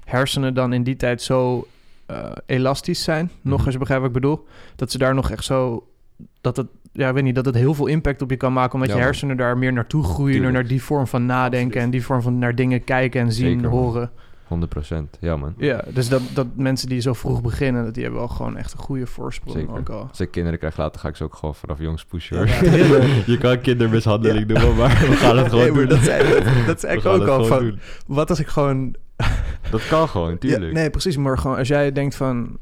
hersenen 0.05 0.53
dan 0.53 0.73
in 0.73 0.83
die 0.83 0.95
tijd 0.95 1.21
zo 1.21 1.67
eh, 2.05 2.31
elastisch 2.45 3.03
zijn, 3.03 3.31
nog 3.41 3.55
Mhm. 3.57 3.63
als 3.65 3.73
je 3.73 3.79
begrijpt 3.79 4.03
wat 4.05 4.15
ik 4.15 4.21
bedoel, 4.21 4.47
dat 4.75 4.91
ze 4.91 4.97
daar 4.97 5.13
nog 5.15 5.31
echt 5.31 5.43
zo, 5.43 5.87
dat 6.41 6.57
het, 6.57 6.67
ja, 6.91 7.07
ik 7.07 7.13
weet 7.13 7.23
niet, 7.23 7.35
dat 7.35 7.45
het 7.45 7.55
heel 7.55 7.73
veel 7.73 7.87
impact 7.87 8.21
op 8.21 8.29
je 8.29 8.35
kan 8.37 8.53
maken, 8.53 8.73
omdat 8.73 8.89
Ja, 8.89 8.95
je 8.95 9.01
hersenen 9.01 9.37
daar 9.37 9.57
meer 9.57 9.73
naartoe 9.73 10.03
groeien, 10.03 10.33
Tuurlijk. 10.33 10.53
naar 10.53 10.67
die 10.67 10.83
vorm 10.83 11.07
van 11.07 11.25
nadenken 11.25 11.61
Absoluut. 11.65 11.83
en 11.85 11.89
die 11.89 12.03
vorm 12.03 12.21
van 12.21 12.37
naar 12.37 12.55
dingen 12.55 12.83
kijken 12.83 13.21
en 13.21 13.31
zien, 13.31 13.59
Zeker, 13.59 13.69
horen. 13.69 14.11
100%. 14.49 15.17
Ja, 15.19 15.35
man. 15.35 15.53
Ja, 15.57 15.83
dus 15.93 16.09
dat, 16.09 16.21
dat 16.33 16.47
mensen 16.55 16.89
die 16.89 16.99
zo 16.99 17.13
vroeg 17.13 17.41
beginnen, 17.41 17.83
dat 17.83 17.93
die 17.93 18.03
hebben 18.03 18.19
wel 18.21 18.29
gewoon 18.29 18.57
echt 18.57 18.73
een 18.73 18.79
goede 18.79 19.07
voorsprong 19.07 19.57
Zeker. 19.57 19.77
ook 19.77 19.89
al. 19.89 20.07
Als 20.09 20.19
ik 20.19 20.31
kinderen 20.31 20.59
krijg 20.59 20.77
later, 20.77 20.99
ga 20.99 21.07
ik 21.07 21.15
ze 21.15 21.23
ook 21.23 21.35
gewoon 21.35 21.55
vanaf 21.55 21.79
jongs 21.79 22.05
pushen. 22.05 22.37
Hoor. 22.37 22.47
ja. 22.47 23.03
je 23.33 23.37
kan 23.37 23.59
kindermishandeling 23.61 24.45
doen, 24.47 24.75
maar 24.75 24.89
we 24.89 25.15
gaan 25.15 25.37
het 25.37 25.49
gewoon 25.49 25.63
Nee, 25.65 25.73
doen. 25.73 25.87
dat 25.87 25.99
zei, 26.03 26.29
dat, 26.29 26.43
dat 26.65 26.79
zei 26.79 26.91
We 26.93 26.97
ik 26.99 27.03
gaan 27.05 27.21
ook 27.21 27.27
al. 27.27 27.45
Van, 27.45 27.59
doen. 27.59 27.79
wat 28.07 28.29
als 28.29 28.39
ik 28.39 28.47
gewoon 28.47 28.95
Dat 29.69 29.87
kan 29.87 30.09
gewoon, 30.09 30.37
tuurlijk. 30.37 30.73
Nee, 30.73 30.89
precies. 30.89 31.17
Maar 31.17 31.37
gewoon 31.37 31.57
als 31.57 31.67
jij 31.67 31.91
denkt 31.91 32.15
van... 32.15 32.57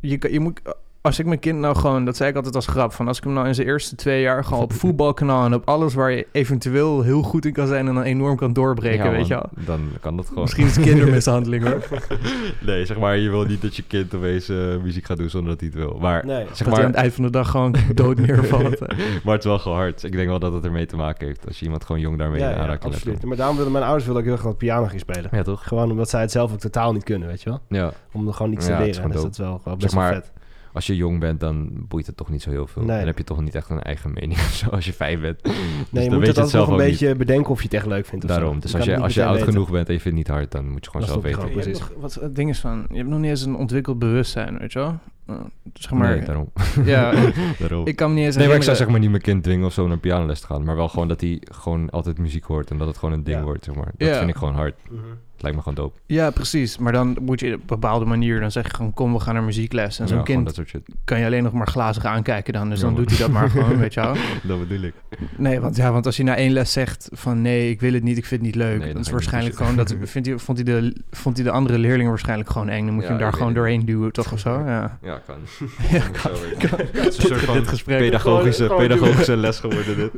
Je, 0.00 0.28
je 0.32 0.40
moet, 0.40 0.60
als 1.02 1.18
ik 1.18 1.26
mijn 1.26 1.38
kind 1.38 1.58
nou 1.58 1.76
gewoon... 1.76 2.04
Dat 2.04 2.16
zei 2.16 2.30
ik 2.30 2.36
altijd 2.36 2.54
als 2.54 2.66
grap. 2.66 2.92
Van 2.92 3.08
als 3.08 3.18
ik 3.18 3.24
hem 3.24 3.32
nou 3.32 3.46
in 3.46 3.54
zijn 3.54 3.66
eerste 3.66 3.94
twee 3.94 4.20
jaar... 4.22 4.44
gewoon 4.44 4.62
op 4.62 4.72
voetbalkanaal 4.82 5.44
en 5.44 5.54
op 5.54 5.68
alles 5.68 5.94
waar 5.94 6.10
je 6.10 6.26
eventueel 6.32 7.02
heel 7.02 7.22
goed 7.22 7.44
in 7.44 7.52
kan 7.52 7.66
zijn... 7.66 7.88
en 7.88 7.94
dan 7.94 8.02
enorm 8.02 8.36
kan 8.36 8.52
doorbreken, 8.52 9.04
Ja, 9.04 9.10
weet 9.10 9.18
man, 9.18 9.28
je 9.28 9.34
wel. 9.34 9.64
Dan 9.66 9.80
kan 10.00 10.16
dat 10.16 10.26
gewoon. 10.26 10.42
Misschien 10.42 10.66
is 10.66 10.76
het 10.76 10.84
kindermishandeling, 10.84 11.64
hoor. 11.64 11.82
nee, 12.66 12.84
zeg 12.86 12.98
maar, 12.98 13.16
je 13.16 13.30
wil 13.30 13.44
niet 13.44 13.62
dat 13.62 13.76
je 13.76 13.82
kind 13.82 14.14
opeens 14.14 14.48
eh, 14.48 14.56
muziek 14.82 15.04
gaat 15.04 15.16
doen 15.16 15.30
zonder 15.30 15.50
dat 15.50 15.60
hij 15.60 15.68
het 15.68 15.78
wil. 15.78 15.98
Maar, 16.00 16.26
Nee. 16.26 16.46
zeg 16.52 16.66
dat 16.66 16.66
hij 16.66 16.76
aan 16.76 16.82
het 16.82 16.92
maar, 16.92 17.02
eind 17.02 17.14
van 17.14 17.24
de 17.24 17.30
dag 17.30 17.50
gewoon 17.50 17.74
dood 17.94 18.18
neervalt. 18.26 18.80
maar 19.24 19.34
het 19.34 19.38
is 19.44 19.44
wel 19.50 19.58
gewoon 19.58 19.78
hard. 19.78 20.02
Ik 20.02 20.12
denk 20.12 20.28
wel 20.28 20.38
dat 20.38 20.52
het 20.52 20.64
ermee 20.64 20.86
te 20.86 20.96
maken 20.96 21.26
heeft. 21.26 21.46
Als 21.46 21.58
je 21.58 21.64
iemand 21.64 21.84
gewoon 21.84 22.00
jong 22.00 22.18
daarmee 22.18 22.40
Ja, 22.40 22.50
in 22.50 22.66
ja, 22.66 22.78
absoluut. 22.80 23.24
Maar 23.24 23.36
daarom 23.36 23.54
wilden 23.54 23.72
mijn 23.72 23.84
ouders 23.84 24.04
wilden 24.04 24.22
ook 24.22 24.28
heel 24.28 24.38
graag 24.38 24.56
piano 24.56 24.86
gaan 24.86 24.98
spelen. 24.98 25.28
Ja, 25.32 25.42
toch? 25.42 25.68
Gewoon 25.68 25.90
omdat 25.90 26.10
zij 26.10 26.20
het 26.20 26.30
zelf 26.30 26.52
ook 26.52 26.58
totaal 26.58 26.92
niet 26.92 27.04
kunnen, 27.04 27.28
weet 27.28 27.42
je 27.42 27.48
wel? 27.50 27.60
Ja. 27.68 27.92
Om 28.12 28.26
er 28.26 28.34
gewoon 28.34 28.52
iets 28.52 28.66
te 28.66 28.72
is 28.72 28.78
leren. 28.78 29.10
Dus 29.10 29.22
dat 29.22 29.30
is 29.32 29.38
wel, 29.38 29.48
wel 29.48 29.60
Zeg 29.64 29.76
best 29.76 29.94
wel 29.94 30.02
maar, 30.02 30.14
vet. 30.14 30.32
Als 30.72 30.86
je 30.86 30.96
jong 30.96 31.20
bent, 31.20 31.40
dan 31.40 31.70
boeit 31.88 32.06
het 32.06 32.16
toch 32.16 32.30
niet 32.30 32.42
zo 32.42 32.50
heel 32.50 32.66
veel. 32.66 32.82
Nee. 32.82 32.96
Dan 32.98 33.06
heb 33.06 33.18
je 33.18 33.24
toch 33.24 33.40
niet 33.40 33.54
echt 33.54 33.70
een 33.70 33.82
eigen 33.82 34.12
mening 34.12 34.32
of 34.48 34.52
zo 34.54 34.68
als 34.68 34.84
je 34.84 34.92
vijf 34.92 35.20
bent. 35.20 35.42
Dus 35.42 35.52
Nee, 35.52 36.04
je 36.04 36.08
dan 36.10 36.18
moet 36.18 36.26
weet 36.26 36.26
het 36.26 36.36
je 36.36 36.42
altijd 36.42 36.52
nog 36.62 36.68
een 36.68 36.84
niet. 36.84 36.90
beetje 37.00 37.14
bedenken 37.14 37.50
of 37.50 37.58
je 37.58 37.64
het 37.64 37.74
echt 37.74 37.86
leuk 37.86 38.06
vindt. 38.06 38.24
of. 38.24 38.30
Daarom. 38.30 38.60
Dus 38.60 38.74
als 38.74 38.84
je, 38.84 38.96
als 38.98 39.14
je 39.14 39.24
oud 39.24 39.42
genoeg 39.42 39.70
bent 39.70 39.86
en 39.88 39.94
je 39.94 40.00
vindt 40.00 40.18
het 40.18 40.26
niet 40.28 40.36
hard, 40.36 40.50
dan 40.50 40.68
moet 40.70 40.84
je 40.84 40.90
gewoon 40.90 41.06
Dat 41.06 41.22
zelf 41.22 41.22
weten. 41.52 41.62
Je 41.72 41.78
nog- 41.78 41.92
wat 42.00 42.14
het 42.14 42.36
ding 42.36 42.50
is 42.50 42.58
van... 42.60 42.86
Je 42.90 42.96
hebt 42.96 43.08
nog 43.08 43.18
niet 43.18 43.30
eens 43.30 43.42
een 43.44 43.56
ontwikkeld 43.56 43.98
bewustzijn, 43.98 44.58
weet 44.58 44.72
je 44.72 44.78
wel. 44.78 44.98
Eh, 45.26 45.34
zeg 45.74 45.90
maar... 45.92 46.16
Nee, 46.16 46.24
daarom. 46.24 46.50
ja, 46.84 47.12
daarom. 47.58 47.86
ik 47.86 47.96
kan 47.96 48.08
me 48.10 48.14
niet 48.16 48.24
eens 48.24 48.36
Nee, 48.36 48.46
maar 48.46 48.56
ik 48.56 48.62
zou 48.62 48.76
zeg 48.76 48.88
maar 48.88 49.00
niet 49.00 49.10
mijn 49.10 49.22
kind 49.22 49.42
dwingen 49.42 49.66
of 49.66 49.72
zo 49.72 49.86
naar 49.88 49.98
pianoles 49.98 50.40
te 50.40 50.46
gaan. 50.46 50.64
Maar 50.64 50.76
wel 50.76 50.88
gewoon 50.88 51.08
dat 51.08 51.20
hij 51.20 51.42
gewoon 51.52 51.90
altijd 51.90 52.18
muziek 52.18 52.44
hoort 52.44 52.70
en 52.70 52.78
dat 52.78 52.86
het 52.86 52.98
gewoon 52.98 53.14
een 53.14 53.24
ding 53.24 53.38
Ja. 53.38 53.44
wordt, 53.44 53.64
zeg 53.64 53.74
maar. 53.74 53.92
Dat 53.96 54.08
Ja. 54.08 54.18
vind 54.18 54.30
ik 54.30 54.36
gewoon 54.36 54.54
hard. 54.54 54.74
Mhm. 54.90 55.00
Lijkt 55.42 55.56
me 55.56 55.62
gewoon 55.62 55.84
dope. 55.84 55.98
Ja, 56.06 56.30
precies. 56.30 56.78
Maar 56.78 56.92
dan 56.92 57.16
moet 57.20 57.40
je 57.40 57.46
op 57.54 57.60
een 57.60 57.66
bepaalde 57.66 58.04
manier... 58.04 58.40
dan 58.40 58.50
zeg 58.50 58.64
je 58.66 58.74
gewoon, 58.74 58.94
kom, 58.94 59.12
we 59.12 59.20
gaan 59.20 59.34
naar 59.34 59.42
muziekles. 59.42 59.98
En 59.98 60.08
zo'n 60.08 60.16
Ja, 60.16 60.22
kind 60.22 60.44
dat 60.44 60.54
soort 60.54 60.68
shit. 60.68 60.82
kan 61.04 61.18
je 61.18 61.24
alleen 61.24 61.42
nog 61.42 61.52
maar 61.52 61.66
glazig 61.66 62.04
aankijken 62.04 62.52
dan. 62.52 62.68
Dus 62.68 62.78
Ja, 62.78 62.84
dan 62.84 62.94
man. 62.94 63.02
doet 63.02 63.10
hij 63.10 63.20
dat 63.26 63.30
maar 63.30 63.50
gewoon, 63.50 63.78
weet 63.78 63.94
je 63.94 64.00
wel. 64.00 64.14
Dat 64.42 64.68
bedoel 64.68 64.82
ik. 64.84 64.94
Nee, 65.36 65.60
want, 65.60 65.76
ja, 65.76 65.92
want 65.92 66.06
als 66.06 66.16
hij 66.16 66.26
na 66.26 66.36
één 66.36 66.52
les 66.52 66.72
zegt 66.72 67.08
van... 67.12 67.42
nee, 67.42 67.70
ik 67.70 67.80
wil 67.80 67.92
het 67.92 68.02
niet, 68.02 68.16
ik 68.16 68.24
vind 68.26 68.40
het 68.44 68.50
niet 68.54 68.62
leuk... 68.62 68.68
Nee, 68.78 68.78
dan 68.78 68.88
dan 68.92 69.00
is 69.00 69.06
je 69.06 69.12
waarschijnlijk 69.12 69.56
gewoon... 69.56 69.76
dat 69.76 69.94
vindt 70.02 70.28
hij, 70.28 70.38
vond, 70.38 70.58
hij 70.66 70.80
de, 70.80 70.96
vond 71.10 71.36
hij 71.36 71.44
de 71.44 71.50
andere 71.52 71.78
leerlingen 71.78 72.08
waarschijnlijk 72.10 72.50
gewoon 72.50 72.68
eng. 72.68 72.84
Dan 72.84 72.94
moet 72.94 73.02
je 73.02 73.08
hem 73.08 73.18
daar 73.18 73.32
gewoon 73.32 73.54
doorheen 73.54 73.84
duwen, 73.84 74.12
toch 74.12 74.32
of 74.32 74.38
zo? 74.38 74.62
Ja, 74.66 74.98
Ja, 75.02 75.22
kan. 75.26 75.36
ja 75.90 76.02
kan, 76.22 76.30
kan. 76.68 76.78
Het 76.92 77.06
is 77.06 77.16
een 77.18 77.26
soort 77.28 77.40
van 77.40 77.54
dit 77.54 77.68
gesprek. 77.68 77.98
pedagogische, 77.98 78.66
pedagogische 78.76 79.36
les 79.36 79.58
geworden 79.58 79.96
dit. 79.96 80.10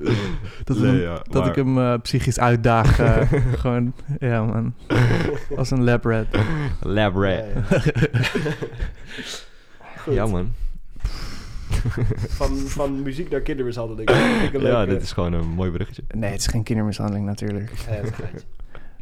Dat, 0.65 0.79
Nee, 0.79 0.87
hem- 0.91 1.01
ja, 1.01 1.23
dat 1.31 1.47
ik 1.47 1.55
hem 1.55 1.79
eh, 1.79 1.95
psychisch 2.03 2.39
uitdaag. 2.39 2.99
eh, 2.99 3.33
gewoon, 3.57 3.93
ja 4.19 4.45
man. 4.45 4.75
Als 5.57 5.71
een 5.71 5.85
lab 5.85 6.05
rat. 6.05 6.27
Lab 6.81 7.15
rat. 7.15 7.25
Ja, 7.25 7.45
ja. 7.45 7.81
Goed. 9.97 10.15
Ja, 10.15 10.27
man. 10.27 10.53
Van, 12.39 12.57
van 12.57 13.03
muziek 13.03 13.31
naar 13.31 13.41
kindermishandeling. 13.41 14.09
Dat 14.09 14.17
vind 14.17 14.43
ik 14.43 14.55
een 14.55 14.63
Ja, 14.67 14.87
dit 14.87 15.03
is 15.03 15.13
gewoon 15.13 15.33
een 15.33 15.49
mooi 15.49 15.71
berichtje. 15.71 16.03
Nee, 16.15 16.31
het 16.31 16.41
is 16.41 16.47
geen 16.47 16.63
kindermishandeling 16.63 17.27
natuurlijk. 17.27 17.73
Ja, 17.89 17.95
dat 17.97 18.03
is 18.05 18.09
een 18.09 18.15
geintje. 18.15 18.47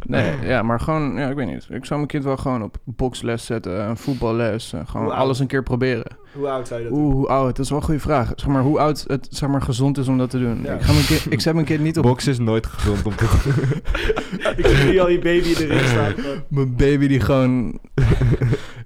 Nee, 0.07 0.33
ja, 0.43 0.63
maar 0.63 0.81
gewoon, 0.81 1.15
ja, 1.17 1.29
ik 1.29 1.37
weet 1.37 1.47
niet. 1.47 1.67
Ik 1.71 1.85
zou 1.85 1.95
mijn 1.99 2.07
kind 2.07 2.25
wel 2.25 2.37
gewoon 2.37 2.63
op 2.63 2.77
boksles 2.85 3.45
zetten, 3.47 3.89
een 3.89 3.97
voetballes, 3.97 4.73
eh, 4.73 4.81
gewoon 4.87 5.03
Hoe 5.07 5.15
oud? 5.15 5.23
alles 5.23 5.39
een 5.39 5.47
keer 5.47 5.63
proberen. 5.63 6.05
Hoe 6.33 6.49
oud 6.49 6.69
zou 6.69 6.81
je 6.81 6.87
dat 6.89 6.95
doen? 6.97 7.05
Oeh, 7.05 7.15
hoe 7.15 7.27
oud? 7.29 7.57
Dat 7.57 7.65
is 7.65 7.71
wel 7.71 7.79
een 7.79 7.85
goede 7.85 8.01
vraag. 8.01 8.33
Zeg 8.37 8.47
maar, 8.49 8.63
hoe 8.63 8.79
oud 8.79 9.05
het 9.07 9.27
zeg 9.31 9.49
maar, 9.49 9.63
gezond 9.63 9.99
is 9.99 10.09
om 10.09 10.19
dat 10.19 10.31
te 10.31 10.39
doen. 10.39 10.61
Ja. 10.63 10.73
Ik, 10.75 10.81
ga 10.83 10.93
mijn 10.93 11.05
kind, 11.05 11.33
ik 11.33 11.41
zet 11.41 11.55
mijn 11.55 11.67
kind 11.67 11.81
niet 11.81 11.99
op 11.99 12.03
Box 12.05 12.27
is 12.27 12.39
nooit 12.39 12.67
gezond 12.67 13.07
om 13.07 13.15
te 13.17 13.25
Ik 14.57 14.67
zie 14.67 14.91
nu 14.91 14.99
al 14.99 15.09
je 15.09 15.19
baby 15.19 15.49
in 15.49 15.55
de 15.55 15.67
ring 15.67 15.81
staan. 15.81 16.13
mijn 16.49 16.77
baby 16.77 17.07
die 17.07 17.21
gewoon... 17.21 17.79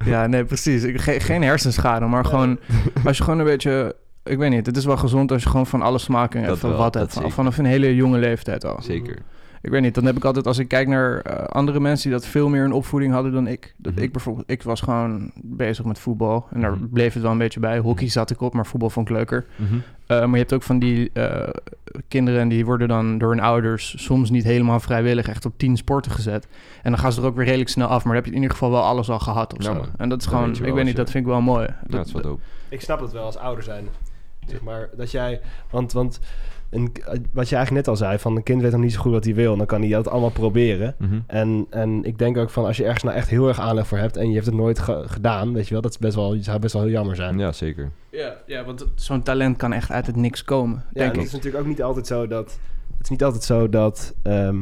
ja, 0.04 0.26
nee, 0.26 0.44
precies. 0.44 0.82
Ik, 0.82 1.00
ge- 1.00 1.20
geen 1.20 1.42
hersenschade, 1.42 2.06
maar 2.06 2.24
gewoon... 2.24 2.58
Als 3.04 3.16
je 3.16 3.22
gewoon 3.24 3.38
een 3.38 3.44
beetje... 3.44 3.96
Ik 4.24 4.38
weet 4.38 4.50
niet, 4.50 4.66
het 4.66 4.76
is 4.76 4.84
wel 4.84 4.96
gezond 4.96 5.32
als 5.32 5.42
je 5.42 5.48
gewoon 5.48 5.66
van 5.66 5.82
alle 5.82 5.98
smaken 5.98 6.50
even 6.50 6.68
wel, 6.68 6.78
wat 6.78 6.94
hebt. 6.94 7.12
Van- 7.12 7.30
vanaf 7.30 7.58
een 7.58 7.64
hele 7.64 7.94
jonge 7.94 8.18
leeftijd 8.18 8.64
al. 8.64 8.82
Zeker. 8.82 9.18
Ik 9.64 9.70
weet 9.70 9.82
niet, 9.82 9.94
dan 9.94 10.04
heb 10.04 10.16
ik 10.16 10.24
altijd, 10.24 10.46
als 10.46 10.58
ik 10.58 10.68
kijk 10.68 10.88
naar 10.88 11.18
eh, 11.20 11.44
andere 11.44 11.80
mensen 11.80 12.10
die 12.10 12.18
dat 12.18 12.28
veel 12.28 12.48
meer 12.48 12.64
een 12.64 12.72
opvoeding 12.72 13.12
hadden 13.12 13.32
dan 13.32 13.46
ik. 13.46 13.74
Dat 13.76 13.92
Mhm. 13.94 14.02
ik 14.02 14.12
bijvoorbeeld, 14.12 14.50
ik 14.50 14.62
was 14.62 14.80
gewoon 14.80 15.30
bezig 15.34 15.84
met 15.84 15.98
voetbal 15.98 16.46
en 16.52 16.60
daar 16.60 16.72
Mhm. 16.72 16.86
bleef 16.88 17.12
het 17.12 17.22
wel 17.22 17.32
een 17.32 17.38
beetje 17.38 17.60
bij. 17.60 17.78
Hockey 17.78 18.08
zat 18.08 18.30
ik 18.30 18.40
op, 18.40 18.54
maar 18.54 18.66
voetbal 18.66 18.90
vond 18.90 19.08
ik 19.08 19.14
leuker. 19.16 19.46
Mhm. 19.56 19.74
Eh, 20.06 20.18
maar 20.20 20.30
je 20.30 20.36
hebt 20.36 20.52
ook 20.52 20.62
van 20.62 20.78
die 20.78 21.10
eh, 21.12 21.48
kinderen 22.08 22.40
en 22.40 22.48
die 22.48 22.64
worden 22.64 22.88
dan 22.88 23.18
door 23.18 23.30
hun 23.30 23.40
ouders 23.40 23.94
soms 24.04 24.30
niet 24.30 24.44
helemaal 24.44 24.80
vrijwillig 24.80 25.28
echt 25.28 25.44
op 25.46 25.52
tien 25.58 25.76
sporten 25.76 26.10
gezet. 26.12 26.46
En 26.82 26.90
dan 26.90 27.00
gaan 27.00 27.12
ze 27.12 27.20
er 27.20 27.26
ook 27.26 27.36
weer 27.36 27.44
redelijk 27.46 27.70
snel 27.70 27.86
af, 27.86 28.04
maar 28.04 28.14
dan 28.14 28.14
heb 28.14 28.24
je 28.24 28.30
in 28.30 28.36
ieder 28.36 28.50
geval 28.50 28.70
wel 28.70 28.82
alles 28.82 29.10
al 29.10 29.18
gehad 29.18 29.52
of 29.52 29.58
Ja, 29.58 29.64
zo. 29.72 29.74
man. 29.74 29.88
En 29.96 30.08
dat 30.08 30.20
is 30.20 30.26
gewoon, 30.26 30.50
ik 30.50 30.56
wel 30.56 30.74
weet 30.74 30.84
niet, 30.84 30.92
je- 30.92 30.98
dat 30.98 31.10
vind 31.10 31.24
ik 31.24 31.30
wel 31.30 31.40
mooi. 31.40 31.62
Ja, 31.66 31.76
Dat, 31.82 31.90
dat 31.90 32.06
is 32.06 32.12
wel 32.12 32.22
dope. 32.22 32.40
Ik 32.68 32.80
snap 32.80 33.00
het 33.00 33.12
wel 33.12 33.24
als 33.24 33.36
ouder 33.36 33.64
zijn. 33.64 33.84
Zeg 34.46 34.62
maar, 34.62 34.88
dat 34.96 35.10
jij... 35.10 35.40
Want, 35.70 35.92
want 35.92 36.20
een, 36.74 36.92
wat 37.32 37.48
je 37.48 37.56
eigenlijk 37.56 37.70
net 37.70 37.88
al 37.88 37.96
zei, 37.96 38.18
van 38.18 38.36
een 38.36 38.42
kind 38.42 38.62
weet 38.62 38.70
nog 38.72 38.80
niet 38.80 38.92
zo 38.92 39.00
goed 39.00 39.12
wat 39.12 39.24
hij 39.24 39.34
wil. 39.34 39.52
En 39.52 39.58
dan 39.58 39.66
kan 39.66 39.80
hij 39.80 39.90
dat 39.90 40.08
allemaal 40.08 40.30
proberen. 40.30 40.94
Mhm. 40.98 41.18
En, 41.26 41.66
en 41.70 42.04
ik 42.04 42.18
denk 42.18 42.36
ook 42.36 42.50
van, 42.50 42.64
als 42.64 42.76
je 42.76 42.84
ergens 42.84 43.02
nou 43.02 43.16
echt 43.16 43.28
heel 43.28 43.48
erg 43.48 43.60
aanleg 43.60 43.86
voor 43.86 43.98
hebt... 43.98 44.16
en 44.16 44.28
je 44.28 44.34
hebt 44.34 44.46
het 44.46 44.54
nooit 44.54 44.78
ge- 44.78 45.02
gedaan, 45.06 45.52
weet 45.52 45.66
je 45.66 45.72
wel... 45.72 45.82
dat 45.82 45.90
is 45.90 45.98
best 45.98 46.14
wel, 46.14 46.36
zou 46.40 46.58
best 46.58 46.72
wel 46.72 46.82
heel 46.82 46.90
jammer 46.92 47.16
zijn. 47.16 47.38
Ja, 47.38 47.52
zeker. 47.52 47.90
ja, 48.10 48.34
ja, 48.46 48.64
want 48.64 48.86
zo'n 48.94 49.22
talent 49.22 49.56
kan 49.56 49.72
echt 49.72 49.90
uit 49.90 50.06
het 50.06 50.16
niks 50.16 50.44
komen, 50.44 50.76
Ja, 50.76 50.82
denk 50.92 51.04
en 51.04 51.08
het 51.10 51.16
ik. 51.20 51.26
is 51.26 51.32
natuurlijk 51.32 51.62
ook 51.62 51.68
niet 51.68 51.82
altijd 51.82 52.06
zo 52.06 52.26
dat... 52.26 52.58
Het 52.92 53.02
is 53.02 53.08
niet 53.08 53.24
altijd 53.24 53.42
zo 53.44 53.68
dat... 53.68 54.14
ehm, 54.22 54.56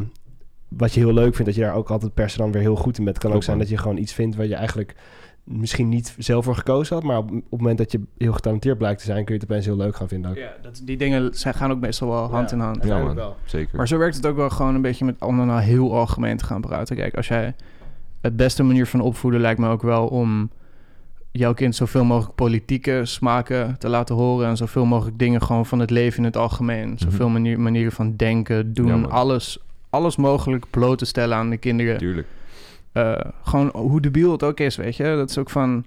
wat 0.69 0.93
je 0.93 1.01
heel 1.01 1.13
leuk 1.13 1.31
vindt, 1.35 1.45
dat 1.47 1.55
je 1.55 1.61
daar 1.61 1.75
ook 1.75 1.91
altijd 1.91 2.15
per 2.15 2.31
se 2.31 2.37
dan 2.37 2.53
weer 2.53 2.63
heel 2.63 2.77
goed 2.77 2.99
in 2.99 3.05
bent. 3.05 3.17
Het 3.17 3.19
kan 3.25 3.31
Klopt, 3.31 3.37
ook 3.37 3.43
zijn 3.45 3.59
dat 3.59 3.69
je 3.69 3.77
gewoon 3.83 3.97
iets 4.03 4.13
vindt 4.13 4.37
waar 4.37 4.47
je 4.47 4.55
eigenlijk 4.55 4.95
misschien 5.45 5.89
niet 5.89 6.15
zelf 6.19 6.45
voor 6.45 6.55
gekozen 6.55 6.95
had. 6.97 7.05
Maar 7.05 7.19
op, 7.19 7.31
op 7.31 7.35
het 7.51 7.61
moment 7.61 7.79
dat 7.79 7.93
je 7.93 8.01
heel 8.19 8.33
getalenteerd 8.33 8.79
blijkt 8.79 8.99
te 8.99 9.05
zijn, 9.05 9.25
kun 9.25 9.35
je 9.35 9.41
het 9.41 9.51
opeens 9.51 9.67
heel 9.67 9.77
leuk 9.77 9.97
gaan 9.97 10.09
vinden 10.09 10.31
ook. 10.31 10.37
Ja, 10.37 10.53
dat, 10.63 10.81
die 10.85 10.97
dingen 10.97 11.35
zijn, 11.35 11.55
gaan 11.55 11.71
ook 11.71 11.81
meestal 11.81 12.09
wel 12.09 12.31
hand 12.31 12.51
Ja, 12.51 12.57
in 12.57 12.63
hand. 12.63 12.77
Ja, 12.77 12.81
uiteindelijk 12.83 13.19
man. 13.19 13.29
wel. 13.29 13.37
Zeker. 13.45 13.77
Maar 13.77 13.89
zo 13.89 13.99
werkt 13.99 14.17
het 14.17 14.27
ook 14.27 14.37
wel 14.37 14.51
gewoon 14.51 14.75
een 14.75 14.83
beetje 14.83 15.05
met 15.05 15.15
om 15.23 15.37
dan 15.37 15.47
nou 15.47 15.61
heel 15.61 15.97
algemeen 15.97 16.37
te 16.37 16.45
gaan 16.45 16.61
praten. 16.61 16.97
Kijk, 16.97 17.17
als 17.17 17.29
jij 17.29 17.55
het 18.21 18.37
beste 18.37 18.63
manier 18.63 18.87
van 18.87 19.01
opvoeden 19.01 19.41
lijkt 19.41 19.61
me 19.61 19.69
ook 19.69 19.83
wel 19.83 20.07
om 20.07 20.51
jouw 21.31 21.55
kind 21.55 21.75
zoveel 21.75 22.05
mogelijk 22.05 22.35
politieke 22.35 23.01
smaken 23.05 23.79
te 23.79 23.89
laten 23.89 24.15
horen 24.15 24.49
en 24.49 24.57
zoveel 24.57 24.85
mogelijk 24.85 25.19
dingen 25.19 25.43
gewoon 25.43 25.67
van 25.67 25.79
het 25.79 25.91
leven 25.91 26.19
in 26.19 26.25
het 26.25 26.37
algemeen, 26.37 26.99
zoveel 26.99 27.29
manier, 27.29 27.61
manieren 27.61 27.93
van 27.93 28.17
denken, 28.17 28.73
doen, 28.75 28.87
Mhm. 28.87 29.01
Ja, 29.01 29.07
alles, 29.09 29.59
alles 29.91 30.17
mogelijk 30.17 30.65
bloot 30.71 30.99
te 30.99 31.05
stellen 31.05 31.37
aan 31.37 31.51
de 31.51 31.57
kinderen. 31.57 31.99
Tuurlijk. 31.99 32.27
Eh, 32.93 33.13
gewoon 33.45 33.71
hoe 33.75 34.01
debiel 34.01 34.33
het 34.33 34.43
ook 34.43 34.61
is, 34.61 34.77
weet 34.77 34.97
je. 34.97 35.05
Dat 35.05 35.31
is 35.31 35.39
ook 35.39 35.51
van... 35.51 35.85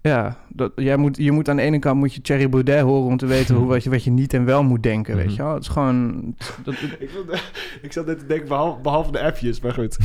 Ja, 0.00 0.36
dat, 0.48 0.72
jij 0.76 0.96
moet, 0.96 1.16
je 1.16 1.32
moet 1.32 1.48
aan 1.48 1.56
de 1.56 1.62
ene 1.62 1.78
kant 1.78 1.98
moet 1.98 2.14
je 2.14 2.20
Thierry 2.20 2.48
Baudet 2.48 2.80
horen... 2.80 3.10
om 3.10 3.16
te 3.16 3.26
weten 3.26 3.54
hoe, 3.54 3.66
wat, 3.74 3.84
je, 3.84 3.90
wat 3.90 4.04
je 4.04 4.10
niet 4.10 4.34
en 4.34 4.44
wel 4.44 4.62
moet 4.62 4.82
denken, 4.82 5.16
weet 5.16 5.24
Mhm. 5.26 5.34
je 5.34 5.42
wel. 5.42 5.52
Het 5.54 5.62
is 5.62 5.68
gewoon... 5.68 6.34
Dat, 6.64 6.74
Ik, 6.98 7.10
vond, 7.10 7.42
ik 7.82 7.92
zat 7.92 8.06
net 8.06 8.18
te 8.18 8.26
denken, 8.26 8.48
behalve, 8.48 8.80
behalve 8.80 9.10
de 9.12 9.22
appjes, 9.22 9.60
maar 9.60 9.72
goed. 9.72 9.98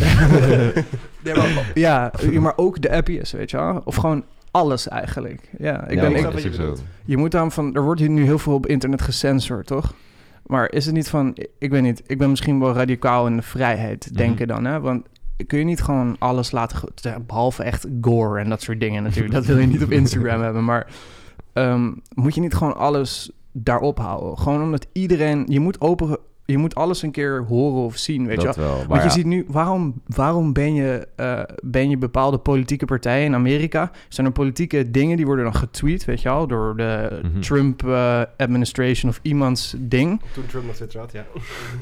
Nee, 1.24 1.36
maar, 1.36 1.72
ja, 1.74 2.12
maar 2.40 2.54
ook 2.56 2.82
de 2.82 2.92
appjes, 2.92 3.32
weet 3.32 3.52
je 3.52 3.58
wel. 3.58 3.82
Of 3.86 3.96
gewoon 3.96 4.24
alles 4.52 4.88
eigenlijk. 4.88 5.50
Ja, 5.58 5.88
ik 5.88 5.96
ja, 5.96 6.02
ben, 6.10 6.16
ik, 6.16 6.78
je 7.06 7.18
moet 7.18 7.32
dan 7.32 7.52
van... 7.52 7.76
Er 7.76 7.82
wordt 7.82 8.00
hier 8.00 8.10
nu 8.10 8.24
heel 8.24 8.40
veel 8.40 8.54
op 8.54 8.66
internet 8.66 9.02
gecensored, 9.02 9.68
toch? 9.68 9.94
Maar 10.46 10.72
is 10.72 10.86
het 10.86 10.94
niet 10.96 11.10
van... 11.10 11.38
Ik 11.60 11.70
weet 11.72 11.82
niet, 11.82 12.04
ik 12.08 12.18
ben 12.18 12.30
misschien 12.30 12.60
wel 12.60 12.74
radicaal 12.74 13.28
in 13.28 13.36
de 13.36 13.42
vrijheid 13.42 14.08
Mhm. 14.10 14.18
denken 14.18 14.48
dan, 14.48 14.66
hè? 14.66 14.80
Want 14.80 15.06
kun 15.48 15.60
je 15.60 15.66
niet 15.66 15.82
gewoon 15.82 16.16
alles 16.20 16.52
laten... 16.52 16.90
Behalve 17.26 17.64
echt 17.64 17.86
gore 18.02 18.40
en 18.40 18.50
dat 18.50 18.62
soort 18.62 18.80
dingen 18.80 19.04
natuurlijk. 19.04 19.34
Dat 19.34 19.46
wil 19.46 19.58
je 19.58 19.68
niet 19.68 19.84
op 19.84 19.92
Instagram 19.92 20.42
hebben. 20.48 20.66
Maar 20.66 20.88
ehm, 21.54 21.92
moet 22.14 22.36
je 22.36 22.42
niet 22.42 22.54
gewoon 22.54 22.78
alles 22.78 23.32
daarop 23.52 23.98
houden? 23.98 24.38
Gewoon 24.38 24.62
omdat 24.62 24.88
iedereen... 24.94 25.46
Je 25.48 25.60
moet 25.60 25.82
open... 25.82 26.18
Je 26.50 26.58
moet 26.58 26.76
alles 26.76 27.02
een 27.02 27.12
keer 27.12 27.44
horen 27.48 27.82
of 27.84 27.98
zien, 27.98 28.26
weet 28.28 28.42
je 28.42 28.44
wel. 28.44 28.54
dat 28.56 28.64
wel. 28.66 28.78
Maar 28.78 28.88
Want 28.88 29.02
je 29.02 29.08
ja, 29.08 29.14
ziet 29.14 29.26
nu, 29.26 29.46
waarom, 29.48 30.02
waarom 30.06 30.54
ben, 30.54 30.74
je, 30.74 31.08
eh, 31.16 31.40
ben 31.64 31.90
je 31.90 31.98
bepaalde 31.98 32.38
politieke 32.38 32.86
partijen 32.86 33.26
in 33.26 33.34
Amerika? 33.36 33.92
Zijn 34.10 34.28
er 34.28 34.34
politieke 34.34 34.92
dingen 34.92 35.18
die 35.18 35.26
worden 35.26 35.44
dan 35.44 35.56
getweet, 35.56 36.06
weet 36.06 36.22
je 36.22 36.30
wel, 36.30 36.48
door 36.48 36.76
de 36.78 37.20
Mhm. 37.24 37.40
Trump 37.40 37.88
eh, 37.88 38.22
administration 38.38 39.12
of 39.12 39.20
iemands 39.22 39.76
ding? 39.80 40.22
Toen 40.34 40.46
Trump 40.46 40.66
nog 40.66 40.76
Twitter 40.76 41.00
had, 41.00 41.12
ja. 41.12 41.26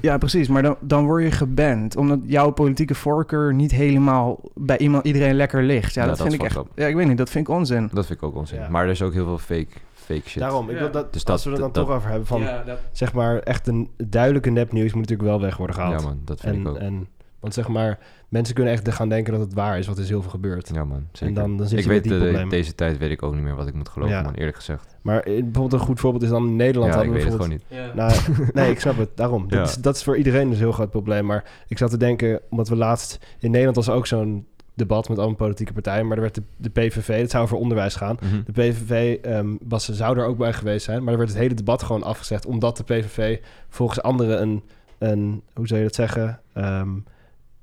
Ja, 0.02 0.18
precies. 0.18 0.48
Maar 0.48 0.62
dan, 0.62 0.76
dan 0.80 1.06
word 1.06 1.24
je 1.24 1.32
geband, 1.32 1.96
omdat 1.96 2.20
jouw 2.24 2.50
politieke 2.52 2.96
voorkeur 2.96 3.54
niet 3.54 3.72
helemaal 3.72 4.40
bij 4.54 4.78
iemand, 4.78 5.06
iedereen 5.06 5.36
lekker 5.36 5.64
ligt. 5.64 5.94
Ja, 5.94 6.02
Ja, 6.02 6.08
dat, 6.08 6.18
dat 6.18 6.28
vind 6.28 6.40
ik 6.40 6.46
echt. 6.48 6.56
fucked 6.56 6.72
Ja, 6.76 6.86
ik 6.88 6.96
weet 6.96 7.08
niet, 7.08 7.18
dat 7.18 7.30
vind 7.30 7.48
ik 7.48 7.54
onzin. 7.54 7.90
dat 7.94 8.06
vind 8.06 8.20
ik 8.20 8.26
ook 8.26 8.36
onzin. 8.36 8.60
Ja. 8.60 8.70
Maar 8.70 8.84
er 8.86 8.90
is 8.92 9.02
ook 9.02 9.14
heel 9.14 9.26
veel 9.26 9.38
fake, 9.38 9.68
fake 10.06 10.30
shit. 10.30 10.42
Daarom, 10.42 10.70
ik 10.70 10.76
Ja. 10.76 10.82
wil 10.82 10.92
dat, 10.92 11.14
Dus 11.14 11.26
als 11.26 11.44
dat- 11.44 11.44
we 11.44 11.50
er 11.60 11.64
dan 11.64 11.72
dat- 11.74 11.86
toch 11.86 11.96
over 11.96 12.10
hebben, 12.10 12.28
van 12.28 12.42
dat... 12.66 12.80
zeg 12.92 13.14
maar 13.14 13.40
echt 13.40 13.68
een 13.68 13.90
duidelijke 13.98 14.50
nepnieuws 14.50 14.94
moet 14.94 15.02
natuurlijk 15.10 15.30
wel 15.30 15.42
weg 15.42 15.58
worden 15.58 15.76
gehaald. 15.76 16.02
Ja 16.02 16.08
man, 16.08 16.20
dat 16.26 16.40
vind 16.40 16.56
en, 16.56 16.62
ik 16.62 16.68
ook. 16.68 16.78
en, 16.78 17.08
want 17.40 17.54
zeg 17.54 17.68
maar, 17.68 18.00
mensen 18.30 18.56
kunnen 18.56 18.74
echt 18.74 18.92
gaan 18.94 19.10
denken 19.10 19.34
dat 19.34 19.42
het 19.42 19.54
waar 19.54 19.78
is, 19.78 19.88
wat 19.88 19.98
er 19.98 20.04
is 20.04 20.10
heel 20.10 20.22
veel 20.22 20.30
gebeurd. 20.32 20.70
ja 20.74 20.84
man, 20.84 21.08
zeker. 21.12 21.28
En 21.28 21.34
dan, 21.42 21.58
dan 21.58 21.68
zit 21.68 21.78
ik 21.78 21.84
je 21.84 21.90
weet, 21.90 22.00
met 22.02 22.10
die 22.10 22.18
de- 22.20 22.24
problemen. 22.24 22.50
deze 22.50 22.76
tijd 22.76 22.98
weet 22.98 23.12
ik 23.12 23.24
ook 23.24 23.34
niet 23.34 23.44
meer 23.44 23.56
wat 23.56 23.68
ik 23.68 23.74
moet 23.74 23.90
geloven 23.90 24.16
Ja. 24.16 24.22
man, 24.22 24.34
eerlijk 24.34 24.56
gezegd. 24.58 24.96
Maar 25.02 25.20
eh, 25.20 25.34
bijvoorbeeld 25.34 25.74
een 25.74 25.80
goed 25.88 26.00
voorbeeld 26.00 26.24
is 26.24 26.30
dan 26.30 26.46
in 26.48 26.56
Nederland 26.56 26.94
Ja, 26.94 27.02
ik 27.02 27.06
hadden 27.08 27.24
we 27.26 27.32
weet 27.32 27.40
het 27.40 27.60
gewoon 27.70 27.84
niet. 27.90 27.96
Nou, 27.96 28.14
nee, 28.54 28.72
ik 28.72 28.80
snap 28.80 28.98
het. 28.98 29.10
Daarom. 29.18 29.46
Ja. 29.50 29.58
Dat, 29.58 29.68
is, 29.68 29.76
dat 29.76 29.96
is 29.96 30.04
voor 30.04 30.18
iedereen 30.18 30.48
dus 30.50 30.58
een 30.58 30.64
heel 30.64 30.72
groot 30.72 30.90
probleem. 30.90 31.26
Maar 31.26 31.44
ik 31.68 31.78
zat 31.78 31.90
te 31.90 31.98
denken, 31.98 32.42
omdat 32.50 32.68
we 32.70 32.76
laatst... 32.76 33.26
In 33.40 33.50
Nederland 33.52 33.76
was 33.76 33.88
er 33.88 33.94
ook 33.94 34.08
zo'n 34.08 34.48
debat 34.76 35.10
met 35.10 35.20
alle 35.20 35.34
politieke 35.36 35.74
partijen. 35.74 36.08
Maar 36.08 36.16
er 36.16 36.22
werd 36.24 36.36
de, 36.36 36.42
de 36.58 36.70
PVV, 36.70 37.20
het 37.22 37.32
zou 37.32 37.44
over 37.44 37.58
onderwijs 37.58 37.96
gaan. 37.96 38.18
Mhm. 38.22 38.42
De 38.46 38.52
PVV 38.52 39.18
ehm, 39.22 39.56
was, 39.68 39.90
zou 39.90 40.18
er 40.20 40.26
ook 40.26 40.38
bij 40.38 40.54
geweest 40.54 40.86
zijn. 40.86 41.04
Maar 41.04 41.12
er 41.12 41.18
werd 41.20 41.30
het 41.30 41.40
hele 41.40 41.54
debat 41.54 41.84
gewoon 41.84 42.04
afgezegd. 42.04 42.46
Omdat 42.46 42.78
de 42.78 42.84
PVV 42.84 43.38
volgens 43.70 44.02
anderen 44.02 44.42
een... 44.42 44.64
een 44.98 45.42
hoe 45.54 45.68
zou 45.68 45.80
je 45.80 45.86
dat 45.86 45.96
zeggen? 45.96 46.40
Ehm, 46.54 46.90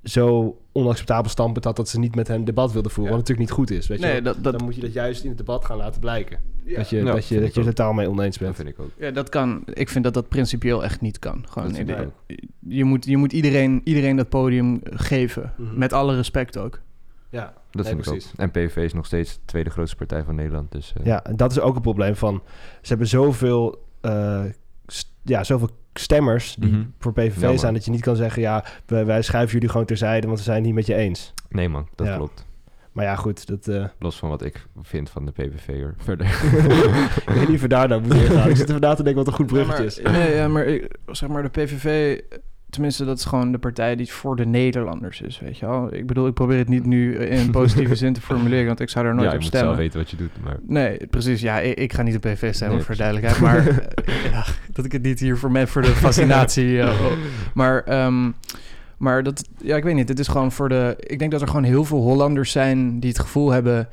zo 0.02 0.56
onacceptabel 0.72 1.30
standpunt 1.30 1.64
had... 1.64 1.76
dat 1.76 1.88
ze 1.88 1.98
niet 1.98 2.14
met 2.14 2.28
hen 2.28 2.44
debat 2.44 2.72
wilden 2.72 2.90
voeren. 2.90 3.12
Ja. 3.12 3.18
Wat 3.18 3.28
natuurlijk 3.28 3.48
niet 3.48 3.58
goed 3.58 3.78
is. 3.78 3.86
Weet 3.86 4.00
je 4.00 4.06
Nee, 4.06 4.22
dat, 4.22 4.36
dat, 4.44 4.52
Dan 4.52 4.64
moet 4.64 4.74
je 4.74 4.80
dat 4.80 4.92
juist 4.92 5.22
in 5.22 5.28
het 5.28 5.38
debat 5.38 5.64
gaan 5.64 5.76
laten 5.76 6.00
blijken. 6.00 6.38
Dat 6.76 6.88
je, 6.90 6.96
Ja, 6.96 7.04
dat 7.12 7.26
je, 7.28 7.40
dat 7.40 7.54
je 7.54 7.60
ook. 7.60 7.66
totaal 7.66 7.92
mee 7.92 8.10
oneens 8.10 8.38
Dat 8.38 8.44
bent. 8.44 8.56
vind 8.56 8.68
ik 8.68 8.78
ook. 8.80 8.90
ja, 8.98 9.10
dat 9.10 9.28
kan. 9.28 9.62
Ik 9.74 9.88
vind 9.88 10.04
dat 10.04 10.14
dat 10.14 10.28
principieel 10.28 10.84
echt 10.84 11.00
niet 11.00 11.18
kan. 11.18 11.44
Gewoon, 11.48 11.68
Dat 11.68 11.76
vind 11.76 11.88
ik 11.88 11.96
iedereen- 11.96 12.12
ook. 12.28 12.38
je 12.68 12.84
moet, 12.84 13.04
je 13.04 13.16
moet 13.16 13.32
iedereen, 13.32 13.80
iedereen 13.84 14.16
dat 14.16 14.28
podium 14.28 14.80
geven. 14.84 15.52
Mhm. 15.56 15.78
Met 15.78 15.92
alle 15.92 16.14
respect 16.16 16.56
ook. 16.58 16.80
Ja, 17.32 17.44
Dat 17.44 17.84
Nee, 17.84 17.84
vind 17.84 18.06
ik 18.06 18.12
precies. 18.12 18.30
ook. 18.32 18.38
En 18.38 18.50
PVV 18.50 18.76
is 18.76 18.92
nog 18.92 19.06
steeds 19.06 19.34
de 19.34 19.40
tweede 19.44 19.70
grootste 19.70 19.96
partij 19.96 20.24
van 20.24 20.34
Nederland. 20.34 20.72
Dus, 20.72 20.92
eh, 20.96 21.04
Ja, 21.06 21.24
en 21.24 21.36
dat 21.36 21.50
is 21.50 21.60
ook 21.60 21.74
een 21.76 21.82
probleem 21.82 22.16
van... 22.16 22.42
Ze 22.80 22.88
hebben 22.88 23.06
zoveel, 23.06 23.84
eh, 24.00 24.42
st- 24.86 25.12
ja, 25.22 25.44
zoveel 25.44 25.68
stemmers 25.94 26.54
die 26.54 26.70
Mhm. 26.72 26.84
voor 26.98 27.12
PVV 27.12 27.40
Ja, 27.40 27.56
zijn... 27.56 27.74
dat 27.74 27.84
je 27.84 27.90
niet 27.90 28.00
kan 28.00 28.16
zeggen... 28.16 28.42
ja, 28.42 28.64
wij, 28.86 29.06
wij 29.06 29.22
schuiven 29.22 29.52
jullie 29.54 29.68
gewoon 29.68 29.86
terzijde... 29.86 30.26
want 30.26 30.38
we 30.38 30.44
zijn 30.44 30.56
het 30.56 30.66
niet 30.66 30.74
met 30.74 30.86
je 30.86 30.94
eens. 30.94 31.34
Nee 31.48 31.68
man, 31.68 31.88
dat 31.94 32.06
Ja. 32.06 32.16
klopt. 32.16 32.46
Maar 32.92 33.04
ja, 33.04 33.14
goed, 33.16 33.46
dat... 33.46 33.68
eh 33.68 33.84
Los 33.98 34.18
van 34.18 34.28
wat 34.28 34.42
ik 34.42 34.66
vind 34.82 35.10
van 35.10 35.24
de 35.26 35.32
PVV'er. 35.32 35.94
Verder. 35.96 36.26
ik 37.26 37.34
weet 37.34 37.46
niet 37.48 37.56
of 37.56 37.60
we 37.60 37.68
daar 37.68 37.88
nou 37.88 38.00
moeten 38.00 38.20
ingaan. 38.24 38.48
Ik 38.50 38.56
zit 38.56 38.80
na 38.80 38.94
te 38.94 39.02
denken 39.02 39.14
wat 39.24 39.26
een 39.26 39.38
goed 39.38 39.46
bruggetje 39.46 39.84
is. 39.84 39.96
Ja, 39.96 40.02
maar, 40.02 40.12
nee, 40.12 40.34
ja, 40.34 40.48
maar 40.48 40.64
ik- 40.64 40.96
zeg 41.06 41.28
maar 41.28 41.42
de 41.42 41.48
PVV, 41.48 42.18
tenminste 42.72 43.04
dat 43.04 43.18
is 43.18 43.24
gewoon 43.24 43.52
de 43.52 43.58
partij 43.58 43.96
die 43.96 44.12
voor 44.12 44.36
de 44.36 44.46
Nederlanders 44.46 45.20
is, 45.20 45.40
weet 45.40 45.58
je 45.58 45.66
wel. 45.66 45.94
Ik 45.94 46.06
bedoel, 46.06 46.26
ik 46.26 46.34
probeer 46.34 46.58
het 46.58 46.68
niet 46.68 46.86
nu 46.86 47.16
in 47.16 47.38
een 47.38 47.50
positieve 47.50 47.94
zin 47.94 48.12
te 48.12 48.20
formuleren, 48.30 48.66
want 48.66 48.80
ik 48.80 48.88
zou 48.88 49.06
er 49.06 49.14
nooit 49.14 49.24
ja, 49.24 49.30
je 49.30 49.36
op 49.36 49.42
moet 49.42 49.48
stemmen. 49.48 49.68
zelf 49.74 49.82
weten 49.82 49.98
wat 50.00 50.10
je 50.10 50.16
doet. 50.16 50.30
Maar 50.44 50.56
Nee, 50.66 51.06
precies. 51.06 51.40
Ja, 51.40 51.60
ik, 51.60 51.78
ik 51.78 51.92
ga 51.92 52.02
niet 52.02 52.14
op 52.16 52.20
PVV 52.20 52.54
stemmen, 52.54 52.76
Nee, 52.76 52.86
voor 52.86 52.96
duidelijkheid. 52.96 53.40
Maar 53.40 53.66
eh, 53.68 54.30
ja, 54.32 54.44
dat 54.72 54.84
ik 54.84 54.92
het 54.92 55.02
niet 55.02 55.20
hier 55.20 55.36
voor 55.38 55.50
me 55.50 55.66
voor 55.66 55.82
de 55.82 55.88
fascinatie. 55.88 56.80
eh, 56.80 57.06
maar, 57.54 57.82
ehm, 57.84 58.30
maar 58.96 59.22
dat, 59.22 59.44
ja, 59.62 59.76
ik 59.76 59.84
weet 59.84 59.94
niet. 59.94 60.08
Het 60.08 60.18
is 60.18 60.28
gewoon 60.28 60.52
voor 60.52 60.68
de. 60.68 60.94
Ik 60.98 61.18
denk 61.18 61.30
dat 61.30 61.40
er 61.40 61.46
gewoon 61.48 61.64
heel 61.64 61.84
veel 61.84 62.00
Hollanders 62.00 62.52
zijn 62.52 63.00
die 63.00 63.10
het 63.10 63.18
gevoel 63.18 63.50
hebben. 63.50 63.88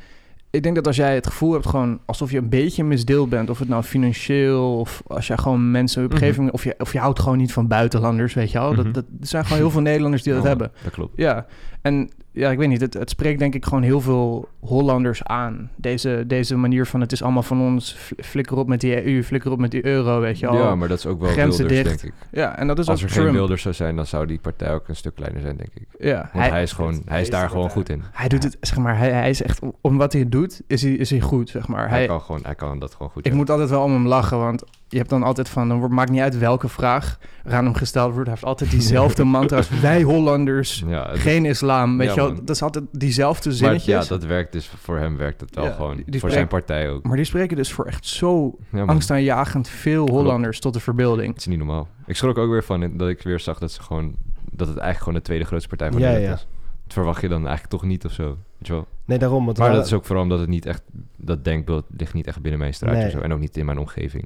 Ik 0.51 0.63
denk 0.63 0.75
dat 0.75 0.87
als 0.87 0.95
jij 0.95 1.15
het 1.15 1.27
gevoel 1.27 1.53
hebt, 1.53 1.67
gewoon 1.67 1.99
alsof 2.05 2.31
je 2.31 2.37
een 2.37 2.49
beetje 2.49 2.83
misdeeld 2.83 3.29
bent, 3.29 3.49
of 3.49 3.59
het 3.59 3.67
nou 3.67 3.83
financieel, 3.83 4.79
of 4.79 5.01
als 5.07 5.27
jij 5.27 5.37
gewoon 5.37 5.71
mensen 5.71 6.03
op 6.05 6.13
Mhm. 6.13 6.47
of 6.51 6.63
je, 6.63 6.75
of 6.77 6.93
je 6.93 6.99
houdt 6.99 7.19
gewoon 7.19 7.37
niet 7.37 7.53
van 7.53 7.67
buitenlanders, 7.67 8.33
weet 8.33 8.51
je 8.51 8.59
wel. 8.59 8.73
Mhm. 8.73 8.83
dat, 8.83 8.93
dat, 8.93 9.03
er 9.21 9.27
zijn 9.27 9.43
gewoon 9.43 9.57
heel 9.59 9.71
veel 9.71 9.81
Nederlanders 9.81 10.23
die 10.23 10.33
dat 10.33 10.41
Ja, 10.41 10.47
hebben. 10.47 10.71
Dat 10.83 10.91
klopt. 10.93 11.13
Ja, 11.15 11.45
en 11.81 12.09
ja, 12.31 12.51
ik 12.51 12.57
weet 12.57 12.67
niet. 12.67 12.81
Het, 12.81 12.93
het 12.93 13.09
spreekt 13.09 13.39
denk 13.39 13.55
ik 13.55 13.65
gewoon 13.65 13.83
heel 13.83 14.01
veel 14.01 14.47
Hollanders 14.59 15.23
aan. 15.23 15.69
Deze, 15.75 16.23
deze 16.27 16.55
manier 16.55 16.85
van 16.85 17.01
het 17.01 17.11
is 17.11 17.23
allemaal 17.23 17.43
van 17.43 17.61
ons. 17.61 17.93
Fl- 17.93 18.13
Flikker 18.23 18.57
op 18.57 18.67
met 18.67 18.81
die 18.81 19.05
EU, 19.05 19.23
flikker 19.23 19.51
op 19.51 19.59
met 19.59 19.71
die 19.71 19.85
euro, 19.85 20.19
weet 20.19 20.39
je 20.39 20.45
wel. 20.45 20.55
Ja, 20.57 20.75
maar 20.75 20.87
dat 20.87 20.97
is 20.97 21.05
ook 21.05 21.19
wel 21.21 21.29
Grenzen 21.29 21.67
Wilders, 21.67 21.89
dicht. 21.89 22.01
denk 22.01 22.13
ik. 22.13 22.27
Ja, 22.31 22.57
en 22.57 22.67
dat 22.67 22.79
is 22.79 22.87
Als 22.87 23.03
ook 23.03 23.09
er 23.09 23.15
geen. 23.15 23.31
Wilders 23.31 23.61
zou 23.61 23.73
zijn, 23.75 23.95
dan 23.95 24.05
zou 24.05 24.25
die 24.25 24.39
partij 24.39 24.73
ook 24.73 24.87
een 24.87 24.95
stuk 24.95 25.15
kleiner 25.15 25.41
zijn, 25.41 25.57
denk 25.57 25.69
ik. 25.73 25.87
Ja, 25.99 26.15
Want 26.17 26.31
hij, 26.33 26.49
hij, 26.49 26.61
is 26.63 26.71
gewoon, 26.71 27.01
hij 27.05 27.21
is 27.21 27.29
daar 27.29 27.49
gewoon 27.49 27.69
goed 27.69 27.89
in. 27.89 28.03
hij 28.11 28.27
doet 28.29 28.43
het, 28.43 28.57
zeg 28.61 28.77
maar, 28.77 28.97
hij, 28.97 29.11
hij 29.11 29.29
is 29.29 29.41
echt, 29.41 29.59
om 29.81 29.97
wat 29.97 30.13
hij 30.13 30.29
doet, 30.29 30.61
is 30.67 30.81
hij, 30.81 30.91
is 30.91 31.09
hij 31.09 31.19
goed, 31.21 31.49
zeg 31.49 31.67
maar. 31.67 31.89
Hij, 31.89 31.97
Hij, 31.97 32.07
kan 32.07 32.21
gewoon, 32.21 32.39
hij 32.43 32.55
kan 32.55 32.79
dat 32.79 32.93
gewoon 32.93 33.09
goed. 33.11 33.25
ik 33.25 33.33
moet 33.33 33.49
altijd 33.49 33.69
wel 33.69 33.83
om 33.83 33.91
hem 33.93 34.07
lachen, 34.07 34.37
want 34.39 34.63
je 34.89 34.97
hebt 34.97 35.09
dan 35.09 35.23
altijd 35.23 35.49
van, 35.49 35.67
dan 35.69 35.93
maakt 35.93 36.11
niet 36.11 36.21
uit 36.21 36.37
welke 36.37 36.67
vraag 36.67 37.19
er 37.43 37.53
aan 37.53 37.63
hem 37.65 37.73
gesteld 37.73 38.07
wordt. 38.13 38.23
Hij 38.25 38.33
heeft 38.33 38.43
altijd 38.47 38.71
diezelfde 38.71 39.23
mantra's. 39.37 39.69
Wij 39.81 40.01
Hollanders, 40.01 40.83
Ja, 40.87 41.09
het- 41.09 41.19
geen 41.19 41.45
islam, 41.45 41.97
weet 41.97 42.07
Ja, 42.07 42.13
je 42.13 42.19
wel. 42.21 42.35
Dat 42.35 42.49
is 42.49 42.61
altijd 42.61 42.85
diezelfde 42.91 43.49
maar 43.49 43.57
zinnetjes. 43.57 44.03
ja, 44.03 44.09
dat 44.09 44.23
werkt 44.25 44.51
dus 44.51 44.71
voor 44.81 44.97
hem 44.97 45.17
werkt 45.17 45.41
het 45.41 45.55
wel 45.55 45.65
Ja, 45.65 45.71
gewoon. 45.71 45.95
die- 45.95 46.05
die 46.11 46.19
voor 46.19 46.31
zijn 46.31 46.47
partij 46.47 46.89
ook. 46.89 47.03
Maar 47.03 47.15
die 47.15 47.25
spreken 47.25 47.57
dus 47.57 47.71
voor 47.73 47.85
echt 47.85 48.05
zo 48.05 48.57
angstaanjagend 48.85 49.67
veel 49.67 50.07
Hollanders 50.09 50.59
tot 50.59 50.73
de 50.73 50.79
verbeelding. 50.79 51.27
Het 51.31 51.37
is 51.39 51.45
niet 51.47 51.57
normaal. 51.57 51.87
Ik 52.05 52.15
schrok 52.15 52.37
ook 52.37 52.49
weer 52.49 52.63
van 52.63 52.97
dat 52.97 53.09
ik 53.09 53.21
weer 53.21 53.39
zag 53.39 53.59
dat 53.59 53.71
ze 53.71 53.81
gewoon 53.81 54.15
dat 54.51 54.67
het 54.67 54.77
eigenlijk 54.77 54.97
gewoon 54.99 55.13
de 55.13 55.21
tweede 55.21 55.45
grootste 55.45 55.69
partij 55.69 55.91
van 55.91 55.99
Ja, 56.01 56.07
Nederland 56.07 56.39
ja. 56.39 56.45
is. 56.45 56.47
Dat 56.83 56.93
verwacht 56.93 57.21
je 57.21 57.27
dan 57.27 57.39
eigenlijk 57.47 57.69
toch 57.69 57.83
niet 57.83 58.05
of 58.05 58.11
zo. 58.11 58.23
Weet 58.27 58.67
je 58.67 58.73
wel? 58.73 58.87
Nee, 59.05 59.17
daarom. 59.17 59.45
Want 59.45 59.57
Maar 59.57 59.71
dat 59.71 59.85
is 59.85 59.93
ook 59.93 60.05
vooral 60.05 60.23
omdat 60.23 60.39
het 60.39 60.49
niet 60.49 60.65
echt 60.65 60.81
dat 61.17 61.43
denkbeeld 61.43 61.85
ligt 61.97 62.13
niet 62.13 62.27
echt 62.27 62.41
binnen 62.41 62.59
mijn 62.59 62.73
straatje 62.73 62.97
Nee. 62.97 63.05
of 63.05 63.11
zo 63.11 63.19
en 63.19 63.33
ook 63.33 63.39
niet 63.39 63.57
in 63.57 63.65
mijn 63.65 63.77
omgeving. 63.77 64.25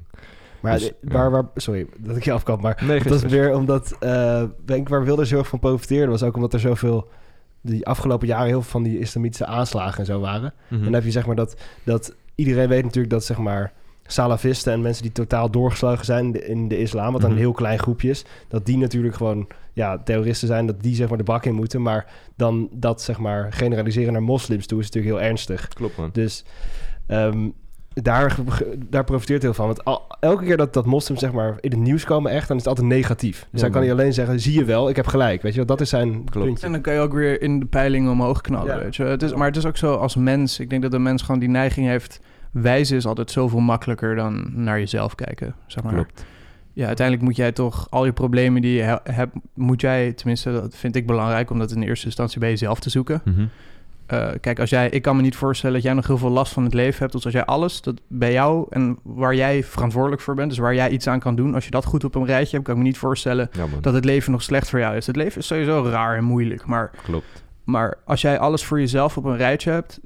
Maar 0.64 0.74
Dus, 0.80 0.88
de- 0.88 0.96
waar, 1.02 1.32
waar, 1.32 1.44
sorry 1.56 1.88
dat 1.98 2.18
ik 2.18 2.24
je 2.24 2.32
afkap, 2.32 2.62
maar 2.62 2.84
Nee, 2.88 3.04
dat 3.04 3.24
is 3.24 3.32
weer 3.32 3.56
omdat, 3.56 3.96
eh 4.00 4.44
denk 4.66 4.82
ik, 4.82 4.90
waar 4.90 5.04
Wilders 5.04 5.30
heel 5.30 5.40
erg 5.40 5.48
van 5.48 5.60
profiteerde, 5.60 6.12
was 6.12 6.24
ook 6.24 6.36
omdat 6.36 6.54
er 6.54 6.60
zoveel, 6.60 7.08
die 7.62 7.86
afgelopen 7.86 8.28
jaren 8.28 8.48
heel 8.48 8.62
veel 8.62 8.72
van 8.72 8.84
die 8.84 9.00
islamitische 9.00 9.46
aanslagen 9.46 10.00
en 10.00 10.06
zo 10.06 10.20
waren. 10.20 10.54
Mhm. 10.68 10.76
En 10.80 10.84
dan 10.84 10.94
heb 10.94 11.04
je 11.04 11.12
zeg 11.12 11.26
maar 11.26 11.36
dat, 11.36 11.56
dat 11.84 12.16
iedereen 12.36 12.68
weet 12.68 12.84
natuurlijk 12.84 13.14
dat 13.14 13.24
zeg 13.24 13.38
maar 13.38 13.74
salafisten 14.06 14.74
en 14.74 14.82
mensen 14.82 15.04
die 15.04 15.12
totaal 15.12 15.50
doorgeslagen 15.52 16.06
zijn 16.06 16.26
in 16.26 16.32
de, 16.32 16.46
in 16.46 16.68
de 16.68 16.78
islam, 16.78 17.12
wat 17.12 17.22
dan 17.22 17.30
Mhm. 17.30 17.40
een 17.40 17.46
heel 17.46 17.54
klein 17.54 17.80
groepje 17.80 18.10
is, 18.10 18.26
dat 18.48 18.66
die 18.66 18.78
natuurlijk 18.78 19.16
gewoon 19.16 19.48
ja, 19.74 19.98
terroristen 19.98 20.48
zijn, 20.48 20.66
dat 20.66 20.82
die 20.82 20.96
zeg 20.96 21.10
maar 21.10 21.18
de 21.18 21.24
bak 21.24 21.46
in 21.46 21.56
moeten. 21.56 21.82
Maar 21.82 22.06
dan 22.36 22.70
dat 22.72 23.02
zeg 23.02 23.18
maar 23.20 23.54
generaliseren 23.54 24.14
naar 24.14 24.24
moslims 24.24 24.66
toe 24.68 24.80
is 24.80 24.86
natuurlijk 24.90 25.16
heel 25.16 25.28
ernstig. 25.30 25.68
Klopt 25.68 25.98
man. 25.98 26.10
Dus 26.14 26.46
ehm, 27.08 27.50
daar, 27.94 28.36
daar 28.90 29.04
profiteert 29.04 29.42
heel 29.42 29.54
van. 29.54 29.66
Want 29.66 29.84
al- 29.86 30.06
elke 30.20 30.44
keer 30.44 30.58
dat, 30.58 30.74
dat 30.74 30.86
moslims 30.86 31.20
zeg 31.20 31.32
maar 31.32 31.56
in 31.60 31.72
het 31.72 31.80
nieuws 31.80 32.04
komen 32.06 32.32
echt, 32.32 32.48
dan 32.48 32.58
is 32.58 32.64
het 32.64 32.78
altijd 32.78 32.94
negatief. 32.94 33.40
Dus 33.40 33.48
Ja, 33.52 33.60
dan 33.60 33.62
kan 33.62 33.72
man. 33.72 33.82
hij 33.90 33.92
alleen 33.92 34.14
zeggen, 34.14 34.40
zie 34.40 34.54
je 34.54 34.66
wel, 34.66 34.90
ik 34.90 34.96
heb 34.96 35.08
gelijk. 35.08 35.42
Weet 35.42 35.52
je 35.52 35.58
wel, 35.58 35.68
dat 35.68 35.82
is 35.82 35.90
zijn 35.90 36.12
Klopt. 36.24 36.46
puntje. 36.48 36.66
En 36.66 36.72
dan 36.72 36.82
kan 36.82 36.94
je 36.94 37.00
ook 37.00 37.14
weer 37.14 37.42
in 37.42 37.60
de 37.60 37.66
peilingen 37.66 38.12
omhoog 38.12 38.42
knallen, 38.42 38.76
Ja. 38.76 38.84
weet 38.84 38.96
je. 38.96 39.04
Het 39.04 39.22
is, 39.24 39.34
maar 39.34 39.48
het 39.48 39.56
is 39.58 39.66
ook 39.66 39.78
zo 39.78 39.94
als 39.96 40.16
mens. 40.16 40.60
Ik 40.60 40.70
denk 40.70 40.82
dat 40.82 40.92
de 40.92 41.00
mens 41.00 41.22
gewoon 41.22 41.40
die 41.40 41.50
neiging 41.50 41.88
heeft... 41.88 42.20
Wijzen 42.52 42.98
is 42.98 43.06
altijd 43.06 43.32
zoveel 43.32 43.60
makkelijker 43.60 44.16
dan 44.16 44.52
naar 44.64 44.80
jezelf 44.80 45.16
kijken, 45.16 45.56
zeg 45.68 45.84
maar. 45.84 45.94
Klopt. 45.94 46.26
Ja, 46.74 46.88
uiteindelijk 46.88 47.26
moet 47.28 47.36
jij 47.36 47.52
toch 47.52 47.88
al 47.90 48.06
je 48.06 48.12
problemen 48.14 48.62
die 48.62 48.74
je 48.76 48.82
he- 48.82 48.98
hebt... 49.14 49.36
Moet 49.54 49.82
jij, 49.82 50.14
tenminste, 50.14 50.52
dat 50.52 50.76
vind 50.76 50.96
ik 50.96 51.08
belangrijk... 51.08 51.50
om 51.50 51.60
dat 51.60 51.72
in 51.72 51.82
eerste 51.82 52.06
instantie 52.06 52.40
bij 52.40 52.50
jezelf 52.50 52.80
te 52.80 52.90
zoeken. 52.90 53.22
Mhm. 53.26 53.46
Eh, 54.14 54.30
kijk, 54.42 54.60
als 54.60 54.70
jij, 54.70 54.90
ik 54.90 55.02
kan 55.02 55.16
me 55.16 55.22
niet 55.22 55.36
voorstellen 55.36 55.76
dat 55.76 55.84
jij 55.84 55.94
nog 55.94 56.08
heel 56.08 56.18
veel 56.18 56.30
last 56.30 56.54
van 56.54 56.64
het 56.64 56.74
leven 56.74 57.00
hebt. 57.00 57.12
Dus 57.12 57.26
als 57.26 57.34
jij 57.34 57.46
alles 57.46 57.82
dat 57.82 58.02
bij 58.08 58.32
jou 58.32 58.66
en 58.70 59.00
waar 59.04 59.36
jij 59.36 59.64
verantwoordelijk 59.64 60.22
voor 60.22 60.36
bent, 60.36 60.50
dus 60.50 60.58
waar 60.58 60.76
jij 60.76 60.90
iets 60.90 61.08
aan 61.08 61.20
kan 61.20 61.36
doen, 61.36 61.54
als 61.54 61.66
je 61.66 61.72
dat 61.72 61.86
goed 61.86 62.04
op 62.04 62.16
een 62.16 62.26
rijtje 62.26 62.56
hebt, 62.56 62.64
kan 62.68 62.76
ik 62.76 62.82
me 62.82 62.88
niet 62.88 62.98
voorstellen 62.98 63.50
Ja 63.52 63.66
dat 63.82 63.94
het 63.94 64.06
leven 64.06 64.32
nog 64.32 64.44
slecht 64.44 64.70
voor 64.70 64.80
jou 64.80 64.96
is. 64.96 65.08
Het 65.08 65.16
leven 65.16 65.42
is 65.42 65.48
sowieso 65.48 65.84
raar 65.84 66.18
en 66.18 66.24
moeilijk. 66.24 66.66
Maar, 66.66 66.92
Klopt. 67.04 67.44
maar 67.64 67.98
als 68.06 68.22
jij 68.22 68.40
alles 68.40 68.64
voor 68.64 68.80
jezelf 68.80 69.18
op 69.18 69.26
een 69.26 69.38
rijtje 69.38 69.72
hebt, 69.72 70.00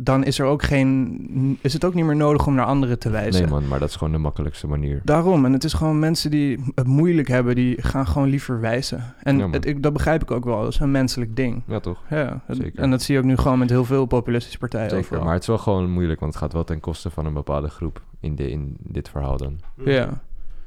dan 0.00 0.24
is 0.24 0.38
er 0.38 0.46
ook 0.46 0.62
geen. 0.62 1.58
Is 1.60 1.72
het 1.72 1.84
ook 1.84 1.94
niet 1.94 2.04
meer 2.04 2.16
nodig 2.16 2.46
om 2.46 2.54
naar 2.54 2.64
anderen 2.64 2.98
te 2.98 3.10
wijzen. 3.10 3.42
Nee 3.42 3.50
man, 3.50 3.68
maar 3.68 3.78
dat 3.78 3.88
is 3.88 3.96
gewoon 3.96 4.12
de 4.12 4.18
makkelijkste 4.18 4.66
manier. 4.66 5.00
Daarom. 5.04 5.44
En 5.44 5.52
het 5.52 5.64
is 5.64 5.72
gewoon 5.72 5.98
mensen 5.98 6.30
die 6.30 6.60
het 6.74 6.86
moeilijk 6.86 7.28
hebben, 7.28 7.54
die 7.54 7.82
gaan 7.82 8.06
gewoon 8.06 8.28
liever 8.28 8.60
wijzen. 8.60 9.14
En 9.22 9.36
Ja, 9.36 9.42
man. 9.42 9.52
het, 9.52 9.66
ik, 9.66 9.82
dat 9.82 9.92
begrijp 9.92 10.22
ik 10.22 10.30
ook 10.30 10.44
wel. 10.44 10.62
Dat 10.62 10.72
is 10.72 10.78
een 10.80 10.90
menselijk 10.90 11.36
ding. 11.36 11.62
Ja 11.66 11.80
toch? 11.80 12.02
Ja, 12.10 12.40
het- 12.46 12.56
Zeker. 12.56 12.82
en 12.82 12.90
dat 12.90 13.02
zie 13.02 13.14
je 13.14 13.20
ook 13.20 13.26
nu 13.26 13.36
gewoon 13.36 13.58
met 13.58 13.70
heel 13.70 13.84
veel 13.84 14.06
populistische 14.06 14.58
partijen. 14.58 14.90
Zeker. 14.90 15.04
overal. 15.04 15.24
Maar 15.24 15.32
het 15.32 15.42
is 15.42 15.48
wel 15.48 15.58
gewoon 15.58 15.90
moeilijk, 15.90 16.20
want 16.20 16.32
het 16.32 16.42
gaat 16.42 16.52
wel 16.52 16.64
ten 16.64 16.80
koste 16.80 17.10
van 17.10 17.26
een 17.26 17.34
bepaalde 17.34 17.68
groep 17.68 18.02
in, 18.20 18.34
de, 18.36 18.50
in 18.50 18.76
dit 18.78 19.08
verhaal 19.08 19.36
dan. 19.36 19.60
Ja. 19.84 20.20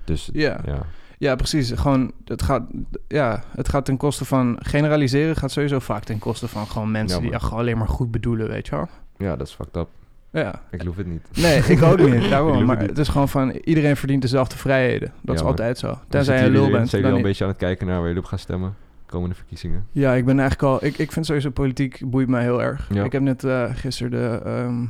Dus 0.06 0.30
Ja. 0.34 0.60
ja. 0.66 0.78
Ja, 1.18 1.36
precies. 1.36 1.72
Gewoon, 1.72 2.12
het 2.26 2.42
gaat, 2.42 2.64
ja, 3.08 3.44
het 3.56 3.70
gaat 3.70 3.86
ten 3.86 3.98
koste 3.98 4.26
van... 4.26 4.58
Generaliseren 4.60 5.36
gaat 5.36 5.52
sowieso 5.52 5.80
vaak 5.80 6.04
ten 6.04 6.20
koste 6.20 6.48
van 6.48 6.68
gewoon 6.68 6.92
mensen... 6.92 7.18
Ja, 7.18 7.24
die 7.26 7.34
echt 7.34 7.44
gewoon 7.44 7.60
alleen 7.60 7.78
maar 7.78 7.88
goed 7.88 8.12
bedoelen, 8.12 8.48
weet 8.48 8.68
je 8.68 8.76
wel. 8.76 8.88
Ja, 9.22 9.36
dat 9.36 9.48
is 9.48 9.54
fucked 9.54 9.76
up. 9.76 9.88
Ja. 10.32 10.62
Ik 10.72 10.80
geloof 10.80 10.96
het 10.96 11.08
niet. 11.08 11.28
Nee, 11.34 11.58
ik 11.60 11.84
ook 11.92 12.00
niet. 12.10 12.30
Daarom. 12.30 12.66
Maar 12.66 12.70
het 12.76 12.80
niet. 12.80 12.90
het 12.90 12.98
is 13.00 13.08
gewoon 13.08 13.30
van... 13.30 13.52
Iedereen 13.52 13.96
verdient 13.98 14.22
dezelfde 14.22 14.58
vrijheden. 14.58 15.14
Dat 15.22 15.36
Ja, 15.36 15.42
is 15.42 15.48
altijd 15.48 15.78
zo. 15.78 16.00
Tenzij 16.10 16.44
je 16.44 16.50
lul 16.50 16.70
bent. 16.70 16.90
Zijn 16.90 16.90
dan 16.90 16.92
jullie 17.02 17.10
al 17.12 17.16
een 17.18 17.22
beetje 17.24 17.44
aan 17.44 17.50
het 17.50 17.60
kijken 17.60 17.88
naar 17.88 17.98
waar 17.98 18.06
jullie 18.08 18.22
op 18.22 18.28
gaan 18.28 18.40
stemmen? 18.40 18.76
Komende 19.06 19.36
verkiezingen. 19.36 19.86
Ja, 19.92 20.14
ik 20.14 20.26
ben 20.26 20.40
eigenlijk 20.40 20.70
al... 20.74 20.86
Ik, 20.88 20.98
ik 20.98 21.12
vind 21.12 21.26
sowieso 21.26 21.50
politiek 21.50 22.02
boeit 22.06 22.28
mij 22.28 22.42
heel 22.44 22.62
erg. 22.62 22.88
Ja. 22.94 23.04
Ik 23.04 23.12
heb 23.12 23.22
net 23.22 23.44
eh, 23.44 23.66
gisteren 23.74 24.12
de 24.12 24.42
ehm, 24.46 24.86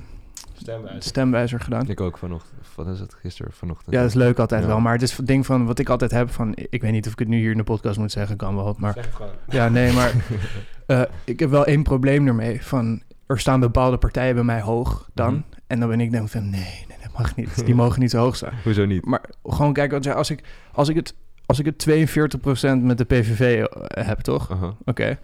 Stemwijzer. 0.54 1.04
stemwijzer 1.04 1.60
gedaan. 1.60 1.90
Ik 1.90 2.02
ook 2.02 2.18
vanochtend. 2.18 2.54
Wat 2.76 2.88
is 2.88 3.00
het? 3.00 3.14
Gisteren, 3.22 3.52
vanochtend. 3.52 3.96
Ja, 3.96 4.02
dat 4.02 4.10
is 4.10 4.16
leuk 4.16 4.40
altijd 4.40 4.62
Ja. 4.62 4.68
wel. 4.68 4.80
Maar 4.80 4.94
het 4.94 5.02
is 5.02 5.18
het 5.18 5.28
ding 5.28 5.46
van 5.46 5.66
wat 5.66 5.80
ik 5.80 5.90
altijd 5.90 6.12
heb 6.12 6.30
van... 6.30 6.54
Ik 6.70 6.82
weet 6.82 6.92
niet 6.92 7.06
of 7.06 7.12
ik 7.12 7.20
het 7.20 7.28
nu 7.28 7.38
hier 7.38 7.52
in 7.52 7.58
de 7.58 7.64
podcast 7.64 7.98
moet 8.00 8.12
zeggen. 8.12 8.38
Kan 8.38 8.56
wel. 8.56 8.76
Maar 8.78 8.94
Zeg 8.94 9.06
het 9.06 9.16
gewoon. 9.16 9.32
ja, 9.50 9.70
nee, 9.70 9.94
maar... 9.94 10.14
eh, 10.86 11.02
ik 11.24 11.40
heb 11.40 11.50
wel 11.50 11.66
één 11.66 11.84
probleem 11.84 12.28
ermee. 12.28 12.64
Van, 12.64 13.02
er 13.32 13.40
staan 13.40 13.60
bepaalde 13.60 13.98
partijen 13.98 14.36
bij 14.36 14.44
mij 14.44 14.62
hoog 14.62 15.10
dan. 15.14 15.34
Mhm. 15.34 15.42
En 15.68 15.80
dan 15.80 15.90
ben 15.90 16.00
ik 16.00 16.12
denk 16.12 16.30
van... 16.30 16.50
Nee, 16.50 16.86
nee, 16.88 16.98
dat 17.02 17.12
mag 17.18 17.36
niet. 17.36 17.66
Die 17.66 17.76
mogen 17.76 18.00
niet 18.00 18.12
zo 18.12 18.18
hoog 18.18 18.36
staan. 18.36 18.54
Hoezo 18.64 18.86
niet? 18.86 19.06
Maar 19.06 19.22
gewoon 19.44 19.74
kijken, 19.74 20.16
als 20.16 20.30
ik, 20.30 20.44
als 20.74 20.90
ik 20.90 20.96
het... 20.96 21.16
Als 21.46 21.60
ik 21.60 21.66
het 21.66 21.90
42% 21.90 22.82
met 22.82 22.98
de 22.98 23.04
PVV 23.04 23.64
eh, 23.64 24.06
heb, 24.08 24.20
toch? 24.20 24.76
Oké. 24.86 25.20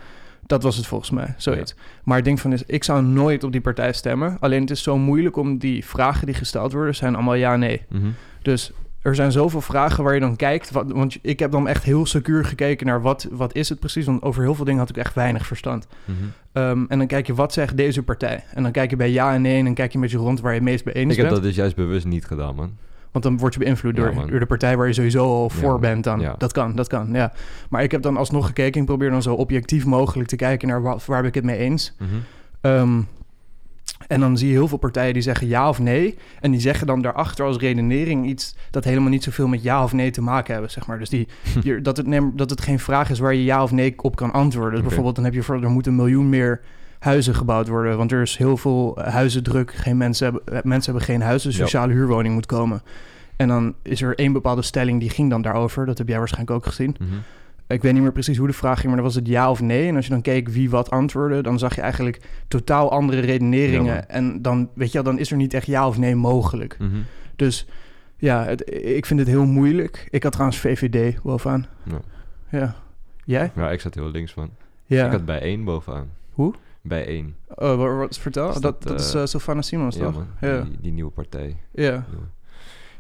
Dat 0.45 0.63
was 0.63 0.75
het 0.75 0.87
volgens 0.87 1.09
mij, 1.09 1.33
zoiets. 1.37 1.75
Maar 2.03 2.15
het 2.15 2.25
ding 2.25 2.39
van 2.39 2.53
is, 2.53 2.63
ik 2.63 2.83
zou 2.83 3.03
nooit 3.03 3.43
op 3.43 3.51
die 3.51 3.61
partij 3.61 3.93
stemmen. 3.93 4.37
Alleen 4.39 4.61
het 4.61 4.69
is 4.69 4.83
zo 4.83 4.97
moeilijk 4.97 5.35
om 5.35 5.57
die 5.57 5.85
vragen 5.85 6.25
die 6.25 6.35
gesteld 6.35 6.73
worden, 6.73 6.95
zijn 6.95 7.15
allemaal 7.15 7.33
ja-nee. 7.33 7.85
Mhm. 7.89 8.07
Dus 8.41 8.71
er 9.01 9.15
zijn 9.15 9.31
zoveel 9.31 9.61
vragen 9.61 10.03
waar 10.03 10.13
je 10.13 10.19
dan 10.19 10.35
kijkt. 10.35 10.71
Wat, 10.71 10.91
want 10.91 11.17
ik 11.21 11.39
heb 11.39 11.51
dan 11.51 11.67
echt 11.67 11.83
heel 11.83 12.05
secuur 12.05 12.45
gekeken 12.45 12.85
naar 12.87 13.01
wat, 13.01 13.27
wat 13.31 13.55
is 13.55 13.69
het 13.69 13.79
precies. 13.79 14.05
Want 14.05 14.21
over 14.21 14.41
heel 14.41 14.55
veel 14.55 14.65
dingen 14.65 14.79
had 14.79 14.89
ik 14.89 14.97
echt 14.97 15.13
weinig 15.13 15.45
verstand. 15.45 15.87
Mhm. 16.05 16.17
Ehm, 16.51 16.85
en 16.87 16.97
dan 16.97 17.07
kijk 17.07 17.27
je, 17.27 17.33
wat 17.33 17.53
zegt 17.53 17.77
deze 17.77 18.03
partij? 18.03 18.43
En 18.53 18.63
dan 18.63 18.71
kijk 18.71 18.89
je 18.89 18.95
bij 18.95 19.11
ja 19.11 19.33
en 19.33 19.41
nee 19.41 19.57
en 19.57 19.65
dan 19.65 19.73
kijk 19.73 19.89
je 19.89 19.95
een 19.95 20.03
beetje 20.03 20.17
rond 20.17 20.41
waar 20.41 20.51
je 20.51 20.59
het 20.59 20.67
meest 20.67 20.85
mee 20.85 20.93
eens 20.93 21.11
Ik 21.11 21.17
heb 21.17 21.25
bent. 21.25 21.35
dat 21.35 21.45
dus 21.45 21.55
juist 21.55 21.75
bewust 21.75 22.05
niet 22.05 22.25
gedaan, 22.25 22.55
man. 22.55 22.71
Want 23.11 23.23
dan 23.23 23.37
word 23.37 23.53
je 23.53 23.59
beïnvloed 23.59 23.97
Ja, 23.97 24.11
door, 24.11 24.39
de 24.39 24.45
partij 24.45 24.77
waar 24.77 24.87
je 24.87 24.93
sowieso 24.93 25.23
al 25.23 25.49
voor 25.49 25.79
bent 25.79 26.03
dan. 26.03 26.19
Ja. 26.19 26.35
Dat 26.37 26.51
kan, 26.51 26.75
dat 26.75 26.87
kan, 26.87 27.09
ja. 27.13 27.33
Maar 27.69 27.83
ik 27.83 27.91
heb 27.91 28.01
dan 28.01 28.17
alsnog 28.17 28.45
gekeken. 28.45 28.79
Ik 28.81 28.87
probeer 28.87 29.09
dan 29.09 29.21
zo 29.21 29.33
objectief 29.33 29.85
mogelijk 29.85 30.29
te 30.29 30.35
kijken 30.35 30.67
naar 30.67 30.81
waar, 30.81 30.97
waar 31.05 31.19
ben 31.19 31.29
ik 31.29 31.35
het 31.35 31.43
mee 31.43 31.57
eens. 31.57 31.93
Ehm, 32.61 33.01
en 34.07 34.19
dan 34.19 34.37
zie 34.37 34.47
je 34.47 34.53
heel 34.53 34.67
veel 34.67 34.77
partijen 34.77 35.13
die 35.13 35.21
zeggen 35.21 35.47
ja 35.47 35.69
of 35.69 35.79
nee. 35.79 36.17
En 36.39 36.51
die 36.51 36.59
zeggen 36.59 36.87
dan 36.87 37.01
daarachter 37.01 37.45
als 37.45 37.57
redenering 37.57 38.25
iets 38.27 38.55
dat 38.71 38.83
helemaal 38.83 39.09
niet 39.09 39.23
zoveel 39.23 39.47
met 39.47 39.63
ja 39.63 39.83
of 39.83 39.93
nee 39.93 40.11
te 40.11 40.21
maken 40.21 40.53
hebben, 40.53 40.71
zeg 40.71 40.87
maar. 40.87 40.99
Dus 40.99 41.09
die, 41.09 41.27
die- 41.63 41.81
dat, 41.81 41.97
het, 41.97 42.07
neem- 42.07 42.31
dat 42.35 42.49
het 42.49 42.61
geen 42.61 42.79
vraag 42.79 43.09
is 43.09 43.19
waar 43.19 43.33
je 43.33 43.43
ja 43.43 43.63
of 43.63 43.71
nee 43.71 43.93
op 43.97 44.15
kan 44.15 44.31
antwoorden. 44.31 44.71
Dus 44.73 44.81
bijvoorbeeld 44.81 45.15
dan 45.15 45.23
heb 45.25 45.33
je 45.33 45.43
voor 45.43 45.63
er 45.63 45.69
moeten 45.69 45.91
een 45.91 45.97
miljoen 45.97 46.29
meer 46.29 46.61
huizen 46.99 47.35
gebouwd 47.35 47.67
worden. 47.67 47.97
Want 47.97 48.11
er 48.11 48.21
is 48.21 48.37
heel 48.37 48.57
veel 48.57 48.97
huizendruk. 49.01 49.71
Geen 49.73 49.97
mensen, 49.97 50.25
hebben, 50.25 50.53
eh, 50.57 50.63
mensen 50.63 50.91
hebben 50.91 51.09
geen 51.09 51.21
huis, 51.21 51.43
dus 51.43 51.55
sociale 51.55 51.93
huurwoning 51.93 52.33
moet 52.33 52.45
komen. 52.45 52.81
En 53.35 53.47
dan 53.47 53.73
is 53.83 54.01
er 54.01 54.15
één 54.19 54.33
bepaalde 54.33 54.61
stelling 54.61 54.99
die 54.99 55.09
ging 55.09 55.29
dan 55.29 55.41
daarover. 55.41 55.85
Dat 55.85 55.97
heb 55.97 56.07
jij 56.07 56.17
waarschijnlijk 56.17 56.55
ook 56.57 56.65
gezien. 56.65 56.95
Mhm. 56.99 57.09
Ik 57.67 57.81
weet 57.81 57.93
niet 57.93 58.01
meer 58.01 58.11
precies 58.11 58.37
hoe 58.37 58.47
de 58.47 58.53
vraag 58.53 58.75
ging, 58.75 58.85
maar 58.87 58.95
dan 58.95 59.05
was 59.05 59.15
het 59.15 59.27
ja 59.27 59.49
of 59.49 59.61
nee. 59.61 59.87
En 59.87 59.95
als 59.95 60.05
je 60.05 60.11
dan 60.11 60.21
keek 60.21 60.49
wie 60.49 60.69
wat 60.69 60.89
antwoordde, 60.89 61.41
dan 61.41 61.59
zag 61.59 61.75
je 61.75 61.81
eigenlijk 61.81 62.21
totaal 62.47 62.91
andere 62.91 63.21
redeneringen. 63.21 63.93
Ja, 63.93 64.07
en 64.07 64.41
dan, 64.41 64.69
weet 64.73 64.87
je 64.91 64.93
wel, 64.93 65.03
dan 65.03 65.19
is 65.19 65.31
er 65.31 65.37
niet 65.37 65.53
echt 65.53 65.65
ja 65.65 65.87
of 65.87 65.97
nee 65.97 66.15
mogelijk. 66.15 66.77
Mhm. 66.79 66.97
Dus 67.35 67.67
ja, 68.17 68.43
het, 68.45 68.73
ik 68.85 69.05
vind 69.05 69.19
het 69.19 69.29
heel 69.29 69.45
moeilijk. 69.45 70.07
Ik 70.09 70.23
had 70.23 70.31
trouwens 70.31 70.59
VVD 70.59 71.21
bovenaan. 71.21 71.65
Ja. 71.83 71.99
Ja. 72.49 72.75
Jij? 73.25 73.51
Ja, 73.55 73.71
ik 73.71 73.81
zat 73.81 73.93
heel 73.95 74.11
links. 74.11 74.35
Ja. 74.85 75.05
Ik 75.05 75.11
had 75.11 75.25
bij 75.25 75.41
één 75.41 75.63
bovenaan. 75.63 76.09
Hoe? 76.31 76.53
Bij 76.81 77.05
één. 77.05 77.35
Oh, 77.47 77.97
wat, 77.97 78.17
vertel? 78.17 78.49
Is 78.49 78.53
dat, 78.53 78.63
dat, 78.63 78.83
dat, 78.83 78.99
is 78.99 79.15
uh, 79.15 79.25
Sylvana 79.25 79.61
Simons, 79.61 79.95
Ja, 79.95 80.03
toch? 80.03 80.13
man. 80.13 80.27
Ja. 80.41 80.61
Die, 80.61 80.77
die 80.81 80.91
nieuwe 80.91 81.11
partij. 81.11 81.57
Ja. 81.71 82.05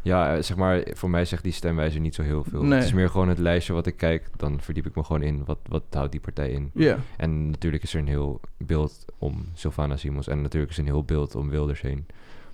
Ja, 0.07 0.35
eh, 0.35 0.41
zeg 0.43 0.57
maar, 0.57 0.83
voor 0.93 1.09
mij 1.09 1.25
zegt 1.25 1.43
die 1.43 1.51
stemwijzer 1.51 1.99
niet 1.99 2.15
zo 2.15 2.21
heel 2.21 2.43
veel. 2.43 2.63
Nee. 2.63 2.77
Het 2.77 2.87
is 2.87 2.93
meer 2.93 3.09
gewoon 3.09 3.29
het 3.29 3.37
lijstje 3.37 3.73
wat 3.73 3.87
ik 3.87 3.97
kijk. 3.97 4.29
Dan 4.37 4.61
verdiep 4.61 4.85
ik 4.85 4.95
me 4.95 5.03
gewoon 5.03 5.21
in. 5.21 5.45
Wat, 5.45 5.57
wat 5.69 5.83
houdt 5.91 6.11
die 6.11 6.21
partij 6.21 6.49
in? 6.49 6.71
Ja. 6.73 6.97
En 7.17 7.49
natuurlijk 7.49 7.83
is 7.83 7.93
er 7.93 7.99
een 7.99 8.07
heel 8.07 8.41
beeld 8.57 9.05
om 9.17 9.45
Sylvana 9.53 9.95
Simons. 9.97 10.27
En 10.27 10.41
natuurlijk 10.41 10.71
is 10.71 10.77
er 10.77 10.83
een 10.83 10.89
heel 10.89 11.03
beeld 11.03 11.35
om 11.35 11.49
Wilders 11.49 11.81
heen. 11.81 12.05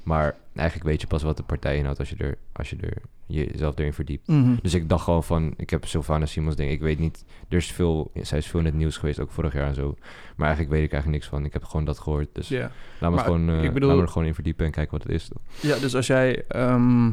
Maar 0.04 0.36
eigenlijk 0.56 0.89
weet 0.89 1.01
je 1.01 1.08
pas 1.08 1.24
wat 1.24 1.38
de 1.38 1.43
partij 1.43 1.78
inhoudt 1.78 1.99
als 1.99 2.10
je 2.10 2.16
er, 2.18 2.38
als 2.51 2.70
je 2.70 2.76
er 2.82 2.97
jezelf 3.26 3.78
erin 3.78 3.93
verdiept. 3.93 4.28
Mhm. 4.28 4.56
Dus 4.62 4.74
ik 4.74 4.89
dacht 4.89 5.04
gewoon 5.04 5.24
van, 5.24 5.54
ik 5.58 5.70
heb 5.70 5.86
Sylvana 5.86 6.26
Simons 6.26 6.56
denk 6.56 6.72
ik 6.72 6.80
weet 6.82 6.99
niet, 6.99 7.26
er 7.49 7.58
is 7.58 7.72
veel, 7.72 8.12
zij 8.22 8.38
is 8.38 8.47
veel 8.47 8.60
in 8.60 8.66
het 8.66 8.76
nieuws 8.76 8.97
geweest, 8.97 9.20
ook 9.20 9.32
vorig 9.32 9.54
jaar 9.54 9.68
en 9.68 9.76
zo. 9.76 9.95
Maar 10.36 10.47
eigenlijk 10.47 10.76
weet 10.76 10.84
ik 10.86 10.91
eigenlijk 10.91 11.22
niks 11.22 11.28
van. 11.36 11.45
Ik 11.45 11.54
heb 11.54 11.64
gewoon 11.64 11.86
dat 11.86 11.99
gehoord. 11.99 12.28
Dus 12.34 12.47
Ja. 12.47 12.72
laat, 12.99 13.10
me 13.10 13.16
Maar 13.16 13.26
gewoon, 13.26 13.49
ik 13.64 13.74
bedoel- 13.74 13.88
laat 13.89 13.97
me 13.97 14.04
er 14.04 14.10
gewoon 14.10 14.28
in 14.28 14.34
verdiepen 14.34 14.66
en 14.66 14.72
kijken 14.72 14.97
wat 14.97 15.04
het 15.04 15.12
is. 15.12 15.30
Ja, 15.62 15.78
dus 15.78 15.95
als 15.95 16.08
jij... 16.08 16.43
ehm, 16.47 17.12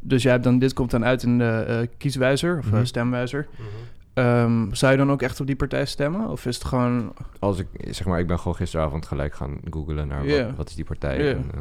dus 0.00 0.22
jij 0.22 0.32
hebt 0.32 0.44
dan, 0.44 0.58
dit 0.58 0.72
komt 0.72 0.90
dan 0.90 1.04
uit 1.04 1.22
in 1.22 1.38
de 1.38 1.64
eh, 1.68 1.78
kieswijzer 1.98 2.58
of 2.58 2.66
eh, 2.66 2.72
Mhm. 2.72 2.84
stemwijzer. 2.84 3.46
Ehm, 4.14 4.72
zou 4.74 4.92
je 4.92 4.98
dan 4.98 5.10
ook 5.10 5.22
echt 5.22 5.40
op 5.40 5.46
die 5.46 5.56
partij 5.56 5.84
stemmen? 5.86 6.28
Of 6.28 6.46
is 6.46 6.54
het 6.54 6.64
gewoon... 6.64 7.12
Als 7.38 7.58
ik, 7.58 7.66
zeg 7.90 8.06
maar, 8.06 8.18
ik 8.18 8.26
ben 8.26 8.38
gewoon 8.38 8.56
gisteravond 8.56 9.06
gelijk 9.06 9.34
gaan 9.34 9.58
googlen 9.70 10.08
naar 10.08 10.26
Ja. 10.26 10.46
wat, 10.46 10.56
wat 10.56 10.68
is 10.68 10.74
die 10.74 10.84
partij 10.84 11.22
Ja. 11.24 11.30
en 11.30 11.44
eh, 11.54 11.60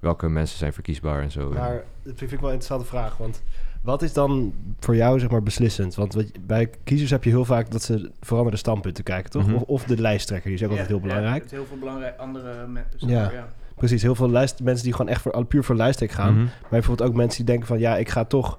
welke 0.00 0.28
mensen 0.28 0.58
zijn 0.58 0.72
verkiesbaar 0.72 1.22
en 1.22 1.30
zo. 1.30 1.50
Maar 1.52 1.82
dat 2.02 2.12
vind 2.16 2.32
ik 2.32 2.40
wel 2.40 2.48
een 2.48 2.54
interessante 2.54 2.84
vraag. 2.86 3.16
Want 3.16 3.42
wat 3.82 4.02
is 4.02 4.12
dan 4.12 4.52
voor 4.80 4.96
jou 4.96 5.18
zeg 5.18 5.30
maar 5.30 5.42
beslissend? 5.42 5.94
Want 5.94 6.14
wat, 6.14 6.24
bij 6.46 6.70
kiezers 6.84 7.10
heb 7.10 7.24
je 7.24 7.30
heel 7.30 7.44
vaak 7.44 7.70
dat 7.70 7.82
ze 7.82 8.10
vooral 8.20 8.42
naar 8.42 8.52
de 8.52 8.58
standpunten 8.58 9.04
kijken, 9.04 9.30
toch? 9.30 9.46
Mhm. 9.46 9.54
of, 9.54 9.62
of 9.62 9.84
de 9.84 10.00
lijsttrekker, 10.00 10.48
die 10.50 10.58
is 10.58 10.64
ook 10.64 10.70
altijd 10.70 10.88
heel 10.88 11.00
belangrijk. 11.00 11.50
heel 11.50 11.66
veel 11.66 11.78
belangrijk 11.78 12.18
andere 12.18 12.66
mensen. 12.66 13.08
Ja. 13.08 13.48
Precies, 13.78 14.02
heel 14.02 14.14
veel 14.14 14.28
mensen 14.62 14.84
die 14.84 14.92
gewoon 14.92 15.08
echt 15.10 15.22
voor, 15.22 15.44
puur 15.44 15.64
voor 15.64 15.76
lijsttrekker 15.76 16.18
gaan. 16.18 16.32
Mhm. 16.34 16.42
Maar 16.44 16.70
bijvoorbeeld 16.70 17.08
ook 17.10 17.16
mensen 17.16 17.36
die 17.36 17.46
denken 17.46 17.66
van... 17.66 17.78
ja, 17.78 17.96
ik 17.96 18.08
ga 18.08 18.24
toch 18.24 18.58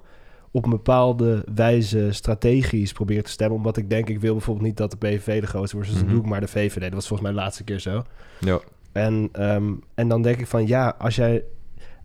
op 0.50 0.64
een 0.64 0.70
bepaalde 0.70 1.44
wijze 1.54 2.08
strategisch 2.10 2.92
proberen 2.92 3.24
te 3.24 3.30
stemmen... 3.30 3.56
omdat 3.56 3.76
ik 3.76 3.90
denk, 3.90 4.08
ik 4.08 4.20
wil 4.20 4.32
bijvoorbeeld 4.32 4.66
niet 4.66 4.76
dat 4.76 4.90
de 4.90 4.96
PVV 4.96 5.40
de 5.40 5.46
grootste 5.46 5.76
wordt... 5.76 5.90
dus 5.90 5.98
dan 5.98 6.06
Mhm. 6.08 6.16
doe 6.16 6.24
ik 6.24 6.30
maar 6.30 6.40
de 6.40 6.48
VVD. 6.48 6.80
Dat 6.80 6.92
was 6.92 7.06
volgens 7.08 7.28
mij 7.28 7.36
de 7.38 7.42
laatste 7.44 7.64
keer 7.64 7.78
zo. 7.80 8.02
Ja. 8.40 8.58
En, 8.92 9.28
ehm, 9.32 9.72
en 9.94 10.08
dan 10.08 10.22
denk 10.22 10.38
ik 10.40 10.46
van, 10.46 10.66
ja, 10.66 10.94
als 10.98 11.16
jij... 11.16 11.42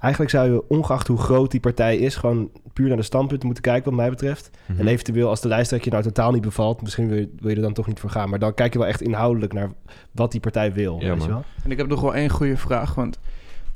Eigenlijk 0.05 0.31
zou 0.31 0.51
je, 0.51 0.63
ongeacht 0.67 1.07
hoe 1.07 1.17
groot 1.17 1.51
die 1.51 1.59
partij 1.59 1.97
is... 1.97 2.15
gewoon 2.15 2.49
puur 2.73 2.87
naar 2.87 2.97
de 2.97 3.03
standpunten 3.03 3.45
moeten 3.45 3.63
kijken, 3.63 3.85
wat 3.85 3.99
mij 3.99 4.09
betreft. 4.09 4.49
Mhm. 4.65 4.79
En 4.79 4.87
eventueel, 4.87 5.29
als 5.29 5.41
de 5.41 5.47
lijsttrekker 5.47 5.89
je 5.89 5.97
nou 5.97 6.07
totaal 6.07 6.31
niet 6.31 6.41
bevalt... 6.41 6.81
misschien 6.81 7.07
wil 7.07 7.17
je, 7.17 7.29
wil 7.39 7.49
je 7.49 7.55
er 7.55 7.61
dan 7.61 7.73
toch 7.73 7.87
niet 7.87 7.99
voor 7.99 8.09
gaan. 8.09 8.29
Maar 8.29 8.39
dan 8.39 8.53
kijk 8.53 8.73
je 8.73 8.79
wel 8.79 8.87
echt 8.87 9.01
inhoudelijk 9.01 9.53
naar 9.53 9.69
wat 10.11 10.31
die 10.31 10.39
partij 10.39 10.73
wil. 10.73 10.97
Ja, 10.99 11.13
weet 11.13 11.23
je 11.23 11.29
wel? 11.29 11.43
En 11.63 11.71
ik 11.71 11.77
heb 11.77 11.87
nog 11.87 12.01
wel 12.01 12.15
één 12.15 12.29
goede 12.29 12.57
vraag, 12.57 12.95
want 12.95 13.19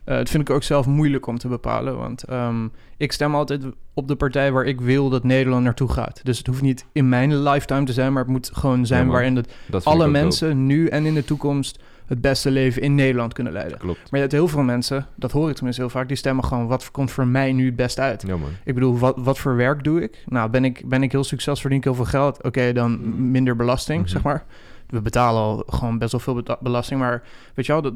eh 0.03 0.17
het 0.17 0.29
vind 0.29 0.49
ik 0.49 0.55
ook 0.55 0.63
zelf 0.63 0.85
moeilijk 0.85 1.27
om 1.27 1.37
te 1.37 1.47
bepalen. 1.47 1.97
Want 1.97 2.23
ehm, 2.23 2.67
ik 2.97 3.11
stem 3.11 3.35
altijd 3.35 3.63
op 3.93 4.07
de 4.07 4.15
partij 4.15 4.51
waar 4.51 4.65
ik 4.65 4.81
wil 4.81 5.09
dat 5.09 5.23
Nederland 5.23 5.63
naartoe 5.63 5.91
gaat. 5.91 6.19
Dus 6.23 6.37
het 6.37 6.47
hoeft 6.47 6.61
niet 6.61 6.85
in 6.91 7.09
mijn 7.09 7.41
lifetime 7.43 7.83
te 7.83 7.93
zijn, 7.93 8.13
maar 8.13 8.23
het 8.23 8.31
moet 8.31 8.51
gewoon 8.53 8.85
zijn 8.85 9.05
Ja, 9.05 9.11
waarin 9.11 9.35
het 9.35 9.53
Dat 9.67 9.85
alle 9.85 10.05
ook 10.05 10.11
mensen 10.11 10.65
nu 10.65 10.87
en 10.87 11.05
in 11.05 11.13
de 11.13 11.25
toekomst 11.25 11.79
het 12.09 12.21
beste 12.21 12.51
leven 12.51 12.81
in 12.81 12.95
Nederland 12.95 13.33
kunnen 13.33 13.53
leiden. 13.53 13.77
Klopt. 13.77 13.99
Maar 13.99 14.09
je 14.11 14.17
hebt 14.19 14.31
heel 14.31 14.47
veel 14.47 14.63
mensen, 14.63 15.05
dat 15.15 15.31
hoor 15.31 15.49
ik 15.49 15.55
tenminste 15.55 15.81
heel 15.81 15.89
vaak, 15.91 16.07
die 16.07 16.17
stemmen 16.17 16.43
gewoon 16.45 16.67
wat 16.67 16.91
komt 16.91 17.11
voor 17.11 17.27
mij 17.27 17.51
nu 17.53 17.65
het 17.65 17.75
best 17.75 17.99
uit. 17.99 18.23
Ja, 18.27 18.37
man. 18.37 18.49
Ik 18.63 18.73
bedoel, 18.73 18.97
wat, 18.97 19.15
wat 19.17 19.39
voor 19.39 19.55
werk 19.55 19.83
doe 19.83 20.01
ik? 20.01 20.23
Nou, 20.27 20.49
ben 20.49 20.65
ik, 20.65 20.81
ben 20.85 21.03
ik 21.03 21.11
heel 21.11 21.23
succesvol, 21.23 21.61
verdien 21.61 21.77
ik 21.77 21.83
heel 21.83 21.95
veel 21.95 22.05
geld? 22.05 22.43
Oké, 22.43 22.73
dan 22.73 22.99
minder 23.31 23.55
belasting, 23.55 23.99
Mhm. 24.01 24.09
zeg 24.09 24.21
maar. 24.23 24.45
We 24.87 25.01
betalen 25.01 25.41
al 25.41 25.63
gewoon 25.67 25.97
best 25.97 26.11
wel 26.11 26.21
veel 26.21 26.43
belasting, 26.61 26.99
maar 26.99 27.23
weet 27.53 27.65
je 27.65 27.71
wel... 27.71 27.81
Dat, 27.81 27.93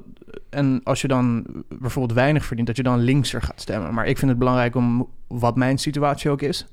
en 0.50 0.82
als 0.84 1.02
je 1.02 1.08
dan 1.08 1.46
bijvoorbeeld 1.80 2.18
weinig 2.20 2.46
verdient, 2.46 2.68
dat 2.68 2.78
je 2.78 2.84
dan 2.84 3.00
linkser 3.00 3.42
gaat 3.42 3.62
stemmen. 3.62 3.94
Maar 3.94 4.08
ik 4.08 4.18
vind 4.18 4.30
het 4.30 4.40
belangrijk 4.40 4.76
om, 4.76 5.08
wat 5.28 5.56
mijn 5.56 5.78
situatie 5.78 6.30
ook 6.30 6.42
is... 6.42 6.66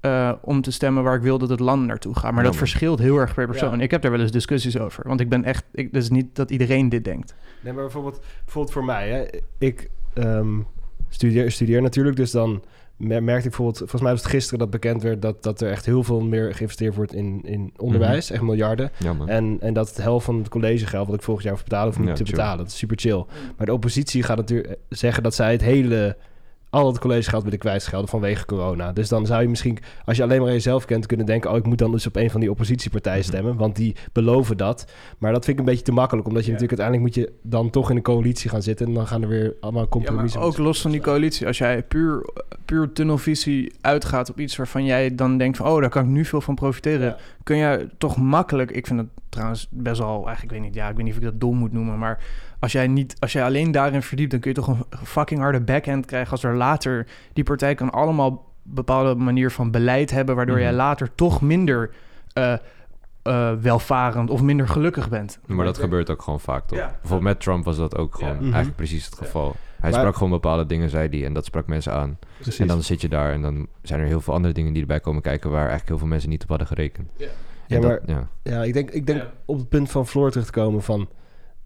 eh, 0.00 0.32
om 0.42 0.60
te 0.62 0.70
stemmen 0.70 1.02
waar 1.02 1.14
ik 1.16 1.22
wil 1.22 1.38
dat 1.38 1.48
het 1.48 1.60
land 1.60 1.86
naartoe 1.86 2.14
gaat. 2.14 2.22
Maar 2.22 2.32
Ja, 2.32 2.42
dat 2.42 2.50
man. 2.50 2.58
verschilt 2.58 2.98
heel 2.98 3.16
erg 3.16 3.34
per 3.34 3.46
persoon. 3.46 3.76
Ja. 3.78 3.82
Ik 3.84 3.90
heb 3.90 4.02
daar 4.02 4.10
wel 4.10 4.20
eens 4.20 4.30
discussies 4.30 4.78
over. 4.78 5.08
Want 5.08 5.20
ik 5.20 5.28
ben 5.28 5.44
echt... 5.44 5.64
Ik, 5.72 5.92
dus 5.92 6.10
niet 6.10 6.36
dat 6.36 6.50
iedereen 6.50 6.88
dit 6.88 7.04
denkt. 7.04 7.34
Nee, 7.62 7.72
maar 7.72 7.82
bijvoorbeeld, 7.82 8.20
bijvoorbeeld 8.44 8.74
voor 8.74 8.84
mij, 8.84 9.08
hè, 9.10 9.24
ik 9.58 9.90
ehm, 10.14 10.58
studeer, 11.08 11.50
studeer 11.50 11.82
natuurlijk, 11.82 12.16
dus 12.16 12.30
dan 12.30 12.62
mer- 12.96 13.22
merkte 13.22 13.44
ik 13.48 13.48
bijvoorbeeld, 13.48 13.78
volgens 13.78 14.02
mij 14.02 14.10
was 14.10 14.20
het 14.22 14.30
gisteren 14.30 14.58
dat 14.58 14.70
bekend 14.70 15.02
werd 15.02 15.22
dat, 15.22 15.42
dat 15.42 15.60
er 15.60 15.70
echt 15.70 15.86
heel 15.86 16.02
veel 16.02 16.20
meer 16.20 16.54
geïnvesteerd 16.54 16.94
wordt 16.94 17.14
in, 17.14 17.40
in 17.44 17.72
onderwijs, 17.76 18.30
echt 18.30 18.42
miljarden. 18.42 18.90
En, 19.26 19.56
en 19.60 19.72
dat 19.74 19.88
het 19.88 19.96
helft 19.96 20.24
van 20.24 20.38
het 20.38 20.48
collegegeld 20.48 21.06
wat 21.06 21.16
ik 21.16 21.22
volgend 21.22 21.44
jaar 21.46 21.54
hoef 21.54 21.62
te 21.64 21.68
betalen, 21.70 21.92
Ja, 21.94 22.00
niet 22.00 22.16
te 22.16 22.24
chill. 22.24 22.34
betalen. 22.34 22.58
Dat 22.58 22.66
is 22.66 22.78
super 22.78 22.98
chill. 22.98 23.24
Maar 23.56 23.66
de 23.66 23.72
oppositie 23.72 24.22
gaat 24.22 24.36
natuurlijk 24.36 24.76
zeggen 24.88 25.22
dat 25.22 25.34
zij 25.34 25.52
het 25.52 25.60
hele 25.60 26.16
al 26.70 26.86
het 26.86 26.98
collegegeld 26.98 27.42
willen 27.42 27.58
kwijtschelden 27.58 28.08
vanwege 28.08 28.44
corona. 28.46 28.92
Dus 28.92 29.08
dan 29.08 29.26
zou 29.26 29.42
je 29.42 29.48
misschien, 29.48 29.78
als 30.04 30.16
je 30.16 30.22
alleen 30.22 30.40
maar 30.42 30.50
jezelf 30.52 30.84
kent, 30.84 31.06
kunnen 31.06 31.26
denken... 31.26 31.50
oh, 31.50 31.56
ik 31.56 31.66
moet 31.66 31.78
dan 31.78 31.90
dus 31.90 32.06
op 32.06 32.16
een 32.16 32.30
van 32.30 32.40
die 32.40 32.50
oppositiepartijen 32.50 33.18
Mhm. 33.18 33.28
stemmen... 33.28 33.56
want 33.56 33.76
die 33.76 33.96
beloven 34.12 34.56
dat. 34.56 34.84
Maar 35.18 35.32
dat 35.32 35.44
vind 35.44 35.58
ik 35.58 35.64
een 35.64 35.70
beetje 35.70 35.84
te 35.84 35.92
makkelijk... 35.92 36.26
omdat 36.28 36.44
je 36.44 36.50
Ja. 36.50 36.54
natuurlijk 36.58 36.80
uiteindelijk 36.80 37.16
moet 37.16 37.24
je 37.42 37.48
dan 37.50 37.70
toch 37.70 37.90
in 37.90 37.96
een 37.96 38.02
coalitie 38.02 38.50
gaan 38.50 38.62
zitten... 38.62 38.86
en 38.86 38.94
dan 38.94 39.06
gaan 39.06 39.22
er 39.22 39.28
weer 39.28 39.54
allemaal 39.60 39.82
Ja, 39.82 39.88
compromissen. 39.88 40.40
maar 40.40 40.48
ook 40.48 40.58
los 40.58 40.80
van 40.80 40.90
die 40.90 41.00
coalitie. 41.00 41.46
Als 41.46 41.58
jij 41.58 41.82
puur, 41.82 42.24
puur 42.64 42.92
tunnelvisie 42.92 43.72
uitgaat 43.80 44.30
op 44.30 44.40
iets 44.40 44.56
waarvan 44.56 44.84
jij 44.84 45.14
dan 45.14 45.38
denkt 45.38 45.56
van... 45.56 45.66
oh, 45.66 45.80
daar 45.80 45.90
kan 45.90 46.02
ik 46.04 46.10
nu 46.10 46.24
veel 46.24 46.40
van 46.40 46.54
profiteren. 46.54 47.06
Ja. 47.06 47.16
Kun 47.48 47.56
je 47.56 47.88
toch 47.98 48.16
makkelijk... 48.16 48.70
Ik 48.70 48.86
vind 48.86 48.98
het 48.98 49.08
trouwens 49.28 49.68
best 49.70 49.98
wel... 49.98 50.14
Eigenlijk, 50.26 50.42
ik 50.42 50.50
weet 50.50 50.60
niet, 50.60 50.74
ja, 50.74 50.88
ik 50.88 50.96
weet 50.96 51.04
niet 51.04 51.12
of 51.14 51.18
ik 51.18 51.24
dat 51.24 51.40
dom 51.40 51.56
moet 51.56 51.72
noemen... 51.72 51.98
maar 51.98 52.18
als 52.58 52.72
jij, 52.72 52.86
niet, 52.86 53.16
als 53.18 53.32
jij 53.32 53.44
alleen 53.44 53.70
daarin 53.70 54.02
verdiept... 54.02 54.30
dan 54.30 54.40
kun 54.40 54.50
je 54.50 54.56
toch 54.56 54.68
een 54.68 54.84
fucking 55.04 55.40
harde 55.40 55.60
backhand 55.60 56.06
krijgen... 56.06 56.30
als 56.30 56.42
er 56.42 56.54
later... 56.54 57.06
Die 57.32 57.44
partij 57.44 57.74
kan 57.74 57.90
allemaal 57.90 58.52
bepaalde 58.62 59.14
manier 59.14 59.50
van 59.50 59.70
beleid 59.70 60.10
hebben... 60.10 60.36
waardoor 60.36 60.54
Mhm. 60.56 60.64
jij 60.64 60.72
later 60.74 61.14
toch 61.14 61.40
minder... 61.40 61.90
eh, 62.32 62.52
eh, 63.22 63.52
welvarend 63.60 64.30
of 64.30 64.42
minder 64.42 64.68
gelukkig 64.68 65.08
bent. 65.08 65.38
Maar 65.46 65.64
dat 65.64 65.78
gebeurt 65.78 66.10
ook 66.10 66.22
gewoon 66.22 66.40
vaak, 66.40 66.66
toch? 66.66 66.78
Ja. 66.78 66.86
Bijvoorbeeld 67.00 67.22
met 67.32 67.40
Trump 67.40 67.64
was 67.64 67.76
dat 67.76 67.96
ook 67.96 68.14
gewoon 68.14 68.30
Ja. 68.32 68.36
Mhm. 68.40 68.44
eigenlijk 68.44 68.76
precies 68.76 69.04
het 69.04 69.14
geval. 69.14 69.56
Hij 69.80 69.90
Maar- 69.90 70.00
sprak 70.00 70.14
gewoon 70.14 70.30
bepaalde 70.30 70.66
dingen, 70.66 70.90
zei 70.90 71.08
hij, 71.08 71.24
en 71.24 71.32
dat 71.32 71.44
sprak 71.44 71.66
mensen 71.66 71.92
aan. 71.92 72.18
Precies. 72.40 72.58
En 72.58 72.66
dan 72.66 72.82
zit 72.82 73.00
je 73.00 73.08
daar 73.08 73.32
en 73.32 73.42
dan 73.42 73.66
zijn 73.82 74.00
er 74.00 74.06
heel 74.06 74.20
veel 74.20 74.34
andere 74.34 74.54
dingen 74.54 74.72
die 74.72 74.82
erbij 74.82 75.00
komen 75.00 75.22
kijken... 75.22 75.50
waar 75.50 75.58
eigenlijk 75.58 75.88
heel 75.88 75.98
veel 75.98 76.06
mensen 76.06 76.30
niet 76.30 76.42
op 76.42 76.48
hadden 76.48 76.66
gerekend. 76.66 77.10
Ja. 77.16 77.26
En 77.26 77.80
Ja, 77.82 77.88
dat- 77.88 78.06
maar- 78.06 78.16
ja. 78.16 78.28
Ja, 78.42 78.62
ik 78.64 78.72
denk, 78.72 78.90
ik 78.90 79.06
denk 79.06 79.18
Ja. 79.20 79.32
op 79.44 79.56
het 79.58 79.68
punt 79.68 79.90
van 79.90 80.06
Floor 80.06 80.30
terug 80.30 80.46
te 80.46 80.52
komen 80.52 80.82
van... 80.82 81.08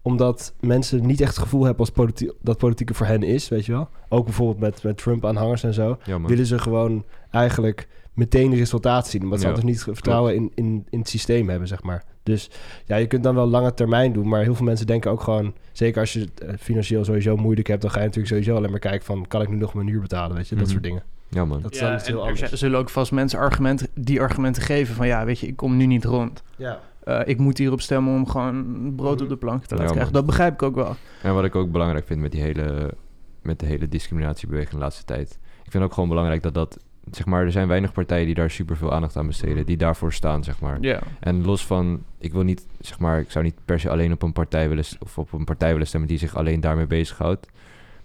omdat 0.01 0.53
mensen 0.59 1.05
niet 1.05 1.21
echt 1.21 1.29
het 1.35 1.43
gevoel 1.43 1.61
hebben 1.63 1.79
als 1.79 1.89
politi 1.91 2.31
dat 2.41 2.57
politieke 2.57 2.93
voor 2.93 3.05
hen 3.05 3.23
is, 3.23 3.49
weet 3.49 3.65
je 3.65 3.71
wel. 3.71 3.89
Ook 4.09 4.25
bijvoorbeeld 4.25 4.59
met, 4.59 4.83
met 4.83 4.97
Trump-aanhangers 4.97 5.63
en 5.63 5.73
zo. 5.73 5.97
Willen 6.25 6.45
ze 6.45 6.59
gewoon 6.59 7.05
eigenlijk 7.31 7.87
meteen 8.13 8.55
resultaat 8.55 9.07
zien. 9.07 9.23
Omdat 9.23 9.39
ze 9.39 9.45
Ja, 9.45 9.51
altijd 9.51 9.69
niet 9.69 9.83
vertrouwen 9.83 10.35
in, 10.35 10.51
in, 10.55 10.85
in 10.89 10.99
het 10.99 11.09
systeem 11.09 11.49
hebben, 11.49 11.67
zeg 11.67 11.83
maar. 11.83 12.03
Dus 12.23 12.49
ja, 12.85 12.95
je 12.95 13.07
kunt 13.07 13.23
dan 13.23 13.35
wel 13.35 13.47
lange 13.47 13.73
termijn 13.73 14.13
doen. 14.13 14.27
Maar 14.27 14.41
heel 14.43 14.55
veel 14.55 14.65
mensen 14.65 14.87
denken 14.87 15.11
ook 15.11 15.21
gewoon... 15.21 15.53
Zeker 15.71 15.99
als 16.01 16.13
je 16.13 16.19
het 16.19 16.39
eh, 16.41 16.53
financieel 16.59 17.05
sowieso 17.05 17.35
moeilijk 17.35 17.67
hebt... 17.67 17.81
dan 17.81 17.91
ga 17.91 17.97
je 17.99 18.03
natuurlijk 18.05 18.33
sowieso 18.33 18.55
alleen 18.55 18.71
maar 18.71 18.79
kijken 18.79 19.05
van... 19.05 19.27
kan 19.27 19.41
ik 19.41 19.49
nu 19.49 19.55
nog 19.55 19.73
mijn 19.73 19.87
huur 19.87 20.01
betalen, 20.01 20.35
weet 20.35 20.47
je? 20.47 20.55
Dat 20.55 20.63
Mhm. 20.63 20.71
soort 20.73 20.83
dingen. 20.83 21.03
Ja, 21.29 21.45
man. 21.45 21.61
Dat 21.61 21.71
is 21.73 21.79
Ja, 21.79 21.99
heel 22.03 22.15
er 22.15 22.21
anders. 22.21 22.39
z- 22.51 22.53
zullen 22.53 22.79
ook 22.79 22.89
vast 22.89 23.11
mensen 23.11 23.39
argumenten, 23.39 23.87
die 23.95 24.21
argumenten 24.21 24.61
geven 24.63 24.95
van 24.95 25.07
ja, 25.07 25.25
weet 25.25 25.39
je, 25.39 25.47
ik 25.47 25.55
kom 25.55 25.77
nu 25.77 25.85
niet 25.85 26.05
rond. 26.05 26.43
Ja. 26.55 26.79
Eh, 27.03 27.19
ik 27.25 27.37
moet 27.37 27.57
hierop 27.57 27.81
stemmen 27.81 28.13
om 28.13 28.27
gewoon 28.27 28.93
brood 28.95 29.21
op 29.21 29.29
de 29.29 29.35
plank 29.37 29.63
te 29.65 29.75
Ja, 29.75 29.81
laten 29.81 29.85
krijgen. 29.95 30.03
man. 30.03 30.13
Dat 30.13 30.25
begrijp 30.25 30.53
ik 30.53 30.61
ook 30.63 30.75
wel. 30.75 30.95
En 31.21 31.33
wat 31.33 31.43
ik 31.43 31.55
ook 31.55 31.71
belangrijk 31.71 32.05
vind 32.05 32.19
met 32.19 32.31
die 32.31 32.41
hele, 32.41 32.93
met 33.41 33.59
de 33.59 33.65
hele 33.65 33.87
discriminatiebeweging 33.89 34.71
de 34.73 34.77
laatste 34.79 35.03
tijd. 35.05 35.37
Ik 35.63 35.71
vind 35.71 35.83
ook 35.83 35.93
gewoon 35.93 36.09
belangrijk 36.09 36.41
dat 36.41 36.53
dat, 36.53 36.77
zeg 37.15 37.25
maar, 37.25 37.43
er 37.43 37.51
zijn 37.51 37.67
weinig 37.67 37.91
partijen 37.91 38.25
die 38.25 38.35
daar 38.35 38.49
super 38.51 38.77
veel 38.77 38.93
aandacht 38.93 39.17
aan 39.17 39.27
besteden, 39.27 39.65
die 39.65 39.77
daarvoor 39.77 40.13
staan, 40.13 40.43
zeg 40.43 40.59
maar. 40.59 40.77
Ja, 40.81 40.99
En 41.19 41.45
los 41.45 41.65
van, 41.65 42.03
ik 42.17 42.31
wil 42.31 42.43
niet, 42.43 42.65
zeg 42.79 42.99
maar, 42.99 43.19
ik 43.19 43.31
zou 43.31 43.43
niet 43.43 43.55
per 43.65 43.79
se 43.79 43.89
alleen 43.89 44.11
op 44.11 44.21
een 44.21 44.33
partij 44.33 44.69
willen, 44.69 44.83
of 44.99 45.17
op 45.17 45.33
een 45.33 45.43
partij 45.45 45.71
willen 45.71 45.87
stemmen 45.87 46.09
die 46.09 46.17
zich 46.17 46.35
alleen 46.35 46.61
daarmee 46.61 46.87
bezighoudt. 46.87 47.47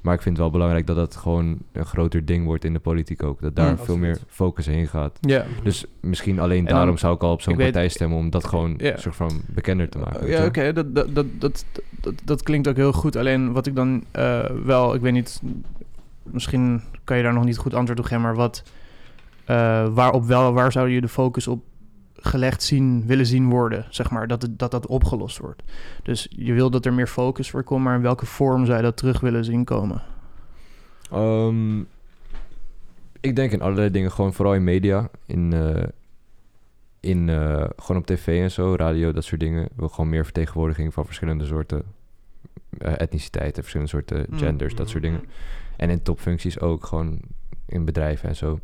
Maar 0.01 0.15
ik 0.15 0.23
vind 0.23 0.35
het 0.37 0.45
wel 0.45 0.53
belangrijk 0.55 0.87
dat 0.87 0.97
dat 0.97 1.17
gewoon 1.17 1.59
een 1.73 1.85
groter 1.85 2.25
ding 2.25 2.45
wordt 2.45 2.65
in 2.65 2.73
de 2.73 2.79
politiek 2.79 3.23
ook. 3.23 3.41
Dat 3.41 3.57
daar 3.57 3.71
Mm, 3.71 3.79
veel 3.79 3.97
meer 3.97 4.19
focus 4.29 4.67
heen 4.67 4.87
gaat. 4.89 5.19
ja. 5.21 5.45
Dus 5.63 5.85
misschien 6.01 6.39
alleen 6.41 6.59
En 6.59 6.65
dan- 6.65 6.75
daarom 6.77 6.97
zou 6.99 7.15
ik 7.15 7.23
al 7.23 7.33
op 7.33 7.41
zo'n 7.43 7.57
weet- 7.57 7.65
partij 7.65 7.89
stemmen 7.89 8.19
om 8.19 8.31
dat 8.31 8.45
gewoon 8.47 8.81
soort 8.97 9.17
van 9.17 9.41
bekender 9.47 9.89
te 9.89 9.99
maken. 9.99 10.21
weet 10.27 10.39
ja 10.39 10.45
oké, 10.45 10.73
dat, 10.73 10.95
dat, 10.95 11.15
dat, 11.15 11.27
dat, 11.39 11.65
dat, 12.01 12.15
dat 12.25 12.43
klinkt 12.43 12.69
ook 12.69 12.77
heel 12.77 12.93
goed. 12.93 13.17
Alleen 13.17 13.53
wat 13.53 13.67
ik 13.67 13.75
dan 13.75 14.05
eh, 14.11 14.45
wel, 14.65 14.95
ik 14.95 15.01
weet 15.01 15.13
niet, 15.13 15.41
misschien 16.23 16.83
kan 17.05 17.17
je 17.17 17.23
daar 17.23 17.33
nog 17.35 17.45
niet 17.45 17.59
goed 17.59 17.75
antwoord 17.75 17.99
op 17.99 18.05
geven, 18.05 18.23
maar 18.23 18.35
wat, 18.35 18.63
eh, 18.65 18.73
waarop 19.95 20.25
wel, 20.25 20.53
waar 20.53 20.73
zou 20.73 20.89
je 20.89 21.01
de 21.01 21.09
focus 21.09 21.49
op 21.49 21.65
gelegd 22.21 22.63
zien, 22.63 23.07
willen 23.07 23.27
zien 23.27 23.49
worden, 23.49 23.87
zeg 23.91 24.11
maar, 24.11 24.27
dat 24.27 24.43
het, 24.43 24.59
dat, 24.59 24.71
dat 24.71 24.87
opgelost 24.87 25.39
wordt. 25.39 25.63
Dus 26.03 26.27
je 26.31 26.53
wil 26.53 26.71
dat 26.71 26.87
er 26.87 26.93
meer 26.93 27.07
focus 27.07 27.51
voor 27.51 27.63
komt, 27.63 27.85
maar 27.85 27.97
in 27.97 28.03
welke 28.03 28.27
vorm 28.27 28.65
zou 28.65 28.77
je 28.77 28.83
dat 28.83 28.97
terug 28.97 29.21
willen 29.21 29.45
zien 29.45 29.65
komen? 29.65 30.03
Ehm, 31.11 31.81
ik 33.21 33.37
denk 33.37 33.53
in 33.53 33.63
allerlei 33.63 33.91
dingen, 33.91 34.13
gewoon 34.13 34.33
vooral 34.33 34.55
in 34.55 34.65
media, 34.65 35.11
in, 35.27 35.53
eh, 35.53 35.85
in 37.01 37.29
eh, 37.29 37.65
gewoon 37.77 38.01
op 38.01 38.07
tv 38.07 38.43
en 38.43 38.51
zo, 38.51 38.75
radio, 38.75 39.13
dat 39.13 39.25
soort 39.25 39.41
dingen. 39.41 39.65
Ik 39.65 39.77
wil 39.77 39.89
gewoon 39.89 40.11
meer 40.11 40.25
vertegenwoordiging 40.25 40.95
van 40.95 41.05
verschillende 41.05 41.45
soorten 41.45 41.83
eh, 42.79 43.01
etniciteiten, 43.01 43.63
verschillende 43.63 43.93
soorten 43.93 44.27
Mm. 44.29 44.39
genders, 44.39 44.75
dat 44.75 44.89
soort 44.89 45.03
dingen. 45.03 45.21
En 45.77 45.91
in 45.91 46.03
topfuncties 46.03 46.61
ook, 46.61 46.87
gewoon 46.87 47.21
in 47.69 47.85
bedrijven 47.85 48.29
en 48.29 48.37
zo. 48.37 48.59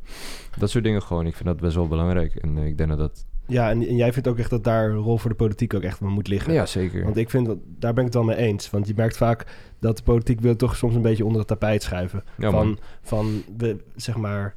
Dat 0.58 0.70
soort 0.70 0.84
dingen 0.84 1.02
gewoon, 1.02 1.26
ik 1.26 1.34
vind 1.34 1.48
dat 1.48 1.60
best 1.60 1.74
wel 1.74 1.88
belangrijk. 1.88 2.34
En 2.34 2.58
eh, 2.58 2.66
ik 2.66 2.76
denk 2.76 2.88
dat 2.88 2.98
dat... 2.98 3.24
Ja, 3.46 3.70
en, 3.70 3.88
en 3.88 3.96
jij 3.96 4.12
vindt 4.12 4.28
ook 4.28 4.38
echt 4.38 4.50
dat 4.50 4.64
daar 4.64 4.90
een 4.90 4.96
rol 4.96 5.18
voor 5.18 5.30
de 5.30 5.36
politiek 5.36 5.74
ook 5.74 5.82
echt 5.82 6.00
moet 6.00 6.28
liggen. 6.28 6.52
Ja, 6.52 6.66
zeker. 6.66 7.04
Want 7.04 7.16
ik 7.16 7.30
vind 7.30 7.46
dat, 7.46 7.58
daar 7.78 7.92
ben 7.92 8.06
ik 8.06 8.12
het 8.12 8.24
wel 8.24 8.34
mee 8.34 8.46
eens. 8.46 8.70
Want 8.70 8.86
je 8.86 8.92
merkt 8.96 9.16
vaak 9.16 9.46
dat 9.78 9.96
de 9.96 10.02
politiek 10.02 10.40
wil 10.40 10.56
toch 10.56 10.76
soms 10.76 10.94
een 10.94 11.02
beetje 11.02 11.24
onder 11.24 11.38
het 11.38 11.48
tapijt 11.48 11.82
schuiven. 11.82 12.24
Ja, 12.36 12.50
man. 12.50 12.64
van, 12.64 12.78
van 13.02 13.42
we, 13.56 13.76
zeg 13.96 14.16
maar, 14.16 14.54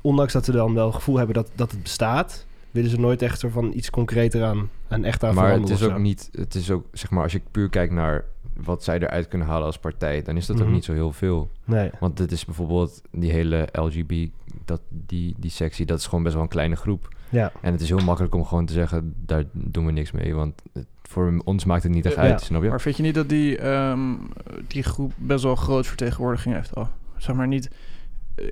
ondanks 0.00 0.32
dat 0.32 0.44
ze 0.44 0.52
dan 0.52 0.74
wel 0.74 0.86
het 0.86 0.94
gevoel 0.94 1.16
hebben 1.16 1.34
dat, 1.34 1.50
dat 1.54 1.70
het 1.70 1.82
bestaat, 1.82 2.46
willen 2.70 2.90
ze 2.90 3.00
nooit 3.00 3.22
echt 3.22 3.44
van 3.48 3.72
iets 3.74 3.90
concreter 3.90 4.44
aan, 4.44 4.70
aan 4.88 5.04
echt 5.04 5.24
aan 5.24 5.34
maar 5.34 5.44
het 5.44 5.52
veranderen 5.52 5.76
is 5.76 5.82
of 5.82 5.88
ook 5.88 5.96
zo. 5.96 6.02
niet, 6.02 6.28
het 6.32 6.54
is 6.54 6.70
ook, 6.70 6.86
zeg 6.92 7.10
maar, 7.10 7.22
als 7.22 7.32
je 7.32 7.40
puur 7.50 7.68
kijkt 7.68 7.92
naar 7.92 8.24
wat 8.64 8.84
zij 8.84 8.98
eruit 8.98 9.28
kunnen 9.28 9.46
halen 9.48 9.66
als 9.66 9.78
partij, 9.78 10.22
dan 10.22 10.36
is 10.36 10.46
dat 10.46 10.56
Mhm. 10.56 10.66
ook 10.66 10.72
niet 10.72 10.84
zo 10.84 10.92
heel 10.92 11.12
veel. 11.12 11.50
Nee. 11.64 11.90
Want 12.00 12.18
het 12.18 12.32
is 12.32 12.44
bijvoorbeeld 12.44 13.02
die 13.10 13.30
hele 13.30 13.68
LGB, 13.72 14.26
dat, 14.64 14.80
die, 14.88 15.34
die 15.38 15.50
sectie, 15.50 15.86
dat 15.86 15.98
is 15.98 16.06
gewoon 16.06 16.22
best 16.22 16.34
wel 16.34 16.42
een 16.44 16.48
kleine 16.48 16.76
groep. 16.76 17.08
Ja. 17.28 17.52
En 17.60 17.72
het 17.72 17.80
is 17.80 17.88
heel 17.88 17.98
makkelijk 18.04 18.34
om 18.34 18.44
gewoon 18.44 18.66
te 18.66 18.72
zeggen, 18.72 19.14
daar 19.26 19.44
doen 19.52 19.86
we 19.86 19.92
niks 19.92 20.10
mee. 20.12 20.34
Want 20.34 20.62
het- 20.72 20.86
voor 21.02 21.40
ons 21.44 21.64
maakt 21.64 21.82
het 21.82 21.92
niet 21.92 22.06
echt 22.06 22.14
Ja. 22.14 22.20
uit, 22.22 22.40
snap 22.40 22.62
je? 22.62 22.68
Maar 22.68 22.80
vind 22.80 22.96
je 22.96 23.02
niet 23.02 23.14
dat 23.14 23.28
die, 23.28 23.58
ehm, 23.58 24.00
die 24.66 24.82
groep 24.82 25.12
best 25.16 25.42
wel 25.44 25.56
groot 25.56 25.86
vertegenwoordiging 25.86 26.54
heeft 26.54 26.74
al? 26.74 26.88
Zeg 27.16 27.36
maar 27.36 27.46
niet... 27.48 27.70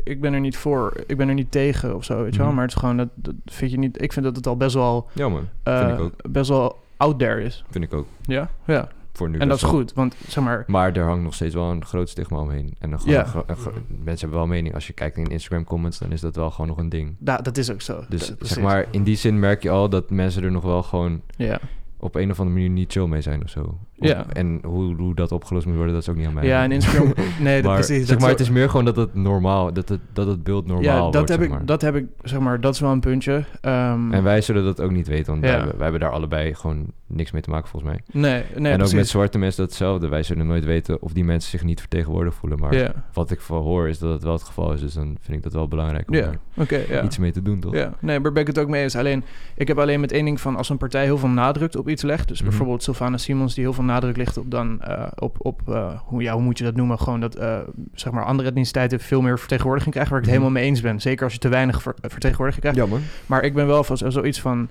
Ik 0.05 0.21
ben 0.21 0.33
er 0.33 0.41
niet 0.41 0.57
voor, 0.57 1.05
ik 1.07 1.17
ben 1.17 1.29
er 1.29 1.35
niet 1.35 1.51
tegen 1.51 1.97
of 1.97 2.05
zo, 2.05 2.23
weet 2.23 2.33
je 2.33 2.39
wel. 2.39 2.47
Mhm. 2.47 2.55
Maar 2.57 2.65
het 2.65 2.75
is 2.75 2.81
gewoon, 2.81 2.97
dat, 2.97 3.09
dat 3.15 3.35
vind 3.47 3.71
je 3.71 3.79
niet... 3.79 4.03
Ik 4.03 4.13
vind 4.13 4.25
dat 4.25 4.37
het 4.37 4.47
al 4.47 4.57
best 4.57 4.75
wel, 4.75 5.09
Ja 5.13 5.29
man, 5.29 5.49
vind 5.65 5.91
ik 5.93 5.99
ook. 6.01 6.13
best 6.33 6.49
wel 6.49 6.79
out 6.97 7.19
there 7.19 7.43
is. 7.43 7.65
Vind 7.71 7.85
ik 7.85 7.95
ook. 7.95 8.07
Ja, 8.23 8.51
ja. 8.67 8.89
Voor 9.13 9.29
nu 9.29 9.35
En 9.39 9.49
dat 9.49 9.49
best 9.49 9.63
is 9.63 9.69
goed, 9.79 9.93
want 9.93 10.15
zeg 10.29 10.45
maar... 10.45 10.65
Maar 10.67 10.93
er 10.97 11.05
hangt 11.05 11.23
nog 11.23 11.35
steeds 11.35 11.55
wel 11.55 11.71
een 11.71 11.85
groot 11.85 12.09
stigma 12.09 12.39
omheen. 12.39 12.75
En 12.79 12.99
Ja. 13.05 13.21
een 13.47 13.57
gro- 13.57 13.73
mensen 13.89 14.21
hebben 14.21 14.39
wel 14.39 14.47
mening. 14.47 14.75
Als 14.75 14.87
je 14.87 14.93
kijkt 14.93 15.17
in 15.17 15.25
Instagram 15.27 15.65
comments, 15.65 15.99
dan 15.99 16.13
is 16.13 16.21
dat 16.21 16.37
wel 16.37 16.51
gewoon 16.51 16.67
nog 16.67 16.79
een 16.79 16.89
ding. 16.89 17.17
Da, 17.19 17.37
dat 17.37 17.57
is 17.57 17.71
ook 17.71 17.81
zo. 17.81 18.05
Dus 18.09 18.29
Dat- 18.29 18.49
zeg 18.49 18.61
maar, 18.65 18.87
in 18.91 19.03
die 19.03 19.17
zin 19.17 19.39
merk 19.39 19.63
je 19.63 19.71
al 19.71 19.89
dat 19.89 20.11
mensen 20.11 20.43
er 20.43 20.51
nog 20.51 20.63
wel 20.63 20.83
gewoon 20.83 21.21
Ja, 21.37 21.61
op 21.99 22.15
een 22.15 22.31
of 22.31 22.39
andere 22.39 22.57
manier 22.57 22.71
niet 22.75 22.93
chill 22.93 23.07
mee 23.07 23.21
zijn 23.21 23.43
of 23.43 23.51
zo. 23.51 23.79
Ja. 24.01 24.25
En 24.33 24.61
hoe, 24.65 24.95
hoe 24.97 25.15
dat 25.15 25.33
opgelost 25.33 25.67
moet 25.67 25.75
worden, 25.77 25.93
dat 25.95 26.03
is 26.03 26.09
ook 26.09 26.17
niet 26.17 26.27
aan 26.27 26.35
mij. 26.35 26.47
ja 26.47 26.63
en 26.63 26.73
Instagram... 26.73 27.13
Nee, 27.41 27.63
dat, 27.63 27.71
maar, 27.71 27.81
precies. 27.85 28.07
zeg 28.07 28.19
maar, 28.19 28.29
het 28.31 28.41
is 28.41 28.51
meer 28.51 28.69
gewoon 28.71 28.85
dat 28.85 28.97
het 28.97 29.15
normaal, 29.15 29.73
dat 29.73 29.89
het, 29.89 30.01
dat 30.13 30.27
het 30.27 30.43
beeld 30.43 30.67
normaal 30.67 30.85
ja, 30.85 30.99
wordt, 31.01 31.13
dat 31.13 31.29
heb, 31.29 31.41
zeg 31.41 31.49
ik, 31.61 31.67
dat 31.67 31.81
heb 31.81 31.95
ik, 31.97 32.07
zeg 32.23 32.41
maar, 32.41 32.61
dat 32.61 32.75
is 32.75 32.81
wel 32.81 32.91
een 32.91 33.01
puntje. 33.01 33.45
Ehm, 33.61 34.13
En 34.13 34.23
wij 34.23 34.41
zullen 34.41 34.65
dat 34.65 34.81
ook 34.81 34.91
niet 34.91 35.07
weten, 35.09 35.33
want 35.33 35.45
Ja. 35.45 35.49
wij, 35.49 35.57
hebben, 35.59 35.75
wij 35.75 35.83
hebben 35.83 36.01
daar 36.01 36.11
allebei 36.13 36.55
gewoon 36.55 36.87
niks 37.07 37.31
mee 37.31 37.43
te 37.43 37.51
maken 37.51 37.69
volgens 37.69 37.93
mij. 37.93 38.01
nee, 38.13 38.33
nee, 38.33 38.43
en 38.67 38.71
ook 38.73 38.77
precies. 38.79 38.95
met 38.97 39.09
zwarte 39.09 39.39
mensen 39.39 39.65
hetzelfde. 39.65 40.09
Wij 40.09 40.23
zullen 40.23 40.47
nooit 40.47 40.65
weten 40.65 41.03
of 41.03 41.13
die 41.13 41.25
mensen 41.25 41.51
zich 41.51 41.65
niet 41.65 41.81
vertegenwoordigd 41.81 42.37
voelen. 42.37 42.59
Maar 42.59 42.93
wat 43.13 43.31
ik 43.31 43.41
van 43.41 43.63
hoor 43.63 43.89
is 43.89 43.99
dat 43.99 44.11
het 44.13 44.23
wel 44.23 44.33
het 44.33 44.43
geval 44.43 44.73
is. 44.73 44.81
Dus 44.81 44.95
dan 44.95 45.17
vind 45.21 45.37
ik 45.37 45.43
dat 45.43 45.53
wel 45.53 45.69
belangrijk 45.69 46.11
om 46.11 46.17
oké, 46.63 46.81
ja. 46.89 47.03
iets 47.03 47.19
mee 47.19 47.33
te 47.33 47.43
doen, 47.43 47.61
toch? 47.61 47.75
Ja, 47.75 47.93
nee, 48.01 48.21
daar 48.21 48.33
ben 48.33 48.43
ik 48.43 48.47
het 48.49 48.59
ook 48.59 48.69
mee 48.69 48.83
eens. 48.83 48.97
Alleen, 48.97 49.25
ik 49.57 49.69
heb 49.69 49.79
alleen 49.79 50.01
met 50.01 50.13
één 50.13 50.25
ding 50.25 50.41
van... 50.41 50.57
als 50.57 50.69
een 50.69 50.77
partij 50.77 51.05
heel 51.05 51.19
veel 51.19 51.29
nadruk 51.29 51.75
op 51.77 51.89
iets 51.89 52.03
legt... 52.03 52.29
dus 52.29 52.41
Mhm. 52.41 52.49
bijvoorbeeld 52.49 52.83
Sylvana 52.83 53.17
Simons... 53.17 53.55
die 53.55 53.65
heel 53.65 53.73
veel 53.73 53.85
nadruk 53.91 54.17
legt 54.17 54.37
op 54.37 54.51
dan... 54.51 54.81
eh, 54.83 55.07
op, 55.19 55.37
op 55.39 55.61
eh, 55.69 56.01
hoe, 56.05 56.23
ja, 56.23 56.33
hoe 56.33 56.43
moet 56.43 56.59
je 56.59 56.65
dat 56.65 56.75
noemen? 56.77 56.99
Gewoon 56.99 57.21
dat, 57.21 57.35
eh, 57.35 57.59
zeg 57.95 58.13
maar, 58.13 58.25
andere 58.25 58.49
etniciteiten... 58.49 59.01
veel 59.01 59.21
meer 59.21 59.39
vertegenwoordiging 59.39 59.93
krijgen... 59.95 60.13
waar 60.15 60.23
ik 60.23 60.29
het 60.29 60.37
Mhm. 60.37 60.45
helemaal 60.45 60.63
mee 60.63 60.73
eens 60.73 60.83
ben. 60.83 61.01
Zeker 61.01 61.25
als 61.25 61.33
je 61.33 61.39
te 61.39 61.49
weinig 61.49 61.83
ver- 61.83 61.95
vertegenwoordiging 62.01 62.63
krijgt. 62.65 62.79
Ja, 62.91 62.95
man. 62.97 63.01
Maar 63.27 63.43
ik 63.45 63.55
ben 63.55 63.67
wel 63.67 63.85
van 63.85 63.97
zo- 63.97 64.11
zoiets 64.11 64.41
van... 64.41 64.69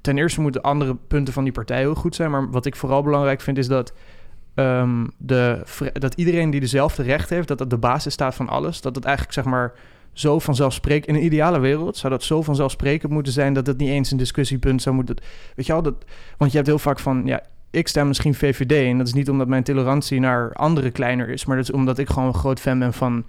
ten 0.00 0.18
eerste 0.18 0.40
moeten 0.40 0.62
andere 0.62 0.96
punten 1.08 1.34
van 1.34 1.44
die 1.44 1.52
partij 1.52 1.78
heel 1.78 1.94
goed 1.94 2.14
zijn... 2.14 2.30
maar 2.30 2.50
wat 2.50 2.66
ik 2.66 2.76
vooral 2.76 3.02
belangrijk 3.02 3.40
vind 3.40 3.58
is 3.58 3.68
dat... 3.68 3.92
ehm, 4.54 5.06
de, 5.18 5.62
dat 5.92 6.14
iedereen 6.14 6.50
die 6.50 6.60
dezelfde 6.60 7.02
recht 7.02 7.30
heeft... 7.30 7.48
dat 7.48 7.58
dat 7.58 7.70
de 7.70 7.78
basis 7.78 8.12
staat 8.12 8.34
van 8.34 8.48
alles. 8.48 8.80
Dat 8.80 8.94
het 8.94 9.04
eigenlijk, 9.04 9.34
zeg 9.34 9.44
maar 9.44 9.72
zo 10.12 10.38
vanzelfsprekend... 10.38 11.06
In 11.06 11.14
een 11.14 11.24
ideale 11.24 11.58
wereld 11.58 11.96
zou 11.96 12.12
dat 12.12 12.22
zo 12.22 12.42
vanzelfsprekend 12.42 13.12
moeten 13.12 13.32
zijn... 13.32 13.52
dat 13.52 13.66
het 13.66 13.78
niet 13.78 13.88
eens 13.88 14.10
een 14.10 14.16
discussiepunt 14.18 14.82
zou 14.82 14.94
moeten... 14.94 15.16
Weet 15.56 15.66
je 15.66 15.72
wel, 15.72 15.82
dat, 15.82 15.94
want 16.36 16.50
je 16.50 16.56
hebt 16.56 16.68
heel 16.68 16.78
vaak 16.78 16.98
van... 16.98 17.22
Ja, 17.24 17.40
ik 17.76 17.88
stem 17.88 18.06
misschien 18.06 18.34
VVD 18.34 18.72
en 18.90 18.98
dat 18.98 19.06
is 19.06 19.12
niet 19.14 19.30
omdat 19.30 19.48
mijn 19.48 19.62
tolerantie 19.62 20.20
naar 20.20 20.52
anderen 20.52 20.92
kleiner 20.92 21.28
is... 21.28 21.44
maar 21.44 21.56
dat 21.56 21.68
is 21.68 21.74
omdat 21.74 21.98
ik 21.98 22.08
gewoon 22.08 22.28
een 22.28 22.34
groot 22.34 22.60
fan 22.60 22.78
ben 22.78 22.92
van... 22.92 23.24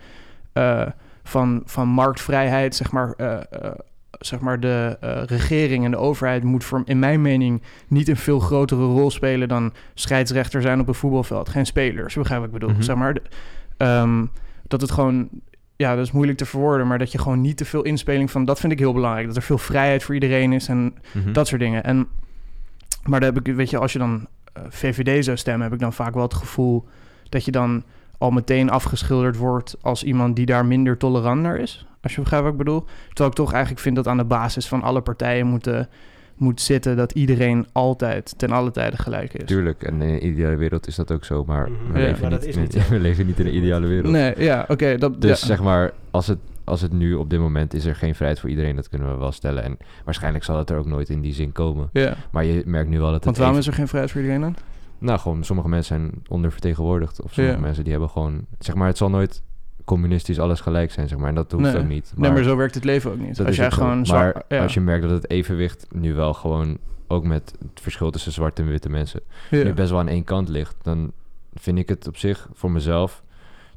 eh, 0.53 0.87
van, 1.23 1.61
van 1.65 1.87
marktvrijheid, 1.87 2.75
zeg 2.75 2.91
maar... 2.91 3.13
eh, 3.17 3.33
eh, 3.49 3.71
zeg 4.19 4.39
maar 4.39 4.59
de 4.59 4.97
regering 5.25 5.85
en 5.85 5.91
de 5.91 5.97
overheid 5.97 6.43
moet 6.43 6.63
voor, 6.63 6.81
in 6.85 6.99
mijn 6.99 7.21
mening 7.21 7.61
niet 7.87 8.07
een 8.07 8.17
veel 8.17 8.39
grotere 8.39 8.81
rol 8.85 9.11
spelen 9.11 9.47
dan 9.47 9.73
scheidsrechter 9.93 10.61
zijn 10.61 10.79
op 10.79 10.87
een 10.87 10.93
voetbalveld. 10.93 11.49
Geen 11.49 11.65
spelers, 11.65 12.15
begrijp 12.15 12.43
ik 12.43 12.51
bedoel. 12.51 12.69
Mhm. 12.69 12.81
Zeg 12.81 12.95
maar, 12.95 13.17
ehm, 13.77 14.25
dat 14.67 14.81
het 14.81 14.91
gewoon 14.91 15.29
ja, 15.75 15.95
dat 15.95 16.05
is 16.05 16.11
moeilijk 16.11 16.37
te 16.37 16.45
verwoorden, 16.45 16.87
maar 16.87 16.97
dat 16.97 17.11
je 17.11 17.17
gewoon 17.17 17.41
niet 17.41 17.57
te 17.57 17.65
veel 17.65 17.81
inspeling 17.81 18.31
van, 18.31 18.45
dat 18.45 18.59
vind 18.59 18.71
ik 18.71 18.79
heel 18.79 18.93
belangrijk. 18.93 19.27
Dat 19.27 19.35
er 19.35 19.41
veel 19.41 19.57
vrijheid 19.57 20.03
voor 20.03 20.13
iedereen 20.13 20.53
is 20.53 20.67
en 20.67 20.93
Mhm. 21.13 21.31
dat 21.31 21.47
soort 21.47 21.61
dingen. 21.61 21.83
En, 21.83 22.07
maar 23.03 23.19
dan 23.19 23.33
heb 23.33 23.47
ik, 23.47 23.55
weet 23.55 23.69
je, 23.69 23.77
als 23.77 23.93
je 23.93 23.99
dan 23.99 24.27
VVD 24.69 25.23
zou 25.25 25.37
stemmen, 25.37 25.63
heb 25.63 25.73
ik 25.73 25.79
dan 25.79 25.93
vaak 25.93 26.13
wel 26.13 26.23
het 26.23 26.33
gevoel 26.33 26.85
dat 27.29 27.45
je 27.45 27.51
dan 27.51 27.83
al 28.17 28.31
meteen 28.31 28.69
afgeschilderd 28.69 29.37
wordt 29.37 29.75
als 29.81 30.03
iemand 30.03 30.35
die 30.35 30.45
daar 30.45 30.65
minder 30.65 30.97
tolerant 30.97 31.41
naar 31.41 31.57
is. 31.57 31.85
Als 32.01 32.15
je 32.15 32.21
begrijpt 32.21 32.45
wat 32.45 32.53
ik 32.53 32.59
bedoel. 32.63 32.83
Terwijl 33.07 33.29
ik 33.29 33.35
toch 33.35 33.51
eigenlijk 33.51 33.81
vind 33.81 33.95
dat 33.95 34.07
aan 34.07 34.17
de 34.17 34.23
basis 34.25 34.67
van 34.67 34.81
alle 34.81 35.01
partijen 35.01 35.47
moeten, 35.47 35.89
moet 36.35 36.61
zitten 36.61 36.95
dat 36.97 37.11
iedereen 37.11 37.67
altijd 37.71 38.33
ten 38.37 38.51
alle 38.51 38.71
tijden 38.71 38.99
gelijk 38.99 39.33
is. 39.33 39.45
Tuurlijk, 39.47 39.83
en 39.83 40.01
in 40.01 40.09
een 40.09 40.25
ideale 40.25 40.55
wereld 40.55 40.87
is 40.87 40.95
dat 40.95 41.11
ook 41.11 41.25
zo, 41.25 41.43
maar, 41.45 41.69
Mhm. 41.69 41.91
we, 41.93 41.99
Ja, 41.99 42.05
leven 42.05 42.29
maar 42.29 42.39
niet, 42.55 42.87
we 42.89 42.99
leven 42.99 43.25
niet 43.25 43.39
in 43.39 43.45
een 43.45 43.55
ideale 43.55 43.87
wereld. 43.87 44.11
Nee, 44.11 44.33
ja, 44.37 44.65
oké. 44.67 44.97
dat 44.97 45.21
Dus 45.21 45.39
ja. 45.39 45.45
zeg 45.45 45.61
maar, 45.61 45.93
als 46.11 46.27
het, 46.27 46.37
als 46.67 46.81
het 46.81 46.91
nu 46.91 47.13
op 47.13 47.29
dit 47.29 47.39
moment 47.39 47.73
is 47.73 47.85
er 47.85 47.95
geen 47.95 48.15
vrijheid 48.15 48.39
voor 48.39 48.49
iedereen, 48.49 48.75
dat 48.75 48.89
kunnen 48.89 49.11
we 49.11 49.17
wel 49.17 49.31
stellen. 49.31 49.63
En 49.63 49.77
waarschijnlijk 50.05 50.43
zal 50.43 50.57
het 50.57 50.69
er 50.69 50.77
ook 50.77 50.85
nooit 50.85 51.09
in 51.09 51.21
die 51.21 51.33
zin 51.33 51.51
komen. 51.51 51.89
Ja. 51.93 52.15
Maar 52.31 52.45
je 52.45 52.63
merkt 52.65 52.89
nu 52.89 52.97
wel 52.97 53.05
dat 53.05 53.15
het. 53.15 53.23
Want 53.25 53.37
waarom 53.37 53.55
even- 53.57 53.67
is 53.67 53.73
er 53.73 53.79
geen 53.79 53.87
vrijheid 53.87 54.11
voor 54.13 54.21
iedereen 54.21 54.41
dan? 54.41 54.55
Nou, 54.99 55.19
gewoon, 55.19 55.43
sommige 55.43 55.69
mensen 55.69 55.99
zijn 55.99 56.21
ondervertegenwoordigd. 56.27 57.21
Of 57.21 57.33
sommige 57.33 57.55
Ja. 57.57 57.61
mensen 57.61 57.83
die 57.83 57.91
hebben 57.91 58.09
gewoon. 58.09 58.45
Zeg 58.59 58.75
maar, 58.75 58.87
het 58.87 58.97
zal 58.97 59.09
nooit 59.09 59.41
communistisch 59.85 60.39
alles 60.39 60.59
gelijk 60.61 60.91
zijn, 60.91 61.07
zeg 61.07 61.17
maar. 61.17 61.29
En 61.29 61.35
dat 61.35 61.51
hoeft 61.51 61.63
Nee. 61.63 61.77
ook 61.77 61.87
niet. 61.87 62.13
nee, 62.15 62.31
maar 62.31 62.43
zo 62.43 62.55
werkt 62.55 62.75
het 62.75 62.83
leven 62.83 63.11
ook 63.11 63.19
niet. 63.19 63.39
Als 63.45 63.55
jij 63.55 63.69
zo. 63.69 63.77
gewoon 63.77 64.01
Maar 64.01 64.43
ja. 64.47 64.61
als 64.63 64.73
je 64.73 64.81
merkt 64.81 65.01
dat 65.01 65.11
het 65.11 65.29
evenwicht 65.29 65.87
nu 65.91 66.13
wel 66.13 66.33
gewoon. 66.33 66.77
Ook 67.09 67.23
met 67.23 67.53
het 67.59 67.81
verschil 67.81 68.11
tussen 68.11 68.31
zwarte 68.31 68.61
en 68.61 68.67
witte 68.67 68.89
mensen. 68.89 69.21
Nu 69.51 69.73
best 69.73 69.89
wel 69.89 69.99
aan 69.99 70.07
één 70.07 70.23
kant 70.23 70.49
ligt, 70.49 70.75
dan 70.81 71.11
vind 71.53 71.77
ik 71.77 71.89
het 71.89 72.07
op 72.07 72.17
zich 72.17 72.49
voor 72.53 72.71
mezelf 72.71 73.23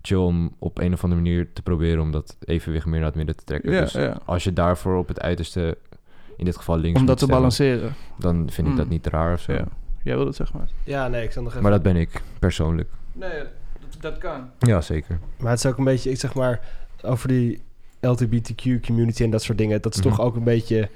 chill 0.02 0.16
om 0.18 0.54
op 0.58 0.78
een 0.78 0.92
of 0.92 1.02
andere 1.04 1.20
manier 1.22 1.48
te 1.52 1.62
proberen 1.62 2.02
om 2.02 2.10
dat 2.12 2.36
evenwicht 2.44 2.86
meer 2.86 2.98
naar 2.98 3.08
het 3.08 3.14
midden 3.16 3.36
te 3.36 3.44
trekken. 3.44 3.72
Ja, 3.72 3.80
dus 3.80 3.92
ja. 3.92 4.18
als 4.24 4.44
je 4.44 4.52
daarvoor 4.52 4.96
op 4.98 5.08
het 5.08 5.20
uiterste, 5.20 5.78
in 6.36 6.44
dit 6.44 6.56
geval 6.56 6.78
links, 6.78 7.00
Om 7.00 7.06
dat 7.06 7.18
te 7.18 7.24
stemmen, 7.24 7.36
balanceren. 7.42 7.92
dan 8.18 8.50
vind 8.50 8.68
ik 8.68 8.76
dat 8.76 8.84
Mm. 8.84 8.90
niet 8.90 9.06
raar 9.06 9.32
of 9.34 9.40
zo. 9.40 9.52
Ja. 9.52 9.64
Jij 10.02 10.16
wil 10.16 10.26
het 10.26 10.36
zeggen, 10.36 10.58
maar. 10.58 10.68
Ja, 10.84 11.08
nee, 11.08 11.22
ik 11.24 11.32
zal 11.32 11.42
nog 11.42 11.50
even... 11.50 11.62
Maar 11.62 11.72
dat 11.72 11.82
ben 11.82 11.96
ik 11.96 12.22
persoonlijk. 12.38 12.88
Nee, 13.12 13.30
dat, 13.90 14.00
dat 14.00 14.18
kan. 14.18 14.50
Ja, 14.58 14.80
zeker. 14.80 15.18
Maar 15.38 15.50
het 15.50 15.64
is 15.64 15.70
ook 15.70 15.78
een 15.78 15.84
beetje, 15.84 16.10
ik 16.10 16.18
zeg 16.18 16.34
maar, 16.34 16.60
over 17.02 17.28
die 17.28 17.60
LGBTQ 18.00 18.80
community 18.86 19.22
en 19.22 19.30
dat 19.30 19.42
soort 19.42 19.58
dingen. 19.58 19.82
Dat 19.82 19.94
is 19.94 20.00
Mhm. 20.00 20.08
toch 20.08 20.20
ook 20.20 20.36
een 20.36 20.44
beetje. 20.44 20.88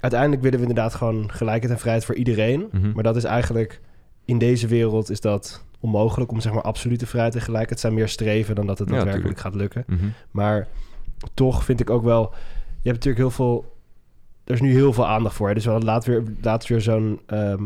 Uiteindelijk 0.00 0.42
willen 0.42 0.58
we 0.60 0.66
inderdaad 0.66 0.94
gewoon 0.94 1.30
gelijkheid 1.32 1.72
en 1.74 1.78
vrijheid 1.80 2.04
voor 2.04 2.14
iedereen. 2.14 2.68
Mhm. 2.72 2.92
Maar 2.92 3.02
dat 3.02 3.16
is 3.16 3.24
eigenlijk 3.24 3.80
in 4.24 4.38
deze 4.38 4.66
wereld 4.66 5.10
is 5.10 5.20
dat 5.20 5.64
onmogelijk 5.80 6.30
om 6.30 6.40
zeg 6.40 6.52
maar 6.52 6.62
absolute 6.62 7.06
vrijheid 7.06 7.34
en 7.34 7.40
gelijkheid. 7.40 7.70
Het 7.70 7.80
zijn 7.80 7.94
meer 7.94 8.08
streven 8.08 8.54
dan 8.54 8.66
dat 8.66 8.78
het 8.78 8.88
Ja, 8.88 8.94
daadwerkelijk 8.94 9.38
gaat 9.38 9.54
lukken. 9.54 9.84
Mhm. 9.86 10.06
Maar 10.30 10.68
toch 11.34 11.64
vind 11.64 11.80
ik 11.80 11.90
ook 11.90 12.02
wel. 12.04 12.22
Je 12.80 12.88
hebt 12.90 13.04
natuurlijk 13.04 13.16
heel 13.16 13.30
veel. 13.30 13.76
Er 14.44 14.54
is 14.54 14.60
nu 14.60 14.72
heel 14.72 14.92
veel 14.92 15.06
aandacht 15.06 15.34
voor. 15.34 15.48
Hè? 15.48 15.54
Dus 15.54 15.64
we 15.64 15.70
hadden 15.70 15.88
laatst 15.88 16.08
weer, 16.08 16.22
laatst 16.40 16.68
weer 16.68 16.80
zo'n 16.80 17.20
ehm, 17.26 17.64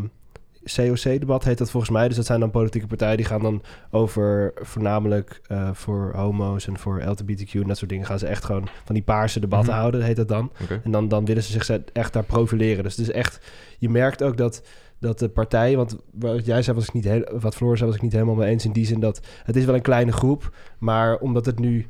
COC-debat, 0.74 1.45
heet 1.45 1.59
dat 1.59 1.70
volgens 1.70 1.93
mij. 1.93 2.07
Dus 2.09 2.16
dat 2.16 2.27
zijn 2.27 2.41
dan 2.41 2.51
politieke 2.51 2.87
partijen 2.87 3.16
die 3.16 3.27
gaan 3.27 3.43
dan 3.43 3.62
over 3.91 4.53
voornamelijk 4.57 5.41
eh, 5.47 5.70
voor 5.73 6.12
homo's 6.15 6.66
en 6.66 6.78
voor 6.78 7.03
LGBTQ 7.03 7.53
en 7.53 7.66
dat 7.69 7.77
soort 7.78 7.91
dingen. 7.91 8.07
Gaan 8.07 8.19
ze 8.19 8.27
echt 8.27 8.45
gewoon 8.45 8.69
van 8.85 8.95
die 8.95 9.05
paarse 9.05 9.41
debatten 9.41 9.69
Mhm. 9.70 9.78
houden, 9.78 10.03
heet 10.03 10.16
dat 10.16 10.28
dan. 10.28 10.53
En 10.85 10.91
dan, 10.91 11.09
dan 11.09 11.24
willen 11.24 11.43
ze 11.43 11.53
zich 11.53 11.78
echt 11.93 12.12
daar 12.12 12.24
profileren. 12.24 12.83
Dus 12.85 12.97
het 12.97 13.07
is 13.09 13.12
echt. 13.15 13.41
Je 13.78 13.89
merkt 13.89 14.23
ook 14.23 14.37
dat. 14.37 14.62
Dat 15.07 15.19
de 15.19 15.28
partijen, 15.28 15.77
want 15.77 15.97
wat 16.12 16.47
jij 16.47 16.62
zei 16.62 16.77
was 16.77 16.87
ik 16.87 16.93
niet 16.93 17.05
heel, 17.05 17.28
wat 17.41 17.55
Floor 17.55 17.77
zei 17.77 17.89
was 17.89 17.97
ik 17.99 18.03
niet 18.03 18.12
helemaal 18.12 18.35
mee 18.35 18.51
eens 18.51 18.65
in 18.65 18.73
die 18.73 18.87
zin 18.87 19.01
dat 19.01 19.20
het 19.45 19.57
is 19.57 19.65
wel 19.65 19.74
een 19.74 19.83
kleine 19.83 20.12
groep, 20.12 20.55
maar 20.78 21.16
omdat 21.19 21.47
het 21.47 21.59
nu 21.59 21.87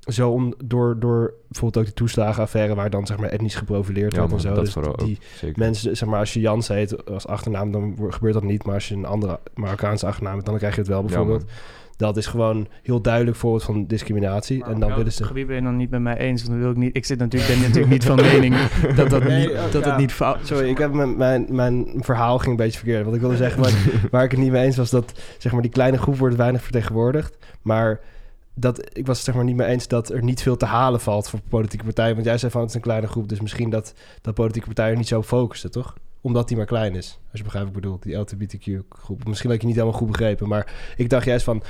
zo 0.00 0.30
om, 0.30 0.54
door, 0.64 0.98
door 0.98 1.34
bijvoorbeeld 1.48 1.84
ook 1.84 1.90
de 1.90 1.96
toeslagenaffaire, 1.96 2.74
waar 2.74 2.90
dan 2.90 3.06
zeg 3.06 3.18
maar 3.18 3.28
etnisch 3.28 3.54
geprofileerd 3.54 4.12
Ja, 4.12 4.18
wordt 4.18 4.34
en 4.34 4.40
zo. 4.40 4.54
dat 4.54 4.64
dus 4.64 4.72
vooral 4.72 4.96
die 4.96 5.18
mensen, 5.54 5.96
zeg 5.96 6.08
maar, 6.08 6.18
als 6.18 6.32
je 6.32 6.40
Jans 6.40 6.68
heet 6.68 7.06
als 7.10 7.26
achternaam, 7.26 7.72
dan 7.72 7.96
gebeurt 8.08 8.34
dat 8.34 8.42
niet. 8.42 8.64
Maar 8.64 8.74
als 8.74 8.88
je 8.88 8.94
een 8.94 9.04
andere 9.04 9.40
Marokkaanse 9.54 10.06
achternaam 10.06 10.34
hebt, 10.34 10.46
dan 10.46 10.56
krijg 10.56 10.74
je 10.74 10.80
het 10.80 10.88
wel 10.88 11.02
bijvoorbeeld. 11.02 11.44
Dat 11.96 12.16
is 12.16 12.26
gewoon 12.26 12.66
heel 12.82 13.00
duidelijk 13.00 13.36
voorbeeld 13.36 13.64
van 13.64 13.86
discriminatie. 13.86 14.64
en 14.64 14.80
dan 14.80 14.94
willen 14.94 15.12
ze. 15.12 15.24
Gebied 15.24 15.46
ben 15.46 15.56
je 15.56 15.62
dan 15.62 15.76
niet 15.76 15.90
met 15.90 16.00
mij 16.00 16.16
eens. 16.16 16.42
want 16.42 16.52
Dan 16.52 16.60
wil 16.60 16.70
ik 16.70 16.76
niet. 16.76 16.96
Ik 16.96 17.04
zit 17.04 17.18
natuurlijk, 17.18 17.52
ben 17.52 17.60
natuurlijk 17.60 17.92
niet 17.92 18.04
van 18.04 18.16
mening 18.16 18.56
dat 18.96 19.10
dat, 19.10 19.24
Nee, 19.24 19.46
niet, 19.46 19.56
oh, 19.56 19.72
dat 19.72 19.84
ja. 19.84 19.90
het 19.90 19.98
niet 19.98 20.12
fout 20.12 20.40
is. 20.40 20.46
Sorry, 20.46 20.68
ik 20.68 20.78
heb 20.78 20.92
mijn, 20.92 21.16
mijn, 21.16 21.46
mijn 21.50 21.86
verhaal 21.96 22.38
ging 22.38 22.50
een 22.50 22.56
beetje 22.56 22.78
verkeerd. 22.78 23.04
Wat 23.04 23.14
ik 23.14 23.20
wilde 23.20 23.36
zeggen, 23.36 23.62
waar, 23.62 23.72
waar 24.10 24.24
ik 24.24 24.30
het 24.30 24.40
niet 24.40 24.50
mee 24.50 24.64
eens 24.64 24.76
was 24.76 24.90
dat 24.90 25.20
zeg 25.38 25.52
maar, 25.52 25.62
die 25.62 25.70
kleine 25.70 25.98
groep 25.98 26.16
wordt 26.16 26.36
weinig 26.36 26.62
vertegenwoordigd. 26.62 27.36
Maar 27.62 28.00
dat, 28.54 28.96
ik 28.96 29.06
was 29.06 29.16
het 29.16 29.26
zeg 29.26 29.34
maar 29.34 29.44
niet 29.44 29.56
mee 29.56 29.68
eens 29.68 29.88
dat 29.88 30.08
er 30.08 30.22
niet 30.22 30.42
veel 30.42 30.56
te 30.56 30.66
halen 30.66 31.00
valt 31.00 31.28
voor 31.28 31.40
politieke 31.48 31.84
partijen. 31.84 32.14
Want 32.14 32.26
jij 32.26 32.38
zei 32.38 32.52
van 32.52 32.60
het 32.60 32.70
is 32.70 32.76
een 32.76 32.82
kleine 32.82 33.06
groep, 33.06 33.28
dus 33.28 33.40
misschien 33.40 33.70
dat, 33.70 33.94
dat 34.20 34.34
politieke 34.34 34.66
partijen 34.66 34.98
niet 34.98 35.08
zo 35.08 35.22
focussen, 35.22 35.70
toch? 35.70 35.94
Omdat 36.24 36.48
die 36.48 36.56
maar 36.56 36.66
klein 36.66 36.94
is. 36.94 37.18
Als 37.30 37.38
je 37.38 37.44
begrijpt 37.44 37.68
wat 37.68 37.76
ik 37.76 37.82
bedoel, 37.82 37.98
die 38.00 38.16
LGBTQ-groep. 38.16 39.26
Misschien 39.26 39.50
ik 39.50 39.60
je 39.60 39.66
niet 39.66 39.76
helemaal 39.76 39.98
goed 39.98 40.10
begrepen, 40.10 40.48
maar 40.48 40.72
ik 40.96 41.08
dacht 41.10 41.24
juist 41.24 41.44
van... 41.44 41.62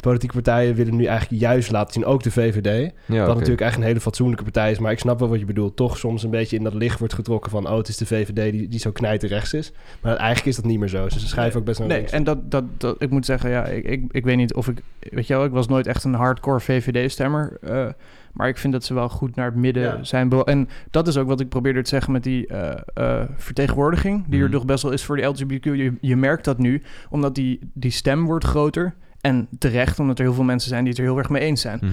Politieke 0.00 0.34
partijen 0.34 0.74
willen 0.74 0.96
nu 0.96 1.04
eigenlijk 1.04 1.42
juist 1.42 1.70
laten 1.70 1.92
zien, 1.92 2.04
ook 2.04 2.22
de 2.22 2.30
VVD, 2.30 2.92
Ja, 3.06 3.24
dat 3.24 3.34
natuurlijk 3.34 3.60
echt 3.60 3.76
een 3.76 3.82
hele 3.82 4.00
fatsoenlijke 4.00 4.42
partij 4.44 4.70
is. 4.70 4.78
Maar 4.78 4.92
ik 4.92 4.98
snap 4.98 5.18
wel 5.18 5.28
wat 5.28 5.38
je 5.38 5.44
bedoelt. 5.44 5.76
Toch 5.76 5.98
soms 5.98 6.22
een 6.22 6.30
beetje 6.30 6.56
in 6.56 6.62
dat 6.64 6.74
licht 6.74 6.98
wordt 6.98 7.14
getrokken 7.14 7.50
van... 7.50 7.68
oh, 7.68 7.76
het 7.76 7.88
is 7.88 7.96
de 7.96 8.06
VVD 8.06 8.52
die, 8.52 8.68
die 8.68 8.78
zo 8.78 8.90
knijter 8.92 9.28
rechts 9.28 9.54
is. 9.54 9.72
Maar 10.00 10.16
eigenlijk 10.16 10.46
is 10.46 10.56
dat 10.56 10.64
niet 10.64 10.78
meer 10.78 10.88
zo. 10.88 11.04
Dus 11.04 11.20
ze 11.20 11.28
schrijven 11.28 11.60
ook 11.60 11.66
best 11.66 11.78
wel 11.78 11.86
Nee, 11.86 11.96
links. 11.96 12.12
en 12.12 12.24
dat, 12.24 12.50
dat, 12.50 12.64
dat, 12.76 13.02
ik 13.02 13.10
moet 13.10 13.24
zeggen, 13.26 13.50
ja, 13.50 13.64
ik, 13.64 13.84
ik, 13.84 14.04
ik 14.10 14.24
weet 14.24 14.36
niet 14.36 14.54
of 14.54 14.68
ik, 14.68 14.82
weet 14.98 15.26
je 15.26 15.34
wel, 15.34 15.44
ik 15.44 15.52
was 15.52 15.68
nooit 15.68 15.86
echt 15.86 16.04
een 16.04 16.14
hardcore 16.14 16.60
VVD-stemmer, 16.60 17.58
eh, 17.60 17.86
maar 18.32 18.48
ik 18.48 18.58
vind 18.58 18.72
dat 18.72 18.84
ze 18.84 18.94
wel 18.94 19.08
goed 19.08 19.34
naar 19.36 19.46
het 19.46 19.54
midden 19.54 19.82
Ja. 19.82 20.04
zijn. 20.04 20.32
En 20.32 20.68
dat 20.90 21.08
is 21.08 21.16
ook 21.16 21.26
wat 21.28 21.40
ik 21.40 21.48
probeerde 21.48 21.82
te 21.82 21.88
zeggen 21.88 22.12
met 22.12 22.22
die 22.22 22.46
eh, 22.46 22.80
eh, 22.94 23.28
vertegenwoordiging, 23.36 24.24
die 24.28 24.38
er 24.40 24.44
Mhm. 24.46 24.54
toch 24.54 24.64
best 24.64 24.82
wel 24.82 24.92
is 24.92 25.04
voor 25.04 25.16
de 25.16 25.22
LGBTQ. 25.22 25.64
Je, 25.64 25.92
je 26.00 26.16
merkt 26.16 26.44
dat 26.44 26.58
nu, 26.58 26.82
omdat 27.10 27.34
die, 27.34 27.58
die 27.74 27.90
stem 27.90 28.24
wordt 28.24 28.44
groter 28.44 28.94
en 29.20 29.48
terecht, 29.58 29.98
omdat 29.98 30.18
er 30.18 30.24
heel 30.24 30.34
veel 30.34 30.44
mensen 30.44 30.68
zijn 30.68 30.80
die 30.84 30.90
het 30.92 30.98
er 31.00 31.06
heel 31.06 31.18
erg 31.18 31.28
mee 31.30 31.42
eens 31.42 31.60
zijn. 31.60 31.78
Mhm. 31.82 31.92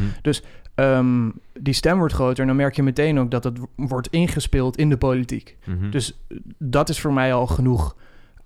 Ehm, 0.75 1.29
die 1.59 1.73
stem 1.73 1.97
wordt 1.97 2.13
groter 2.13 2.41
en 2.41 2.47
dan 2.47 2.55
merk 2.55 2.75
je 2.75 2.83
meteen 2.83 3.19
ook 3.19 3.31
dat 3.31 3.43
het 3.43 3.59
wordt 3.75 4.07
ingespeeld 4.07 4.77
in 4.77 4.89
de 4.89 4.97
politiek. 4.97 5.57
Mhm. 5.65 5.89
Dus 5.89 6.19
eh, 6.27 6.37
dat 6.57 6.89
is 6.89 6.99
voor 6.99 7.13
mij 7.13 7.33
al 7.33 7.47
genoeg 7.47 7.95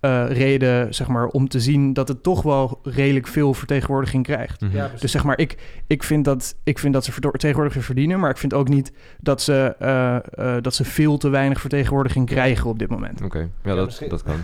eh, 0.01 0.25
reden, 0.29 0.93
zeg 0.93 1.07
maar, 1.07 1.27
om 1.27 1.47
te 1.47 1.59
zien 1.59 1.93
dat 1.93 2.07
het 2.07 2.23
toch 2.23 2.41
wel 2.41 2.79
redelijk 2.83 3.27
veel 3.27 3.53
vertegenwoordiging 3.53 4.23
krijgt. 4.23 4.61
Mhm. 4.61 4.75
Ja. 4.75 4.91
Dus 4.99 5.11
zeg 5.11 5.23
maar, 5.23 5.37
ik, 5.37 5.57
ik, 5.87 6.03
vind 6.03 6.25
dat, 6.25 6.55
ik 6.63 6.79
vind 6.79 6.93
dat 6.93 7.03
ze 7.05 7.11
vertegenwoordiging 7.11 7.85
verdienen, 7.85 8.19
maar 8.19 8.29
ik 8.29 8.37
vind 8.37 8.53
ook 8.53 8.67
niet 8.67 8.91
dat 9.19 9.41
ze, 9.41 9.75
eh, 9.79 10.15
eh, 10.15 10.63
dat 10.63 10.75
ze 10.75 10.83
veel 10.83 11.17
te 11.17 11.29
weinig 11.29 11.59
vertegenwoordiging 11.61 12.25
krijgen 12.25 12.69
op 12.69 12.79
dit 12.79 12.89
moment. 12.89 13.21
Oké, 13.21 13.39
ja, 13.39 13.47
Ja, 13.63 13.75
dat, 13.75 13.85
misschien- 13.85 14.09
dat 14.09 14.23
kan. 14.23 14.35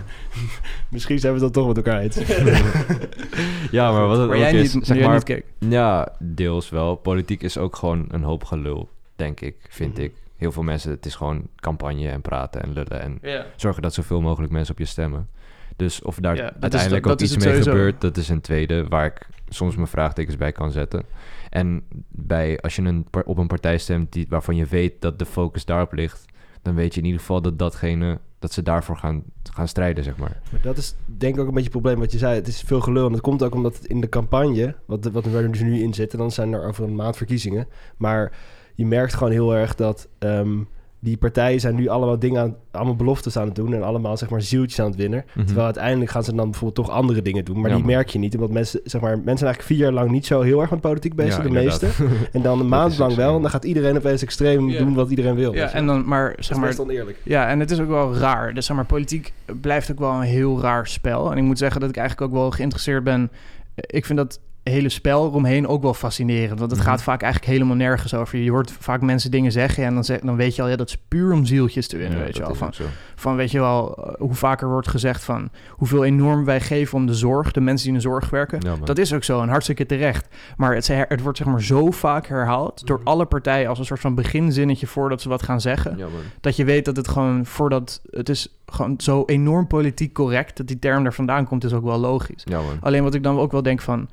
Misschien 0.90 1.18
zijn 1.18 1.34
we 1.34 1.40
dan 1.40 1.50
toch 1.50 1.66
met 1.66 1.76
elkaar 1.76 2.00
eens. 2.00 2.16
ja, 3.70 3.92
maar 3.92 4.06
wat 4.06 4.18
het 4.18 4.26
Maar 4.26 4.36
ook 4.36 4.42
jij 4.42 4.52
is, 4.52 4.74
niet, 4.74 4.86
zeg 4.86 5.00
maar, 5.00 5.14
niet 5.14 5.22
keek. 5.22 5.44
Ja, 5.58 6.08
deels 6.18 6.70
wel. 6.70 6.94
Politiek 6.96 7.42
is 7.42 7.58
ook 7.58 7.76
gewoon 7.76 8.04
een 8.10 8.22
hoop 8.22 8.44
gelul, 8.44 8.88
denk 9.16 9.40
ik, 9.40 9.56
vind 9.68 9.92
Mhm. 9.94 10.02
ik. 10.02 10.12
Heel 10.36 10.52
veel 10.52 10.62
mensen, 10.62 10.90
het 10.90 11.06
is 11.06 11.14
gewoon 11.14 11.42
campagne 11.56 12.08
en 12.08 12.20
praten 12.20 12.62
en 12.62 12.72
lullen 12.72 13.00
en 13.02 13.20
zorgen 13.56 13.82
dat 13.82 13.94
zoveel 13.94 14.20
mogelijk 14.20 14.52
mensen 14.52 14.72
op 14.72 14.78
je 14.78 14.84
stemmen. 14.84 15.28
Dus 15.78 16.02
of 16.02 16.16
daar 16.16 16.36
Ja, 16.36 16.42
dat 16.42 16.52
is- 16.54 16.60
uiteindelijk 16.60 17.06
ook 17.06 17.20
iets 17.20 17.36
mee 17.36 17.46
sowieso. 17.48 17.70
gebeurt, 17.70 18.00
dat 18.00 18.16
is 18.16 18.28
een 18.28 18.40
tweede 18.40 18.86
waar 18.88 19.06
ik 19.06 19.26
soms 19.48 19.74
mijn 19.74 19.88
vraagtekens 19.88 20.36
bij 20.36 20.52
kan 20.52 20.70
zetten. 20.70 21.02
En 21.50 21.82
bij, 22.08 22.60
als 22.60 22.76
je 22.76 22.82
een, 22.82 23.06
op 23.24 23.38
een 23.38 23.46
partij 23.46 23.78
stemt 23.78 24.12
die, 24.12 24.26
waarvan 24.28 24.56
je 24.56 24.64
weet 24.66 25.00
dat 25.00 25.18
de 25.18 25.26
focus 25.26 25.64
daarop 25.64 25.92
ligt, 25.92 26.24
dan 26.62 26.74
weet 26.74 26.94
je 26.94 27.00
in 27.00 27.06
ieder 27.06 27.20
geval 27.20 27.42
dat 27.42 27.58
datgene, 27.58 28.18
dat 28.38 28.52
ze 28.52 28.62
daarvoor 28.62 28.96
gaan, 28.96 29.22
gaan 29.52 29.68
strijden, 29.68 30.04
zeg 30.04 30.16
maar. 30.16 30.40
Maar 30.50 30.60
dat 30.62 30.76
is 30.76 30.94
denk 31.06 31.34
ik 31.34 31.40
ook 31.40 31.46
een 31.48 31.54
beetje 31.54 31.70
het 31.70 31.80
probleem 31.80 31.98
wat 31.98 32.12
je 32.12 32.18
zei. 32.18 32.34
Het 32.34 32.46
is 32.48 32.60
veel 32.60 32.80
gelul. 32.80 33.06
En 33.06 33.12
dat 33.12 33.20
komt 33.20 33.42
ook 33.42 33.54
omdat 33.54 33.76
het 33.76 33.86
in 33.86 34.00
de 34.00 34.08
campagne, 34.08 34.74
wat, 34.86 35.04
wat 35.04 35.26
er 35.26 35.50
dus 35.52 35.60
nu 35.60 35.82
in 35.82 35.94
zit... 35.94 36.12
en 36.12 36.18
dan 36.18 36.30
zijn 36.30 36.52
er 36.52 36.66
over 36.66 36.84
een 36.84 36.94
maand 36.94 37.16
verkiezingen. 37.16 37.66
Maar 37.96 38.32
je 38.74 38.86
merkt 38.86 39.14
gewoon 39.14 39.32
heel 39.32 39.54
erg 39.54 39.74
dat... 39.74 40.08
ehm, 40.18 40.58
die 41.00 41.16
partijen 41.16 41.60
zijn 41.60 41.74
nu 41.74 41.88
allemaal 41.88 42.18
dingen 42.18 42.42
aan, 42.42 42.56
allemaal 42.70 42.96
beloftes 42.96 43.36
aan 43.36 43.46
het 43.46 43.54
doen 43.54 43.74
en 43.74 43.82
allemaal 43.82 44.16
zeg 44.16 44.30
maar 44.30 44.42
zieltjes 44.42 44.80
aan 44.80 44.86
het 44.86 44.96
winnen. 44.96 45.24
Mhm. 45.34 45.44
Terwijl 45.44 45.64
uiteindelijk 45.66 46.10
gaan 46.10 46.24
ze 46.24 46.34
dan 46.34 46.50
bijvoorbeeld 46.50 46.86
toch 46.86 46.96
andere 46.96 47.22
dingen 47.22 47.44
doen. 47.44 47.60
Maar 47.60 47.70
Ja, 47.70 47.76
die 47.76 47.84
man. 47.84 47.94
merk 47.94 48.08
je 48.08 48.18
niet, 48.18 48.34
omdat 48.34 48.50
mensen 48.50 48.80
zeg 48.84 49.00
maar 49.00 49.10
mensen 49.10 49.38
zijn 49.38 49.44
eigenlijk 49.50 49.62
vier 49.62 49.78
jaar 49.78 49.92
lang 49.92 50.10
niet 50.10 50.26
zo 50.26 50.40
heel 50.40 50.60
erg 50.60 50.70
met 50.70 50.80
politiek 50.80 51.14
bezig, 51.14 51.36
Ja, 51.36 51.42
de 51.42 51.48
inderdaad. 51.48 51.80
meeste. 51.82 52.04
En 52.32 52.42
dan 52.42 52.60
een 52.60 52.68
maand 52.68 52.98
lang 52.98 53.14
wel, 53.14 53.36
en 53.36 53.42
dan 53.42 53.50
gaat 53.50 53.64
iedereen 53.64 53.96
opeens 53.96 54.22
extreem 54.22 54.70
doen 54.72 54.94
wat 54.94 55.10
iedereen 55.10 55.34
wil. 55.34 55.54
Ja, 55.54 55.72
en 55.72 55.86
dan 55.86 56.04
maar 56.08 56.34
dat 56.36 56.44
zeg 56.44 56.50
is 56.54 56.56
maar. 56.58 56.68
best 56.68 56.80
oneerlijk. 56.80 57.16
Ja, 57.22 57.48
en 57.48 57.60
het 57.60 57.70
is 57.70 57.80
ook 57.80 57.88
wel 57.88 58.14
raar. 58.16 58.54
Dus 58.54 58.66
zeg 58.66 58.76
maar, 58.76 58.84
politiek 58.86 59.32
blijft 59.60 59.90
ook 59.90 59.98
wel 59.98 60.12
een 60.12 60.20
heel 60.20 60.60
raar 60.60 60.86
spel. 60.86 61.30
En 61.32 61.38
ik 61.38 61.44
moet 61.44 61.58
zeggen 61.58 61.80
dat 61.80 61.90
ik 61.90 61.96
eigenlijk 61.96 62.30
ook 62.32 62.38
wel 62.38 62.50
geïnteresseerd 62.50 63.04
ben. 63.04 63.30
Ik 63.74 64.04
vind 64.06 64.18
dat 64.18 64.40
hele 64.68 64.88
spel 64.88 65.26
eromheen 65.26 65.66
ook 65.68 65.82
wel 65.82 65.94
fascinerend. 65.94 66.58
Want 66.58 66.70
het 66.70 66.80
Mhm. 66.80 66.88
gaat 66.88 67.02
vaak 67.02 67.22
eigenlijk 67.22 67.52
helemaal 67.52 67.76
nergens 67.76 68.14
over. 68.14 68.38
Je 68.38 68.50
hoort 68.50 68.72
vaak 68.78 69.00
mensen 69.00 69.30
dingen 69.30 69.52
zeggen 69.52 69.84
en 69.84 69.94
dan, 69.94 70.04
zeg, 70.04 70.20
dan 70.20 70.36
weet 70.36 70.54
je 70.56 70.62
al, 70.62 70.68
ja, 70.68 70.76
dat 70.76 70.88
is 70.88 70.96
puur 71.08 71.32
om 71.32 71.44
zieltjes 71.46 71.88
te 71.88 71.96
winnen, 71.96 72.18
Ja, 72.18 72.24
weet 72.24 72.36
je 72.36 72.42
wel. 72.42 72.54
Van, 72.54 72.72
van, 73.14 73.36
weet 73.36 73.50
je 73.50 73.58
wel, 73.60 73.96
eh, 74.04 74.14
hoe 74.18 74.34
vaker 74.34 74.68
wordt 74.68 74.88
gezegd 74.88 75.24
van 75.24 75.50
hoeveel 75.70 76.04
enorm 76.04 76.44
wij 76.44 76.60
geven 76.60 76.98
om 76.98 77.06
de 77.06 77.14
zorg, 77.14 77.52
de 77.52 77.60
mensen 77.60 77.86
die 77.86 77.96
in 77.96 78.02
de 78.02 78.08
zorg 78.08 78.30
werken. 78.30 78.58
Ja. 78.60 78.74
Dat 78.84 78.98
is 78.98 79.12
ook 79.12 79.24
zo 79.24 79.42
en 79.42 79.48
hartstikke 79.48 79.86
terecht. 79.86 80.26
Maar 80.56 80.74
het, 80.74 80.86
het 80.88 81.22
wordt 81.22 81.38
zeg 81.38 81.46
maar 81.46 81.62
zo 81.62 81.90
vaak 81.90 82.26
herhaald 82.26 82.86
door 82.86 82.98
Mhm. 82.98 83.08
alle 83.08 83.24
partijen 83.24 83.68
als 83.68 83.78
een 83.78 83.84
soort 83.84 84.00
van 84.00 84.14
beginzinnetje 84.14 84.86
voordat 84.86 85.20
ze 85.22 85.28
wat 85.28 85.42
gaan 85.42 85.60
zeggen. 85.60 85.96
Ja. 85.98 86.06
Dat 86.40 86.56
je 86.56 86.64
weet 86.64 86.84
dat 86.84 86.96
het 86.96 87.08
gewoon 87.08 87.46
voordat 87.46 88.00
het 88.10 88.28
is 88.28 88.58
gewoon 88.66 88.94
zo 88.98 89.22
enorm 89.26 89.66
politiek 89.66 90.12
correct 90.12 90.56
dat 90.56 90.66
die 90.66 90.78
term 90.78 91.04
er 91.06 91.12
vandaan 91.14 91.46
komt, 91.46 91.64
is 91.64 91.72
ook 91.72 91.84
wel 91.84 91.98
logisch. 91.98 92.44
Alleen 92.80 93.02
wat 93.02 93.14
ik 93.14 93.22
dan 93.22 93.38
ook 93.38 93.52
wel 93.52 93.62
denk 93.62 93.80
van 93.80 94.08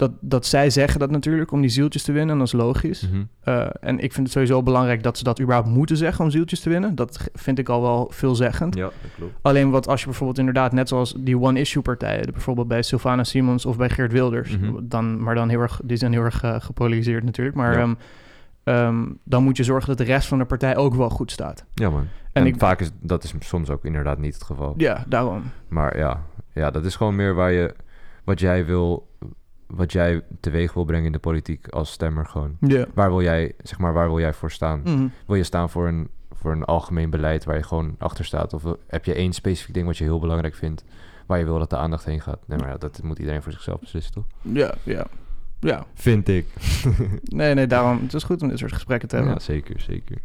dat, 0.00 0.10
dat 0.20 0.46
zij 0.46 0.70
zeggen 0.70 1.00
dat 1.00 1.10
natuurlijk 1.10 1.52
om 1.52 1.60
die 1.60 1.70
zieltjes 1.70 2.02
te 2.02 2.12
winnen, 2.12 2.30
en 2.32 2.38
dat 2.38 2.46
is 2.46 2.52
logisch. 2.52 3.08
Mhm. 3.08 3.22
Eh, 3.40 3.66
en 3.80 3.98
ik 3.98 4.12
vind 4.12 4.26
het 4.26 4.30
sowieso 4.32 4.62
belangrijk 4.62 5.02
dat 5.02 5.18
ze 5.18 5.24
dat 5.24 5.40
überhaupt 5.40 5.68
moeten 5.68 5.96
zeggen 5.96 6.24
om 6.24 6.30
zieltjes 6.30 6.60
te 6.60 6.68
winnen. 6.68 6.94
Dat 6.94 7.28
vind 7.32 7.58
ik 7.58 7.68
al 7.68 7.82
wel 7.82 8.10
veelzeggend. 8.14 8.74
Ja, 8.74 8.82
dat 8.84 9.10
klopt. 9.16 9.32
Alleen 9.42 9.70
wat 9.70 9.88
als 9.88 10.00
je 10.00 10.06
bijvoorbeeld 10.06 10.38
inderdaad, 10.38 10.72
net 10.72 10.88
zoals 10.88 11.14
die 11.18 11.38
one-issue-partijen, 11.38 12.26
de- 12.26 12.32
bijvoorbeeld 12.32 12.68
bij 12.68 12.82
Sylvana 12.82 13.24
Simons 13.24 13.66
of 13.66 13.76
bij 13.76 13.90
Geert 13.90 14.12
Wilders, 14.12 14.58
Mhm. 14.58 14.72
dan, 14.82 15.22
maar 15.22 15.34
dan 15.34 15.48
heel 15.48 15.60
erg, 15.60 15.80
die 15.84 15.96
zijn 15.96 16.12
heel 16.12 16.22
erg 16.24 16.42
eh, 16.42 16.54
gepolariseerd 16.58 17.24
natuurlijk. 17.24 17.56
Maar 17.56 17.72
Ja. 17.72 17.78
ehm, 17.80 17.94
ehm, 18.64 19.04
dan 19.24 19.42
moet 19.42 19.56
je 19.56 19.64
zorgen 19.64 19.88
dat 19.88 19.98
de 19.98 20.04
rest 20.12 20.28
van 20.28 20.38
de 20.38 20.44
partij 20.44 20.76
ook 20.76 20.94
wel 20.94 21.10
goed 21.10 21.30
staat. 21.30 21.64
Ja, 21.74 21.90
man. 21.90 22.00
En 22.32 22.42
En, 22.42 22.46
ik- 22.46 22.58
vaak 22.58 22.80
is 22.80 22.90
dat 23.00 23.24
is 23.24 23.34
soms 23.38 23.70
ook 23.70 23.84
inderdaad 23.84 24.18
niet 24.18 24.34
het 24.34 24.44
geval. 24.44 24.74
Ja, 24.76 25.04
daarom. 25.08 25.42
Maar 25.68 25.98
ja, 25.98 26.22
ja, 26.54 26.70
dat 26.70 26.84
is 26.84 26.96
gewoon 26.96 27.16
meer 27.16 27.34
waar 27.34 27.52
je, 27.52 27.74
wat 28.24 28.40
jij 28.40 28.64
wil, 28.66 29.08
wat 29.70 29.92
jij 29.92 30.22
teweeg 30.40 30.72
wil 30.72 30.84
brengen 30.84 31.06
in 31.06 31.12
de 31.12 31.18
politiek 31.18 31.68
als 31.68 31.90
stemmer 31.92 32.26
gewoon. 32.26 32.56
Ja. 32.60 32.86
Waar 32.94 33.08
wil 33.08 33.22
jij, 33.22 33.52
zeg 33.62 33.78
maar, 33.78 33.92
waar 33.92 34.08
wil 34.08 34.20
jij 34.20 34.32
voor 34.32 34.50
staan? 34.50 34.80
Mhm. 34.84 35.06
Wil 35.26 35.36
je 35.36 35.44
staan 35.44 35.70
voor 35.70 35.88
een, 35.88 36.08
voor 36.32 36.52
een 36.52 36.64
algemeen 36.64 37.10
beleid 37.10 37.44
waar 37.44 37.56
je 37.56 37.62
gewoon 37.62 37.94
achter 37.98 38.24
staat? 38.24 38.52
Of 38.54 38.62
heb 38.86 39.04
je 39.04 39.14
één 39.14 39.32
specifiek 39.32 39.74
ding 39.74 39.86
wat 39.86 39.98
je 39.98 40.04
heel 40.04 40.20
belangrijk 40.20 40.54
vindt, 40.54 40.84
waar 41.26 41.38
je 41.38 41.44
wil 41.44 41.58
dat 41.58 41.70
de 41.70 41.76
aandacht 41.76 42.04
heen 42.04 42.20
gaat? 42.20 42.38
Nee, 42.46 42.58
maar 42.58 42.68
ja, 42.68 42.76
dat 42.76 43.02
moet 43.02 43.18
iedereen 43.18 43.42
voor 43.42 43.52
zichzelf 43.52 43.80
beslissen, 43.80 44.12
toch? 44.12 44.24
Ja, 44.42 44.74
ja. 44.82 45.06
Ja, 45.60 45.84
Vind 45.94 46.28
ik. 46.28 46.46
nee, 47.22 47.54
nee, 47.54 47.66
daarom. 47.66 48.00
Het 48.02 48.14
is 48.14 48.22
goed 48.22 48.42
om 48.42 48.48
dit 48.48 48.58
soort 48.58 48.72
gesprekken 48.72 49.08
te 49.08 49.16
hebben. 49.16 49.34
Ja, 49.34 49.40
zeker, 49.40 49.80
zeker. 49.80 50.16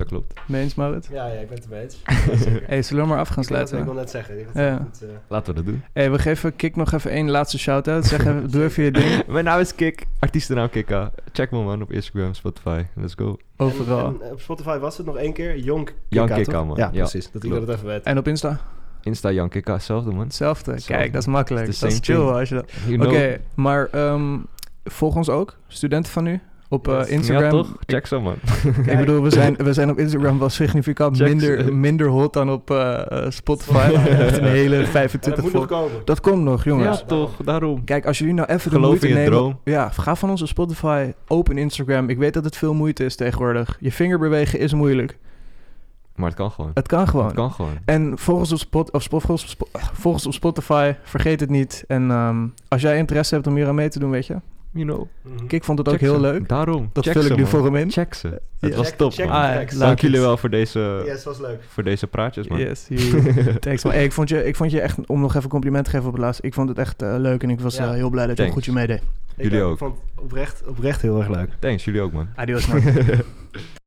Dat 0.00 0.08
klopt. 0.08 0.32
Meens, 0.46 0.74
Maurits? 0.74 1.08
Ja, 1.08 1.26
ja, 1.26 1.40
ik 1.40 1.48
ben 1.48 1.56
het 1.56 1.64
ermee 1.64 1.82
eens. 1.82 2.02
Hey, 2.66 2.82
zullen 2.82 3.02
we 3.02 3.08
maar 3.08 3.18
af 3.18 3.28
gaan 3.28 3.44
sluiten? 3.44 3.78
Ik 3.78 3.84
wil 3.84 3.94
net 3.94 4.10
zeggen. 4.10 4.40
Ik 4.40 4.46
Ja. 4.54 4.76
goed, 4.76 5.02
eh, 5.02 5.08
Laten 5.28 5.54
we 5.54 5.62
dat 5.62 5.72
doen. 5.72 5.82
Hey, 5.92 6.10
we 6.10 6.18
geven 6.18 6.56
Kik 6.56 6.76
nog 6.76 6.92
even 6.92 7.10
één 7.10 7.30
laatste 7.30 7.58
shout-out. 7.58 8.04
Zeg 8.06 8.20
even, 8.20 8.50
doe 8.52 8.62
even 8.64 8.84
je 8.84 8.90
ding. 8.90 9.26
Mijn 9.26 9.44
naam 9.44 9.60
is 9.60 9.74
Kik, 9.74 10.06
artiestennaam 10.18 10.70
Kika. 10.70 11.10
Check 11.32 11.50
me 11.50 11.62
man 11.62 11.82
op 11.82 11.92
Instagram, 11.92 12.34
Spotify. 12.34 12.84
Let's 12.94 13.14
go. 13.14 13.36
Overal. 13.56 14.06
En, 14.06 14.16
en 14.26 14.32
op 14.32 14.40
Spotify 14.40 14.78
was 14.78 14.96
het 14.96 15.06
nog 15.06 15.16
één 15.16 15.32
keer. 15.32 15.58
Jonk 15.58 15.94
Jan 16.08 16.28
Kika, 16.28 16.64
man. 16.64 16.76
Ja, 16.76 16.88
Ja, 16.92 16.98
precies. 16.98 17.30
Dat 17.30 17.44
ik 17.44 17.50
klopt. 17.50 17.66
dat 17.66 17.76
even 17.76 17.88
weet. 17.88 18.02
En 18.02 18.18
op 18.18 18.28
Insta? 18.28 18.60
Insta 19.02 19.30
Jan 19.32 19.48
Kika, 19.48 19.72
hetzelfde 19.72 20.10
man. 20.10 20.24
Hetzelfde. 20.24 20.74
Kijk, 20.86 21.12
dat 21.12 21.20
is 21.22 21.28
makkelijk. 21.28 21.66
Dat 21.66 21.90
is 21.90 21.98
chill 22.00 22.16
thing. 22.16 22.30
als 22.30 22.48
je 22.48 22.54
dat... 22.54 22.70
You 22.86 23.06
Oké, 23.06 23.40
maar 23.54 23.88
ehm, 23.90 24.38
volg 24.84 25.16
ons 25.16 25.28
ook, 25.28 25.56
studenten 25.68 26.12
van 26.12 26.24
nu, 26.24 26.40
op 26.72 26.88
eh. 26.88 27.00
Instagram. 27.06 27.44
Ja, 27.44 27.50
toch? 27.50 27.76
Check 27.86 28.06
zo 28.06 28.20
man. 28.20 28.34
Ik, 28.86 28.98
bedoel, 28.98 29.22
we 29.22 29.30
zijn, 29.30 29.54
we 29.56 29.72
zijn 29.72 29.90
op 29.90 29.98
Instagram 29.98 30.38
wel 30.38 30.48
significant 30.48 31.16
Check 31.16 31.28
minder, 31.28 31.64
ze. 31.64 31.72
minder 31.72 32.06
hot 32.06 32.32
dan 32.32 32.50
op 32.50 32.70
eh, 32.70 33.10
eh, 33.10 33.30
Spotify. 33.30 33.76
Echt 34.08 34.36
een 34.38 34.44
hele 34.44 34.74
En 34.76 34.80
dat 34.82 34.90
25 34.90 35.42
moet 35.44 35.52
nog 35.52 35.66
volg. 35.68 35.80
komen. 35.80 36.00
Dat 36.04 36.20
komt 36.20 36.42
nog, 36.42 36.64
jongens. 36.64 36.98
Ja, 36.98 37.04
toch? 37.06 37.36
Daarom. 37.44 37.84
Kijk, 37.84 38.06
als 38.06 38.18
jullie 38.18 38.34
nou 38.34 38.48
even 38.48 38.70
de 38.70 38.76
Geloof 38.76 38.86
moeite 38.88 39.06
in 39.08 39.12
je 39.12 39.18
nemen... 39.18 39.32
droom. 39.38 39.58
Ja, 39.64 39.88
ga 39.88 40.14
van 40.16 40.30
onze 40.30 40.46
Spotify, 40.46 41.12
open 41.26 41.58
Instagram. 41.58 42.08
Ik 42.08 42.18
weet 42.18 42.34
dat 42.34 42.44
het 42.44 42.56
veel 42.56 42.74
moeite 42.74 43.04
is 43.04 43.16
tegenwoordig. 43.16 43.76
Je 43.80 43.92
vinger 43.92 44.18
bewegen 44.18 44.58
is 44.58 44.74
moeilijk. 44.74 45.18
Maar 46.14 46.28
het 46.28 46.38
kan 46.38 46.50
gewoon. 46.50 46.70
Het 46.74 46.86
kan 46.88 47.08
gewoon. 47.08 47.26
Het 47.26 47.34
kan 47.34 47.52
gewoon. 47.52 47.78
En 47.84 48.12
volg 48.18 48.38
ons 48.38 48.52
op, 48.52 48.58
Spot, 48.58 48.90
of 48.92 49.02
Spot, 49.02 49.22
volg 49.22 49.40
ons 49.42 49.42
op, 49.42 49.48
Spo- 49.48 49.78
volg 49.92 50.14
ons 50.14 50.26
op 50.26 50.32
Spotify. 50.32 50.92
Vergeet 51.02 51.40
het 51.40 51.50
niet. 51.50 51.84
En 51.88 52.10
ehm, 52.10 52.46
als 52.68 52.82
jij 52.82 52.98
interesse 52.98 53.34
hebt 53.34 53.46
om 53.46 53.54
hier 53.54 53.68
aan 53.68 53.74
mee 53.74 53.88
te 53.88 53.98
doen, 53.98 54.10
weet 54.10 54.26
je. 54.26 54.36
You 54.72 54.86
know. 54.86 55.06
Mhm. 55.22 55.44
Ik 55.48 55.64
vond 55.64 55.78
het 55.78 55.88
ook 55.88 55.94
Check 55.94 56.02
heel 56.02 56.14
ze. 56.14 56.20
leuk. 56.20 56.48
Daarom. 56.48 56.90
Dat 56.92 57.04
Check 57.04 57.12
vul 57.12 57.22
ze, 57.22 57.28
ik 57.28 57.34
nu 57.36 57.42
man. 57.42 57.50
voor 57.50 57.64
hem 57.64 57.76
in. 57.76 57.90
Check 57.90 58.14
ze. 58.14 58.40
Het 58.60 58.74
was 58.74 58.92
top 58.96 59.12
check 59.12 59.28
Ah, 59.28 59.68
Dank 59.78 60.00
jullie 60.00 60.20
wel 60.20 60.36
voor 60.36 60.50
deze, 60.50 61.02
Yes, 61.04 61.24
was 61.24 61.38
leuk. 61.40 61.62
voor 61.68 61.82
deze 61.82 62.06
praatjes 62.06 62.48
man. 62.48 62.58
Yes. 62.58 62.86
Thanks, 63.60 63.84
man. 63.84 63.92
Hey, 63.92 64.04
ik, 64.04 64.12
vond 64.12 64.28
je, 64.28 64.44
ik 64.46 64.56
vond 64.56 64.70
je 64.70 64.80
echt, 64.80 65.06
om 65.06 65.20
nog 65.20 65.30
even 65.30 65.42
een 65.44 65.48
compliment 65.50 65.84
te 65.84 65.90
geven 65.90 66.06
op 66.06 66.12
het 66.12 66.22
laatst. 66.22 66.44
Ik 66.44 66.54
vond 66.54 66.68
het 66.68 66.78
echt 66.78 67.02
eh, 67.02 67.14
leuk 67.18 67.42
en 67.42 67.50
ik 67.50 67.60
was 67.60 67.76
Ja. 67.76 67.84
eh, 67.88 67.92
heel 67.94 68.10
blij 68.10 68.26
dat 68.26 68.36
je 68.36 68.42
Thanks. 68.42 68.54
goedje 68.54 68.72
meedeed. 68.72 69.02
Ik 69.36 69.44
Jullie 69.44 69.62
ook. 69.62 69.78
vond 69.78 69.94
het 69.94 70.24
oprecht, 70.24 70.62
oprecht 70.66 71.02
heel 71.02 71.18
erg 71.18 71.28
leuk. 71.28 71.48
Thanks, 71.58 71.84
jullie 71.84 72.00
ook 72.00 72.12
man. 72.12 72.28
Adios, 72.36 72.66
man. 72.66 72.82